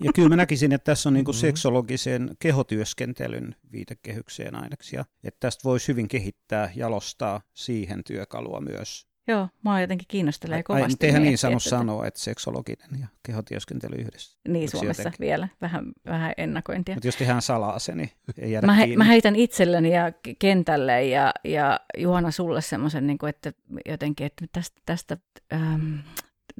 Ja 0.00 0.12
kyllä 0.14 0.28
mä 0.28 0.36
näkisin, 0.36 0.72
että 0.72 0.84
tässä 0.84 1.08
on 1.08 1.14
niin 1.14 1.24
kuin 1.24 1.34
mm-hmm. 1.34 1.48
seksologisen 1.48 2.30
kehotyöskentelyn 2.38 3.56
viitekehykseen 3.72 4.54
aineksia. 4.54 5.04
Että 5.24 5.40
tästä 5.40 5.64
voisi 5.64 5.88
hyvin 5.88 6.08
kehittää, 6.08 6.70
jalostaa 6.76 7.40
siihen 7.54 8.04
työkalua 8.04 8.60
myös. 8.60 9.11
Joo, 9.28 9.48
mua 9.62 9.80
jotenkin 9.80 10.08
kiinnostelee 10.08 10.62
kovasti. 10.62 11.06
Ai, 11.06 11.08
eihän 11.08 11.22
niin 11.22 11.38
sano 11.38 11.58
sanoa, 11.58 12.06
että 12.06 12.20
seksologinen 12.20 12.88
ja 13.00 13.06
kehotyöskentely 13.22 13.96
yhdessä. 13.96 14.38
Niin, 14.48 14.70
Suomessa 14.70 15.02
jotenkin. 15.02 15.26
vielä 15.26 15.48
vähän, 15.60 15.92
vähän 16.06 16.32
ennakointia. 16.36 16.94
Mutta 16.94 17.08
jos 17.08 17.16
tehdään 17.16 17.42
salaa 17.42 17.78
se, 17.78 17.94
niin 17.94 18.10
ei 18.38 18.52
jäädä 18.52 18.66
mä, 18.66 18.74
he, 18.74 18.96
mä 18.96 19.04
heitän 19.04 19.36
itselleni 19.36 19.94
ja 19.94 20.12
kentälle 20.38 21.04
ja, 21.04 21.32
ja 21.44 21.80
Juhana 21.98 22.30
sulle 22.30 22.60
semmoisen, 22.60 23.06
niin 23.06 23.18
että 23.28 23.52
jotenkin, 23.86 24.26
että 24.26 24.44
tästä, 24.52 24.80
tästä 24.86 25.16
ähm, 25.52 25.94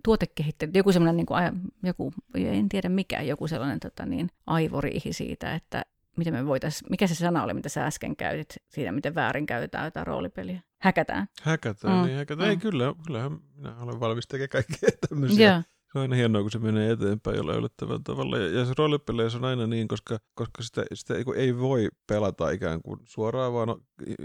tuotekehittely, 0.04 0.72
joku 0.74 0.92
semmoinen, 0.92 1.16
niin 1.16 1.26
kuin, 1.26 1.42
joku, 1.82 2.12
en 2.34 2.68
tiedä 2.68 2.88
mikä, 2.88 3.22
joku 3.22 3.48
sellainen 3.48 3.80
tota, 3.80 4.06
niin, 4.06 4.30
aivoriihi 4.46 5.12
siitä, 5.12 5.54
että 5.54 5.84
miten 6.16 6.34
me 6.34 6.46
voitais, 6.46 6.84
mikä 6.90 7.06
se 7.06 7.14
sana 7.14 7.42
oli, 7.42 7.54
mitä 7.54 7.68
sä 7.68 7.86
äsken 7.86 8.16
käytit 8.16 8.56
siitä, 8.68 8.92
miten 8.92 9.14
väärin 9.14 9.46
käytetään 9.46 9.84
jotain 9.84 10.06
roolipeliä? 10.06 10.60
Häkätään. 10.78 11.26
Häkätään, 11.42 11.98
mm. 11.98 12.04
niin 12.04 12.18
häkätään. 12.18 12.48
Mm. 12.48 12.50
Ei 12.50 12.56
kyllä, 12.56 12.94
kyllähän 13.06 13.38
minä 13.54 13.76
olen 13.76 14.00
valmis 14.00 14.26
tekemään 14.26 14.48
kaikkea 14.48 14.90
tämmöisiä. 15.08 15.50
Yeah 15.50 15.71
se 15.92 15.98
on 15.98 16.02
aina 16.02 16.16
hienoa, 16.16 16.42
kun 16.42 16.50
se 16.50 16.58
menee 16.58 16.90
eteenpäin 16.90 17.36
jollain 17.36 17.58
yllättävällä 17.58 18.00
tavalla. 18.04 18.38
Ja, 18.38 18.58
ja 18.58 18.64
se 18.64 18.72
roolipeleissä 18.78 19.38
on 19.38 19.44
aina 19.44 19.66
niin, 19.66 19.88
koska, 19.88 20.18
koska 20.34 20.62
sitä, 20.62 20.84
sitä 20.94 21.14
ei, 21.14 21.24
ei 21.36 21.58
voi 21.58 21.88
pelata 22.06 22.50
ikään 22.50 22.82
kuin 22.82 23.00
suoraan, 23.04 23.52
vaan 23.52 23.68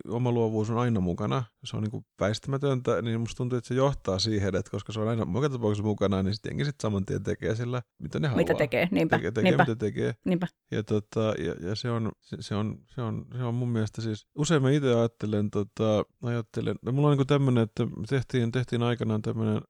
oma 0.08 0.32
luovuus 0.32 0.70
on 0.70 0.78
aina 0.78 1.00
mukana. 1.00 1.44
Se 1.64 1.78
on 1.78 1.84
niin 1.84 1.92
kuin 1.92 2.06
väistämätöntä, 2.20 3.02
niin 3.02 3.20
musta 3.20 3.38
tuntuu, 3.38 3.58
että 3.58 3.68
se 3.68 3.74
johtaa 3.74 4.20
siihen, 4.20 4.56
että 4.56 4.72
koska 4.72 4.94
se 4.94 5.00
on 5.00 5.08
aina 5.08 5.28
joka 5.34 5.50
tapauksessa 5.50 5.84
mukana, 5.84 6.24
niin 6.24 6.34
sitten 6.34 6.66
sit 6.66 6.76
saman 6.82 7.06
tien 7.06 7.24
tekee 7.24 7.56
sillä, 7.56 7.82
mitä 8.00 8.20
ne 8.20 8.28
haluaa. 8.28 8.42
Mitä 8.42 8.54
tekee, 8.54 8.88
niinpä. 8.92 9.18
Tekee, 9.18 9.32
tekee 9.32 9.52
niinpä. 9.52 9.64
mitä 9.64 9.76
tekee. 9.76 10.14
Niinpä. 10.26 10.48
Ja, 10.72 10.84
tota, 10.84 11.34
ja, 11.38 11.70
ja 11.70 11.76
se, 11.76 11.92
on, 11.92 12.12
se, 12.22 12.38
se, 12.40 12.56
on, 12.56 12.78
se, 12.86 13.02
on, 13.02 13.26
se 13.38 13.44
on 13.44 13.56
mun 13.56 13.70
mielestä 13.70 14.02
siis, 14.02 14.28
usein 14.36 14.62
mä 14.62 14.72
itse 14.72 14.94
ajattelen, 14.94 15.52
tota, 15.52 16.06
ajattelen, 16.24 16.76
mulla 16.92 17.08
on 17.08 17.18
niin 17.18 17.28
tämmöinen, 17.28 17.64
että 17.64 17.88
tehtiin, 18.10 18.52
tehtiin 18.52 18.84
aikanaan 18.84 19.22
tämmöinen 19.22 19.62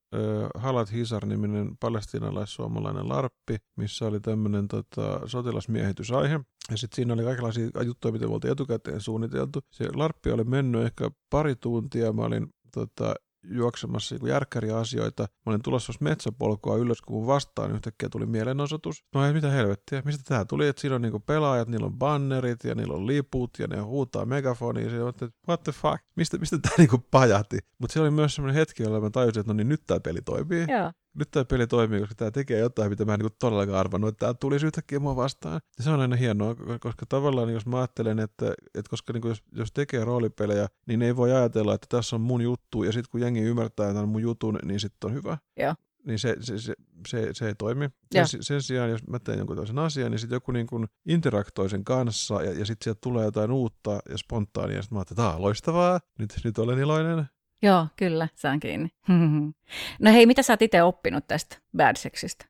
Halat 0.56 0.92
Hisar-niminen 0.92 1.78
palestinalais 1.80 2.54
suomalainen 2.54 3.10
larppi, 3.10 3.58
missä 3.76 4.06
oli 4.06 4.20
tämmöinen 4.20 4.68
tota, 4.68 5.22
sotilasmiehitysaihe. 5.26 6.40
Ja 6.72 6.78
sitten 6.78 6.96
siinä 6.96 7.14
oli 7.14 7.24
kaikenlaisia 7.24 7.70
juttuja, 7.86 8.12
mitä 8.12 8.28
me 8.28 8.34
oltiin 8.34 8.52
etukäteen 8.52 9.02
suunniteltu. 9.02 9.60
Se 9.72 9.90
larppi 9.96 10.32
oli 10.32 10.44
mennyt 10.44 10.84
ehkä 10.84 11.12
pari 11.30 11.56
tuntia. 11.56 12.14
Mä 12.14 12.22
olin 12.22 12.48
tota, 12.74 13.16
juoksemassa 13.50 14.16
niin 14.16 14.28
järkkäriä 14.28 14.78
asioita. 14.78 15.24
Mä 15.24 15.50
olin 15.50 15.62
tulossa 15.62 15.94
metsäpolkua 16.00 16.76
ylös, 16.76 17.02
kun 17.02 17.28
vastaan 17.28 17.72
yhtäkkiä 17.72 18.10
tuli 18.10 18.26
mielenosoitus. 18.26 19.04
No 19.16 19.26
ei 19.26 19.34
mitä 19.34 19.50
helvettiä, 19.50 20.02
mistä 20.06 20.24
tämä 20.28 20.46
tuli? 20.46 20.68
Että 20.68 20.82
siinä 20.82 20.96
on 20.96 21.02
niin 21.02 21.22
pelaajat, 21.26 21.68
niillä 21.68 21.86
on 21.86 21.98
bannerit 21.98 22.64
ja 22.64 22.76
niillä 22.76 22.94
on 22.94 23.08
liput 23.08 23.52
ja 23.60 23.68
ne 23.68 23.80
huutaa 23.80 24.26
megafoniin. 24.26 24.96
Ja 24.96 25.10
että 25.10 25.30
what 25.48 25.64
the 25.64 25.72
fuck, 25.72 26.04
mistä, 26.16 26.38
mistä 26.38 26.58
tämä 26.62 26.76
niin 26.78 27.04
pajati? 27.12 27.60
Mutta 27.80 27.94
se 27.94 28.00
oli 28.00 28.12
myös 28.12 28.36
semmoinen 28.36 28.56
hetki, 28.56 28.84
jolla 28.84 29.02
mä 29.02 29.10
tajusin, 29.10 29.40
että 29.40 29.54
no 29.54 29.58
niin 29.58 29.70
nyt 29.70 29.84
tämä 29.88 30.00
peli 30.00 30.22
toimii. 30.22 30.66
Joo 30.70 30.92
nyt 31.18 31.32
tämä 31.32 31.46
peli 31.46 31.68
toimii, 31.68 32.00
koska 32.00 32.16
tämä 32.16 32.32
tekee 32.32 32.60
jotain, 32.60 32.90
mitä 32.90 33.06
mä 33.06 33.14
en 33.14 33.20
niin 33.20 33.32
todellakaan 33.40 33.80
arvannut, 33.80 34.08
että 34.08 34.20
tämä 34.20 34.34
tulisi 34.34 34.66
yhtäkkiä 34.66 35.00
mua 35.00 35.16
vastaan. 35.16 35.62
Ja 35.78 35.84
se 35.84 35.90
on 35.90 36.00
aina 36.00 36.16
hienoa, 36.16 36.56
koska 36.80 37.06
tavallaan 37.10 37.54
jos 37.54 37.66
mä 37.66 37.78
ajattelen, 37.78 38.20
että, 38.20 38.46
että 38.48 38.90
koska 38.90 39.14
niin 39.14 39.28
jos, 39.28 39.44
jos 39.52 39.72
tekee 39.72 40.06
roolipelejä, 40.06 40.68
niin 40.88 41.02
ei 41.02 41.16
voi 41.16 41.32
ajatella, 41.32 41.74
että 41.74 41.88
tässä 41.90 42.16
on 42.16 42.22
mun 42.22 42.42
juttu, 42.42 42.84
ja 42.84 42.92
sitten 42.92 43.12
kun 43.12 43.22
jengi 43.22 43.42
ymmärtää 43.42 43.94
tämän 43.94 44.10
mun 44.10 44.22
jutun, 44.22 44.60
niin 44.64 44.80
sitten 44.80 45.10
on 45.10 45.14
hyvä. 45.14 45.38
Joo. 45.60 45.76
Niin 46.06 46.20
se, 46.20 46.36
se, 46.40 46.60
se, 46.60 46.74
se, 47.08 47.30
se 47.32 47.48
ei 47.48 47.56
toimi. 47.56 47.90
Sen, 48.14 48.44
sen 48.44 48.62
sijaan, 48.62 48.90
jos 48.90 49.08
mä 49.08 49.20
teen 49.20 49.38
jonkun 49.38 49.56
toisen 49.56 49.80
asian, 49.80 50.12
niin 50.12 50.20
sitten 50.20 50.36
joku 50.36 50.52
niin 50.52 50.68
kuin 50.68 50.88
interaktoi 51.06 51.70
sen 51.70 51.84
kanssa, 51.84 52.44
ja, 52.44 52.52
ja 52.52 52.66
sitten 52.66 52.84
sieltä 52.84 53.00
tulee 53.02 53.26
jotain 53.26 53.52
uutta 53.52 54.00
ja 54.10 54.18
spontaania, 54.18 54.76
ja 54.76 54.82
sitten 54.82 54.96
mä 54.96 55.00
ajattelin, 55.00 55.30
että 55.30 55.42
loistavaa, 55.42 56.00
nyt, 56.20 56.30
nyt 56.44 56.58
olen 56.58 56.80
iloinen. 56.80 57.26
Joo, 57.62 57.88
kyllä, 57.96 58.28
saan 58.36 58.60
kiinni. 58.60 58.90
no 60.02 60.12
hei, 60.12 60.26
mitä 60.26 60.42
sä 60.42 60.54
oot 60.54 60.62
itse 60.62 60.84
oppinut 60.84 61.28
tästä 61.28 61.58
bad 61.78 61.96
sexistä? 61.96 62.46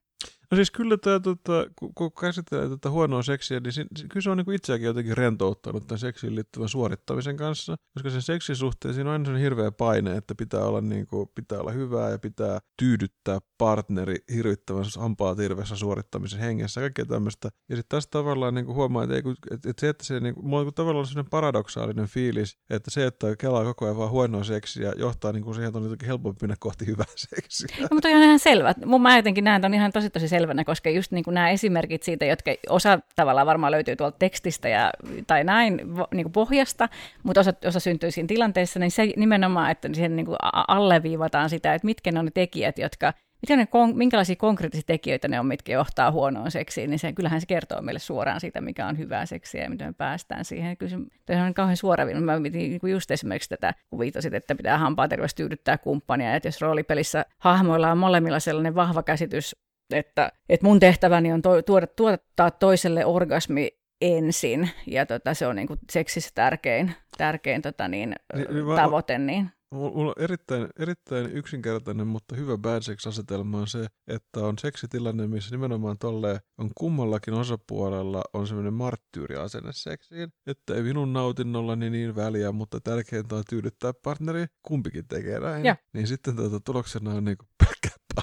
No 0.51 0.55
siis 0.55 0.71
kyllä 0.71 0.97
tämä, 0.97 1.19
tota, 1.19 1.65
kun 1.95 2.11
käsitellään 2.21 2.69
tätä 2.69 2.89
huonoa 2.89 3.23
seksiä, 3.23 3.59
niin 3.59 3.73
si- 3.73 3.85
kyllä 4.09 4.21
se 4.21 4.29
on 4.29 4.37
niin 4.37 4.53
itseäkin 4.53 4.85
jotenkin 4.85 5.17
rentouttanut 5.17 5.87
tämän 5.87 5.99
seksiin 5.99 6.35
liittyvän 6.35 6.69
suorittamisen 6.69 7.37
kanssa, 7.37 7.75
koska 7.93 8.09
sen 8.09 8.21
seksin 8.21 8.55
suhteen 8.55 8.93
siinä 8.93 9.09
on 9.09 9.13
aina 9.13 9.25
sellainen 9.25 9.43
hirveä 9.43 9.71
paine, 9.71 10.17
että 10.17 10.35
pitää 10.35 10.63
olla, 10.63 10.81
niin 10.81 11.07
kuin, 11.07 11.29
pitää 11.35 11.59
olla 11.59 11.71
hyvää 11.71 12.09
ja 12.09 12.19
pitää 12.19 12.59
tyydyttää 12.77 13.39
partneri 13.57 14.15
hirvittävän 14.33 14.85
hampaa 14.97 15.35
tirvessä 15.35 15.75
suorittamisen 15.75 16.39
hengessä, 16.39 16.81
kaikkea 16.81 17.05
tämmöistä. 17.05 17.49
Ja 17.69 17.75
sitten 17.75 17.97
tässä 17.97 18.09
tavallaan 18.11 18.53
niin 18.53 18.65
kuin 18.65 18.75
huomaa, 18.75 19.03
että, 19.03 19.15
ei, 19.15 19.21
että, 19.51 19.69
että 19.69 19.81
se, 19.81 19.89
että 19.89 20.03
se 20.03 20.19
niin 20.19 20.35
kuin, 20.35 20.47
mulla 20.47 20.67
on 20.67 20.73
tavallaan 20.73 21.05
sellainen 21.05 21.29
paradoksaalinen 21.29 22.07
fiilis, 22.07 22.57
että 22.69 22.91
se, 22.91 23.05
että 23.05 23.35
kelaa 23.35 23.63
koko 23.63 23.85
ajan 23.85 23.97
vaan 23.97 24.09
huonoa 24.09 24.43
seksiä, 24.43 24.93
johtaa 24.97 25.31
niin 25.31 25.43
kuin 25.43 25.55
siihen, 25.55 25.67
että 25.67 25.77
on 25.77 25.83
jotenkin 25.83 26.07
helpompi 26.07 26.37
mennä 26.41 26.55
kohti 26.59 26.87
hyvää 26.87 27.05
seksiä. 27.15 27.77
No, 27.81 27.87
mutta 27.91 28.07
on 28.07 28.23
ihan 28.23 28.39
selvä. 28.39 28.73
Mun 28.85 29.01
mä 29.01 29.15
jotenkin 29.15 29.43
näen, 29.43 29.55
että 29.55 29.67
on 29.67 29.73
ihan 29.73 29.91
tosi 29.91 30.09
tosi 30.09 30.27
selvänä, 30.37 30.63
koska 30.63 30.89
just 30.89 31.11
niin 31.11 31.23
kuin 31.23 31.33
nämä 31.33 31.49
esimerkit 31.49 32.03
siitä, 32.03 32.25
jotka 32.25 32.51
osa 32.69 32.99
tavallaan 33.15 33.47
varmaan 33.47 33.71
löytyy 33.71 33.95
tuolta 33.95 34.17
tekstistä 34.19 34.69
ja, 34.69 34.91
tai 35.27 35.43
näin 35.43 35.81
niin 36.13 36.23
kuin 36.23 36.33
pohjasta, 36.33 36.89
mutta 37.23 37.39
osa, 37.39 37.53
osa 37.65 37.79
syntyy 37.79 38.11
siinä 38.11 38.27
tilanteessa, 38.27 38.79
niin 38.79 38.91
se 38.91 39.13
nimenomaan, 39.15 39.71
että 39.71 39.89
siihen 39.93 40.15
niin 40.15 40.25
kuin 40.25 40.37
alleviivataan 40.67 41.49
sitä, 41.49 41.73
että 41.73 41.85
mitkä 41.85 42.11
ne 42.11 42.19
on 42.19 42.25
ne 42.25 42.31
tekijät, 42.33 42.77
jotka 42.77 43.13
mitkä 43.41 43.55
ne, 43.55 43.67
minkälaisia 43.95 44.35
konkreettisia 44.35 44.83
tekijöitä 44.87 45.27
ne 45.27 45.39
on, 45.39 45.45
mitkä 45.45 45.73
johtaa 45.73 46.11
huonoon 46.11 46.51
seksiin, 46.51 46.89
niin 46.89 46.99
se, 46.99 47.13
kyllähän 47.13 47.41
se 47.41 47.47
kertoo 47.47 47.81
meille 47.81 47.99
suoraan 47.99 48.39
siitä, 48.39 48.61
mikä 48.61 48.87
on 48.87 48.97
hyvää 48.97 49.25
seksiä 49.25 49.63
ja 49.63 49.69
miten 49.69 49.87
me 49.87 49.93
päästään 49.93 50.45
siihen. 50.45 50.77
Kyllä 50.77 50.89
se 51.27 51.41
on 51.41 51.53
kauhean 51.53 51.77
suora. 51.77 52.05
Mä 52.05 52.39
niin 52.39 52.79
just 52.83 53.11
esimerkiksi 53.11 53.49
tätä, 53.49 53.73
kun 53.89 53.99
viitasit, 53.99 54.33
että 54.33 54.55
pitää 54.55 54.77
hampaa 54.77 55.07
terveys 55.07 55.35
tyydyttää 55.35 55.77
kumppania, 55.77 56.35
että 56.35 56.47
jos 56.47 56.61
roolipelissä 56.61 57.25
hahmoilla 57.37 57.91
on 57.91 57.97
molemmilla 57.97 58.39
sellainen 58.39 58.75
vahva 58.75 59.03
käsitys 59.03 59.55
että, 59.91 60.31
että 60.49 60.67
mun 60.67 60.79
tehtäväni 60.79 61.33
on 61.33 61.41
to, 61.41 61.61
tuoda, 61.61 61.87
tuottaa 61.87 62.51
toiselle 62.51 63.05
orgasmi 63.05 63.69
ensin, 64.01 64.69
ja 64.87 65.05
tota, 65.05 65.33
se 65.33 65.47
on 65.47 65.55
niin 65.55 65.67
kuin 65.67 65.79
seksissä 65.91 66.31
tärkein, 66.35 66.93
tärkein 67.17 67.61
tota 67.61 67.87
niin, 67.87 68.15
niin, 68.35 68.47
niin 68.53 68.75
tavoite. 68.75 69.17
Niin. 69.17 69.49
Mulla 69.71 70.13
on 70.17 70.23
erittäin, 70.23 70.67
erittäin 70.79 71.31
yksinkertainen, 71.31 72.07
mutta 72.07 72.35
hyvä 72.35 72.57
bad 72.57 72.81
sex-asetelma 72.81 73.59
on 73.59 73.67
se, 73.67 73.85
että 74.07 74.39
on 74.39 74.57
seksitilanne, 74.57 75.27
missä 75.27 75.55
nimenomaan 75.55 75.97
tolle 75.97 76.39
on 76.57 76.69
kummallakin 76.75 77.33
osapuolella 77.33 78.21
on 78.33 78.47
semmoinen 78.47 78.73
marttyyriasenne 78.73 79.71
seksiin, 79.73 80.29
että 80.47 80.75
ei 80.75 80.83
minun 80.83 81.13
nautinnolla 81.13 81.75
niin, 81.75 81.91
niin 81.91 82.15
väliä, 82.15 82.51
mutta 82.51 82.79
tärkeintä 82.79 83.35
on 83.35 83.43
tyydyttää 83.49 83.91
partneri, 84.03 84.45
kumpikin 84.61 85.07
tekee 85.07 85.39
näin. 85.39 85.65
Ja. 85.65 85.75
Niin 85.93 86.07
sitten 86.07 86.35
tuota, 86.35 86.59
tuloksena 86.59 87.13
on 87.13 87.25
niinku 87.25 87.45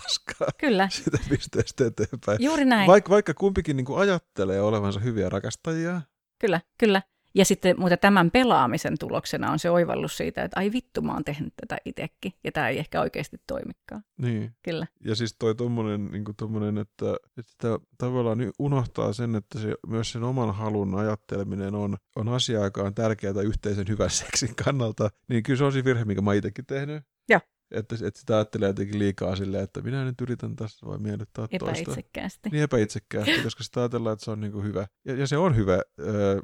paskaa. 0.02 0.48
Kyllä. 0.58 0.88
Sitä 0.88 1.18
pisteestä 1.28 1.86
eteenpäin. 1.86 2.38
Juuri 2.40 2.64
näin. 2.64 2.86
Vaik, 2.86 3.10
vaikka 3.10 3.34
kumpikin 3.34 3.76
niinku 3.76 3.94
ajattelee 3.94 4.60
olevansa 4.60 5.00
hyviä 5.00 5.28
rakastajia. 5.28 6.00
Kyllä, 6.38 6.60
kyllä. 6.78 7.02
Ja 7.36 7.44
sitten 7.44 7.80
mutta 7.80 7.96
tämän 7.96 8.30
pelaamisen 8.30 8.98
tuloksena 8.98 9.50
on 9.50 9.58
se 9.58 9.70
oivallus 9.70 10.16
siitä, 10.16 10.42
että 10.42 10.60
ai 10.60 10.72
vittu, 10.72 11.02
mä 11.02 11.12
oon 11.12 11.24
tehnyt 11.24 11.54
tätä 11.56 11.76
itsekin, 11.84 12.32
ja 12.44 12.52
tämä 12.52 12.68
ei 12.68 12.78
ehkä 12.78 13.00
oikeasti 13.00 13.36
toimikaan. 13.46 14.04
Niin. 14.18 14.54
Kyllä. 14.62 14.86
Ja 15.04 15.14
siis 15.14 15.36
toi 15.38 15.54
tommonen, 15.54 16.06
niin 16.06 16.24
tommonen 16.36 16.78
että, 16.78 17.06
että 17.38 17.68
tavallaan 17.98 18.38
unohtaa 18.58 19.12
sen, 19.12 19.34
että 19.34 19.58
se, 19.58 19.74
myös 19.86 20.12
sen 20.12 20.22
oman 20.22 20.54
halun 20.54 20.94
ajatteleminen 20.94 21.74
on, 21.74 21.96
on 22.16 22.28
asia, 22.28 22.64
joka 22.64 22.82
on 22.82 22.94
tärkeää 22.94 23.42
yhteisen 23.44 23.88
hyvän 23.88 24.10
seksin 24.10 24.54
kannalta, 24.64 25.10
niin 25.28 25.42
kyllä 25.42 25.58
se 25.58 25.64
on 25.64 25.72
se 25.72 25.84
virhe, 25.84 26.04
mikä 26.04 26.20
mä 26.20 26.34
itsekin 26.34 26.66
tehnyt. 26.66 27.02
Joo. 27.28 27.40
Että, 27.70 27.96
että 28.04 28.20
sitä 28.20 28.34
ajattelee 28.34 28.68
jotenkin 28.68 28.98
liikaa 28.98 29.36
silleen, 29.36 29.64
että 29.64 29.82
minä 29.82 30.04
nyt 30.04 30.20
yritän 30.20 30.56
tässä 30.56 30.86
vai 30.86 30.98
miellyttää 30.98 31.48
toista. 31.48 31.80
Epäitsekkäästi. 31.80 32.50
Niin 32.50 32.62
epäitsekkäästi, 32.62 33.42
koska 33.42 33.64
sitä 33.64 33.80
ajatellaan, 33.80 34.12
että 34.12 34.24
se 34.24 34.30
on 34.30 34.40
niinku 34.40 34.62
hyvä. 34.62 34.86
Ja, 35.04 35.14
ja 35.14 35.26
se 35.26 35.36
on 35.36 35.56
hyvä, 35.56 35.74
äh, 35.74 35.82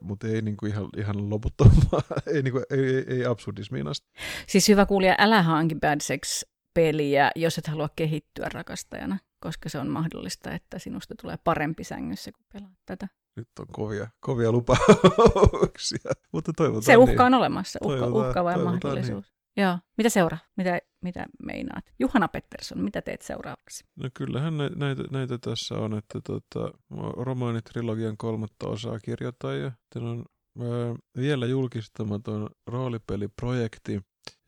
mutta 0.03 0.27
ei 0.27 0.43
niinku 0.43 0.67
ihan, 0.67 0.89
ihan 0.97 1.31
loputtomaan, 1.31 2.03
ei, 2.35 2.43
niinku, 2.43 2.63
ei, 2.71 2.85
ei, 2.85 3.05
ei 3.09 3.27
absurdismiin 3.27 3.89
asti. 3.89 4.11
Siis 4.47 4.69
hyvä 4.69 4.87
kuulija, 4.87 5.15
älä 5.19 5.43
hanki 5.43 5.75
Bad 5.75 6.01
Sex 6.01 6.45
peliä, 6.75 7.31
jos 7.37 7.59
et 7.59 7.67
halua 7.67 7.89
kehittyä 7.97 8.49
rakastajana, 8.55 9.19
koska 9.41 9.69
se 9.69 9.79
on 9.79 9.89
mahdollista, 9.89 10.53
että 10.53 10.79
sinusta 10.79 11.15
tulee 11.21 11.39
parempi 11.45 11.85
sängyssä, 11.85 12.33
kun 12.33 12.45
pelaat 12.53 12.79
tätä. 12.87 13.09
Nyt 13.37 13.49
on 13.59 13.67
kovia, 13.73 14.09
kovia 14.21 14.53
lupauksia, 14.53 16.13
mutta 16.33 16.53
toivotaan 16.57 16.83
Se 16.83 16.97
uhka 16.97 17.13
niin. 17.13 17.21
on 17.21 17.35
olemassa, 17.35 17.79
uhka, 17.83 18.07
uhka 18.07 18.45
vai 18.45 18.65
mahdollisuus. 18.65 19.27
Niin. 19.27 19.65
Joo. 19.65 19.79
Mitä 19.97 20.09
seuraa? 20.09 20.39
Mitä, 20.57 20.79
mitä 21.03 21.27
meinaat? 21.43 21.85
Juhana 21.99 22.29
Pettersson, 22.29 22.79
mitä 22.79 23.03
teet 23.03 23.23
seuraavaksi? 23.23 23.85
No 23.97 24.09
kyllähän 24.15 24.55
näitä, 24.77 25.03
näitä 25.11 25.39
tässä 25.39 25.75
on, 25.75 25.99
että 25.99 26.21
tota, 26.21 26.73
romaanitrilogian 27.17 28.17
kolmatta 28.17 28.69
osaa 28.69 28.99
kirjoitan 28.99 29.61
ja 29.61 29.73
on 29.97 30.25
ää, 30.61 30.95
vielä 31.17 31.47
julkistamaton 31.47 32.51
roolipeliprojekti, 32.67 34.01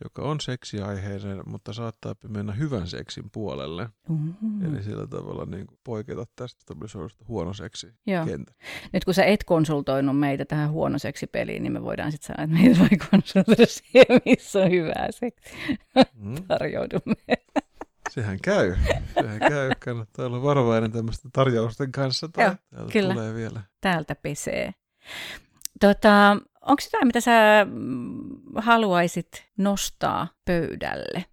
joka 0.04 0.22
on 0.22 0.40
seksiaiheinen, 0.40 1.42
mutta 1.46 1.72
saattaa 1.72 2.14
mennä 2.28 2.52
hyvän 2.52 2.86
seksin 2.86 3.24
puolelle. 3.32 3.88
Mm-hmm. 4.08 4.64
Eli 4.64 4.82
sillä 4.82 5.06
tavalla 5.06 5.46
niin 5.46 5.66
kuin 5.66 5.78
poiketa 5.84 6.26
tästä 6.36 6.60
stabilisoidusta 6.60 7.24
huono 7.28 7.54
seksi 7.54 7.94
kentä. 8.26 8.52
Nyt 8.92 9.04
kun 9.04 9.14
sä 9.14 9.24
et 9.24 9.44
konsultoinut 9.44 10.18
meitä 10.18 10.44
tähän 10.44 10.70
huono 10.70 10.98
seksipeliin, 10.98 11.62
niin 11.62 11.72
me 11.72 11.82
voidaan 11.82 12.12
sitten 12.12 12.26
sanoa, 12.26 12.44
että 12.44 12.56
meitä 12.56 12.78
voi 12.80 12.98
konsultoida 13.10 13.66
siihen, 13.66 14.20
missä 14.24 14.58
on 14.58 14.70
hyvää 14.70 15.08
seksi. 15.10 15.54
Mm. 16.14 16.34
Tarjoudumme. 16.48 17.14
Sehän 18.10 18.38
käy. 18.42 18.76
Sehän 19.14 19.38
käy. 19.38 19.70
Kannattaa 19.84 20.26
olla 20.26 20.42
varovainen 20.42 20.92
tämmöisten 20.92 21.32
tarjousten 21.32 21.92
kanssa. 21.92 22.28
Tai 22.28 22.44
Joo, 22.44 22.54
täältä 22.70 22.92
kyllä. 22.92 23.14
tulee 23.14 23.34
vielä. 23.34 23.60
Täältä 23.80 24.14
pesee. 24.14 24.74
Tota, 25.80 26.36
onko 26.66 26.82
jotain, 26.84 27.06
mitä 27.06 27.20
sä 27.20 27.66
mm, 27.70 28.28
haluaisit 28.56 29.44
nostaa 29.58 30.28
pöydälle? 30.44 31.24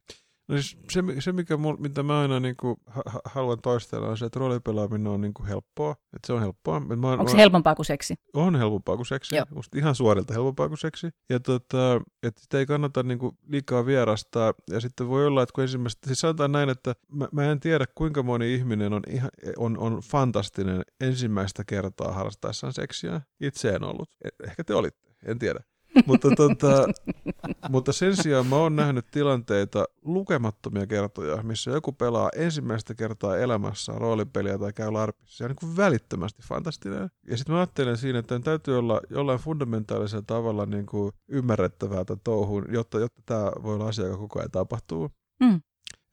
No 0.49 0.55
siis 0.55 0.77
se, 0.89 1.03
se 1.19 1.31
mikä 1.31 1.57
mul, 1.57 1.77
mitä 1.77 2.03
mä 2.03 2.19
aina 2.19 2.39
niin 2.39 2.55
kuin, 2.59 2.75
ha, 2.85 3.03
haluan 3.25 3.61
toistella, 3.61 4.07
on 4.07 4.17
se, 4.17 4.25
että 4.25 4.39
roolipelaaminen 4.39 5.07
on 5.07 5.21
niin 5.21 5.33
kuin 5.33 5.47
helppoa. 5.47 5.91
Että 5.91 6.27
se 6.27 6.33
on 6.33 6.39
helppoa. 6.39 6.79
Mä, 6.79 7.11
Onko 7.11 7.27
se 7.27 7.37
helpompaa 7.37 7.75
kuin 7.75 7.85
seksi? 7.85 8.15
On 8.33 8.55
helpompaa 8.55 8.95
kuin 8.95 9.05
seksi. 9.05 9.35
Joo. 9.35 9.45
Musta 9.55 9.77
ihan 9.77 9.95
suorilta 9.95 10.33
helpompaa 10.33 10.67
kuin 10.67 10.77
seksi. 10.77 11.09
Ja 11.29 11.39
tota, 11.39 12.01
että 12.23 12.41
sitä 12.41 12.59
ei 12.59 12.65
kannata 12.65 13.03
niin 13.03 13.19
kuin 13.19 13.37
liikaa 13.47 13.85
vierastaa. 13.85 14.53
Ja 14.69 14.79
sitten 14.79 15.07
voi 15.07 15.27
olla, 15.27 15.43
että 15.43 15.53
kun 15.53 15.61
ensimmäistä, 15.61 16.07
siis 16.07 16.19
sanotaan 16.19 16.51
näin, 16.51 16.69
että 16.69 16.95
mä, 17.11 17.27
mä 17.31 17.51
en 17.51 17.59
tiedä 17.59 17.85
kuinka 17.95 18.23
moni 18.23 18.53
ihminen 18.53 18.93
on, 18.93 19.01
ihan, 19.09 19.29
on, 19.57 19.77
on 19.77 20.01
fantastinen 20.11 20.81
ensimmäistä 21.01 21.63
kertaa 21.67 22.13
harrastaessaan 22.13 22.73
seksiä. 22.73 23.21
Itse 23.41 23.69
en 23.69 23.83
ollut. 23.83 24.09
Eh, 24.23 24.31
ehkä 24.47 24.63
te 24.63 24.75
olitte, 24.75 25.08
en 25.25 25.39
tiedä 25.39 25.59
mutta, 26.05 26.29
tota, 26.35 26.85
mutta 27.69 27.93
sen 27.93 28.15
sijaan 28.15 28.47
mä 28.47 28.55
oon 28.55 28.75
nähnyt 28.75 29.05
tilanteita 29.11 29.85
lukemattomia 30.01 30.87
kertoja, 30.87 31.43
missä 31.43 31.71
joku 31.71 31.91
pelaa 31.91 32.29
ensimmäistä 32.35 32.95
kertaa 32.95 33.37
elämässä 33.37 33.91
roolipeliä 33.91 34.57
tai 34.57 34.73
käy 34.73 34.91
larpissa. 34.91 35.37
Se 35.37 35.43
on 35.43 35.49
niin 35.49 35.55
kuin 35.59 35.77
välittömästi 35.77 36.43
fantastinen. 36.43 37.09
Ja 37.27 37.37
sitten 37.37 37.53
mä 37.53 37.59
ajattelen 37.59 37.97
siinä, 37.97 38.19
että 38.19 38.39
täytyy 38.39 38.79
olla 38.79 39.01
jollain 39.09 39.39
fundamentaalisella 39.39 40.23
tavalla 40.27 40.65
niin 40.65 40.85
kuin 40.85 41.11
ymmärrettävää 41.27 42.05
tämän 42.05 42.21
touhuun, 42.23 42.65
jotta, 42.69 42.99
jotta 42.99 43.21
tämä 43.25 43.51
voi 43.63 43.75
olla 43.75 43.87
asia, 43.87 44.05
joka 44.05 44.17
koko 44.17 44.39
ajan 44.39 44.51
tapahtuu. 44.51 45.11
Mm. 45.39 45.61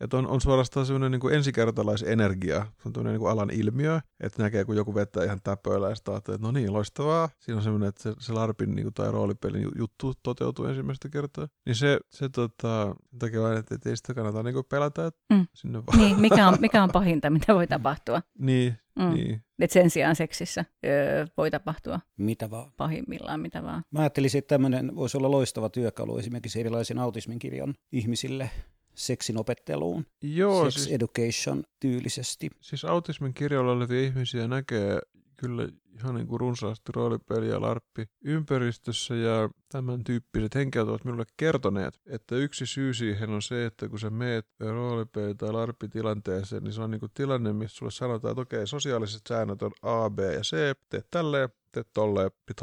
Että 0.00 0.16
on, 0.16 0.26
on 0.26 0.40
suorastaan 0.40 0.86
sellainen 0.86 1.20
niin 1.20 1.34
ensikertalaisenergia, 1.34 2.66
se 2.82 2.88
on 2.88 2.92
tämmöinen 2.92 3.20
niin 3.20 3.30
alan 3.30 3.50
ilmiö, 3.50 4.00
että 4.20 4.42
näkee, 4.42 4.64
kun 4.64 4.76
joku 4.76 4.94
vetää 4.94 5.24
ihan 5.24 5.40
täpöillä 5.44 5.86
ja 5.86 5.94
ajattelee, 6.08 6.34
että 6.36 6.46
no 6.46 6.52
niin, 6.52 6.72
loistavaa. 6.72 7.28
Siinä 7.38 7.56
on 7.56 7.62
semmoinen, 7.62 7.88
että 7.88 8.02
se, 8.02 8.14
se 8.18 8.32
LARPin 8.32 8.74
niin 8.74 8.84
kuin, 8.84 8.94
tai 8.94 9.12
roolipelin 9.12 9.68
juttu 9.78 10.12
toteutuu 10.22 10.64
ensimmäistä 10.64 11.08
kertaa. 11.08 11.48
Niin 11.66 11.76
se, 11.76 11.98
se 12.10 12.28
tota, 12.28 12.96
takia 13.18 13.40
vain, 13.40 13.58
että, 13.58 13.74
että 13.74 13.90
ei 13.90 13.96
sitä 13.96 14.14
kannata 14.14 14.42
niin 14.42 14.54
kuin 14.54 14.66
pelätä, 14.70 15.06
että 15.06 15.20
mm. 15.34 15.46
sinne 15.54 15.86
vaan. 15.86 15.98
Niin, 15.98 16.20
mikä 16.20 16.48
on, 16.48 16.56
mikä 16.60 16.82
on 16.82 16.90
pahinta, 16.92 17.30
mitä 17.30 17.54
voi 17.54 17.66
tapahtua. 17.66 18.22
niin, 18.38 18.78
mm. 18.98 19.14
niin. 19.14 19.42
Et 19.58 19.70
sen 19.70 19.90
sijaan 19.90 20.16
seksissä 20.16 20.64
öö, 20.86 21.26
voi 21.36 21.50
tapahtua 21.50 22.00
mitä 22.16 22.50
vaan. 22.50 22.72
pahimmillaan 22.76 23.40
mitä 23.40 23.62
vaan. 23.62 23.82
Mä 23.90 24.00
ajattelisin, 24.00 24.38
että 24.38 24.48
tämmöinen 24.48 24.96
voisi 24.96 25.16
olla 25.16 25.30
loistava 25.30 25.68
työkalu 25.68 26.18
esimerkiksi 26.18 26.60
erilaisen 26.60 26.98
autismin 26.98 27.38
kirjan 27.38 27.74
ihmisille 27.92 28.50
seksin 28.96 29.38
opetteluun, 29.40 30.06
Joo, 30.22 30.64
sex 30.64 30.74
siis, 30.74 30.94
education 30.94 31.64
tyylisesti. 31.80 32.50
Siis 32.60 32.84
autismin 32.84 33.34
kirjoilla 33.34 33.72
olevia 33.72 34.02
ihmisiä 34.02 34.48
näkee 34.48 34.98
kyllä 35.36 35.68
ihan 35.98 36.14
niin 36.14 36.26
kuin 36.26 36.40
runsaasti 36.40 36.92
roolipeli 36.96 37.48
ja 37.48 37.60
larppi 37.60 38.06
ympäristössä 38.24 39.14
ja 39.14 39.50
tämän 39.68 40.04
tyyppiset 40.04 40.54
henkilöt 40.54 40.88
ovat 40.88 41.04
minulle 41.04 41.24
kertoneet, 41.36 42.00
että 42.06 42.36
yksi 42.36 42.66
syy 42.66 42.94
siihen 42.94 43.30
on 43.30 43.42
se, 43.42 43.66
että 43.66 43.88
kun 43.88 43.98
sä 43.98 44.10
meet 44.10 44.46
roolipeli- 44.60 45.34
tai 45.34 45.52
larppitilanteeseen, 45.52 46.64
niin 46.64 46.72
se 46.72 46.82
on 46.82 46.90
niin 46.90 47.00
kuin 47.00 47.12
tilanne, 47.14 47.52
missä 47.52 47.76
sulle 47.76 47.92
sanotaan, 47.92 48.32
että 48.32 48.42
okei, 48.42 48.66
sosiaaliset 48.66 49.22
säännöt 49.28 49.62
on 49.62 49.72
A, 49.82 50.10
B 50.10 50.18
ja 50.18 50.40
C, 50.40 50.56
teet 50.88 51.06
tälleen, 51.10 51.48
teet 51.72 51.88
tolleen, 51.94 52.30
pit 52.46 52.56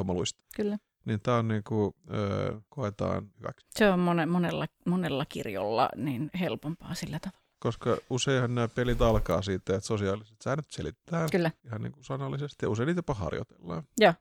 Kyllä 0.55 0.77
niin 1.05 1.19
tämä 1.21 1.37
on 1.37 1.47
niin 1.47 1.63
kuin, 1.63 1.93
öö, 2.13 2.59
koetaan 2.69 3.31
hyväksi. 3.39 3.67
Se 3.69 3.89
on 3.89 3.99
mone, 3.99 4.25
monella, 4.25 4.65
monella 4.85 5.25
kirjolla 5.25 5.89
niin 5.95 6.29
helpompaa 6.39 6.93
sillä 6.93 7.19
tavalla. 7.19 7.43
Koska 7.59 7.97
useinhan 8.09 8.55
nämä 8.55 8.67
pelit 8.67 9.01
alkaa 9.01 9.41
siitä, 9.41 9.75
että 9.75 9.87
sosiaaliset 9.87 10.41
säännöt 10.41 10.65
selitetään 10.69 11.29
Kyllä. 11.31 11.51
ihan 11.65 11.81
niin 11.81 11.91
kuin 11.91 12.03
sanallisesti 12.03 12.65
ja 12.65 12.69
usein 12.69 12.87
niitä 12.87 12.99
jopa 12.99 13.13
harjoitellaan. 13.13 13.83
Joo, 13.99 14.13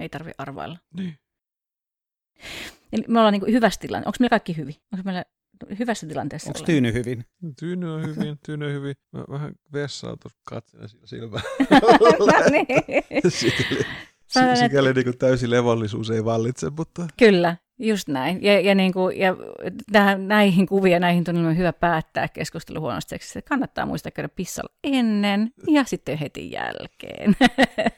ei 0.00 0.08
tarvi 0.08 0.30
arvailla. 0.38 0.78
Niin. 0.96 1.18
Eli 2.92 3.04
me 3.08 3.18
ollaan 3.18 3.32
niin 3.32 3.40
kuin 3.40 3.52
hyvässä 3.52 3.80
tilanteessa. 3.80 4.08
Onko 4.08 4.16
meillä 4.20 4.30
kaikki 4.30 4.56
hyvin? 4.56 4.74
Onko 4.92 5.02
meillä 5.04 5.24
hyvässä 5.78 6.06
tilanteessa? 6.06 6.50
Onko 6.50 6.60
Tyyny 6.66 6.92
hyvin? 6.92 7.24
Tyyny 7.58 7.94
on 7.94 8.02
hyvin, 8.06 8.38
Tyyny 8.46 8.66
on 8.66 8.72
hyvin. 8.72 8.94
Mä 9.12 9.24
vähän 9.30 9.52
vessaa 9.72 10.16
tuossa 10.16 10.38
katsena 10.44 10.88
silmään. 11.04 11.44
no 12.18 12.50
niin. 12.50 12.66
Sikäli, 14.26 14.56
sikäli 14.56 14.92
niin 14.92 15.04
kuin 15.04 15.18
täysi 15.18 15.50
levollisuus 15.50 16.10
ei 16.10 16.24
vallitse, 16.24 16.70
mutta... 16.70 17.06
Kyllä, 17.18 17.56
just 17.78 18.08
näin. 18.08 18.42
Ja, 18.42 18.60
ja, 18.60 18.74
niin 18.74 18.92
kuin, 18.92 19.18
ja 19.18 19.36
tähän, 19.92 20.28
näihin 20.28 20.66
kuvia, 20.66 21.00
näihin 21.00 21.24
on 21.46 21.56
hyvä 21.56 21.72
päättää 21.72 22.28
keskustelu 22.28 22.80
huonosta 22.80 23.10
seksistä. 23.10 23.42
Kannattaa 23.42 23.86
muistaa 23.86 24.12
käydä 24.12 24.28
pissalla 24.28 24.72
ennen 24.84 25.50
ja 25.68 25.84
sitten 25.84 26.18
heti 26.18 26.50
jälkeen. 26.50 27.36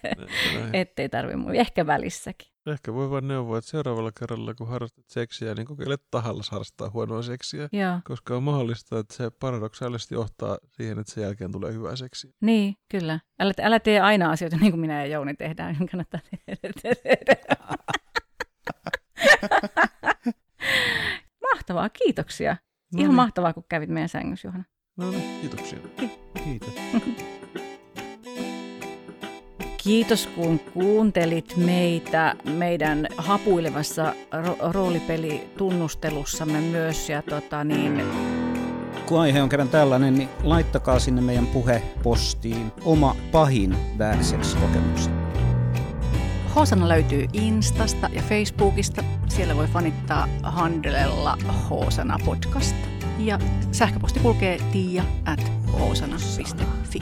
Ettei 0.72 1.08
tarvi 1.08 1.36
muu. 1.36 1.50
Ehkä 1.50 1.86
välissäkin. 1.86 2.48
Ehkä 2.68 2.94
voi 2.94 3.10
vain 3.10 3.28
neuvoa, 3.28 3.58
että 3.58 3.70
seuraavalla 3.70 4.10
kerralla, 4.18 4.54
kun 4.54 4.68
harrastat 4.68 5.04
seksiä, 5.08 5.54
niin 5.54 5.66
kokeile 5.66 5.96
tahalla 6.10 6.42
harrastaa 6.50 6.90
huonoa 6.90 7.22
seksiä. 7.22 7.68
Joo. 7.72 8.00
Koska 8.04 8.36
on 8.36 8.42
mahdollista, 8.42 8.98
että 8.98 9.14
se 9.14 9.30
paradoksaalisesti 9.30 10.14
johtaa 10.14 10.58
siihen, 10.66 10.98
että 10.98 11.12
sen 11.12 11.22
jälkeen 11.22 11.52
tulee 11.52 11.72
hyvää 11.72 11.96
seksiä. 11.96 12.30
Niin, 12.40 12.74
kyllä. 12.90 13.20
Älä, 13.38 13.52
älä 13.62 13.80
tee 13.80 14.00
aina 14.00 14.30
asioita 14.30 14.56
niin 14.56 14.72
kuin 14.72 14.80
minä 14.80 15.04
ja 15.04 15.12
Jouni 15.12 15.34
tehdään. 15.34 15.76
Kannattaa 15.90 16.20
tehdä. 17.02 17.36
mahtavaa, 21.52 21.88
kiitoksia. 21.88 22.56
Ihan 22.96 23.08
niin. 23.08 23.14
mahtavaa, 23.14 23.52
kun 23.52 23.64
kävit 23.68 23.90
meidän 23.90 24.08
sängyssä, 24.08 24.48
Johanna. 24.48 24.64
No 24.96 25.10
niin, 25.10 25.40
kiitoksia. 25.40 25.78
Kiitos. 26.44 26.74
Kiitos 29.88 30.26
kun 30.26 30.58
kuuntelit 30.58 31.56
meitä 31.56 32.34
meidän 32.44 33.06
hapuilevassa 33.16 34.14
ro- 34.32 34.72
roolipelitunnustelussamme 34.72 36.60
myös. 36.60 37.08
Ja 37.08 37.22
tota 37.22 37.64
niin... 37.64 38.02
Kun 39.06 39.20
aihe 39.20 39.42
on 39.42 39.48
kerran 39.48 39.68
tällainen, 39.68 40.14
niin 40.14 40.28
laittakaa 40.42 40.98
sinne 40.98 41.20
meidän 41.20 41.46
puhepostiin 41.46 42.72
oma 42.84 43.16
pahin 43.32 43.76
vääriseksi-kokemus. 43.98 45.10
Hosana 46.54 46.88
löytyy 46.88 47.26
Instasta 47.32 48.08
ja 48.12 48.22
Facebookista. 48.22 49.04
Siellä 49.28 49.56
voi 49.56 49.66
fanittaa 49.66 50.28
handelella 50.42 51.38
Hosana 51.70 52.18
podcast. 52.24 52.76
Ja 53.18 53.38
sähköposti 53.72 54.20
kulkee 54.20 54.58
tiia 54.72 55.04
at 55.24 55.52
hosana.fi. 55.80 56.98